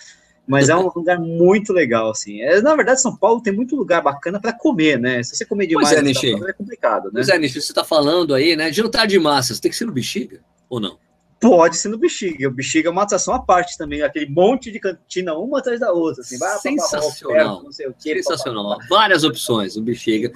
Mas 0.46 0.68
é 0.68 0.76
um 0.76 0.92
lugar 0.94 1.20
muito 1.20 1.72
legal, 1.72 2.12
assim. 2.12 2.42
É, 2.42 2.62
na 2.62 2.76
verdade, 2.76 3.02
São 3.02 3.16
Paulo 3.16 3.42
tem 3.42 3.54
muito 3.54 3.76
lugar 3.76 4.02
bacana 4.02 4.40
para 4.40 4.54
comer, 4.54 5.00
né? 5.00 5.24
Se 5.24 5.36
você 5.36 5.46
comer 5.46 5.68
demais, 5.68 5.90
pois 5.90 6.24
é, 6.24 6.50
é 6.50 6.54
complicado, 6.54 7.06
né? 7.06 7.12
Pois 7.14 7.30
é, 7.30 7.38
Nishi, 7.38 7.62
você 7.62 7.72
está 7.72 7.84
falando 7.84 8.34
aí, 8.34 8.56
né? 8.56 8.72
Jantar 8.72 9.08
de 9.08 9.18
massas, 9.18 9.60
tem 9.60 9.72
que 9.72 9.78
ser 9.78 9.86
no 9.86 9.94
bexiga 9.94 10.42
ou 10.70 10.80
não? 10.80 10.98
Pode 11.50 11.78
ser 11.78 11.90
no 11.90 11.98
Bexiga. 11.98 12.48
O 12.48 12.52
Bexiga 12.52 12.90
é 12.90 12.92
uma 12.92 13.04
atração 13.04 13.34
à 13.34 13.40
parte 13.40 13.78
também, 13.78 14.02
aquele 14.02 14.30
monte 14.30 14.72
de 14.72 14.80
cantina, 14.80 15.34
uma 15.36 15.60
atrás 15.60 15.80
da 15.80 15.92
outra. 15.92 16.22
Assim, 16.22 16.38
Sensacional. 16.38 17.64
não 17.64 17.72
sei 17.72 17.88
o 17.88 17.96
quê, 17.98 18.16
Sensacional. 18.16 18.78
Várias 18.90 19.24
opções 19.24 19.76
no 19.76 19.84
Bexiga. 19.84 20.32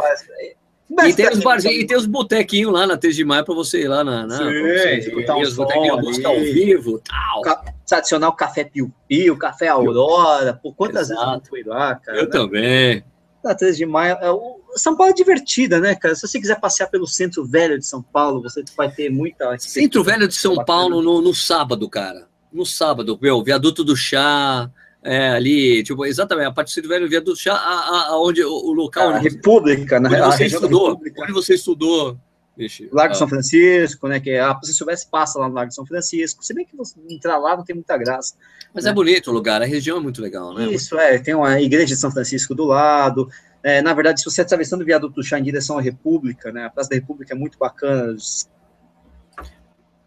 E 1.06 1.14
tem, 1.14 1.30
os 1.30 1.40
barzinhos, 1.40 1.84
e 1.84 1.86
tem 1.86 1.98
os 1.98 2.06
botequinhos 2.06 2.72
lá 2.72 2.88
na 2.88 2.96
3 2.96 3.14
de 3.14 3.26
maio 3.26 3.44
para 3.44 3.54
você 3.54 3.82
ir 3.82 3.88
lá 3.90 4.06
na. 4.06 4.26
na 4.26 4.38
Sim, 4.38 5.12
botar 5.14 5.36
um 5.36 5.42
os 5.42 5.54
botequinhos 5.54 6.02
música 6.02 6.30
ao 6.30 6.40
vivo 6.40 7.00
tal. 7.00 7.42
Tradicional 7.86 8.34
café 8.34 8.64
piu-piu, 8.64 9.38
café 9.38 9.68
Aurora. 9.68 10.54
Por 10.54 10.74
quantas 10.76 11.10
Exato. 11.10 11.26
vezes 11.26 11.44
eu 11.44 11.50
fui 11.50 11.64
lá, 11.64 11.96
cara? 11.96 12.18
Eu 12.18 12.24
né? 12.24 12.30
também. 12.30 13.04
Na 13.44 13.56
3 13.56 13.78
de 13.78 13.86
maio. 13.86 14.18
É 14.22 14.32
o 14.32 14.62
São 14.76 14.96
Paulo 14.96 15.12
é 15.12 15.16
divertida, 15.16 15.80
né, 15.80 15.96
cara? 15.96 16.16
Se 16.16 16.28
você 16.28 16.40
quiser 16.40 16.60
passear 16.60 16.88
pelo 16.88 17.08
centro 17.08 17.46
velho 17.46 17.78
de 17.78 17.86
São 17.86 18.02
Paulo, 18.02 18.42
você 18.42 18.64
vai 18.76 18.92
ter 18.92 19.10
muita. 19.10 19.58
Centro 19.60 20.04
velho 20.04 20.28
de 20.28 20.36
São 20.36 20.64
Paulo 20.64 21.02
no, 21.02 21.22
no 21.22 21.34
sábado, 21.34 21.90
cara. 21.90 22.28
No 22.52 22.66
sábado, 22.66 23.18
meu, 23.22 23.44
viaduto 23.44 23.84
do 23.84 23.96
chá. 23.96 24.70
É, 25.04 25.30
ali, 25.30 25.84
tipo, 25.84 26.06
exatamente, 26.06 26.48
a 26.48 26.52
partir 26.52 26.82
do 26.82 26.90
velho 26.90 27.08
viaduto 27.08 27.40
chá, 27.40 27.54
a, 27.54 27.56
a, 27.56 28.08
a 28.10 28.22
onde 28.22 28.44
o, 28.44 28.52
o 28.52 28.74
local. 28.74 29.10
A 29.10 29.20
República, 29.20 30.00
né? 30.00 30.10
Onde 30.10 30.36
você 30.36 30.46
estudou. 30.46 31.00
Onde 31.20 31.32
você 31.32 31.54
estudou. 31.54 32.20
Vixe, 32.58 32.90
Largo 32.92 33.14
ah. 33.14 33.18
São 33.18 33.28
Francisco, 33.28 34.08
né? 34.08 34.20
Que 34.20 34.32
é, 34.32 34.40
ah, 34.40 34.60
se 34.64 34.74
soubesse, 34.74 35.08
passa 35.08 35.38
lá 35.38 35.48
no 35.48 35.54
Largo 35.54 35.72
São 35.72 35.86
Francisco. 35.86 36.44
Se 36.44 36.54
bem 36.54 36.66
que 36.66 36.76
você 36.76 36.96
entrar 37.08 37.38
lá 37.38 37.56
não 37.56 37.64
tem 37.64 37.76
muita 37.76 37.96
graça. 37.98 38.34
Mas 38.74 38.86
né? 38.86 38.92
é 38.92 38.94
bonito 38.94 39.30
o 39.30 39.34
lugar, 39.34 39.62
a 39.62 39.66
região 39.66 39.98
é 39.98 40.00
muito 40.00 40.22
legal, 40.22 40.54
né? 40.56 40.66
Isso, 40.72 40.98
é. 40.98 41.20
Tem 41.20 41.36
uma 41.36 41.62
igreja 41.62 41.86
de 41.86 41.96
São 41.96 42.12
Francisco 42.12 42.56
do 42.56 42.66
lado. 42.66 43.30
É, 43.62 43.82
na 43.82 43.94
verdade, 43.94 44.20
se 44.20 44.26
você 44.26 44.42
atravessando 44.42 44.82
o 44.82 44.86
viaduto 44.86 45.16
do 45.16 45.24
chá 45.24 45.38
em 45.38 45.44
direção 45.44 45.78
à 45.78 45.82
República, 45.82 46.52
né? 46.52 46.66
A 46.66 46.70
Praça 46.70 46.90
da 46.90 46.96
República 46.96 47.34
é 47.34 47.38
muito 47.38 47.60
bacana. 47.60 48.16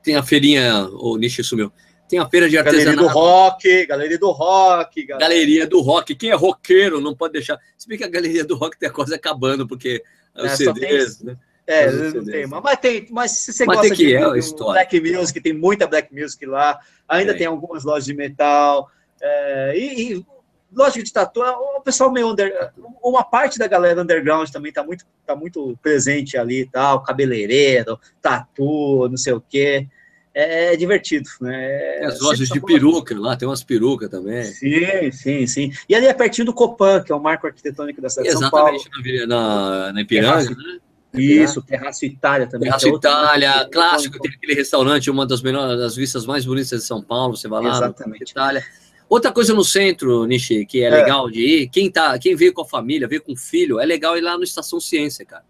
Tem 0.03 0.17
a 0.17 0.23
feirinha, 0.23 0.89
o 0.93 1.17
Nishi 1.17 1.45
sumiu. 1.45 1.73
Tem 2.09 2.19
a 2.19 2.29
feira 2.29 2.49
de 2.49 2.59
artesanato. 2.59 2.97
Galeria 2.97 3.09
do 3.09 3.13
rock, 3.13 3.87
galeria 3.87 4.19
do 4.19 4.31
rock. 4.33 5.07
Galera. 5.07 5.29
Galeria 5.29 5.67
do 5.69 5.81
rock. 5.81 6.17
Quem 6.17 6.31
é 6.31 6.35
roqueiro 6.35 7.01
não 7.01 7.15
pode 7.15 7.35
deixar. 7.35 7.57
Se 7.79 7.87
bem 7.87 7.97
que 7.97 8.03
a 8.03 8.09
galeria 8.09 8.45
do 8.45 8.57
rock 8.57 8.77
tem 8.77 8.89
a 8.89 8.93
coisa 8.93 9.15
acabando, 9.15 9.69
porque 9.69 10.03
é, 10.35 10.47
os 10.47 10.53
CDs, 10.53 11.19
tem... 11.19 11.27
né? 11.29 11.37
É, 11.71 11.93
não 11.93 12.25
tem, 12.25 12.47
mas 12.47 12.79
tem, 12.79 13.07
mas 13.11 13.31
se 13.31 13.53
você 13.53 13.65
mas 13.65 13.77
gosta 13.79 13.95
de 13.95 14.15
é 14.15 14.21
Black 14.21 15.01
Music, 15.01 15.41
tem 15.41 15.53
muita 15.53 15.87
Black 15.87 16.13
Music 16.13 16.45
lá, 16.45 16.81
ainda 17.09 17.31
é. 17.33 17.35
tem 17.35 17.47
algumas 17.47 17.85
lojas 17.85 18.05
de 18.05 18.13
metal, 18.13 18.91
é, 19.23 19.79
e, 19.79 20.15
e 20.15 20.27
lógico 20.75 21.05
de 21.05 21.13
tatu, 21.13 21.41
o 21.41 21.81
pessoal 21.81 22.11
meio 22.11 22.29
under, 22.29 22.73
uma 23.03 23.23
parte 23.23 23.59
da 23.59 23.69
galera 23.69 24.03
underground 24.03 24.49
também 24.51 24.73
tá 24.73 24.83
muito, 24.83 25.05
tá 25.25 25.37
muito 25.37 25.79
presente 25.83 26.37
ali 26.37 26.63
e 26.63 26.67
tal, 26.67 27.03
cabeleireiro, 27.03 27.99
tatu, 28.21 29.09
não 29.09 29.17
sei 29.17 29.33
o 29.33 29.41
quê. 29.41 29.87
É, 30.33 30.73
é 30.73 30.77
divertido, 30.77 31.29
né? 31.41 32.05
As 32.05 32.21
lojas 32.21 32.49
de 32.49 32.61
peruca 32.61 33.19
lá, 33.19 33.37
tem 33.37 33.49
umas 33.49 33.65
perucas 33.65 34.09
também. 34.09 34.45
Sim, 34.45 35.11
sim, 35.11 35.47
sim. 35.47 35.73
E 35.89 35.95
ali 35.95 36.07
é 36.07 36.15
pertinho 36.15 36.47
do 36.47 36.55
Copan, 36.55 37.03
que 37.03 37.11
é 37.11 37.15
o 37.15 37.21
marco 37.21 37.49
arquitetônico 37.49 38.01
da 38.01 38.09
cidade 38.09 38.29
Exatamente, 38.29 38.49
de 38.79 38.85
São 38.85 38.93
Paulo. 38.93 39.07
Exatamente, 39.07 39.27
na, 39.27 39.93
na 39.93 40.01
Ipiranga, 40.01 40.51
né? 40.51 40.79
Isso, 41.15 41.61
Terraço 41.63 42.05
Itália 42.05 42.47
também. 42.47 42.69
Terraço 42.69 42.87
é 42.87 42.91
Itália, 42.91 43.69
clássico, 43.71 44.19
tem 44.21 44.31
aquele 44.31 44.55
restaurante, 44.55 45.11
uma 45.11 45.27
das 45.27 45.43
melhores, 45.43 45.79
das 45.79 45.97
vistas 45.97 46.25
mais 46.25 46.45
bonitas 46.45 46.81
de 46.81 46.87
São 46.87 47.03
Paulo, 47.03 47.37
você 47.37 47.49
vai 47.49 47.63
lá, 47.63 47.77
Exatamente. 47.77 48.31
Itália. 48.31 48.65
Outra 49.09 49.33
coisa 49.33 49.53
no 49.53 49.65
centro, 49.65 50.25
Nishi, 50.25 50.65
que 50.65 50.85
é, 50.85 50.87
é, 50.87 50.91
legal 50.91 51.29
de 51.29 51.41
ir, 51.41 51.69
quem, 51.69 51.91
tá, 51.91 52.17
quem 52.17 52.37
veio 52.37 52.53
com 52.53 52.63
a 52.63 52.65
família, 52.65 53.09
veio 53.09 53.21
com 53.21 53.33
o 53.33 53.37
filho, 53.37 53.81
é 53.81 53.85
legal 53.85 54.17
ir 54.17 54.21
lá 54.21 54.39
no 54.39 54.45
Estação 54.45 54.79
Ciência, 54.79 55.27
cara. 55.27 55.43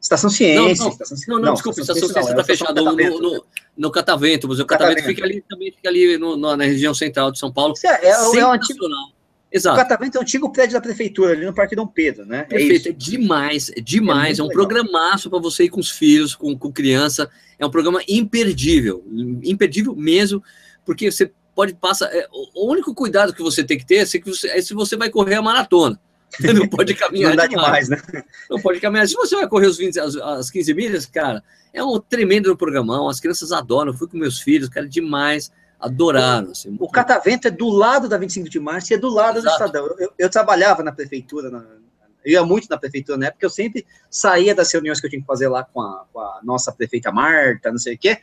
Estação 0.00 0.30
Ciência. 0.30 0.56
Não, 0.58 0.64
não, 0.64 0.88
Estação, 0.88 1.18
não, 1.28 1.36
não, 1.36 1.44
não 1.44 1.52
desculpa, 1.52 1.80
Estação, 1.82 2.08
Ciência 2.08 2.30
está 2.30 2.44
fechada 2.44 2.80
no, 2.80 2.96
no, 2.96 3.44
no, 3.76 3.90
Catavento, 3.90 4.48
mas 4.48 4.58
o 4.58 4.64
Catavento, 4.64 5.02
Catavento, 5.02 5.16
fica 5.16 5.26
ali, 5.26 5.44
também 5.46 5.70
fica 5.70 5.88
ali 5.90 6.16
no, 6.16 6.56
na 6.56 6.64
região 6.64 6.94
central 6.94 7.30
de 7.30 7.38
São 7.38 7.52
Paulo. 7.52 7.74
É, 7.84 8.06
é, 8.06 8.10
é 8.10 8.40
antigo, 8.40 8.88
Exato. 9.54 9.76
O 9.76 9.78
Catavento 9.80 10.18
é 10.18 10.20
um 10.20 10.22
antigo 10.22 10.50
prédio 10.50 10.74
da 10.74 10.80
prefeitura, 10.80 11.32
ali 11.32 11.46
no 11.46 11.54
Parque 11.54 11.76
Dom 11.76 11.86
Pedro, 11.86 12.26
né? 12.26 12.40
É 12.40 12.42
Perfeito, 12.42 12.88
é, 12.88 12.90
é 12.90 12.92
demais, 12.92 13.70
é 13.70 13.80
demais. 13.80 14.38
É, 14.38 14.42
é 14.42 14.44
um 14.44 14.48
legal. 14.48 14.66
programaço 14.66 15.30
para 15.30 15.38
você 15.38 15.64
ir 15.64 15.68
com 15.68 15.78
os 15.78 15.92
filhos, 15.92 16.34
com, 16.34 16.58
com 16.58 16.72
criança. 16.72 17.30
É 17.56 17.64
um 17.64 17.70
programa 17.70 18.02
imperdível, 18.08 19.04
imperdível 19.44 19.94
mesmo, 19.94 20.42
porque 20.84 21.08
você 21.08 21.30
pode 21.54 21.72
passar. 21.74 22.06
É, 22.12 22.26
o 22.32 22.68
único 22.68 22.92
cuidado 22.92 23.32
que 23.32 23.42
você 23.42 23.62
tem 23.62 23.78
que 23.78 23.86
ter 23.86 23.98
é 23.98 24.06
se 24.06 24.18
você, 24.18 24.48
é 24.48 24.60
se 24.60 24.74
você 24.74 24.96
vai 24.96 25.08
correr 25.08 25.36
a 25.36 25.42
maratona. 25.42 26.00
Não 26.52 26.66
pode 26.66 26.92
caminhar 26.94 27.36
Não 27.36 27.48
demais, 27.48 27.86
demais, 27.86 27.88
né? 27.88 28.24
Não 28.50 28.60
pode 28.60 28.80
caminhar. 28.80 29.06
Se 29.06 29.14
você 29.14 29.36
vai 29.36 29.46
correr 29.46 29.68
os 29.68 29.78
20, 29.78 30.00
as, 30.00 30.16
as 30.16 30.50
15 30.50 30.74
milhas, 30.74 31.06
cara, 31.06 31.40
é 31.72 31.84
um 31.84 32.00
tremendo 32.00 32.56
programão. 32.56 33.08
As 33.08 33.20
crianças 33.20 33.52
adoram. 33.52 33.92
Eu 33.92 33.96
fui 33.96 34.08
com 34.08 34.16
meus 34.16 34.40
filhos, 34.40 34.68
cara, 34.68 34.88
demais 34.88 35.52
adoraram. 35.84 36.50
Assim, 36.50 36.76
o 36.80 36.88
Catavento 36.88 37.48
é 37.48 37.50
do 37.50 37.68
lado 37.68 38.08
da 38.08 38.16
25 38.16 38.48
de 38.48 38.58
março 38.58 38.92
e 38.92 38.94
é 38.94 38.98
do 38.98 39.08
lado 39.08 39.38
Exato. 39.38 39.58
do 39.58 39.64
Estadão. 39.64 39.96
Eu, 39.98 40.12
eu, 40.18 40.30
trabalhava 40.30 40.82
na 40.82 40.90
prefeitura, 40.90 41.50
na, 41.50 41.62
eu 42.24 42.32
ia 42.32 42.44
muito 42.44 42.66
na 42.70 42.78
prefeitura 42.78 43.18
na 43.18 43.26
época, 43.26 43.44
eu 43.44 43.50
sempre 43.50 43.86
saía 44.10 44.54
das 44.54 44.72
reuniões 44.72 45.00
que 45.00 45.06
eu 45.06 45.10
tinha 45.10 45.20
que 45.20 45.26
fazer 45.26 45.48
lá 45.48 45.62
com 45.62 45.80
a, 45.80 46.06
com 46.12 46.20
a 46.20 46.40
nossa 46.42 46.72
prefeita 46.72 47.12
Marta, 47.12 47.70
não 47.70 47.78
sei 47.78 47.94
o 47.94 47.98
quê, 47.98 48.18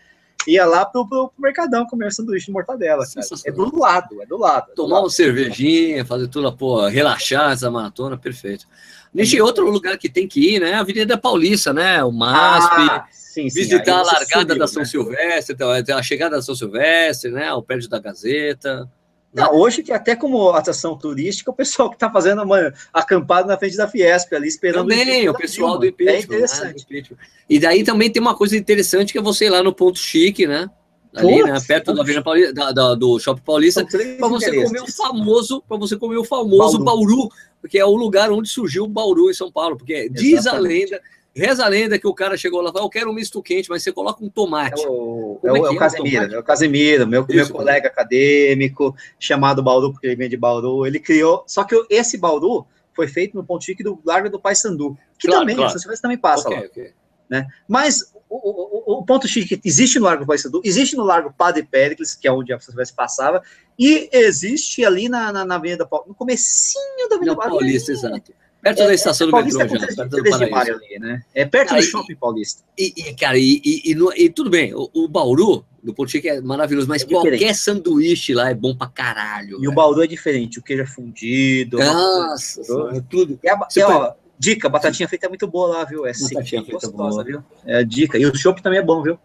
ia 0.48 0.66
lá 0.66 0.86
pro, 0.86 1.08
pro, 1.08 1.30
pro 1.30 1.42
Mercadão 1.42 1.86
comer 1.86 2.12
sanduíche 2.12 2.48
de 2.48 2.52
mortadela. 2.52 3.04
É 3.46 3.52
do 3.52 3.78
lado, 3.78 4.22
é 4.22 4.26
do 4.26 4.38
lado. 4.38 4.72
É 4.72 4.76
Tomar 4.76 4.96
lado. 4.96 5.04
uma 5.06 5.10
cervejinha, 5.10 6.06
fazer 6.06 6.28
tudo, 6.28 6.52
pô, 6.56 6.88
relaxar 6.88 7.52
essa 7.52 7.70
maratona, 7.70 8.18
perfeito. 8.18 8.66
Nishi, 9.14 9.42
outro 9.42 9.70
lugar 9.70 9.98
que 9.98 10.10
tem 10.10 10.28
que 10.28 10.56
ir, 10.56 10.60
né? 10.60 10.74
A 10.74 10.80
Avenida 10.80 11.18
Paulista, 11.18 11.74
né? 11.74 12.04
O 12.04 12.12
MASP. 12.12 12.76
Ah, 12.80 13.06
sim, 13.12 13.50
sim. 13.50 13.60
Visitar 13.60 14.00
a 14.00 14.04
largada 14.04 14.42
subiu, 14.42 14.58
da 14.58 14.68
São 14.68 14.82
né? 14.82 14.88
Silvestre, 14.88 15.56
então, 15.56 15.98
a 15.98 16.04
chegada 16.04 16.38
da 16.38 16.42
São 16.42 16.56
Silvestre, 16.56 17.32
né? 17.32 17.52
O 17.54 17.62
prédio 17.62 17.90
da 17.90 18.00
Gazeta. 18.00 18.90
Não, 19.34 19.56
hoje 19.56 19.82
que 19.82 19.94
até 19.94 20.16
como 20.16 20.50
atração 20.50 20.98
turística, 20.98 21.50
o 21.50 21.54
pessoal 21.54 21.90
que 21.90 21.96
está 21.96 22.12
fazendo 22.12 22.44
uma 22.44 22.74
acampada 22.94 23.48
na 23.48 23.58
frente 23.58 23.78
da 23.78 23.88
Fiesp 23.88 24.34
ali 24.34 24.48
esperando 24.48 24.90
também, 24.90 25.30
o, 25.30 25.32
o 25.32 25.38
pessoal 25.38 25.78
do 25.78 25.86
impeachment. 25.86 26.16
É 26.16 26.20
interessante. 26.20 26.86
Né? 26.90 27.04
E 27.50 27.60
daí 27.60 27.84
também 27.84 28.10
tem 28.10 28.22
uma 28.22 28.36
coisa 28.36 28.58
interessante 28.58 29.14
que 29.14 29.20
é 29.20 29.22
você 29.22 29.46
ir 29.46 29.50
lá 29.50 29.64
no 29.64 29.74
ponto 29.74 29.98
chique, 29.98 30.46
né? 30.46 30.70
Ali, 31.14 31.44
né, 31.44 31.60
perto 31.68 31.94
da 31.94 32.02
Avenida 32.02 32.24
Paulista, 32.24 32.54
da, 32.54 32.72
da, 32.72 32.96
do 32.96 33.20
Shopping 33.20 33.42
Paulista, 33.42 33.86
para 33.86 34.28
você 34.30 34.64
comer 34.64 34.82
o 34.82 34.92
famoso, 34.92 35.62
para 35.68 35.78
você 35.78 35.98
comer 35.98 36.18
o 36.18 36.24
famoso 36.24 36.80
Bauru. 36.80 37.06
Bauru, 37.18 37.30
porque 37.60 37.78
é 37.78 37.86
o 37.86 37.96
lugar 37.96 38.32
onde 38.32 38.48
surgiu 38.48 38.86
o 38.86 38.88
Bauru 38.88 39.30
em 39.30 39.34
São 39.34 39.52
Paulo, 39.52 39.76
porque 39.76 39.94
Exatamente. 39.94 40.22
diz 40.22 40.48
a 40.48 40.58
lenda, 40.58 41.02
reza 41.36 41.66
a 41.66 41.68
lenda 41.68 41.98
que 41.98 42.08
o 42.08 42.14
cara 42.14 42.38
chegou 42.38 42.62
lá 42.62 42.70
e 42.70 42.74
falou, 42.74 42.88
eu 42.88 42.90
quero 42.90 43.10
um 43.10 43.14
misto 43.14 43.42
quente, 43.42 43.70
mas 43.70 43.84
você 43.84 43.92
coloca 43.92 44.24
um 44.24 44.30
tomate. 44.30 44.84
É 44.84 44.88
o, 44.88 45.40
é, 45.44 45.48
é, 45.48 45.52
o, 45.52 45.68
é 45.68 45.72
o 45.72 46.44
Casemiro, 46.44 47.04
é 47.04 47.06
o 47.06 47.08
meu, 47.08 47.26
meu 47.28 47.50
colega 47.50 47.88
acadêmico, 47.88 48.96
chamado 49.20 49.64
Bauru, 49.64 49.92
porque 49.92 50.08
ele 50.08 50.16
vem 50.16 50.30
de 50.30 50.38
Bauru, 50.38 50.86
ele 50.86 51.00
criou, 51.00 51.44
só 51.48 51.64
que 51.64 51.76
esse 51.90 52.18
Bauru 52.18 52.66
foi 52.94 53.08
feito 53.08 53.36
no 53.36 53.44
ponto 53.44 53.64
chique 53.64 53.84
do 53.84 54.00
Largo 54.06 54.30
do 54.30 54.40
Paysandu, 54.40 54.98
que 55.18 55.28
claro, 55.28 55.42
também, 55.42 55.56
claro. 55.56 55.80
se 55.80 56.02
também 56.02 56.18
passa 56.18 56.48
okay, 56.48 56.60
lá. 56.60 56.66
Okay. 56.66 56.94
Né? 57.30 57.48
Mas 57.66 58.12
o, 58.30 58.36
o, 58.36 59.00
o, 59.00 59.06
ponto 59.06 59.26
chique 59.26 59.60
existe 59.64 59.98
no 59.98 60.06
Largo 60.06 60.26
Paysandu, 60.26 60.62
existe 60.66 60.98
no 60.98 61.04
Largo 61.04 61.34
Padre 61.34 61.64
Péricles, 61.64 62.14
que 62.14 62.28
é 62.28 62.32
onde 62.32 62.52
a 62.52 62.60
Silvestre 62.60 62.96
passava, 62.96 63.42
e 63.80 64.10
existe 64.12 64.84
ali 64.84 65.08
na, 65.08 65.32
na, 65.32 65.46
na 65.46 65.56
Avenida 65.56 65.86
Paulista, 65.86 66.10
no 66.10 66.16
comecinho 66.16 67.10
da 67.10 67.16
Avenida 67.16 67.36
Paulista. 67.38 67.92
exato. 67.94 68.34
Perto 68.62 68.84
é, 68.84 68.88
da 68.88 68.94
estação 68.94 69.30
do 69.30 69.36
metrô, 69.36 69.62
é 69.62 69.68
já. 69.68 69.88
Perto 69.88 70.10
do 70.10 70.30
Paraíso. 70.30 70.72
Ali, 70.74 71.00
né? 71.00 71.24
É 71.34 71.46
perto 71.46 71.70
cara, 71.70 71.82
do 71.82 71.88
Shopping 71.88 72.16
Paulista. 72.16 72.64
E, 72.78 72.94
e 72.96 73.14
cara, 73.16 73.38
e, 73.38 73.62
e, 73.64 73.96
e, 74.18 74.30
tudo 74.30 74.50
bem, 74.50 74.74
o, 74.76 74.90
o 74.94 75.08
Bauru, 75.08 75.66
do 75.82 75.94
Ponto 75.94 76.12
Chique 76.12 76.30
é 76.30 76.40
maravilhoso, 76.42 76.88
mas 76.88 77.02
é 77.02 77.06
qualquer 77.06 77.56
sanduíche 77.56 78.34
lá 78.34 78.52
é 78.52 78.54
bom 78.54 78.76
pra 78.76 78.88
caralho. 78.88 79.58
E 79.62 79.68
o 79.68 79.74
Bauru 79.74 80.04
é 80.04 80.08
diferente, 80.08 80.60
o 80.60 80.62
queijo 80.62 80.84
é 80.84 80.86
fundido. 80.86 81.80
Nossa, 81.80 82.62
é 82.94 83.02
tudo. 83.10 83.40
E, 83.44 83.50
a, 83.50 83.60
ó, 83.88 84.14
dica, 84.38 84.70
batatinha 84.70 85.10
feita 85.10 85.26
é 85.26 85.30
muito 85.30 85.48
boa 85.48 85.68
lá, 85.68 85.86
viu? 85.86 86.06
É 86.06 86.12
batatinha 86.12 86.64
feita 86.64 86.88
gostosa, 86.88 86.96
boa. 86.96 87.24
viu? 87.24 87.44
É 87.66 87.78
a 87.78 87.84
dica. 87.84 88.20
E 88.20 88.26
o 88.26 88.36
chopp 88.36 88.62
também 88.62 88.80
é 88.80 88.84
bom, 88.84 89.02
viu? 89.02 89.18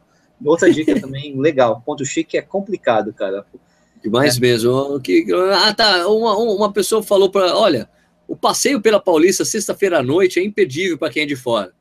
Outra 0.44 0.70
dica 0.72 0.94
também 1.00 1.38
legal. 1.38 1.82
Ponto 1.84 2.04
Chique 2.04 2.36
é 2.36 2.42
complicado, 2.42 3.12
cara. 3.12 3.44
Demais 4.02 4.36
é. 4.36 4.40
mesmo. 4.40 5.00
Que, 5.00 5.26
ah, 5.52 5.74
tá. 5.74 6.06
Uma, 6.08 6.36
uma 6.36 6.72
pessoa 6.72 7.02
falou 7.02 7.30
para, 7.30 7.56
olha, 7.56 7.88
o 8.28 8.36
passeio 8.36 8.80
pela 8.80 9.00
Paulista 9.00 9.44
sexta-feira 9.44 9.98
à 9.98 10.02
noite 10.02 10.38
é 10.38 10.44
impedível 10.44 10.98
para 10.98 11.10
quem 11.10 11.22
é 11.22 11.26
de 11.26 11.36
fora. 11.36 11.72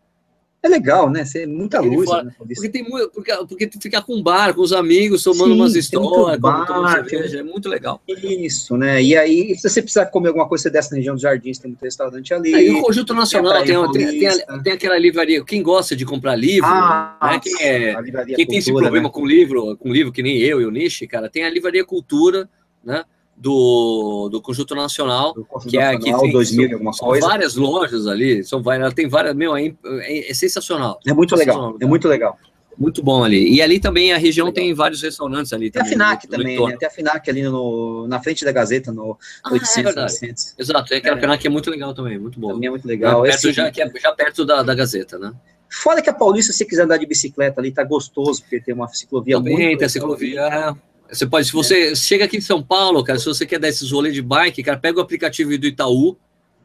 É 0.65 0.67
legal, 0.67 1.11
né? 1.11 1.23
Ser 1.23 1.47
muita 1.47 1.79
luz. 1.79 2.09
Fora, 2.09 2.23
né? 2.23 2.33
porque 2.39 2.67
tem 2.67 2.81
muito, 2.83 3.11
porque, 3.11 3.31
porque 3.47 3.69
ficar 3.79 4.01
com 4.01 4.15
um 4.15 4.23
bar, 4.23 4.51
com 4.51 4.61
os 4.61 4.73
amigos, 4.73 5.21
tomando 5.21 5.53
Sim, 5.53 5.59
umas 5.59 5.75
histórias, 5.75 6.39
bar, 6.39 7.07
cerveja, 7.07 7.41
é 7.41 7.43
muito 7.43 7.69
legal. 7.69 8.01
Isso, 8.07 8.75
né? 8.75 8.99
E 8.99 9.15
aí, 9.15 9.55
se 9.55 9.69
você 9.69 9.79
precisar 9.79 10.07
comer 10.07 10.29
alguma 10.29 10.47
coisa, 10.47 10.67
desce 10.67 10.89
na 10.89 10.97
região 10.97 11.13
dos 11.13 11.21
jardins, 11.21 11.59
tem 11.59 11.69
muito 11.69 11.83
restaurante 11.83 12.33
ali. 12.33 12.55
Aí 12.55 12.71
o 12.71 12.81
Conjunto 12.81 13.13
Nacional 13.13 13.63
tem, 13.63 13.91
tem, 13.91 14.19
tem, 14.19 14.63
tem, 14.63 14.73
aquela 14.73 14.97
livraria. 14.97 15.45
Quem 15.45 15.61
gosta 15.61 15.95
de 15.95 16.03
comprar 16.03 16.35
livro, 16.35 16.67
ah, 16.67 17.15
né? 17.21 17.39
quem, 17.43 17.53
é, 17.61 17.93
quem 17.93 18.11
Cultura, 18.11 18.45
tem 18.47 18.57
esse 18.57 18.73
problema 18.73 19.07
né? 19.07 19.13
com 19.13 19.23
livro, 19.23 19.77
com 19.77 19.93
livro 19.93 20.11
que 20.11 20.23
nem 20.23 20.39
eu 20.39 20.59
e 20.59 20.65
o 20.65 20.71
Nishi, 20.71 21.05
cara, 21.05 21.29
tem 21.29 21.43
a 21.43 21.49
Livraria 21.49 21.85
Cultura, 21.85 22.49
né? 22.83 23.03
Do, 23.38 24.29
do 24.29 24.41
Conjunto 24.41 24.73
Nacional, 24.73 25.33
do 25.33 25.43
Conjunto 25.45 25.69
que 25.69 25.77
é 25.77 25.97
que 25.97 26.03
tem 26.03 26.31
2000, 26.31 26.73
alguma 26.73 26.93
são 26.93 27.07
coisa. 27.07 27.27
várias 27.27 27.55
lojas 27.55 28.07
ali, 28.07 28.43
são 28.43 28.61
várias, 28.61 28.93
tem 28.93 29.07
várias, 29.07 29.36
meu, 29.36 29.55
é, 29.55 29.73
é, 29.86 30.31
é 30.31 30.33
sensacional. 30.33 30.99
É 31.05 31.13
muito 31.13 31.36
legal, 31.36 31.75
é 31.79 31.86
muito 31.86 32.07
legal. 32.07 32.38
Muito 32.77 33.01
bom 33.01 33.23
ali. 33.23 33.53
E 33.53 33.61
ali 33.61 33.79
também 33.79 34.11
a 34.11 34.17
região 34.17 34.47
legal. 34.47 34.55
tem 34.55 34.73
vários 34.73 35.01
restaurantes 35.01 35.53
ali. 35.53 35.71
Tem 35.71 35.81
também, 35.81 35.93
a 35.93 35.93
FINAC 35.93 36.27
também, 36.27 36.67
né? 36.67 36.77
Tem 36.77 36.88
a 36.88 36.91
FINAC 36.91 37.29
ali 37.29 37.43
no, 37.43 38.05
na 38.07 38.21
frente 38.21 38.43
da 38.43 38.51
Gazeta, 38.51 38.91
no 38.91 39.17
ah, 39.43 39.53
800, 39.53 39.91
é 39.91 40.01
900. 40.01 40.55
Exato, 40.59 40.93
é 40.93 40.97
aquela 40.97 41.17
é. 41.17 41.21
FINAC 41.21 41.47
é 41.47 41.49
muito 41.49 41.69
legal 41.69 41.93
também, 41.93 42.19
muito 42.19 42.38
bom. 42.38 42.49
Também 42.49 42.67
é 42.67 42.69
muito 42.69 42.86
legal. 42.86 43.25
É 43.25 43.29
perto, 43.29 43.51
já, 43.53 43.71
que 43.71 43.81
é 43.81 43.89
já 43.97 44.11
perto 44.11 44.45
da, 44.45 44.61
da 44.61 44.75
Gazeta, 44.75 45.17
né? 45.17 45.31
Fora 45.69 46.01
que 46.01 46.09
a 46.09 46.13
Paulista, 46.13 46.51
se 46.51 46.59
você 46.59 46.65
quiser 46.65 46.83
andar 46.83 46.97
de 46.97 47.05
bicicleta 47.05 47.59
ali, 47.61 47.71
tá 47.71 47.83
gostoso, 47.83 48.41
porque 48.41 48.59
tem 48.59 48.73
uma 48.73 48.88
ciclovia 48.89 49.38
também, 49.38 49.57
muito... 49.57 49.79
tem 49.79 49.86
a 49.86 49.89
ciclovia, 49.89 50.75
você 51.10 51.26
pode, 51.26 51.47
se 51.47 51.53
você 51.53 51.91
é. 51.91 51.95
chega 51.95 52.26
aqui 52.26 52.38
em 52.38 52.41
São 52.41 52.62
Paulo, 52.62 53.03
cara, 53.03 53.20
se 53.20 53.26
você 53.26 53.45
quer 53.45 53.60
dar 53.60 53.68
esses 53.68 53.91
rolês 53.91 54.14
de 54.14 54.22
bike, 54.22 54.64
cara, 54.64 54.78
pega 54.78 54.99
o 54.99 55.01
aplicativo 55.01 55.58
do 55.58 55.66
Itaú, 55.66 56.18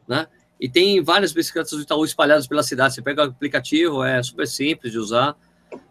né? 0.07 0.27
E 0.59 0.69
tem 0.69 1.01
várias 1.03 1.33
bicicletas 1.33 1.71
do 1.71 1.81
Itaú 1.81 2.05
espalhadas 2.05 2.45
pela 2.45 2.61
cidade. 2.61 2.93
Você 2.93 3.01
pega 3.01 3.23
o 3.23 3.25
aplicativo, 3.25 4.03
é 4.03 4.21
super 4.21 4.47
simples 4.47 4.91
de 4.91 4.99
usar. 4.99 5.35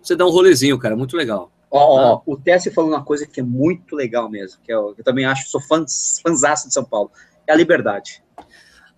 Você 0.01 0.15
dá 0.15 0.25
um 0.25 0.31
rolezinho, 0.31 0.79
cara, 0.79 0.95
muito 0.95 1.17
legal. 1.17 1.51
Ó, 1.71 1.79
ó, 1.79 2.17
né? 2.17 2.23
o 2.27 2.37
Tessie 2.37 2.73
falou 2.73 2.91
uma 2.91 3.05
coisa 3.05 3.27
que 3.27 3.41
é 3.41 3.43
muito 3.43 3.95
legal 3.95 4.29
mesmo, 4.29 4.61
que 4.63 4.73
eu, 4.73 4.95
eu 4.97 5.05
também 5.05 5.25
acho, 5.25 5.49
sou 5.49 5.61
fã, 5.61 5.85
fãzaço 6.23 6.69
de 6.69 6.75
São 6.75 6.85
Paulo, 6.85 7.11
é 7.47 7.53
a 7.53 7.57
liberdade. 7.57 8.23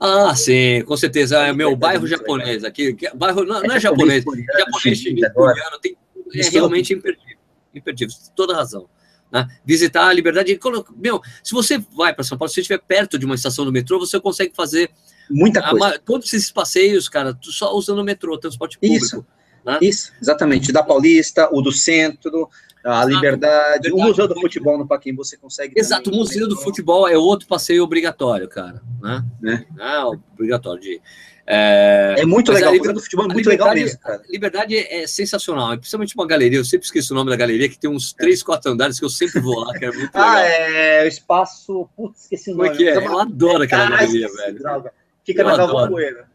Ah, 0.01 0.35
sim, 0.35 0.83
com 0.85 0.97
certeza. 0.97 1.39
É 1.47 1.53
meu 1.53 1.77
bairro 1.77 2.09
japonês 2.09 2.65
aqui. 2.65 2.97
Bairro, 3.15 3.45
não, 3.45 3.63
não 3.63 3.75
é, 3.75 3.77
é 3.77 3.81
japonês, 3.81 4.25
japonês, 4.25 4.47
japonês 4.59 4.99
chinês, 4.99 5.33
coreano, 5.33 5.79
tem, 5.81 5.97
é 6.35 6.49
realmente 6.49 6.93
imperdível. 6.93 7.39
Imperdível, 7.73 8.15
toda 8.35 8.55
razão. 8.55 8.89
Né? 9.33 9.49
Visitar 9.64 10.09
a 10.09 10.12
liberdade. 10.12 10.59
Meu, 10.95 11.20
se 11.43 11.53
você 11.53 11.83
vai 11.97 12.14
para 12.14 12.22
São 12.22 12.37
Paulo, 12.37 12.51
se 12.51 12.57
você 12.57 12.61
estiver 12.61 12.80
perto 12.80 13.18
de 13.18 13.24
uma 13.24 13.35
estação 13.35 13.64
do 13.64 13.72
metrô, 13.72 13.99
você 13.99 14.20
consegue 14.20 14.55
fazer 14.55 14.91
muita 15.30 15.62
coisa. 15.62 15.99
todos 16.05 16.33
esses 16.33 16.53
passeios, 16.53 17.09
cara, 17.09 17.37
só 17.41 17.74
usando 17.74 18.01
o 18.01 18.05
metrô, 18.05 18.37
transporte 18.37 18.78
público. 18.78 19.05
Isso, 19.05 19.26
né? 19.64 19.78
isso 19.80 20.12
exatamente. 20.20 20.70
Da 20.70 20.83
Paulista, 20.83 21.49
o 21.51 21.62
do 21.62 21.72
centro, 21.72 22.51
A 22.85 23.05
Liberdade, 23.07 23.89
Liberdade, 23.89 23.93
o 23.93 23.97
Museu 23.97 24.28
do 24.28 24.39
Futebol 24.39 24.76
no 24.76 24.87
Paquimbu 24.87 25.24
você 25.24 25.39
consegue. 25.39 25.78
Exato, 25.78 26.05
também, 26.05 26.18
o 26.18 26.22
Museu 26.22 26.47
do 26.47 26.57
Futebol 26.57 27.09
é 27.09 27.16
outro 27.16 27.49
passeio 27.49 27.83
obrigatório, 27.83 28.49
cara. 28.49 28.83
Né? 29.01 29.24
né? 29.41 29.66
É 29.78 30.05
obrigatório 30.05 30.83
de. 30.83 31.01
É, 31.47 32.16
é 32.18 32.24
muito 32.24 32.53
legal, 32.53 32.72
o 32.72 32.78
Museu 32.78 32.95
do 32.95 33.01
Futebol 33.01 33.26
é 33.28 33.32
muito 33.32 33.49
legal 33.49 33.74
mesmo. 33.74 33.99
Cara. 33.99 34.22
Liberdade 34.28 34.76
é 34.76 35.07
sensacional, 35.07 35.72
é 35.72 35.76
principalmente 35.76 36.14
uma 36.14 36.26
galeria. 36.26 36.59
Eu 36.59 36.64
sempre 36.64 36.86
esqueço 36.86 37.12
o 37.12 37.16
nome 37.16 37.30
da 37.30 37.36
galeria, 37.36 37.68
que 37.68 37.78
tem 37.78 37.90
uns 37.90 38.12
três, 38.12 38.43
quatro 38.43 38.70
andares 38.70 38.99
que 38.99 39.05
eu 39.05 39.11
sempre 39.11 39.40
vou 39.40 39.59
lá, 39.61 39.72
que 39.76 39.84
é 39.84 39.90
muito 39.90 40.11
ah, 40.14 40.36
legal. 40.36 40.36
Ah, 40.36 40.49
é 40.49 41.05
o 41.05 41.09
espaço. 41.09 41.88
Putz, 41.97 42.22
esqueci 42.22 42.51
o 42.51 42.57
nome. 42.57 42.70
Como 42.70 42.80
é 42.80 42.84
que 42.84 42.88
é? 42.88 42.97
Eu 42.97 43.18
adoro 43.18 43.64
aquela 43.64 43.90
galeria, 43.90 44.28
velho. 44.28 44.59
Droga. 44.59 44.93
Fica 45.25 45.43
eu 45.43 45.47
na 45.47 45.57
Galva 45.57 45.89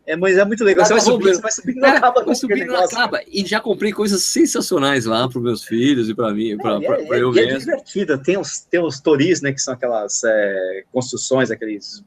É, 0.05 0.15
mas 0.15 0.37
é 0.37 0.45
muito 0.45 0.63
legal. 0.63 0.85
Você 0.85 0.93
vai, 0.93 1.01
subir, 1.01 1.35
você 1.35 1.41
vai 1.41 1.51
subindo 1.51 1.79
na 1.79 1.89
acaba. 1.97 2.23
Vai 2.23 2.35
subindo 2.35 2.65
na 2.67 2.85
acaba. 2.85 3.21
E 3.27 3.45
já 3.45 3.59
comprei 3.59 3.91
coisas 3.91 4.23
sensacionais 4.23 5.05
lá 5.05 5.27
para 5.27 5.37
os 5.37 5.43
meus 5.43 5.63
filhos 5.63 6.09
e 6.09 6.15
para 6.15 6.33
mim, 6.33 6.57
para 6.57 6.81
é, 6.81 6.85
é, 6.85 7.21
eu 7.21 7.31
é 7.31 7.33
mesmo. 7.33 7.55
É 7.55 7.57
divertida. 7.59 8.17
Tem 8.17 8.37
os, 8.37 8.59
tem 8.61 8.81
os 8.81 8.99
toris, 9.01 9.41
né, 9.41 9.51
que 9.51 9.59
são 9.59 9.73
aquelas 9.73 10.23
é, 10.23 10.83
construções, 10.91 11.51
aqueles 11.51 12.03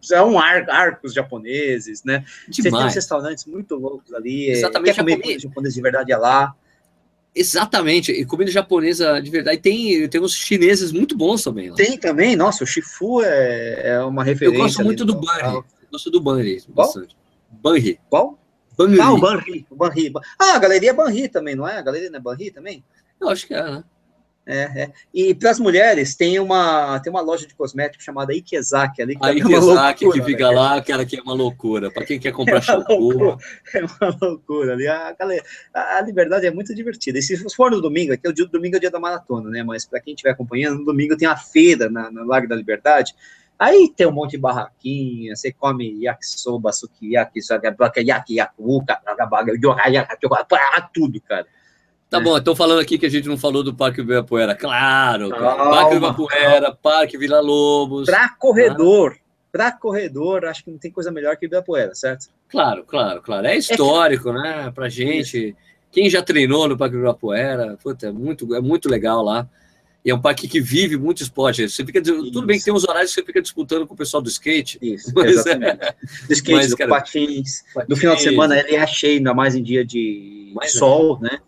são 0.00 0.38
ar, 0.38 0.68
arcos 0.70 1.12
japoneses, 1.12 2.04
né? 2.04 2.24
Demais. 2.48 2.54
Você 2.56 2.70
tem 2.70 2.86
uns 2.86 2.94
restaurantes 2.94 3.44
muito 3.46 3.74
loucos 3.76 4.12
ali. 4.12 4.48
É, 4.48 4.52
Exatamente. 4.52 4.94
Quer 4.94 5.00
comer 5.00 5.20
comida 5.20 5.40
japonesa 5.40 5.74
de 5.74 5.82
verdade 5.82 6.12
é 6.12 6.16
lá. 6.16 6.54
Exatamente, 7.32 8.10
e 8.10 8.24
comida 8.24 8.50
japonesa 8.50 9.20
de 9.20 9.30
verdade. 9.30 9.58
Tem, 9.58 10.08
tem 10.08 10.20
uns 10.20 10.34
chineses 10.34 10.90
muito 10.90 11.16
bons 11.16 11.44
também. 11.44 11.70
Lá. 11.70 11.76
Tem 11.76 11.96
também, 11.96 12.34
nossa, 12.34 12.64
o 12.64 12.66
Shifu 12.66 13.22
é, 13.22 13.90
é 13.90 14.00
uma 14.00 14.24
referência. 14.24 14.56
Eu 14.56 14.62
gosto 14.62 14.84
muito 14.84 15.04
do 15.04 15.14
Bunny. 15.14 15.62
Gosto 15.90 16.10
do 16.10 16.20
Banri. 16.20 16.62
Banri. 17.50 18.00
Qual? 18.08 18.38
Banri. 18.76 19.00
Ah, 19.00 19.12
o 19.12 19.18
Banri. 19.18 19.66
O 19.70 19.76
Banri. 19.76 20.12
Ah, 20.38 20.54
a 20.54 20.58
galeria 20.58 20.94
Banri 20.94 21.28
também, 21.28 21.54
não 21.54 21.66
é? 21.66 21.78
A 21.78 21.82
galeria 21.82 22.10
não 22.10 22.18
é 22.18 22.22
Banri 22.22 22.50
também? 22.50 22.84
Eu 23.20 23.28
acho 23.28 23.46
que 23.46 23.54
é, 23.54 23.62
né? 23.62 23.84
É, 24.46 24.82
é. 24.82 24.92
E 25.14 25.34
para 25.34 25.50
as 25.50 25.60
mulheres, 25.60 26.16
tem 26.16 26.38
uma, 26.40 26.98
tem 27.00 27.12
uma 27.12 27.20
loja 27.20 27.46
de 27.46 27.54
cosméticos 27.54 28.04
chamada 28.04 28.34
Ikezaki 28.34 29.02
ali. 29.02 29.16
Que 29.16 29.24
a 29.24 29.32
Ikezaki 29.32 30.04
loucura, 30.04 30.24
que 30.24 30.32
fica 30.32 30.48
né? 30.48 30.56
lá, 30.56 30.76
aquela 30.76 31.04
que 31.04 31.16
é 31.16 31.22
uma 31.22 31.34
loucura. 31.34 31.90
Para 31.90 32.04
quem 32.04 32.18
quer 32.18 32.32
comprar 32.32 32.56
é 32.58 32.62
shampoo. 32.62 33.38
É 33.74 33.84
uma 33.84 34.18
loucura 34.20 34.72
ali. 34.72 34.88
A, 34.88 35.14
a, 35.72 35.98
a, 35.98 36.02
liberdade 36.02 36.46
é 36.46 36.50
muito 36.50 36.74
divertida. 36.74 37.18
E 37.18 37.22
se 37.22 37.36
for 37.54 37.70
no 37.70 37.80
domingo, 37.80 38.12
aqui 38.12 38.26
é 38.26 38.30
o 38.30 38.32
dia, 38.32 38.46
domingo 38.46 38.76
é 38.76 38.78
o 38.78 38.80
dia 38.80 38.90
da 38.90 38.98
maratona, 38.98 39.50
né? 39.50 39.62
Mas 39.62 39.84
para 39.84 40.00
quem 40.00 40.14
estiver 40.14 40.30
acompanhando, 40.30 40.78
no 40.78 40.84
domingo 40.84 41.16
tem 41.16 41.28
a 41.28 41.36
feira 41.36 41.88
na, 41.88 42.10
na 42.10 42.24
Largo 42.24 42.48
da 42.48 42.56
Liberdade. 42.56 43.14
Aí 43.60 43.92
tem 43.94 44.06
um 44.06 44.12
monte 44.12 44.30
de 44.30 44.38
barraquinha, 44.38 45.36
você 45.36 45.52
come 45.52 46.02
yakisoba, 46.02 46.72
sukiyaki, 46.72 47.40
yaki, 47.98 48.36
yakuka, 48.36 48.98
tudo, 50.94 51.20
cara. 51.20 51.46
Tá 52.08 52.16
é. 52.16 52.20
bom, 52.22 52.38
estou 52.38 52.56
falando 52.56 52.80
aqui 52.80 52.96
que 52.96 53.04
a 53.04 53.10
gente 53.10 53.28
não 53.28 53.36
falou 53.36 53.62
do 53.62 53.74
Parque 53.74 54.00
Ibirapuera. 54.00 54.54
Claro, 54.54 55.28
Parque 55.28 55.94
Ibirapuera, 55.94 56.74
Parque 56.74 57.18
Vila 57.18 57.40
Lobos. 57.40 58.06
Para 58.06 58.30
corredor, 58.30 59.16
ah. 59.18 59.22
para 59.52 59.72
corredor, 59.72 60.46
acho 60.46 60.64
que 60.64 60.70
não 60.70 60.78
tem 60.78 60.90
coisa 60.90 61.10
melhor 61.10 61.36
que 61.36 61.44
Ibirapuera, 61.44 61.94
certo? 61.94 62.28
Claro, 62.48 62.82
claro, 62.84 63.20
claro. 63.20 63.46
É 63.46 63.58
histórico, 63.58 64.30
é 64.30 64.32
né? 64.32 64.72
Pra 64.74 64.88
gente. 64.88 65.54
Quem 65.92 66.08
já 66.08 66.22
treinou 66.22 66.66
no 66.66 66.78
Parque 66.78 66.96
Ibirapuera, 66.96 67.76
puta, 67.82 68.06
é 68.06 68.10
muito, 68.10 68.54
é 68.54 68.60
muito 68.60 68.88
legal 68.88 69.22
lá. 69.22 69.46
E 70.04 70.10
é 70.10 70.14
um 70.14 70.20
parque 70.20 70.48
que 70.48 70.60
vive 70.60 70.96
muito 70.96 71.22
esporte. 71.22 71.68
Você 71.68 71.84
fica, 71.84 72.02
tudo 72.02 72.46
bem 72.46 72.58
que 72.58 72.64
tem 72.64 72.72
uns 72.72 72.84
horários 72.84 73.10
que 73.10 73.20
você 73.20 73.26
fica 73.26 73.42
disputando 73.42 73.86
com 73.86 73.92
o 73.92 73.96
pessoal 73.96 74.22
do 74.22 74.30
skate. 74.30 74.78
Isso, 74.80 75.12
mas, 75.14 75.32
exatamente. 75.32 75.84
É, 75.84 75.94
do 76.26 76.32
skate, 76.32 76.56
mas, 76.56 76.70
do 76.70 76.76
cara, 76.76 76.90
patins. 76.90 77.62
patins. 77.74 77.88
No 77.88 77.96
final 77.96 78.16
de 78.16 78.22
semana 78.22 78.58
ele 78.58 78.76
é 78.76 78.86
cheio, 78.86 79.18
ainda 79.18 79.34
mais 79.34 79.54
em 79.54 79.62
dia 79.62 79.84
de 79.84 80.52
mais 80.54 80.72
sol, 80.72 81.18
é. 81.18 81.24
né? 81.24 81.38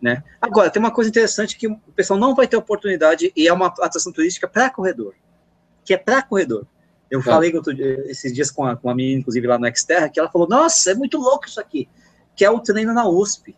né? 0.00 0.24
Agora, 0.40 0.70
tem 0.70 0.80
uma 0.80 0.90
coisa 0.90 1.10
interessante 1.10 1.56
que 1.56 1.68
o 1.68 1.76
pessoal 1.94 2.18
não 2.18 2.34
vai 2.34 2.48
ter 2.48 2.56
oportunidade 2.56 3.30
e 3.36 3.46
é 3.46 3.52
uma 3.52 3.66
atração 3.66 4.10
turística 4.10 4.48
para 4.48 4.70
corredor, 4.70 5.14
que 5.84 5.92
é 5.92 5.98
para 5.98 6.22
corredor. 6.22 6.66
Eu 7.10 7.20
ah. 7.20 7.22
falei 7.22 7.52
esses 8.06 8.32
dias 8.32 8.50
com 8.50 8.64
a, 8.64 8.74
com 8.74 8.88
a 8.88 8.94
menina, 8.94 9.20
inclusive, 9.20 9.46
lá 9.46 9.58
no 9.58 9.76
Xterra, 9.76 10.08
que 10.08 10.18
ela 10.18 10.30
falou, 10.30 10.48
nossa, 10.48 10.92
é 10.92 10.94
muito 10.94 11.18
louco 11.18 11.46
isso 11.46 11.60
aqui, 11.60 11.86
que 12.34 12.42
é 12.42 12.50
o 12.50 12.58
treino 12.58 12.94
na 12.94 13.06
USP. 13.06 13.54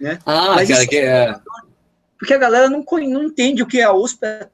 Né? 0.00 0.18
Ah, 0.24 0.54
Mas 0.54 0.68
cara, 0.70 0.86
que 0.86 0.96
é 0.96 1.38
porque 2.18 2.34
a 2.34 2.38
galera 2.38 2.68
não, 2.68 2.84
não 3.08 3.24
entende 3.24 3.62
o 3.62 3.66
que 3.66 3.80
é 3.80 3.84
a 3.84 3.92
USP, 3.92 4.24
é 4.24 4.48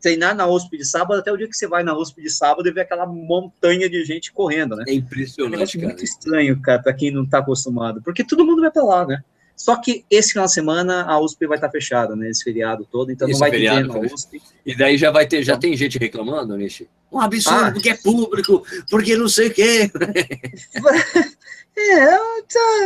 treinar 0.00 0.34
na 0.34 0.46
USP 0.46 0.76
de 0.76 0.84
sábado 0.84 1.18
até 1.18 1.32
o 1.32 1.36
dia 1.36 1.48
que 1.48 1.56
você 1.56 1.66
vai 1.66 1.82
na 1.82 1.96
USP 1.96 2.22
de 2.22 2.30
sábado 2.30 2.68
e 2.68 2.72
vê 2.72 2.80
aquela 2.80 3.06
montanha 3.06 3.88
de 3.88 4.04
gente 4.04 4.32
correndo, 4.32 4.76
né? 4.76 4.84
É 4.88 4.94
impressionante, 4.94 5.78
é 5.78 5.82
muito 5.82 6.04
estranho, 6.04 6.60
cara, 6.60 6.82
para 6.82 6.92
quem 6.92 7.10
não 7.10 7.24
está 7.24 7.38
acostumado, 7.38 8.02
porque 8.02 8.24
todo 8.24 8.44
mundo 8.44 8.60
vai 8.60 8.70
para 8.70 8.84
lá, 8.84 9.06
né? 9.06 9.22
Só 9.56 9.76
que 9.76 10.06
esse 10.10 10.32
final 10.32 10.46
de 10.46 10.54
semana 10.54 11.04
a 11.04 11.20
USP 11.20 11.46
vai 11.46 11.58
estar 11.58 11.68
tá 11.68 11.72
fechada, 11.72 12.16
né? 12.16 12.30
Esse 12.30 12.42
feriado 12.42 12.88
todo, 12.90 13.12
então 13.12 13.28
esse 13.28 13.38
não 13.38 13.40
vai 13.40 13.50
ter 13.50 13.86
na 13.86 13.98
USP. 13.98 14.40
E 14.64 14.74
daí 14.74 14.96
já 14.96 15.10
vai 15.10 15.26
ter, 15.26 15.42
já 15.42 15.56
tem 15.56 15.76
gente 15.76 15.98
reclamando, 15.98 16.56
Nishi? 16.56 16.88
Um 17.12 17.20
absurdo, 17.20 17.64
ah, 17.64 17.72
porque 17.72 17.90
é 17.90 17.94
público, 17.94 18.64
porque 18.88 19.16
não 19.16 19.28
sei 19.28 19.48
o 19.48 19.52
quê. 19.52 19.90
É, 21.76 22.18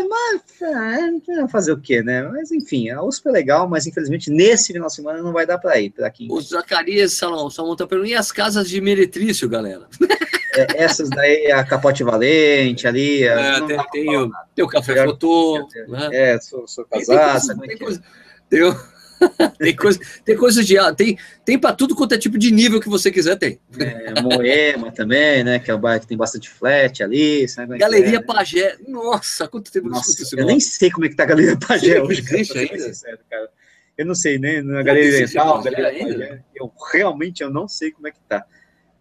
mas, 0.09 0.62
é, 0.62 1.49
fazer 1.49 1.72
o 1.72 1.80
quê, 1.80 2.03
né? 2.03 2.22
Mas 2.22 2.53
enfim, 2.53 2.91
a 2.91 3.03
USP 3.03 3.28
é 3.28 3.32
legal, 3.32 3.68
mas 3.68 3.87
infelizmente 3.87 4.30
nesse 4.30 4.72
final 4.72 4.89
de 4.89 4.95
semana 4.95 5.22
não 5.22 5.32
vai 5.32 5.47
dar 5.47 5.59
para 5.59 5.80
ir. 5.80 5.91
Pra 5.91 6.11
quem... 6.11 6.30
O 6.30 6.41
Zacarias 6.41 7.14
Salão, 7.14 7.51
Salão 7.51 7.74
tá 7.74 7.87
perguntando, 7.87 8.12
e 8.12 8.16
as 8.16 8.30
casas 8.30 8.68
de 8.68 8.80
meretrício, 8.80 9.49
galera? 9.49 9.89
É, 10.57 10.85
essas 10.85 11.11
daí, 11.11 11.51
a 11.51 11.64
Capote 11.64 12.05
Valente 12.05 12.87
ali. 12.87 13.24
É, 13.24 13.61
tem, 13.61 13.76
tem, 13.91 14.16
o, 14.16 14.30
tem, 14.55 14.64
o, 14.64 14.68
Café 14.68 15.05
Fotô. 15.05 15.68
Né? 15.89 16.09
É, 16.12 16.41
sou, 16.41 16.68
sou 16.68 16.85
casado. 16.85 17.59
Tem, 17.59 17.68
tem, 17.70 17.78
coisa, 17.78 18.03
tem, 18.49 18.62
o, 18.62 18.76
tem, 19.58 19.74
coisa, 19.74 19.98
tem 20.24 20.36
coisas 20.36 20.66
de. 20.66 20.76
Tem, 20.96 21.18
tem 21.44 21.58
para 21.58 21.74
tudo 21.74 21.94
quanto 21.94 22.14
é 22.14 22.18
tipo 22.18 22.38
de 22.38 22.50
nível 22.50 22.80
que 22.80 22.88
você 22.88 23.10
quiser, 23.10 23.36
tem. 23.36 23.58
É, 23.78 24.20
Moema 24.20 24.92
também, 24.92 25.44
né? 25.44 25.58
Que 25.58 25.70
é 25.70 25.74
o 25.74 25.78
bairro 25.78 26.00
que 26.00 26.06
tem 26.06 26.16
bastante 26.16 26.48
flat 26.48 27.02
ali. 27.02 27.48
Sabe 27.48 27.74
é 27.74 27.78
Galeria 27.78 28.18
é, 28.18 28.22
Pagé. 28.22 28.76
Nossa, 28.86 29.48
quanto 29.48 29.70
tempo 29.70 29.88
Nossa, 29.88 30.22
eu, 30.34 30.40
eu 30.40 30.46
nem 30.46 30.60
sei 30.60 30.90
como 30.90 31.06
é 31.06 31.08
que 31.08 31.16
tá 31.16 31.24
a 31.24 31.26
Galeria 31.26 31.56
Pagé 31.56 32.02
hoje. 32.02 32.20
Existe 32.20 32.58
ainda? 32.58 33.18
cara. 33.30 33.48
Eu 33.96 34.06
não 34.06 34.14
sei, 34.14 34.38
né? 34.38 34.60
Na 34.62 34.82
Galeria 34.82 35.14
Oriental, 35.14 35.62
Galeria 35.62 36.06
Pagé. 36.06 36.42
Eu 36.54 36.72
realmente 36.92 37.42
eu 37.42 37.50
não 37.50 37.68
sei 37.68 37.90
como 37.90 38.08
é 38.08 38.10
que 38.10 38.20
tá. 38.28 38.44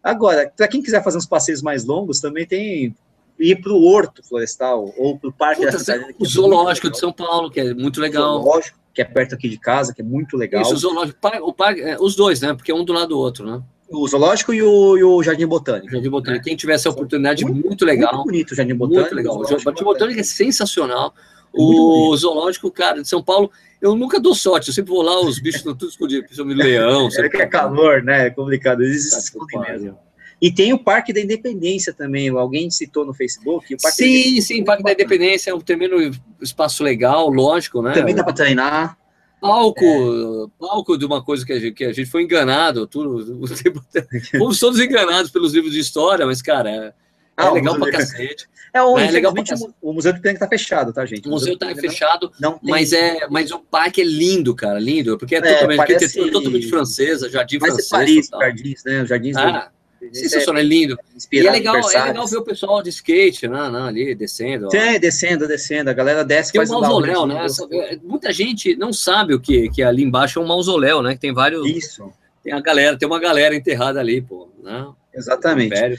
Agora, 0.02 0.52
para 0.56 0.68
quem 0.68 0.82
quiser 0.82 1.04
fazer 1.04 1.18
uns 1.18 1.26
passeios 1.26 1.62
mais 1.62 1.86
longos, 1.86 2.20
também 2.20 2.46
tem 2.46 2.94
ir 3.40 3.62
para 3.62 3.74
o 3.74 3.84
Horto 3.84 4.24
Florestal 4.24 4.94
ou 4.98 5.18
para 5.18 5.30
o 5.30 5.34
Parque 5.34 5.62
Puta, 5.62 5.72
da 5.72 5.80
Cidade. 5.80 6.16
O 6.18 6.26
Zoológico 6.26 6.90
de 6.90 7.00
São 7.00 7.12
Paulo, 7.12 7.50
que 7.50 7.60
é 7.60 7.74
muito 7.74 8.00
legal. 8.00 8.40
O 8.40 8.44
zoológico 8.44 8.80
que 8.94 9.02
é 9.02 9.06
perto 9.06 9.36
aqui 9.36 9.50
de 9.50 9.58
casa, 9.58 9.94
que 9.94 10.02
é 10.02 10.06
muito 10.06 10.38
legal. 10.38 10.62
Isso, 10.62 10.74
o 10.74 10.78
zoológico, 10.78 11.20
o 11.42 11.54
parque, 11.54 11.82
é, 11.82 11.98
os 12.00 12.16
dois, 12.16 12.42
né? 12.42 12.54
Porque 12.54 12.72
é 12.72 12.76
um 12.76 12.86
do 12.86 12.94
lado 12.94 13.10
do 13.10 13.18
outro, 13.18 13.46
né? 13.46 13.62
O 13.90 14.08
zoológico 14.08 14.54
e 14.54 14.62
o, 14.62 14.98
e 14.98 15.04
o 15.04 15.22
Jardim 15.24 15.46
Botânico. 15.46 15.92
Jardim 15.92 16.10
Botânico. 16.10 16.46
Quem 16.46 16.56
tiver 16.56 16.74
essa 16.74 16.90
oportunidade, 16.90 17.44
muito, 17.44 17.68
muito 17.68 17.86
legal. 17.86 18.14
Muito 18.14 18.26
bonito 18.26 18.52
o 18.52 18.56
Jardim 18.56 18.76
Botânico. 18.76 19.02
Muito 19.02 19.16
legal. 19.16 19.38
O 19.38 19.44
Jardim 19.44 19.64
Botânico, 19.64 19.84
Botânico 19.86 20.20
é 20.20 20.24
sensacional. 20.24 21.14
O 21.54 22.16
zoológico, 22.18 22.72
cara, 22.72 23.02
de 23.02 23.08
São 23.08 23.22
Paulo, 23.22 23.52
eu 23.80 23.96
nunca 23.96 24.20
dou 24.20 24.34
sorte, 24.34 24.70
eu 24.70 24.74
sempre 24.74 24.92
vou 24.92 25.04
lá, 25.04 25.20
os 25.22 25.40
bichos 25.40 25.60
estão 25.60 25.76
tudo 25.76 25.90
escondidos, 25.90 26.26
principalmente 26.26 26.58
leão. 26.58 27.10
É 27.16 27.30
que 27.30 27.38
é 27.38 27.46
calor, 27.46 28.02
né? 28.02 28.28
É 28.28 28.30
complicado, 28.30 28.82
eles 28.82 29.12
se 29.12 29.20
escondem 29.20 29.60
mesmo. 29.60 29.98
E 30.44 30.52
tem 30.52 30.74
o 30.74 30.78
Parque 30.78 31.14
da 31.14 31.22
Independência 31.22 31.94
também, 31.94 32.28
alguém 32.28 32.70
citou 32.70 33.06
no 33.06 33.14
Facebook. 33.14 33.78
sim, 33.80 34.42
sim, 34.42 34.62
o 34.62 34.66
Parque 34.66 34.84
da 34.84 34.92
Independência 34.92 35.52
é 35.52 35.54
um 35.54 35.62
tremendo 35.62 35.96
espaço 36.42 36.84
legal, 36.84 37.30
lógico, 37.30 37.82
né? 37.82 37.94
Também 37.94 38.14
dá 38.14 38.26
para 38.26 38.34
treinar. 38.34 38.98
Palco, 39.40 39.86
é. 39.86 40.48
palco 40.60 40.98
de 40.98 41.06
uma 41.06 41.24
coisa 41.24 41.46
que 41.46 41.54
a 41.54 41.60
gente, 41.60 41.74
que 41.74 41.86
a 41.86 41.94
gente 41.94 42.10
foi 42.10 42.24
enganado, 42.24 42.86
tudo, 42.86 43.48
fomos 44.38 44.60
todos 44.60 44.82
enganados 44.82 45.32
pelos 45.32 45.54
livros 45.54 45.72
de 45.72 45.80
história, 45.80 46.26
mas, 46.26 46.42
cara, 46.42 46.70
é, 46.70 46.88
é 46.88 46.94
ah, 47.38 47.52
legal 47.52 47.80
pra 47.80 47.92
cacete. 47.92 48.46
É, 48.76 48.82
o, 48.82 48.98
é 48.98 49.12
legal 49.12 49.32
pra 49.32 49.44
cacete. 49.44 49.72
o 49.80 49.94
Museu 49.94 50.12
do 50.12 50.18
Ipiranga 50.18 50.40
tá 50.40 50.48
fechado, 50.48 50.92
tá, 50.92 51.06
gente? 51.06 51.28
O 51.28 51.32
museu, 51.32 51.56
tá 51.56 51.74
fechado, 51.76 52.32
não, 52.40 52.60
mas, 52.64 52.92
é, 52.92 53.28
mas 53.30 53.52
o 53.52 53.60
parque 53.60 54.02
é 54.02 54.04
lindo, 54.04 54.56
cara, 54.56 54.80
lindo, 54.80 55.16
porque 55.16 55.36
é, 55.36 55.38
é 55.38 55.42
totalmente, 55.42 55.78
parece... 55.78 56.32
totalmente 56.32 56.68
francesa, 56.68 57.30
jardim 57.30 57.60
francês. 57.60 57.88
Paris, 57.88 58.30
jardins, 58.32 58.84
né? 58.84 59.06
Jardins 59.06 59.38
ah, 59.38 59.46
do 59.46 59.83
Sensacional, 60.12 60.62
é 60.62 60.66
lindo. 60.66 60.98
E 61.32 61.40
é 61.40 61.52
legal, 61.52 61.76
é 61.76 62.04
legal 62.04 62.28
ver 62.28 62.38
o 62.38 62.44
pessoal 62.44 62.82
de 62.82 62.90
skate, 62.90 63.48
né, 63.48 63.70
né 63.70 63.82
ali, 63.82 64.16
descendo. 64.16 64.68
Tem, 64.70 65.00
descendo, 65.00 65.48
descendo. 65.48 65.90
A 65.90 65.94
galera 65.94 66.24
desce 66.24 66.52
tem 66.52 66.60
faz 66.60 66.72
um 66.72 66.80
mausoléu, 66.80 67.26
né? 67.26 67.46
É, 67.72 67.98
muita 68.04 68.32
gente 68.34 68.76
não 68.76 68.92
sabe 68.92 69.34
o 69.34 69.40
que, 69.40 69.70
que 69.70 69.84
ali 69.84 70.04
embaixo 70.04 70.40
é 70.40 70.42
um 70.42 70.48
mausoléu, 70.48 71.02
né? 71.02 71.14
Que 71.14 71.22
tem 71.22 71.34
vários. 71.34 71.66
Isso. 71.68 72.12
Tem 72.44 72.54
a 72.54 72.60
galera, 72.60 72.98
tem 72.98 73.08
uma 73.08 73.20
galera 73.20 73.56
enterrada 73.56 74.00
ali, 74.00 74.22
pô. 74.22 74.50
Né? 74.62 74.88
Exatamente. 75.14 75.68
Império, 75.68 75.98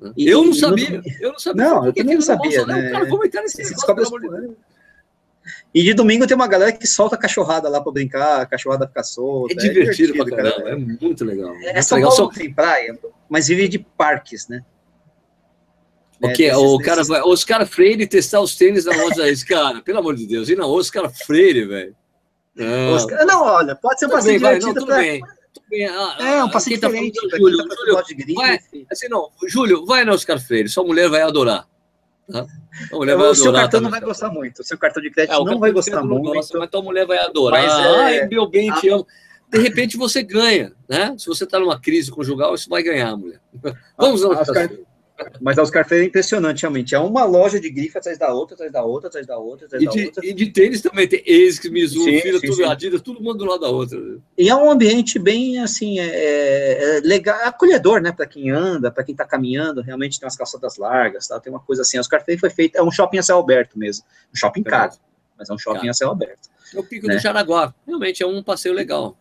né? 0.00 0.12
E, 0.16 0.28
eu 0.28 0.44
não 0.44 0.52
sabia, 0.52 1.02
eu 1.20 1.32
não 1.32 1.38
sabia. 1.38 1.64
Não, 1.64 1.86
eu 1.86 1.92
também 1.92 2.14
não 2.14 2.22
sabia. 2.22 2.66
Né? 2.66 2.90
Cara, 2.90 3.06
como 3.06 3.24
é 3.24 3.28
que 3.28 3.40
nesse 3.40 3.62
negócio, 3.62 4.20
e 5.74 5.82
de 5.82 5.94
domingo 5.94 6.26
tem 6.26 6.34
uma 6.34 6.46
galera 6.46 6.72
que 6.72 6.86
solta 6.86 7.16
cachorrada 7.16 7.68
lá 7.68 7.80
para 7.80 7.92
brincar, 7.92 8.40
a 8.42 8.46
cachorrada 8.46 8.86
fica 8.86 9.02
solta. 9.02 9.54
É 9.54 9.56
divertido, 9.56 9.90
é 9.90 9.92
divertido 9.92 10.24
pra 10.24 10.36
caramba, 10.36 10.62
cara. 10.62 10.70
é 10.70 10.76
muito 10.76 11.24
legal. 11.24 11.54
É, 11.56 11.72
muito 11.72 11.82
São 11.82 11.98
legal. 11.98 12.16
Paulo 12.16 12.32
tem 12.32 12.52
praia, 12.52 12.98
mas 13.28 13.48
vive 13.48 13.68
de 13.68 13.78
parques, 13.78 14.48
né? 14.48 14.62
O 16.22 16.32
que? 16.32 16.46
É, 16.46 16.56
o 16.56 16.78
cara 16.78 17.04
vai, 17.04 17.20
os 17.22 17.44
caras 17.44 17.68
freire 17.68 18.06
testar 18.06 18.40
os 18.40 18.56
tênis 18.56 18.86
na 18.86 18.96
loja 18.96 19.22
deles, 19.22 19.44
cara, 19.44 19.82
pelo 19.82 19.98
amor 19.98 20.14
de 20.14 20.26
Deus, 20.26 20.48
e 20.48 20.56
na 20.56 20.64
outra, 20.64 20.80
os 20.80 20.90
caras 20.90 21.18
freire, 21.18 21.66
velho. 21.66 21.94
Não, 22.54 22.92
Oscar... 22.92 23.26
não 23.26 23.42
olha, 23.42 23.76
pode 23.76 24.00
ser 24.00 24.06
um 24.06 24.10
passeio 24.10 24.38
divertido. 24.38 24.66
Não, 24.66 24.74
tudo 24.74 24.86
pra... 24.86 24.96
bem. 24.96 25.22
Ah, 25.90 26.16
é, 26.20 26.44
um 26.44 26.50
passeio 26.50 26.80
tá 26.80 26.86
diferente. 26.86 27.28
Tá 27.28 27.36
Júlio, 27.36 27.58
Júlio, 27.58 28.34
vai, 28.34 28.58
assim, 28.90 29.08
não, 29.08 29.30
Júlio, 29.46 29.84
vai 29.84 30.04
no 30.04 30.12
Oscar 30.12 30.40
Freire, 30.40 30.68
sua 30.68 30.84
mulher 30.84 31.08
vai 31.08 31.22
adorar. 31.22 31.66
Tá? 32.30 32.44
Mulher 32.92 33.16
vai 33.16 33.28
o 33.28 33.34
seu 33.34 33.52
cartão 33.52 33.80
não 33.80 33.90
vai 33.90 34.00
gostar 34.00 34.30
muito, 34.30 34.60
o 34.60 34.64
seu 34.64 34.76
cartão 34.76 35.02
de 35.02 35.10
crédito 35.10 35.32
é, 35.32 35.44
não 35.44 35.60
vai 35.60 35.70
gostar 35.70 36.02
muito. 36.02 36.32
Gosta, 36.32 36.58
mas 36.58 36.70
tua 36.70 36.82
mulher 36.82 37.06
vai 37.06 37.18
adorar. 37.18 37.62
Mas, 37.62 37.72
é... 37.72 38.00
Ai, 38.00 38.26
meu 38.26 38.48
bem, 38.48 38.72
te 38.74 38.88
amo. 38.88 39.06
De 39.48 39.58
repente 39.58 39.96
você 39.96 40.22
ganha, 40.24 40.72
né? 40.88 41.14
Se 41.16 41.26
você 41.26 41.44
está 41.44 41.58
numa 41.60 41.80
crise 41.80 42.10
conjugal, 42.10 42.54
isso 42.54 42.68
vai 42.68 42.82
ganhar, 42.82 43.16
mulher. 43.16 43.40
Vamos 43.96 44.24
ao 44.24 44.32
Oscar 44.32 44.46
Freire. 44.46 44.84
Mas 45.40 45.58
a 45.58 45.62
Oscar 45.62 45.86
Freire 45.86 46.04
é 46.04 46.08
impressionante, 46.08 46.62
realmente. 46.62 46.94
É 46.94 46.98
uma 46.98 47.24
loja 47.24 47.58
de 47.58 47.70
grife 47.70 47.96
atrás 47.96 48.18
da 48.18 48.32
outra, 48.32 48.54
atrás 48.54 48.70
da 48.70 48.82
outra, 48.82 49.08
atrás 49.08 49.26
da 49.26 49.38
outra, 49.38 49.66
atrás 49.66 49.82
e 49.82 49.86
da 49.86 49.92
de, 49.92 50.04
outra. 50.06 50.26
E 50.26 50.32
de 50.34 50.46
tênis 50.50 50.82
também 50.82 51.08
tem 51.08 51.20
ASICS, 51.20 51.70
Mizuno, 51.70 52.20
Fila, 52.20 52.40
tudo, 52.40 52.54
sim. 52.54 52.64
Adidas, 52.64 53.00
tudo 53.00 53.22
mundo 53.22 53.38
do 53.38 53.44
lado 53.46 53.60
da 53.60 53.68
outra. 53.68 53.98
E 54.36 54.48
é 54.48 54.54
um 54.54 54.70
ambiente 54.70 55.18
bem, 55.18 55.58
assim, 55.58 55.98
é, 55.98 56.98
é 56.98 57.00
legal, 57.00 57.38
acolhedor, 57.44 58.00
né, 58.00 58.12
para 58.12 58.26
quem 58.26 58.50
anda, 58.50 58.90
para 58.90 59.04
quem 59.04 59.12
está 59.12 59.24
caminhando, 59.24 59.80
realmente 59.80 60.20
tem 60.20 60.26
umas 60.26 60.36
calçadas 60.36 60.76
largas, 60.76 61.28
tá? 61.28 61.40
tem 61.40 61.52
uma 61.52 61.60
coisa 61.60 61.82
assim. 61.82 61.96
A 61.96 62.00
Oscar 62.00 62.22
Freire 62.22 62.40
foi 62.40 62.50
feita, 62.50 62.78
é 62.78 62.82
um 62.82 62.90
shopping 62.90 63.18
a 63.18 63.22
céu 63.22 63.38
aberto 63.38 63.78
mesmo, 63.78 64.04
um 64.32 64.36
shopping 64.36 64.60
é 64.60 64.70
caro, 64.70 64.92
mas 65.38 65.48
é 65.48 65.52
um 65.52 65.58
shopping 65.58 65.78
caro. 65.78 65.90
a 65.90 65.94
céu 65.94 66.10
aberto. 66.10 66.48
É 66.74 66.78
o 66.78 66.84
Pico 66.84 67.06
né? 67.06 67.16
do 67.16 67.20
Jaraguá, 67.20 67.74
realmente 67.86 68.22
é 68.22 68.26
um 68.26 68.42
passeio 68.42 68.74
legal. 68.74 69.16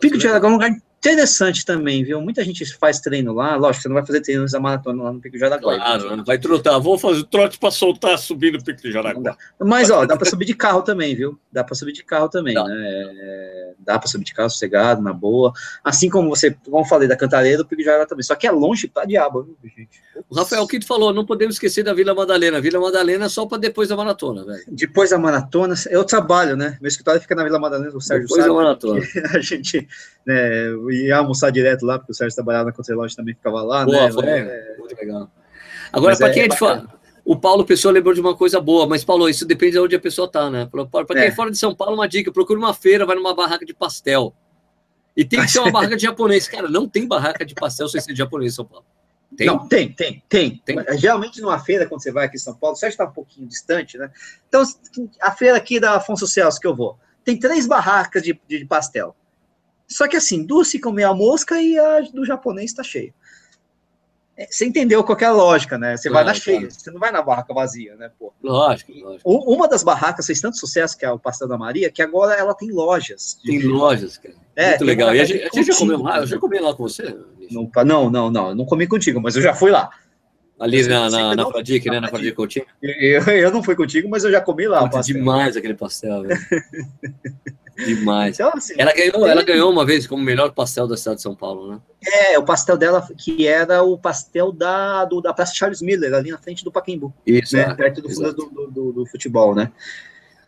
Pico 0.00 0.16
do 0.16 0.22
Jaraguá 0.22 0.48
é 0.48 0.50
um 0.50 0.54
lugar 0.54 0.70
interessante 1.04 1.64
também, 1.66 2.02
viu? 2.02 2.20
Muita 2.20 2.42
gente 2.42 2.64
faz 2.78 2.98
treino 2.98 3.34
lá, 3.34 3.56
lógico, 3.56 3.82
você 3.82 3.88
não 3.88 3.94
vai 3.94 4.06
fazer 4.06 4.22
treino 4.22 4.46
da 4.46 4.58
maratona 4.58 5.02
lá 5.02 5.12
no 5.12 5.20
Pico 5.20 5.34
de 5.34 5.40
Jaraguá. 5.40 5.76
Claro, 5.76 6.16
não 6.16 6.24
vai 6.24 6.38
trotar, 6.38 6.80
vou 6.80 6.98
fazer 6.98 7.24
trote 7.24 7.58
para 7.58 7.70
soltar 7.70 8.18
subindo 8.18 8.56
o 8.56 8.64
Pico 8.64 8.80
de 8.80 8.90
Jaraguá. 8.90 9.36
Mas, 9.60 9.90
ó, 9.90 10.06
dá 10.06 10.16
para 10.16 10.28
subir 10.28 10.46
de 10.46 10.54
carro 10.54 10.82
também, 10.82 11.14
viu? 11.14 11.38
Dá 11.52 11.62
para 11.62 11.74
subir 11.74 11.92
de 11.92 12.02
carro 12.02 12.28
também, 12.28 12.54
dá. 12.54 12.64
né? 12.64 12.74
É, 12.74 13.72
dá 13.78 13.98
para 13.98 14.08
subir 14.08 14.24
de 14.24 14.32
carro 14.32 14.48
sossegado, 14.48 15.02
na 15.02 15.12
boa. 15.12 15.52
Assim 15.82 16.08
como 16.08 16.30
você, 16.30 16.56
como 16.64 16.78
eu 16.78 16.88
falei, 16.88 17.06
da 17.06 17.16
Cantareira, 17.16 17.62
o 17.62 17.64
Pico 17.66 17.82
de 17.82 17.84
Jaraguá 17.84 18.06
também. 18.06 18.24
Só 18.24 18.34
que 18.34 18.46
é 18.46 18.50
longe 18.50 18.88
pra 18.88 19.04
diabo, 19.04 19.42
viu, 19.42 19.70
gente? 19.76 20.00
O 20.28 20.34
Rafael 20.34 20.66
Quinto 20.66 20.86
falou, 20.86 21.12
não 21.12 21.26
podemos 21.26 21.56
esquecer 21.56 21.82
da 21.82 21.92
Vila 21.92 22.14
Madalena. 22.14 22.60
Vila 22.60 22.80
Madalena 22.80 23.26
é 23.26 23.28
só 23.28 23.44
para 23.46 23.58
depois 23.58 23.88
da 23.88 23.96
maratona, 23.96 24.44
velho. 24.44 24.64
Depois 24.68 25.10
da 25.10 25.18
maratona, 25.18 25.74
eu 25.90 26.04
trabalho, 26.04 26.56
né? 26.56 26.78
Meu 26.80 26.88
escritório 26.88 27.20
fica 27.20 27.34
na 27.34 27.44
Vila 27.44 27.58
Madalena, 27.58 27.94
o 27.94 28.00
Sérgio 28.00 28.26
depois 28.26 28.46
da 28.46 28.52
maratona. 28.52 29.00
A 29.34 29.40
gente 29.40 29.86
né, 30.26 30.70
ia 30.94 31.16
almoçar 31.18 31.50
direto 31.50 31.84
lá, 31.84 31.98
porque 31.98 32.12
o 32.12 32.14
Sérgio 32.14 32.34
trabalhava 32.34 32.66
na 32.66 32.72
Contralógica 32.72 33.22
também 33.22 33.34
ficava 33.34 33.62
lá, 33.62 33.84
Boa, 33.84 34.06
né? 34.06 34.12
Foi, 34.12 34.24
é, 34.24 34.76
muito 34.78 34.96
legal. 34.96 35.30
Agora, 35.92 36.16
para 36.16 36.30
quem 36.30 36.42
é 36.44 36.48
de 36.48 36.56
fora, 36.56 36.86
o 37.24 37.36
Paulo 37.36 37.64
Pessoa 37.64 37.92
lembrou 37.92 38.12
de 38.12 38.20
uma 38.20 38.36
coisa 38.36 38.60
boa, 38.60 38.86
mas 38.86 39.04
Paulo, 39.04 39.28
isso 39.28 39.46
depende 39.46 39.72
de 39.72 39.78
onde 39.78 39.96
a 39.96 40.00
pessoa 40.00 40.28
tá, 40.28 40.50
né? 40.50 40.68
Para 40.70 41.06
quem 41.06 41.22
é. 41.22 41.26
é 41.26 41.30
fora 41.30 41.50
de 41.50 41.56
São 41.56 41.74
Paulo, 41.74 41.94
uma 41.94 42.08
dica: 42.08 42.30
procura 42.30 42.58
uma 42.58 42.74
feira, 42.74 43.06
vai 43.06 43.16
numa 43.16 43.34
barraca 43.34 43.64
de 43.64 43.72
pastel. 43.72 44.34
E 45.16 45.24
tem 45.24 45.40
que 45.40 45.48
ser 45.48 45.60
uma 45.60 45.70
barraca 45.72 45.96
de 45.96 46.02
japonês. 46.02 46.48
Cara, 46.48 46.68
não 46.68 46.88
tem 46.88 47.06
barraca 47.06 47.44
de 47.44 47.54
pastel 47.54 47.88
sem 47.88 48.00
ser 48.00 48.12
de 48.12 48.18
japonês 48.18 48.52
em 48.52 48.56
São 48.56 48.64
Paulo. 48.64 48.84
Tem? 49.36 49.46
Não, 49.46 49.66
tem, 49.66 49.92
tem, 49.92 50.22
tem, 50.28 50.62
tem. 50.64 50.98
Geralmente 50.98 51.40
numa 51.40 51.58
feira, 51.58 51.86
quando 51.86 52.02
você 52.02 52.12
vai 52.12 52.26
aqui 52.26 52.36
em 52.36 52.40
São 52.40 52.54
Paulo, 52.54 52.76
o 52.76 52.78
Sérgio 52.78 52.94
está 52.94 53.04
um 53.04 53.12
pouquinho 53.12 53.46
distante, 53.46 53.98
né? 53.98 54.10
Então, 54.48 54.62
a 55.20 55.32
feira 55.32 55.56
aqui 55.56 55.80
da 55.80 55.96
Afonso 55.96 56.26
Celso 56.26 56.60
que 56.60 56.66
eu 56.66 56.74
vou, 56.74 56.98
tem 57.24 57.38
três 57.38 57.66
barracas 57.66 58.22
de, 58.22 58.38
de 58.46 58.64
pastel. 58.64 59.16
Só 59.88 60.08
que 60.08 60.16
assim, 60.16 60.44
duas 60.44 60.70
ficam 60.70 60.92
meio 60.92 61.10
a 61.10 61.14
mosca 61.14 61.60
e 61.60 61.78
a 61.78 62.00
do 62.00 62.24
japonês 62.24 62.70
está 62.70 62.82
cheia. 62.82 63.12
Você 64.50 64.66
entendeu 64.66 65.04
qual 65.04 65.16
é 65.20 65.24
a 65.24 65.32
lógica, 65.32 65.78
né? 65.78 65.96
Você 65.96 66.08
claro, 66.08 66.24
vai 66.24 66.34
na 66.34 66.40
cheia, 66.40 66.58
claro. 66.58 66.74
você 66.74 66.90
não 66.90 66.98
vai 66.98 67.12
na 67.12 67.22
barraca 67.22 67.54
vazia, 67.54 67.94
né? 67.94 68.10
Pô. 68.18 68.32
Lógico, 68.42 68.92
lógico. 68.92 69.30
Uma 69.30 69.68
das 69.68 69.84
barracas 69.84 70.26
fez 70.26 70.40
tanto 70.40 70.58
sucesso, 70.58 70.98
que 70.98 71.04
é 71.04 71.10
o 71.10 71.18
Pastel 71.18 71.46
da 71.46 71.56
Maria, 71.56 71.88
que 71.88 72.02
agora 72.02 72.34
ela 72.34 72.52
tem 72.52 72.72
lojas. 72.72 73.38
Tem 73.44 73.62
lojas, 73.62 74.18
cara. 74.18 74.34
É, 74.56 74.70
Muito 74.70 74.84
legal. 74.84 75.14
E 75.14 75.20
a 75.20 75.24
gente, 75.24 75.62
já 75.62 75.76
comeu 75.76 76.02
lá? 76.02 76.18
Eu 76.18 76.26
já 76.26 76.38
comi 76.38 76.58
lá 76.58 76.74
com 76.74 76.82
você? 76.82 77.16
Não, 77.48 77.70
não, 77.84 78.10
não, 78.10 78.30
não, 78.30 78.48
eu 78.48 78.54
não 78.56 78.64
comi 78.64 78.88
contigo, 78.88 79.20
mas 79.20 79.36
eu 79.36 79.42
já 79.42 79.54
fui 79.54 79.70
lá. 79.70 79.88
Ali 80.58 80.86
na, 80.86 81.10
na, 81.10 81.36
na 81.36 81.46
Fradique, 81.46 81.88
né? 81.88 82.00
Na 82.00 82.08
Fradique 82.08 82.32
Coutinho. 82.32 82.66
Eu, 82.82 83.22
eu 83.22 83.50
não 83.52 83.62
fui 83.62 83.76
contigo, 83.76 84.08
mas 84.08 84.24
eu 84.24 84.32
já 84.32 84.40
comi 84.40 84.66
lá. 84.66 84.80
Muito 84.80 85.00
demais 85.02 85.56
aquele 85.56 85.74
pastel, 85.74 86.22
velho. 86.22 86.40
Demais. 87.76 88.34
Então, 88.38 88.50
assim, 88.54 88.74
ela, 88.78 88.92
ganhou, 88.92 89.26
ela 89.26 89.42
ganhou 89.42 89.70
uma 89.70 89.84
vez 89.84 90.06
como 90.06 90.22
melhor 90.22 90.52
pastel 90.52 90.86
da 90.86 90.96
cidade 90.96 91.16
de 91.16 91.22
São 91.22 91.34
Paulo, 91.34 91.72
né? 91.72 91.80
É, 92.06 92.38
o 92.38 92.44
pastel 92.44 92.76
dela, 92.76 93.06
que 93.18 93.46
era 93.46 93.82
o 93.82 93.98
pastel 93.98 94.52
da, 94.52 95.04
do, 95.04 95.20
da 95.20 95.32
Praça 95.32 95.54
Charles 95.54 95.82
Miller, 95.82 96.14
ali 96.14 96.30
na 96.30 96.38
frente 96.38 96.64
do 96.64 96.70
Paquembu. 96.70 97.12
Isso, 97.26 97.56
né? 97.56 97.62
é, 97.62 97.74
perto 97.74 98.02
do, 98.02 98.08
do, 98.08 98.70
do, 98.70 98.92
do, 98.92 99.06
futebol, 99.06 99.54
né? 99.54 99.72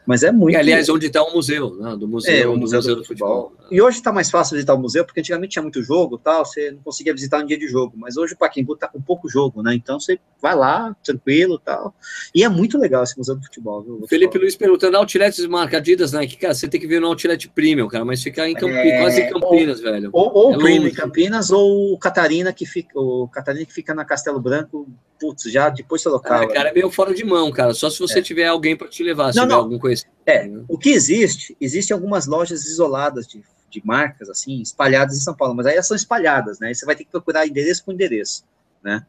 Mas 0.07 0.23
é 0.23 0.31
muito. 0.31 0.55
E, 0.55 0.57
aliás, 0.57 0.89
onde 0.89 1.07
está 1.07 1.23
o 1.23 1.35
museu, 1.35 1.75
né? 1.77 1.97
Do 1.97 2.07
museu, 2.07 2.33
é, 2.33 2.47
o 2.47 2.57
museu, 2.57 2.81
do, 2.81 2.85
museu 2.85 2.97
do, 2.97 3.05
futebol. 3.05 3.51
futebol. 3.51 3.67
E 3.71 3.83
hoje 3.83 3.99
está 3.99 4.13
mais 4.13 4.31
fácil 4.31 4.55
visitar 4.55 4.75
o 4.75 4.79
museu, 4.79 5.05
porque 5.05 5.21
antigamente 5.21 5.53
tinha 5.53 5.63
muito 5.63 5.83
jogo 5.83 6.17
tal, 6.17 6.45
você 6.45 6.71
não 6.71 6.79
conseguia 6.79 7.13
visitar 7.13 7.41
no 7.41 7.47
dia 7.47 7.59
de 7.59 7.67
jogo. 7.67 7.95
Mas 7.97 8.17
hoje 8.17 8.35
o 8.35 8.37
Paquembu 8.37 8.75
está 8.75 8.87
com 8.87 9.01
pouco 9.01 9.29
jogo, 9.29 9.63
né? 9.63 9.75
Então 9.75 9.99
você 9.99 10.21
vai 10.41 10.55
lá, 10.55 10.95
tranquilo 11.03 11.59
tal. 11.59 11.93
E 12.33 12.45
é 12.45 12.49
muito 12.49 12.79
legal 12.79 13.03
esse 13.03 13.19
museu 13.19 13.35
do 13.35 13.43
futebol, 13.43 13.83
viu? 13.83 14.07
Felipe 14.09 14.39
Luiz 14.39 14.55
perguntando, 14.55 14.97
Outlet 14.97 15.47
marca 15.49 15.79
Adidas, 15.79 16.13
né? 16.13 16.25
Que, 16.27 16.37
cara, 16.37 16.55
você 16.55 16.69
tem 16.69 16.81
que 16.81 16.87
ver 16.87 17.01
no 17.01 17.09
Outlet 17.09 17.49
Premium, 17.49 17.89
cara, 17.89 18.05
mas 18.05 18.23
ficar 18.23 18.49
em 18.49 18.55
Campinas, 18.55 18.87
é... 18.87 19.01
quase 19.01 19.21
em 19.23 19.31
Campinas, 19.31 19.79
ou, 19.79 19.85
velho. 19.85 20.11
Ou, 20.13 20.33
ou 20.35 20.55
é 20.55 20.59
Premium 20.59 20.87
em 20.87 20.95
Campinas, 20.95 21.51
ou 21.51 21.95
o 21.95 21.99
Catarina, 21.99 22.53
que 22.53 22.65
fica, 22.65 22.99
o 22.99 23.27
Catarina 23.29 23.67
que 23.67 23.73
fica 23.73 23.93
na 23.93 24.05
Castelo 24.05 24.41
Branco, 24.41 24.87
putz, 25.19 25.51
já 25.51 25.69
depois 25.69 26.03
do 26.03 26.11
local. 26.11 26.43
Ah, 26.43 26.49
cara, 26.49 26.69
é 26.71 26.73
meio 26.73 26.91
fora 26.91 27.15
de 27.15 27.25
mão, 27.25 27.51
cara. 27.51 27.75
Só 27.75 27.91
se 27.91 27.99
você 27.99 28.21
é. 28.21 28.23
tiver 28.23 28.47
alguém 28.47 28.77
para 28.77 28.89
te 28.89 29.03
levar, 29.03 29.33
se 29.33 29.39
não, 29.39 29.45
tiver 29.45 29.55
não. 29.55 29.63
algum 29.63 29.79
conhecido. 29.79 29.96
É, 30.27 30.51
o 30.69 30.77
que 30.77 30.91
existe, 30.91 31.57
existem 31.61 31.95
algumas 31.95 32.27
lojas 32.27 32.65
isoladas 32.67 33.27
de, 33.27 33.43
de 33.71 33.83
marcas, 33.85 34.29
assim, 34.29 34.61
espalhadas 34.61 35.17
em 35.17 35.21
São 35.21 35.35
Paulo, 35.35 35.55
mas 35.55 35.67
aí 35.67 35.75
elas 35.75 35.87
são 35.87 35.97
espalhadas, 35.97 36.59
né? 36.59 36.69
Aí 36.69 36.75
você 36.75 36.85
vai 36.85 36.97
ter 36.97 37.05
que 37.05 37.11
procurar 37.11 37.47
endereço 37.47 37.85
por 37.85 37.95
endereço, 37.95 38.45
né? 38.83 39.05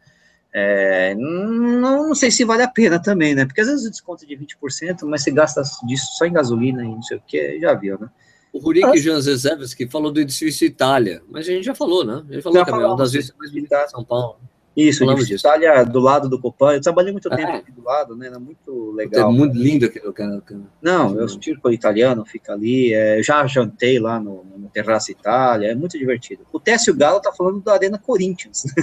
É, 0.53 1.13
não, 1.15 2.07
não, 2.07 2.15
sei 2.15 2.31
se 2.31 2.43
vale 2.43 2.63
a 2.63 2.67
pena 2.67 2.99
também, 2.99 3.35
né? 3.35 3.45
Porque 3.45 3.61
às 3.61 3.67
vezes 3.67 3.85
o 3.85 3.91
desconto 3.91 4.23
é 4.23 4.27
de 4.27 4.37
20%, 4.37 5.03
mas 5.03 5.23
você 5.23 5.31
gasta 5.31 5.61
disso 5.85 6.07
só 6.17 6.25
em 6.25 6.33
gasolina 6.33 6.83
e 6.83 6.87
não 6.87 7.03
sei 7.03 7.17
o 7.17 7.21
que, 7.25 7.59
já 7.59 7.73
viu, 7.73 7.99
né? 7.99 8.09
O 8.53 8.59
Rurik 8.59 8.85
ah. 8.85 8.97
Janzezevski 8.97 9.87
falou 9.87 10.11
do 10.11 10.19
edifício 10.19 10.65
Itália, 10.65 11.21
mas 11.29 11.47
a 11.47 11.51
gente 11.51 11.65
já 11.65 11.75
falou, 11.75 12.03
né? 12.03 12.23
A 12.27 12.33
gente 12.33 12.41
falou 12.41 12.57
já 12.57 12.65
que 12.65 12.71
é 12.71 12.73
uma 12.73 12.95
das 12.95 13.11
vezes 13.11 13.33
mais 13.37 13.51
de 13.51 13.89
São 13.89 14.03
Paulo. 14.03 14.39
Isso, 14.77 15.03
de 15.25 15.33
Itália 15.33 15.83
do 15.83 15.99
lado 15.99 16.29
do 16.29 16.39
Copan. 16.39 16.75
Eu 16.75 16.81
trabalhei 16.81 17.11
muito 17.11 17.27
tempo 17.31 17.51
é. 17.51 17.55
aqui 17.55 17.71
do 17.71 17.83
lado, 17.83 18.15
né? 18.15 18.27
Era 18.27 18.37
muito 18.37 18.91
legal. 18.91 19.31
É 19.31 19.33
muito 19.33 19.57
lindo 19.57 19.87
aquele 19.87 20.05
lugar. 20.05 20.39
Não, 20.79 21.19
eu 21.19 21.25
tiro 21.39 21.59
com 21.59 21.69
o 21.69 21.73
italiano, 21.73 22.23
fica 22.23 22.53
ali. 22.53 22.93
É, 22.93 23.23
já 23.23 23.47
jantei 23.47 23.97
lá 23.97 24.19
no, 24.19 24.45
no 24.55 24.69
Terraço 24.69 25.11
Itália, 25.11 25.71
é 25.71 25.75
muito 25.75 25.97
divertido. 25.97 26.45
O 26.53 26.59
Técio 26.59 26.93
Galo 26.93 27.19
tá 27.19 27.31
falando 27.31 27.59
da 27.59 27.73
Arena 27.73 27.97
Corinthians. 27.97 28.63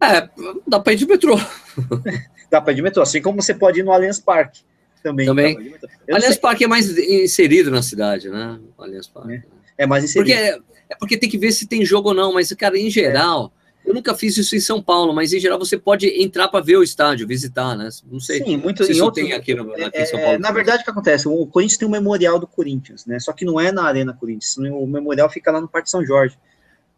É, 0.00 0.30
dá 0.64 0.78
para 0.78 0.92
ir 0.92 0.96
de 0.96 1.06
metrô. 1.08 1.34
dá 2.48 2.60
para 2.60 2.72
ir 2.72 2.76
de 2.76 2.82
metrô, 2.82 3.02
assim 3.02 3.20
como 3.20 3.42
você 3.42 3.52
pode 3.52 3.80
ir 3.80 3.82
no 3.82 3.90
Allianz 3.90 4.20
Parque. 4.20 4.62
Também. 5.02 5.26
também. 5.26 5.74
Allianz 6.08 6.36
Parque 6.36 6.62
é 6.62 6.68
mais 6.68 6.96
inserido 6.96 7.68
na 7.68 7.82
cidade, 7.82 8.28
né? 8.28 8.60
Allianz 8.78 9.08
Parque. 9.08 9.42
É, 9.76 9.82
é 9.82 9.86
mais 9.88 10.04
inserido. 10.04 10.30
Porque, 10.30 10.40
é, 10.40 10.58
é 10.88 10.94
porque 10.94 11.16
tem 11.16 11.28
que 11.28 11.36
ver 11.36 11.50
se 11.50 11.66
tem 11.66 11.84
jogo 11.84 12.10
ou 12.10 12.14
não, 12.14 12.32
mas, 12.32 12.52
cara, 12.52 12.78
em 12.78 12.88
geral. 12.88 13.52
É 13.88 13.90
eu 13.90 13.94
nunca 13.94 14.14
fiz 14.14 14.36
isso 14.36 14.54
em 14.54 14.60
São 14.60 14.82
Paulo, 14.82 15.14
mas 15.14 15.32
em 15.32 15.40
geral 15.40 15.58
você 15.58 15.78
pode 15.78 16.06
entrar 16.22 16.48
para 16.48 16.62
ver 16.62 16.76
o 16.76 16.82
estádio, 16.82 17.26
visitar, 17.26 17.74
né? 17.74 17.88
Não 18.10 18.20
sei 18.20 18.44
Sim, 18.44 18.58
muito, 18.58 18.84
se 18.84 18.92
isso 18.92 19.02
outro, 19.02 19.22
tem 19.22 19.32
aqui, 19.32 19.54
no, 19.54 19.72
aqui 19.72 19.98
é, 19.98 20.02
em 20.02 20.06
São 20.06 20.20
Paulo. 20.20 20.38
Na 20.38 20.50
verdade, 20.50 20.82
o 20.82 20.84
que 20.84 20.90
acontece? 20.90 21.26
O 21.26 21.46
Corinthians 21.46 21.78
tem 21.78 21.88
um 21.88 21.90
memorial 21.90 22.38
do 22.38 22.46
Corinthians, 22.46 23.06
né? 23.06 23.18
Só 23.18 23.32
que 23.32 23.44
não 23.44 23.58
é 23.58 23.72
na 23.72 23.84
Arena 23.84 24.12
Corinthians. 24.12 24.56
O 24.58 24.86
memorial 24.86 25.30
fica 25.30 25.50
lá 25.50 25.60
no 25.60 25.68
Parque 25.68 25.90
São 25.90 26.04
Jorge. 26.04 26.38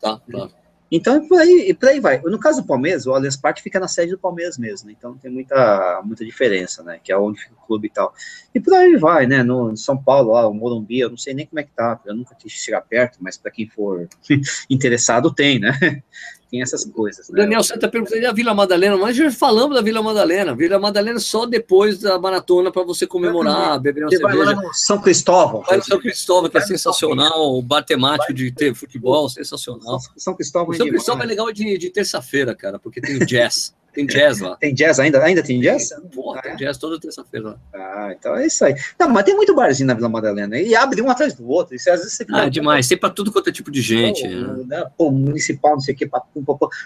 Tá, 0.01 0.21
claro. 0.29 0.53
Então, 0.93 1.15
é 1.15 1.21
por 1.21 1.39
aí, 1.39 1.73
por 1.73 1.89
aí 1.89 2.01
vai. 2.01 2.21
No 2.21 2.39
caso 2.39 2.63
do 2.63 2.67
Palmeiras, 2.67 3.07
o 3.07 3.15
Allianz 3.15 3.37
Parque 3.37 3.63
fica 3.63 3.79
na 3.79 3.87
sede 3.87 4.11
do 4.11 4.19
Palmeiras 4.19 4.59
mesmo, 4.59 4.89
né? 4.89 4.95
então 4.99 5.17
tem 5.17 5.31
muita, 5.31 6.03
muita 6.05 6.25
diferença, 6.25 6.83
né? 6.83 6.99
Que 7.03 7.13
é 7.13 7.17
onde 7.17 7.41
fica 7.41 7.55
o 7.55 7.67
clube 7.67 7.87
e 7.87 7.91
tal. 7.91 8.13
E 8.53 8.59
por 8.59 8.75
aí 8.75 8.97
vai, 8.97 9.27
né? 9.27 9.45
No 9.45 9.77
São 9.77 9.97
Paulo, 9.97 10.33
lá, 10.33 10.49
o 10.49 10.53
Morumbi, 10.53 10.99
eu 10.99 11.11
não 11.11 11.17
sei 11.17 11.33
nem 11.33 11.47
como 11.47 11.61
é 11.61 11.63
que 11.63 11.71
tá, 11.71 12.01
eu 12.05 12.15
nunca 12.15 12.35
quis 12.35 12.51
chegar 12.51 12.81
perto, 12.81 13.19
mas 13.21 13.39
para 13.39 13.53
quem 13.53 13.69
for 13.69 14.09
interessado, 14.69 15.33
tem, 15.33 15.61
né? 15.61 16.03
Tem 16.51 16.61
essas 16.61 16.85
coisas. 16.85 17.29
Né? 17.29 17.43
Daniel 17.43 17.63
Santa 17.63 17.89
perguntando 17.89 18.27
a 18.27 18.33
Vila 18.33 18.53
Madalena, 18.53 18.97
mas 18.97 19.17
já 19.17 19.31
falamos 19.31 19.77
da 19.77 19.83
Vila 19.83 20.03
Madalena. 20.03 20.55
Vila 20.55 20.79
Madalena 20.79 21.21
só 21.21 21.47
depois 21.47 22.01
da 22.01 22.19
maratona 22.19 22.73
para 22.73 22.83
você 22.83 23.07
comemorar, 23.07 23.79
beber 23.79 24.05
uma 24.05 24.11
você 24.11 24.17
cerveja. 24.19 24.45
Vai 24.45 24.55
lá 24.55 24.63
no 24.63 24.75
São 24.75 25.01
Cristóvão. 25.01 25.63
Vai 25.63 25.77
no 25.79 25.85
São 25.85 26.01
Cristóvão, 26.01 26.51
que 26.51 26.59
é 26.59 26.61
sensacional. 26.61 27.57
O 27.57 27.63
bar 27.63 27.83
temático 27.83 28.35
de 28.35 28.51
ter 28.51 28.75
futebol, 28.75 29.29
sensacional. 29.29 29.99
São 30.17 30.35
Cristóvão, 30.35 30.71
o 30.71 30.75
São 30.75 30.89
Cristóvão 30.89 31.23
é 31.23 31.27
legal 31.27 31.53
de, 31.53 31.79
de 31.79 31.91
terça-feira, 31.91 32.55
cara, 32.55 32.79
porque 32.79 33.01
tem 33.01 33.19
jazz. 33.21 33.73
Tem 33.93 34.07
jazz 34.07 34.41
lá. 34.41 34.57
Tem 34.57 34.73
jazz 34.73 35.01
ainda? 35.01 35.23
Ainda 35.23 35.43
tem 35.43 35.61
jazz? 35.61 35.93
Ah, 35.93 36.41
tem 36.43 36.53
é? 36.53 36.57
jazz 36.57 36.79
toda 36.79 36.99
terça-feira 37.01 37.49
lá. 37.49 37.57
Ah, 37.75 38.15
então 38.17 38.37
é 38.37 38.47
isso 38.47 38.65
aí. 38.65 38.75
Não, 38.99 39.09
mas 39.09 39.25
tem 39.25 39.35
muito 39.35 39.55
barzinho 39.55 39.89
na 39.89 39.95
Vila 39.95 40.09
Madalena. 40.09 40.59
E 40.59 40.75
abre 40.75 41.03
um 41.03 41.11
atrás 41.11 41.35
do 41.35 41.49
outro. 41.49 41.75
Isso, 41.75 41.91
às 41.91 42.01
vezes 42.01 42.15
você 42.15 42.27
ah, 42.33 42.49
demais. 42.49 42.87
Tem 42.87 42.97
para 42.97 43.11
tudo 43.11 43.33
quanto 43.33 43.51
é 43.51 43.53
tipo 43.53 43.71
de 43.71 43.83
gente. 43.83 44.23
Pô, 44.23 44.65
né? 44.65 44.87
Pô, 44.97 45.11
municipal, 45.11 45.73
não 45.73 45.81
sei 45.81 45.95
o 45.95 45.97
que. 45.97 46.09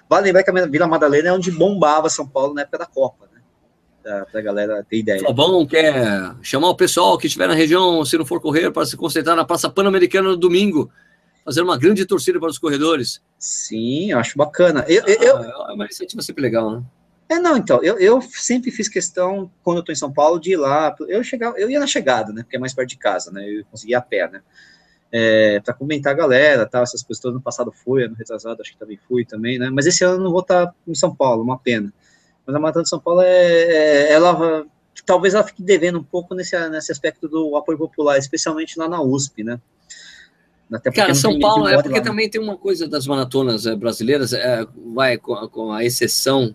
Vale 0.09 0.25
lembrar 0.25 0.43
que 0.43 0.51
a 0.51 0.67
Vila 0.67 0.87
Madalena 0.87 1.29
é 1.29 1.33
onde 1.33 1.51
bombava 1.51 2.09
São 2.09 2.27
Paulo 2.27 2.55
na 2.55 2.63
época 2.63 2.79
da 2.79 2.87
Copa, 2.87 3.27
né? 3.27 4.25
para 4.31 4.41
a 4.41 4.43
galera 4.43 4.87
ter 4.89 4.99
ideia. 4.99 5.21
Fabão 5.21 5.67
quer 5.67 6.35
chamar 6.43 6.69
o 6.69 6.77
pessoal 6.77 7.17
que 7.17 7.27
estiver 7.27 7.49
na 7.49 7.55
região, 7.55 8.05
se 8.05 8.19
não 8.19 8.25
for 8.25 8.41
correr, 8.41 8.71
para 8.71 8.85
se 8.85 8.97
concentrar 8.97 9.35
na 9.35 9.45
Praça 9.45 9.71
Pan-Americana 9.71 10.29
no 10.29 10.37
domingo, 10.37 10.91
fazer 11.45 11.63
uma 11.63 11.79
grande 11.79 12.07
torcida 12.07 12.41
para 12.41 12.49
os 12.49 12.59
corredores. 12.59 13.21
Sim, 13.39 14.13
eu 14.13 14.19
acho 14.19 14.39
bacana. 14.39 14.85
Eu, 14.89 15.05
eu, 15.07 15.37
ah, 15.37 15.67
é 15.71 15.73
uma 15.75 15.85
iniciativa 15.85 16.23
sempre 16.23 16.43
legal, 16.43 16.71
né? 16.71 16.83
É, 17.29 17.39
não, 17.39 17.57
então, 17.57 17.83
eu, 17.83 17.99
eu 17.99 18.21
sempre 18.21 18.71
fiz 18.71 18.89
questão, 18.89 19.51
quando 19.63 19.79
eu 19.79 19.81
estou 19.81 19.93
em 19.93 19.97
São 19.97 20.13
Paulo, 20.13 20.39
de 20.39 20.53
ir 20.53 20.57
lá. 20.57 20.95
Eu, 21.09 21.23
chegava, 21.23 21.59
eu 21.59 21.71
ia 21.71 21.81
na 21.81 21.87
chegada, 21.87 22.33
né? 22.33 22.43
Porque 22.43 22.57
é 22.57 22.59
mais 22.59 22.75
perto 22.75 22.91
de 22.91 22.99
casa, 22.99 23.31
né? 23.31 23.49
Eu 23.49 23.65
conseguia 23.67 23.99
a 23.99 24.03
pé, 24.03 24.29
né? 24.31 24.43
É, 25.11 25.61
para 25.61 25.75
comentar 25.75 26.13
a 26.13 26.17
galera, 26.17 26.67
tal, 26.67 26.83
essas 26.83 27.03
coisas 27.03 27.21
todas. 27.21 27.37
No 27.37 27.43
passado 27.43 27.73
fui, 27.73 28.05
ano 28.05 28.15
retrasado, 28.15 28.61
acho 28.61 28.73
que 28.73 28.79
também 28.79 28.99
fui 29.09 29.25
também, 29.25 29.59
né? 29.59 29.71
Mas 29.71 29.87
esse 29.87 30.05
ano 30.05 30.23
não 30.23 30.31
vou 30.31 30.41
estar 30.41 30.67
tá 30.67 30.75
em 30.87 30.95
São 30.95 31.15
Paulo, 31.15 31.43
uma 31.43 31.59
pena. 31.59 31.93
Mas 32.47 32.55
a 32.55 32.59
Maratona 32.59 32.83
de 32.83 32.89
São 32.89 33.01
Paulo 33.01 33.23
é, 33.23 33.29
é 33.29 34.13
ela 34.13 34.67
talvez 35.05 35.35
ela 35.35 35.45
fique 35.45 35.63
devendo 35.63 35.99
um 35.99 36.05
pouco 36.05 36.35
nesse, 36.35 36.57
nesse 36.69 36.93
aspecto 36.93 37.29
do 37.29 37.57
apoio 37.57 37.79
popular, 37.79 38.19
especialmente 38.19 38.79
lá 38.79 38.89
na 38.89 39.03
USP, 39.03 39.45
né? 39.45 39.61
Cara, 40.81 41.15
São 41.15 41.39
Paulo 41.39 41.69
é 41.69 41.81
porque 41.83 41.99
lá, 41.99 42.05
também 42.05 42.29
tem 42.29 42.41
uma 42.41 42.57
coisa 42.57 42.89
das 42.89 43.07
maratonas 43.07 43.67
é, 43.67 43.75
brasileiras, 43.75 44.33
é, 44.33 44.67
vai 44.95 45.19
com, 45.19 45.35
com, 45.49 45.73
a 45.73 45.85
exceção 45.85 46.55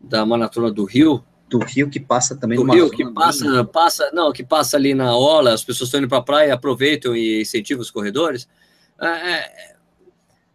da 0.00 0.24
maratona 0.24 0.70
do 0.70 0.84
Rio. 0.84 1.24
Do 1.48 1.58
Rio 1.58 1.88
que 1.88 2.00
passa 2.00 2.34
também 2.34 2.58
do 2.58 2.64
Rio 2.72 2.90
que 2.90 3.08
passa, 3.12 3.64
passa, 3.64 4.10
não, 4.12 4.32
que 4.32 4.42
passa 4.42 4.76
ali 4.76 4.94
na 4.94 5.16
orla, 5.16 5.52
as 5.52 5.62
pessoas 5.62 5.88
estão 5.88 6.00
indo 6.00 6.08
para 6.08 6.18
a 6.18 6.22
praia, 6.22 6.54
aproveitam 6.54 7.14
e 7.14 7.42
incentivam 7.42 7.82
os 7.82 7.90
corredores. 7.90 8.48
É, 9.00 9.06
é 9.06 9.76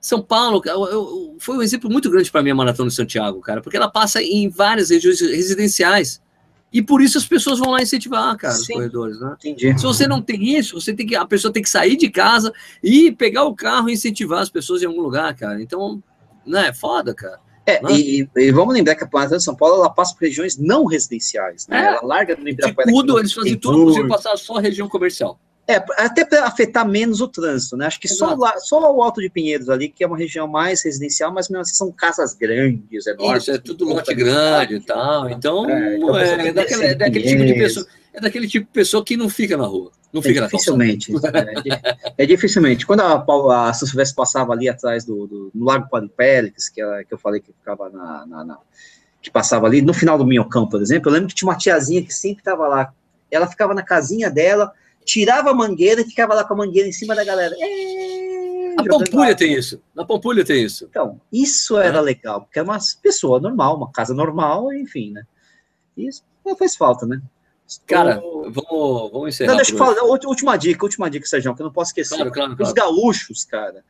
são 0.02 0.20
Paulo 0.20 0.62
eu, 0.66 0.86
eu, 0.88 1.36
foi 1.40 1.58
um 1.58 1.62
exemplo 1.62 1.88
muito 1.88 2.10
grande 2.10 2.32
para 2.32 2.42
mim 2.42 2.50
a 2.50 2.56
maratona 2.56 2.90
de 2.90 2.96
Santiago, 2.96 3.40
cara, 3.40 3.62
porque 3.62 3.78
ela 3.78 3.88
passa 3.88 4.22
em 4.22 4.50
várias 4.50 4.90
regiões 4.90 5.22
residenciais. 5.22 6.20
E 6.72 6.82
por 6.82 7.02
isso 7.02 7.18
as 7.18 7.26
pessoas 7.26 7.60
vão 7.60 7.72
lá 7.72 7.82
incentivar, 7.82 8.36
cara, 8.38 8.54
Sim, 8.54 8.62
os 8.62 8.68
corredores, 8.68 9.20
né? 9.20 9.36
Entendi. 9.40 9.78
Se 9.78 9.84
você 9.84 10.08
não 10.08 10.22
tem 10.22 10.58
isso, 10.58 10.80
você 10.80 10.94
tem 10.94 11.06
que 11.06 11.16
a 11.16 11.26
pessoa 11.26 11.52
tem 11.52 11.62
que 11.62 11.70
sair 11.70 11.98
de 11.98 12.10
casa 12.10 12.54
e 12.82 13.12
pegar 13.12 13.44
o 13.44 13.54
carro 13.54 13.90
e 13.90 13.94
incentivar 13.94 14.42
as 14.42 14.50
pessoas 14.50 14.82
em 14.82 14.86
algum 14.86 15.02
lugar, 15.02 15.36
cara. 15.36 15.62
Então, 15.62 16.02
né, 16.46 16.70
é 16.70 16.74
foda, 16.74 17.14
cara. 17.14 17.40
É, 17.66 17.82
né? 17.82 17.92
e, 17.92 18.28
e, 18.36 18.52
vamos 18.52 18.74
lembrar 18.74 18.96
que 18.96 19.04
a 19.04 19.10
Maratona 19.12 19.38
de 19.38 19.44
São 19.44 19.56
Paulo 19.56 19.76
ela 19.76 19.90
passa 19.90 20.14
por 20.16 20.24
regiões 20.24 20.58
não 20.58 20.86
residenciais, 20.86 21.68
né? 21.68 21.80
É. 21.80 21.86
Ela 21.88 22.02
larga 22.04 22.36
no 22.36 22.48
Ibirapuera. 22.48 22.90
Tudo, 22.90 23.20
eles 23.20 23.34
fazem 23.34 23.56
tudo 23.58 23.86
possível 23.86 24.08
passar 24.08 24.36
só 24.38 24.58
a 24.58 24.62
região 24.62 24.90
comercial. 24.90 25.40
É, 25.68 25.76
até 25.98 26.26
para 26.26 26.46
afetar 26.46 26.88
menos 26.88 27.22
o 27.22 27.28
trânsito, 27.28 27.78
né? 27.78 27.86
Acho 27.86 28.00
que 28.00 28.08
só, 28.08 28.36
lá, 28.36 28.58
só 28.58 28.94
o 28.94 29.02
Alto 29.02 29.22
de 29.22 29.30
Pinheiros 29.30 29.70
ali, 29.70 29.90
que 29.90 30.04
é 30.04 30.08
uma 30.08 30.18
região 30.18 30.48
mais 30.48 30.84
residencial, 30.84 31.32
mas 31.32 31.50
mesmo 31.50 31.62
assim 31.62 31.76
são 31.76 31.92
casas 31.92 32.34
grandes, 32.34 33.08
enormes. 33.08 33.44
Isso, 33.44 33.52
é 33.52 33.58
tudo 33.58 33.86
lote 33.86 34.14
grande 34.14 34.76
e 34.76 34.82
tal. 34.82 35.30
Então, 35.30 35.70
é, 35.70 35.96
então 35.96 36.18
é, 36.18 36.48
é, 36.48 36.54
daquele, 36.54 36.84
é 36.84 36.96
daquele 36.96 37.28
tipo 37.28 37.46
de 37.46 37.54
pessoa. 37.54 37.88
É 38.14 38.20
daquele 38.20 38.48
tipo 38.48 38.66
de 38.66 38.74
pessoa 38.74 39.06
que 39.06 39.16
não 39.16 39.30
fica 39.30 39.56
na 39.56 39.66
rua. 39.66 39.92
Não 40.12 40.22
fica 40.22 40.42
é, 40.42 40.44
dificilmente. 40.44 41.12
É, 41.24 42.24
é, 42.24 42.26
dificilmente. 42.26 42.86
Quando 42.86 43.02
a, 43.02 43.70
a 43.70 43.74
São 43.74 43.88
Silvestre 43.88 44.16
passava 44.16 44.52
ali 44.52 44.68
atrás 44.68 45.06
do, 45.06 45.28
do 45.28 45.52
no 45.54 45.66
Lago 45.66 45.88
Paripélix, 45.90 46.68
que, 46.68 46.82
que 47.06 47.14
eu 47.14 47.18
falei 47.18 47.40
que 47.40 47.54
ficava 47.54 47.90
na, 47.90 48.26
na, 48.26 48.44
na, 48.44 48.58
que 49.22 49.32
passava 49.32 49.68
ali, 49.68 49.82
no 49.82 49.94
final 49.94 50.18
do 50.18 50.26
Minhocão, 50.26 50.68
por 50.68 50.82
exemplo, 50.82 51.10
eu 51.10 51.14
lembro 51.14 51.30
que 51.30 51.36
tinha 51.36 51.48
uma 51.48 51.58
tiazinha 51.58 52.04
que 52.04 52.14
sempre 52.14 52.42
estava 52.42 52.68
lá. 52.68 52.94
Ela 53.30 53.48
ficava 53.48 53.74
na 53.74 53.84
casinha 53.84 54.30
dela, 54.30 54.74
tirava 55.06 55.52
a 55.52 55.54
mangueira 55.54 56.02
e 56.02 56.06
ficava 56.06 56.34
lá 56.34 56.44
com 56.44 56.54
a 56.54 56.58
mangueira 56.58 56.88
em 56.88 56.94
cima 56.94 57.16
da 57.16 57.24
galera. 57.24 57.56
É, 57.60 58.76
a 58.78 58.84
Pampulha 58.84 59.36
tem 59.36 59.54
isso. 59.54 59.82
Na 59.96 60.06
Pampulha 60.06 60.46
tem 60.46 60.64
isso. 60.64 60.86
Então, 60.90 61.20
isso 61.32 61.78
era 61.78 61.98
é. 62.00 62.02
legal, 62.02 62.42
porque 62.42 62.60
é 62.60 62.64
uma 62.64 62.78
pessoa 63.02 63.40
normal, 63.40 63.78
uma 63.78 63.92
casa 63.92 64.14
normal, 64.14 64.72
enfim, 64.74 65.12
né? 65.12 65.24
Isso 65.98 66.24
não 66.46 66.56
faz 66.56 66.76
falta, 66.76 67.06
né? 67.06 67.22
Cara, 67.86 68.20
vamos, 68.20 69.12
vamos 69.12 69.30
encerrar. 69.30 69.52
Não, 69.52 69.58
deixa 69.58 69.72
eu 69.72 69.78
falar, 69.78 70.02
última 70.04 70.58
dica, 70.58 70.84
última 70.84 71.10
dica, 71.10 71.26
Sérgio, 71.26 71.56
que 71.56 71.62
eu 71.62 71.66
não 71.66 71.74
posso 71.74 71.92
esquecer. 71.92 72.16
Claro, 72.16 72.32
claro, 72.32 72.56
claro. 72.56 72.70
Os 72.70 72.74
gaúchos, 72.74 73.46
cara, 73.46 73.84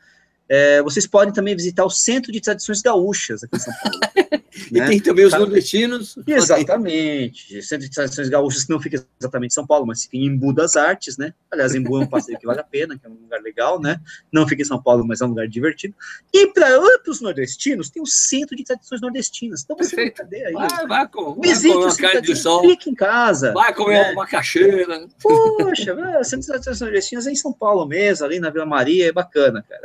é, 0.50 0.82
vocês 0.82 1.08
podem 1.08 1.34
também 1.34 1.56
visitar 1.56 1.86
o 1.86 1.90
Centro 1.90 2.32
de 2.32 2.42
Tradições 2.42 2.82
Gaúchas 2.82 3.44
aqui 3.44 3.56
em 3.56 3.60
São 3.60 3.74
Paulo. 3.82 4.00
e 4.70 4.80
né? 4.80 4.88
tem 4.88 5.00
também 5.00 5.26
os 5.26 5.32
nordestinos. 5.32 6.18
Exatamente. 6.28 7.62
Centro 7.62 7.88
de 7.88 7.94
Tradições 7.94 8.28
Gaúchas 8.28 8.66
que 8.66 8.70
não 8.70 8.80
fica 8.82 9.06
exatamente 9.20 9.52
em 9.52 9.54
São 9.54 9.66
Paulo, 9.66 9.86
mas 9.86 10.04
fica 10.04 10.18
em 10.18 10.26
Embu 10.26 10.54
das 10.54 10.76
Artes, 10.76 11.18
né? 11.18 11.34
Aliás, 11.50 11.74
Embu 11.74 12.02
é 12.02 12.04
um 12.04 12.08
passeio 12.08 12.38
que 12.38 12.46
vale 12.46 12.60
a 12.60 12.64
pena, 12.64 12.98
que 12.98 13.06
é 13.06 13.10
um 13.10 13.14
lugar 13.14 13.42
legal, 13.42 13.80
né? 13.80 14.00
Não 14.32 14.46
fica 14.48 14.62
em 14.62 14.66
São 14.66 14.82
Paulo, 14.82 15.06
mas 15.08 15.22
é 15.22 15.26
um 15.26 15.30
lugar 15.30 15.48
divertido. 15.48 15.96
E 16.34 16.48
para 16.48 16.82
os 17.08 17.22
nordestinos, 17.22 17.90
tem 17.90 18.02
o 18.02 18.06
Centro 18.06 18.56
de 18.56 18.64
Tradições 18.66 19.00
Nordestinas. 19.00 19.62
Então 19.64 19.78
você 19.78 19.96
Perfeito. 19.96 20.18
cadê 20.18 20.46
aí? 20.46 20.54
Vai, 20.54 20.88
vai, 20.88 21.08
com, 21.08 21.40
Visite 21.42 21.74
vai 21.74 21.86
o 21.86 21.92
Centro 21.92 22.22
de 22.22 22.36
Sol. 22.36 22.62
Fique 22.62 22.90
em 22.90 22.96
casa. 22.96 23.54
Vai 23.54 23.74
comer 23.74 24.08
né? 24.08 24.12
uma 24.12 24.28
cacheira. 24.28 25.08
Poxa, 25.22 25.96
o 26.20 26.24
Centro 26.26 26.42
de 26.42 26.48
Tradições 26.48 26.82
Nordestinas 26.82 27.28
é 27.28 27.32
em 27.32 27.36
São 27.36 27.54
Paulo 27.54 27.86
mesmo, 27.86 28.26
ali 28.26 28.40
na 28.40 28.50
Vila 28.50 28.66
Maria, 28.66 29.08
é 29.08 29.12
bacana, 29.12 29.64
cara. 29.68 29.82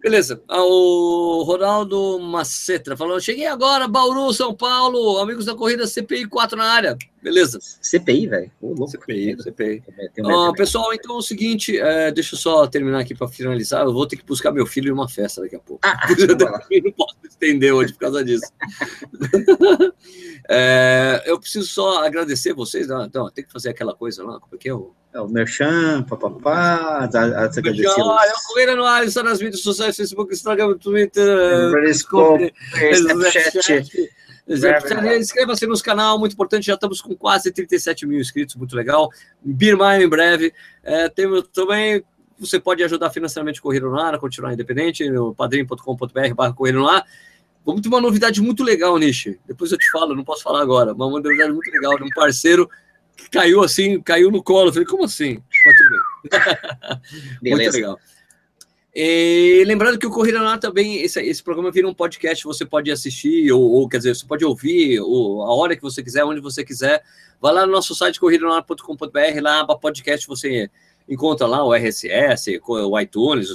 Beleza. 0.00 0.40
Ah, 0.48 0.62
o 0.62 1.42
Ronaldo 1.42 2.18
Macetra 2.20 2.96
falou: 2.96 3.20
cheguei 3.20 3.46
agora, 3.46 3.88
Bauru, 3.88 4.32
São 4.32 4.54
Paulo, 4.54 5.18
amigos 5.18 5.44
da 5.44 5.54
corrida 5.54 5.86
CPI 5.86 6.26
4 6.26 6.56
na 6.56 6.64
área. 6.64 6.96
Beleza. 7.22 7.58
CPI, 7.60 8.26
velho. 8.26 8.50
CPI, 8.88 9.42
CPI. 9.42 9.82
Ah, 10.24 10.52
pessoal, 10.56 10.92
então 10.94 11.16
é 11.16 11.18
o 11.18 11.22
seguinte: 11.22 11.78
é, 11.78 12.12
deixa 12.12 12.34
eu 12.34 12.38
só 12.38 12.66
terminar 12.66 13.00
aqui 13.00 13.14
para 13.14 13.28
finalizar. 13.28 13.84
Eu 13.84 13.92
vou 13.92 14.06
ter 14.06 14.16
que 14.16 14.24
buscar 14.24 14.52
meu 14.52 14.66
filho 14.66 14.88
em 14.88 14.92
uma 14.92 15.08
festa 15.08 15.40
daqui 15.40 15.56
a 15.56 15.60
pouco. 15.60 15.80
Ah, 15.84 15.98
eu 16.70 16.82
não 16.82 16.92
posso 16.92 17.16
estender 17.28 17.72
hoje 17.72 17.92
por 17.92 18.00
causa 18.00 18.24
disso. 18.24 18.46
é, 20.48 21.22
eu 21.26 21.38
preciso 21.38 21.68
só 21.68 22.04
agradecer 22.04 22.52
vocês. 22.54 22.86
Não, 22.86 23.04
então, 23.04 23.28
tem 23.30 23.44
que 23.44 23.52
fazer 23.52 23.70
aquela 23.70 23.94
coisa 23.94 24.22
lá. 24.24 24.38
Como 24.38 24.54
é 24.54 24.58
que 24.58 24.68
é 24.68 24.74
o. 24.74 24.94
É 25.10 25.20
o 25.20 25.26
Merchan, 25.26 26.02
papapá, 26.02 27.08
agradecer. 27.08 27.98
Olha, 27.98 28.32
o 28.34 28.46
Correia 28.48 28.76
no 28.76 28.84
ar, 28.84 29.04
está 29.06 29.22
nas 29.22 29.40
mídias 29.40 29.62
sociais, 29.62 29.96
Facebook, 29.96 30.34
Instagram, 30.34 30.76
Twitter, 30.76 31.72
Periscope, 31.72 32.52
Snapchat. 32.92 34.10
Inscreva-se 34.48 35.66
no 35.66 35.80
canal, 35.82 36.18
muito 36.18 36.32
importante. 36.32 36.66
Já 36.66 36.74
estamos 36.74 37.00
com 37.00 37.14
quase 37.14 37.52
37 37.52 38.06
mil 38.06 38.18
inscritos, 38.18 38.54
muito 38.56 38.74
legal. 38.74 39.10
Birmine 39.42 40.04
em 40.04 40.08
breve. 40.08 40.52
É, 40.82 41.08
temos 41.08 41.46
também. 41.48 42.02
Você 42.38 42.58
pode 42.58 42.82
ajudar 42.84 43.10
financeiramente 43.10 43.58
o 43.58 43.62
Correio 43.62 43.90
no 43.90 43.98
Ar 43.98 44.14
a 44.14 44.18
continuar 44.18 44.52
independente 44.52 45.08
no 45.10 45.34
padrim.com.br/barra 45.34 46.52
Correio 46.52 46.78
no 46.78 46.88
Ar. 46.88 47.04
Vamos 47.66 47.82
ter 47.82 47.88
uma 47.88 48.00
novidade 48.00 48.40
muito 48.40 48.64
legal, 48.64 48.96
Nishi. 48.96 49.38
Depois 49.46 49.70
eu 49.70 49.76
te 49.76 49.90
falo, 49.90 50.14
não 50.14 50.24
posso 50.24 50.42
falar 50.42 50.62
agora. 50.62 50.94
Uma 50.94 51.10
novidade 51.20 51.52
muito 51.52 51.70
legal 51.70 51.98
de 51.98 52.04
um 52.04 52.08
parceiro 52.10 52.70
que 53.16 53.28
caiu 53.28 53.62
assim, 53.62 54.00
caiu 54.00 54.30
no 54.30 54.42
colo. 54.42 54.68
Eu 54.68 54.72
falei, 54.72 54.86
como 54.86 55.04
assim? 55.04 55.42
Mas 55.66 55.76
tudo 55.76 55.90
bem. 55.90 57.50
muito 57.56 57.72
legal. 57.72 57.98
E 59.00 59.62
lembrando 59.64 59.96
que 59.96 60.08
o 60.08 60.10
Corrida 60.10 60.40
Ar 60.40 60.58
também, 60.58 61.00
esse, 61.00 61.20
esse 61.20 61.40
programa 61.40 61.70
vira 61.70 61.86
um 61.86 61.94
podcast, 61.94 62.42
você 62.42 62.66
pode 62.66 62.90
assistir, 62.90 63.52
ou, 63.52 63.62
ou 63.62 63.88
quer 63.88 63.98
dizer, 63.98 64.16
você 64.16 64.26
pode 64.26 64.44
ouvir 64.44 64.98
ou, 64.98 65.40
a 65.44 65.54
hora 65.54 65.76
que 65.76 65.82
você 65.82 66.02
quiser, 66.02 66.24
onde 66.24 66.40
você 66.40 66.64
quiser. 66.64 67.00
Vai 67.40 67.52
lá 67.54 67.64
no 67.64 67.70
nosso 67.70 67.94
site 67.94 68.18
corridanoar.com.br, 68.18 69.40
lá 69.40 69.64
na 69.64 69.76
podcast 69.76 70.26
você 70.26 70.68
encontra 71.08 71.46
lá 71.46 71.64
o 71.64 71.72
RSS, 71.72 72.60
o 72.66 72.98
iTunes, 72.98 73.50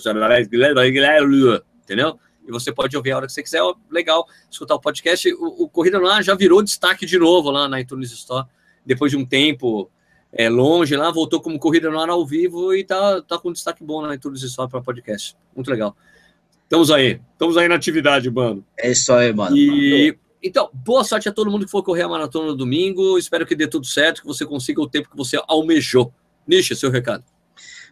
entendeu? 1.84 2.18
E 2.48 2.50
você 2.50 2.72
pode 2.72 2.96
ouvir 2.96 3.12
a 3.12 3.18
hora 3.18 3.28
que 3.28 3.34
você 3.34 3.44
quiser. 3.44 3.62
Legal 3.92 4.26
escutar 4.50 4.76
o 4.76 4.80
podcast. 4.80 5.30
O, 5.34 5.64
o 5.64 5.68
Corrida 5.68 5.98
Ar 6.10 6.24
já 6.24 6.36
virou 6.36 6.64
destaque 6.64 7.06
de 7.06 7.20
novo 7.20 7.52
lá 7.52 7.68
na 7.68 7.82
iTunes 7.82 8.14
Store, 8.14 8.48
depois 8.86 9.12
de 9.12 9.18
um 9.18 9.26
tempo 9.26 9.92
é, 10.36 10.50
longe 10.50 10.96
lá, 10.96 11.12
voltou 11.12 11.40
como 11.40 11.60
Corrida 11.60 11.90
no 11.90 12.00
Ar 12.00 12.10
ao 12.10 12.26
vivo 12.26 12.74
e 12.74 12.84
tá, 12.84 13.22
tá 13.22 13.38
com 13.38 13.54
destaque 13.54 13.84
bom 13.84 14.02
na 14.02 14.18
Tours 14.18 14.42
História 14.42 14.70
para 14.70 14.82
podcast. 14.82 15.38
Muito 15.56 15.70
legal. 15.70 15.96
Estamos 16.64 16.90
aí, 16.90 17.22
estamos 17.34 17.56
aí 17.56 17.68
na 17.68 17.76
atividade, 17.76 18.32
mano. 18.32 18.66
É 18.76 18.92
isso 18.92 19.14
aí, 19.14 19.32
mano. 19.32 19.56
E, 19.56 20.18
então, 20.42 20.70
boa 20.74 21.04
sorte 21.04 21.30
a 21.30 21.32
todo 21.32 21.52
mundo 21.52 21.66
que 21.66 21.72
for 21.72 21.84
correr 21.84 22.02
a 22.02 22.10
maratona 22.10 22.48
no 22.48 22.56
domingo. 22.56 23.18
Espero 23.18 23.46
que 23.46 23.56
dê 23.56 23.68
tudo 23.68 23.86
certo, 23.86 24.22
que 24.22 24.28
você 24.28 24.44
consiga 24.44 24.82
o 24.82 24.90
tempo 24.90 25.10
que 25.10 25.16
você 25.16 25.40
almejou. 25.48 26.12
Nisha, 26.48 26.76
seu 26.76 26.90
recado. 26.90 27.24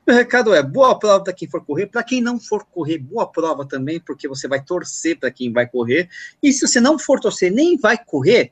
Meu 0.05 0.15
recado 0.15 0.51
é 0.51 0.63
boa 0.63 0.97
prova 0.97 1.23
para 1.23 1.33
quem 1.33 1.47
for 1.47 1.63
correr, 1.63 1.85
para 1.85 2.03
quem 2.03 2.21
não 2.21 2.39
for 2.39 2.65
correr, 2.65 2.97
boa 2.97 3.31
prova 3.31 3.67
também, 3.67 3.99
porque 3.99 4.27
você 4.27 4.47
vai 4.47 4.63
torcer 4.63 5.19
para 5.19 5.29
quem 5.29 5.53
vai 5.53 5.67
correr. 5.67 6.09
E 6.41 6.51
se 6.51 6.67
você 6.67 6.81
não 6.81 6.97
for 6.97 7.19
torcer, 7.19 7.51
nem 7.51 7.77
vai 7.77 8.03
correr, 8.03 8.51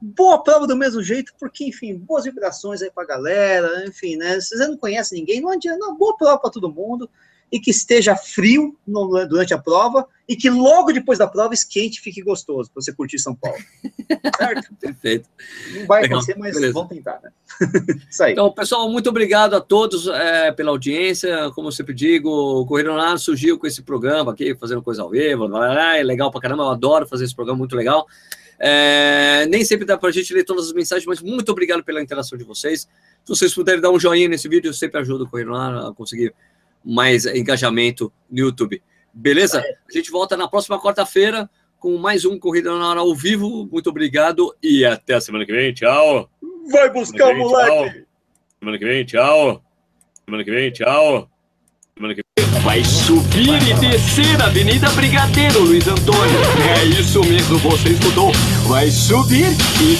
boa 0.00 0.42
prova 0.42 0.66
do 0.66 0.76
mesmo 0.76 1.02
jeito, 1.02 1.32
porque, 1.38 1.64
enfim, 1.64 1.96
boas 1.96 2.24
vibrações 2.24 2.82
aí 2.82 2.90
pra 2.90 3.04
galera, 3.04 3.84
enfim, 3.86 4.16
né? 4.16 4.40
Se 4.40 4.56
você 4.56 4.66
não 4.66 4.76
conhece 4.76 5.14
ninguém, 5.14 5.40
não 5.40 5.50
adianta, 5.50 5.78
não, 5.78 5.96
boa 5.96 6.16
prova 6.16 6.38
para 6.38 6.50
todo 6.50 6.72
mundo, 6.72 7.08
e 7.50 7.58
que 7.58 7.70
esteja 7.70 8.14
frio 8.14 8.76
no, 8.86 9.26
durante 9.26 9.54
a 9.54 9.58
prova, 9.58 10.06
e 10.28 10.36
que 10.36 10.50
logo 10.50 10.92
depois 10.92 11.18
da 11.18 11.26
prova 11.26 11.54
esquente 11.54 12.00
fique 12.00 12.22
gostoso, 12.22 12.70
para 12.70 12.82
você 12.82 12.92
curtir 12.92 13.18
São 13.18 13.34
Paulo. 13.34 13.58
Certo? 14.36 14.74
Perfeito. 14.78 15.28
Não 15.74 15.86
vai 15.86 16.02
Legal. 16.02 16.18
acontecer, 16.18 16.38
mas 16.38 16.54
Beleza. 16.54 16.74
vamos 16.74 16.90
tentar, 16.90 17.20
né? 17.22 17.30
Isso 18.10 18.22
aí. 18.22 18.32
Então, 18.32 18.52
pessoal, 18.52 18.90
muito 18.90 19.08
obrigado 19.08 19.54
a 19.54 19.60
todos 19.60 20.06
é, 20.06 20.52
pela 20.52 20.70
audiência. 20.70 21.50
Como 21.54 21.68
eu 21.68 21.72
sempre 21.72 21.94
digo, 21.94 22.30
o 22.30 22.66
Correio 22.66 22.92
Online 22.92 23.18
surgiu 23.18 23.58
com 23.58 23.66
esse 23.66 23.82
programa 23.82 24.32
aqui, 24.32 24.54
fazendo 24.54 24.82
coisa 24.82 25.02
ao 25.02 25.10
vivo, 25.10 25.48
é 25.64 26.02
legal 26.02 26.30
pra 26.30 26.40
caramba, 26.40 26.64
eu 26.64 26.68
adoro 26.68 27.06
fazer 27.08 27.24
esse 27.24 27.34
programa, 27.34 27.58
muito 27.58 27.74
legal. 27.74 28.06
É, 28.58 29.46
nem 29.48 29.64
sempre 29.64 29.86
dá 29.86 29.96
para 29.96 30.08
a 30.08 30.12
gente 30.12 30.34
ler 30.34 30.44
todas 30.44 30.66
as 30.66 30.72
mensagens, 30.72 31.06
mas 31.06 31.22
muito 31.22 31.50
obrigado 31.52 31.84
pela 31.84 32.02
interação 32.02 32.36
de 32.36 32.44
vocês. 32.44 32.88
Se 33.24 33.28
vocês 33.28 33.54
puderem 33.54 33.80
dar 33.80 33.90
um 33.90 34.00
joinha 34.00 34.28
nesse 34.28 34.48
vídeo, 34.48 34.68
eu 34.68 34.74
sempre 34.74 35.00
ajudo 35.00 35.24
o 35.24 35.28
Correio 35.28 35.54
a 35.54 35.94
conseguir 35.94 36.34
mais 36.84 37.26
engajamento 37.26 38.12
no 38.30 38.38
YouTube. 38.38 38.82
Beleza? 39.12 39.60
A 39.60 39.92
gente 39.92 40.10
volta 40.10 40.36
na 40.36 40.48
próxima 40.48 40.80
quarta-feira 40.80 41.48
com 41.78 41.96
mais 41.96 42.24
um 42.24 42.38
Corrida 42.38 42.76
na 42.76 42.90
Hora 42.90 43.00
ao 43.00 43.14
vivo. 43.14 43.68
Muito 43.70 43.90
obrigado 43.90 44.54
e 44.62 44.84
até 44.84 45.14
a 45.14 45.20
semana 45.20 45.46
que 45.46 45.52
vem. 45.52 45.72
Tchau. 45.72 46.28
Vai 46.70 46.90
buscar 46.90 47.34
o 47.34 47.38
moleque. 47.38 47.70
Tchau. 47.70 48.08
Semana 48.58 48.78
que 48.78 48.84
vem, 48.84 49.04
tchau. 49.04 49.64
Semana 50.24 50.44
que 50.44 50.50
vem, 50.50 50.72
tchau. 50.72 51.30
Semana 51.96 52.14
que 52.14 52.22
vem. 52.22 52.27
Vai 52.62 52.84
subir 52.84 53.62
e 53.68 53.74
descer 53.74 54.40
a 54.40 54.46
Avenida 54.46 54.88
Brigadeiro, 54.90 55.60
Luiz 55.60 55.86
Antônio. 55.86 56.40
É 56.76 56.84
isso 56.84 57.20
mesmo, 57.20 57.58
você 57.58 57.90
escutou. 57.90 58.32
Vai 58.66 58.90
subir 58.90 59.46
e 59.80 59.98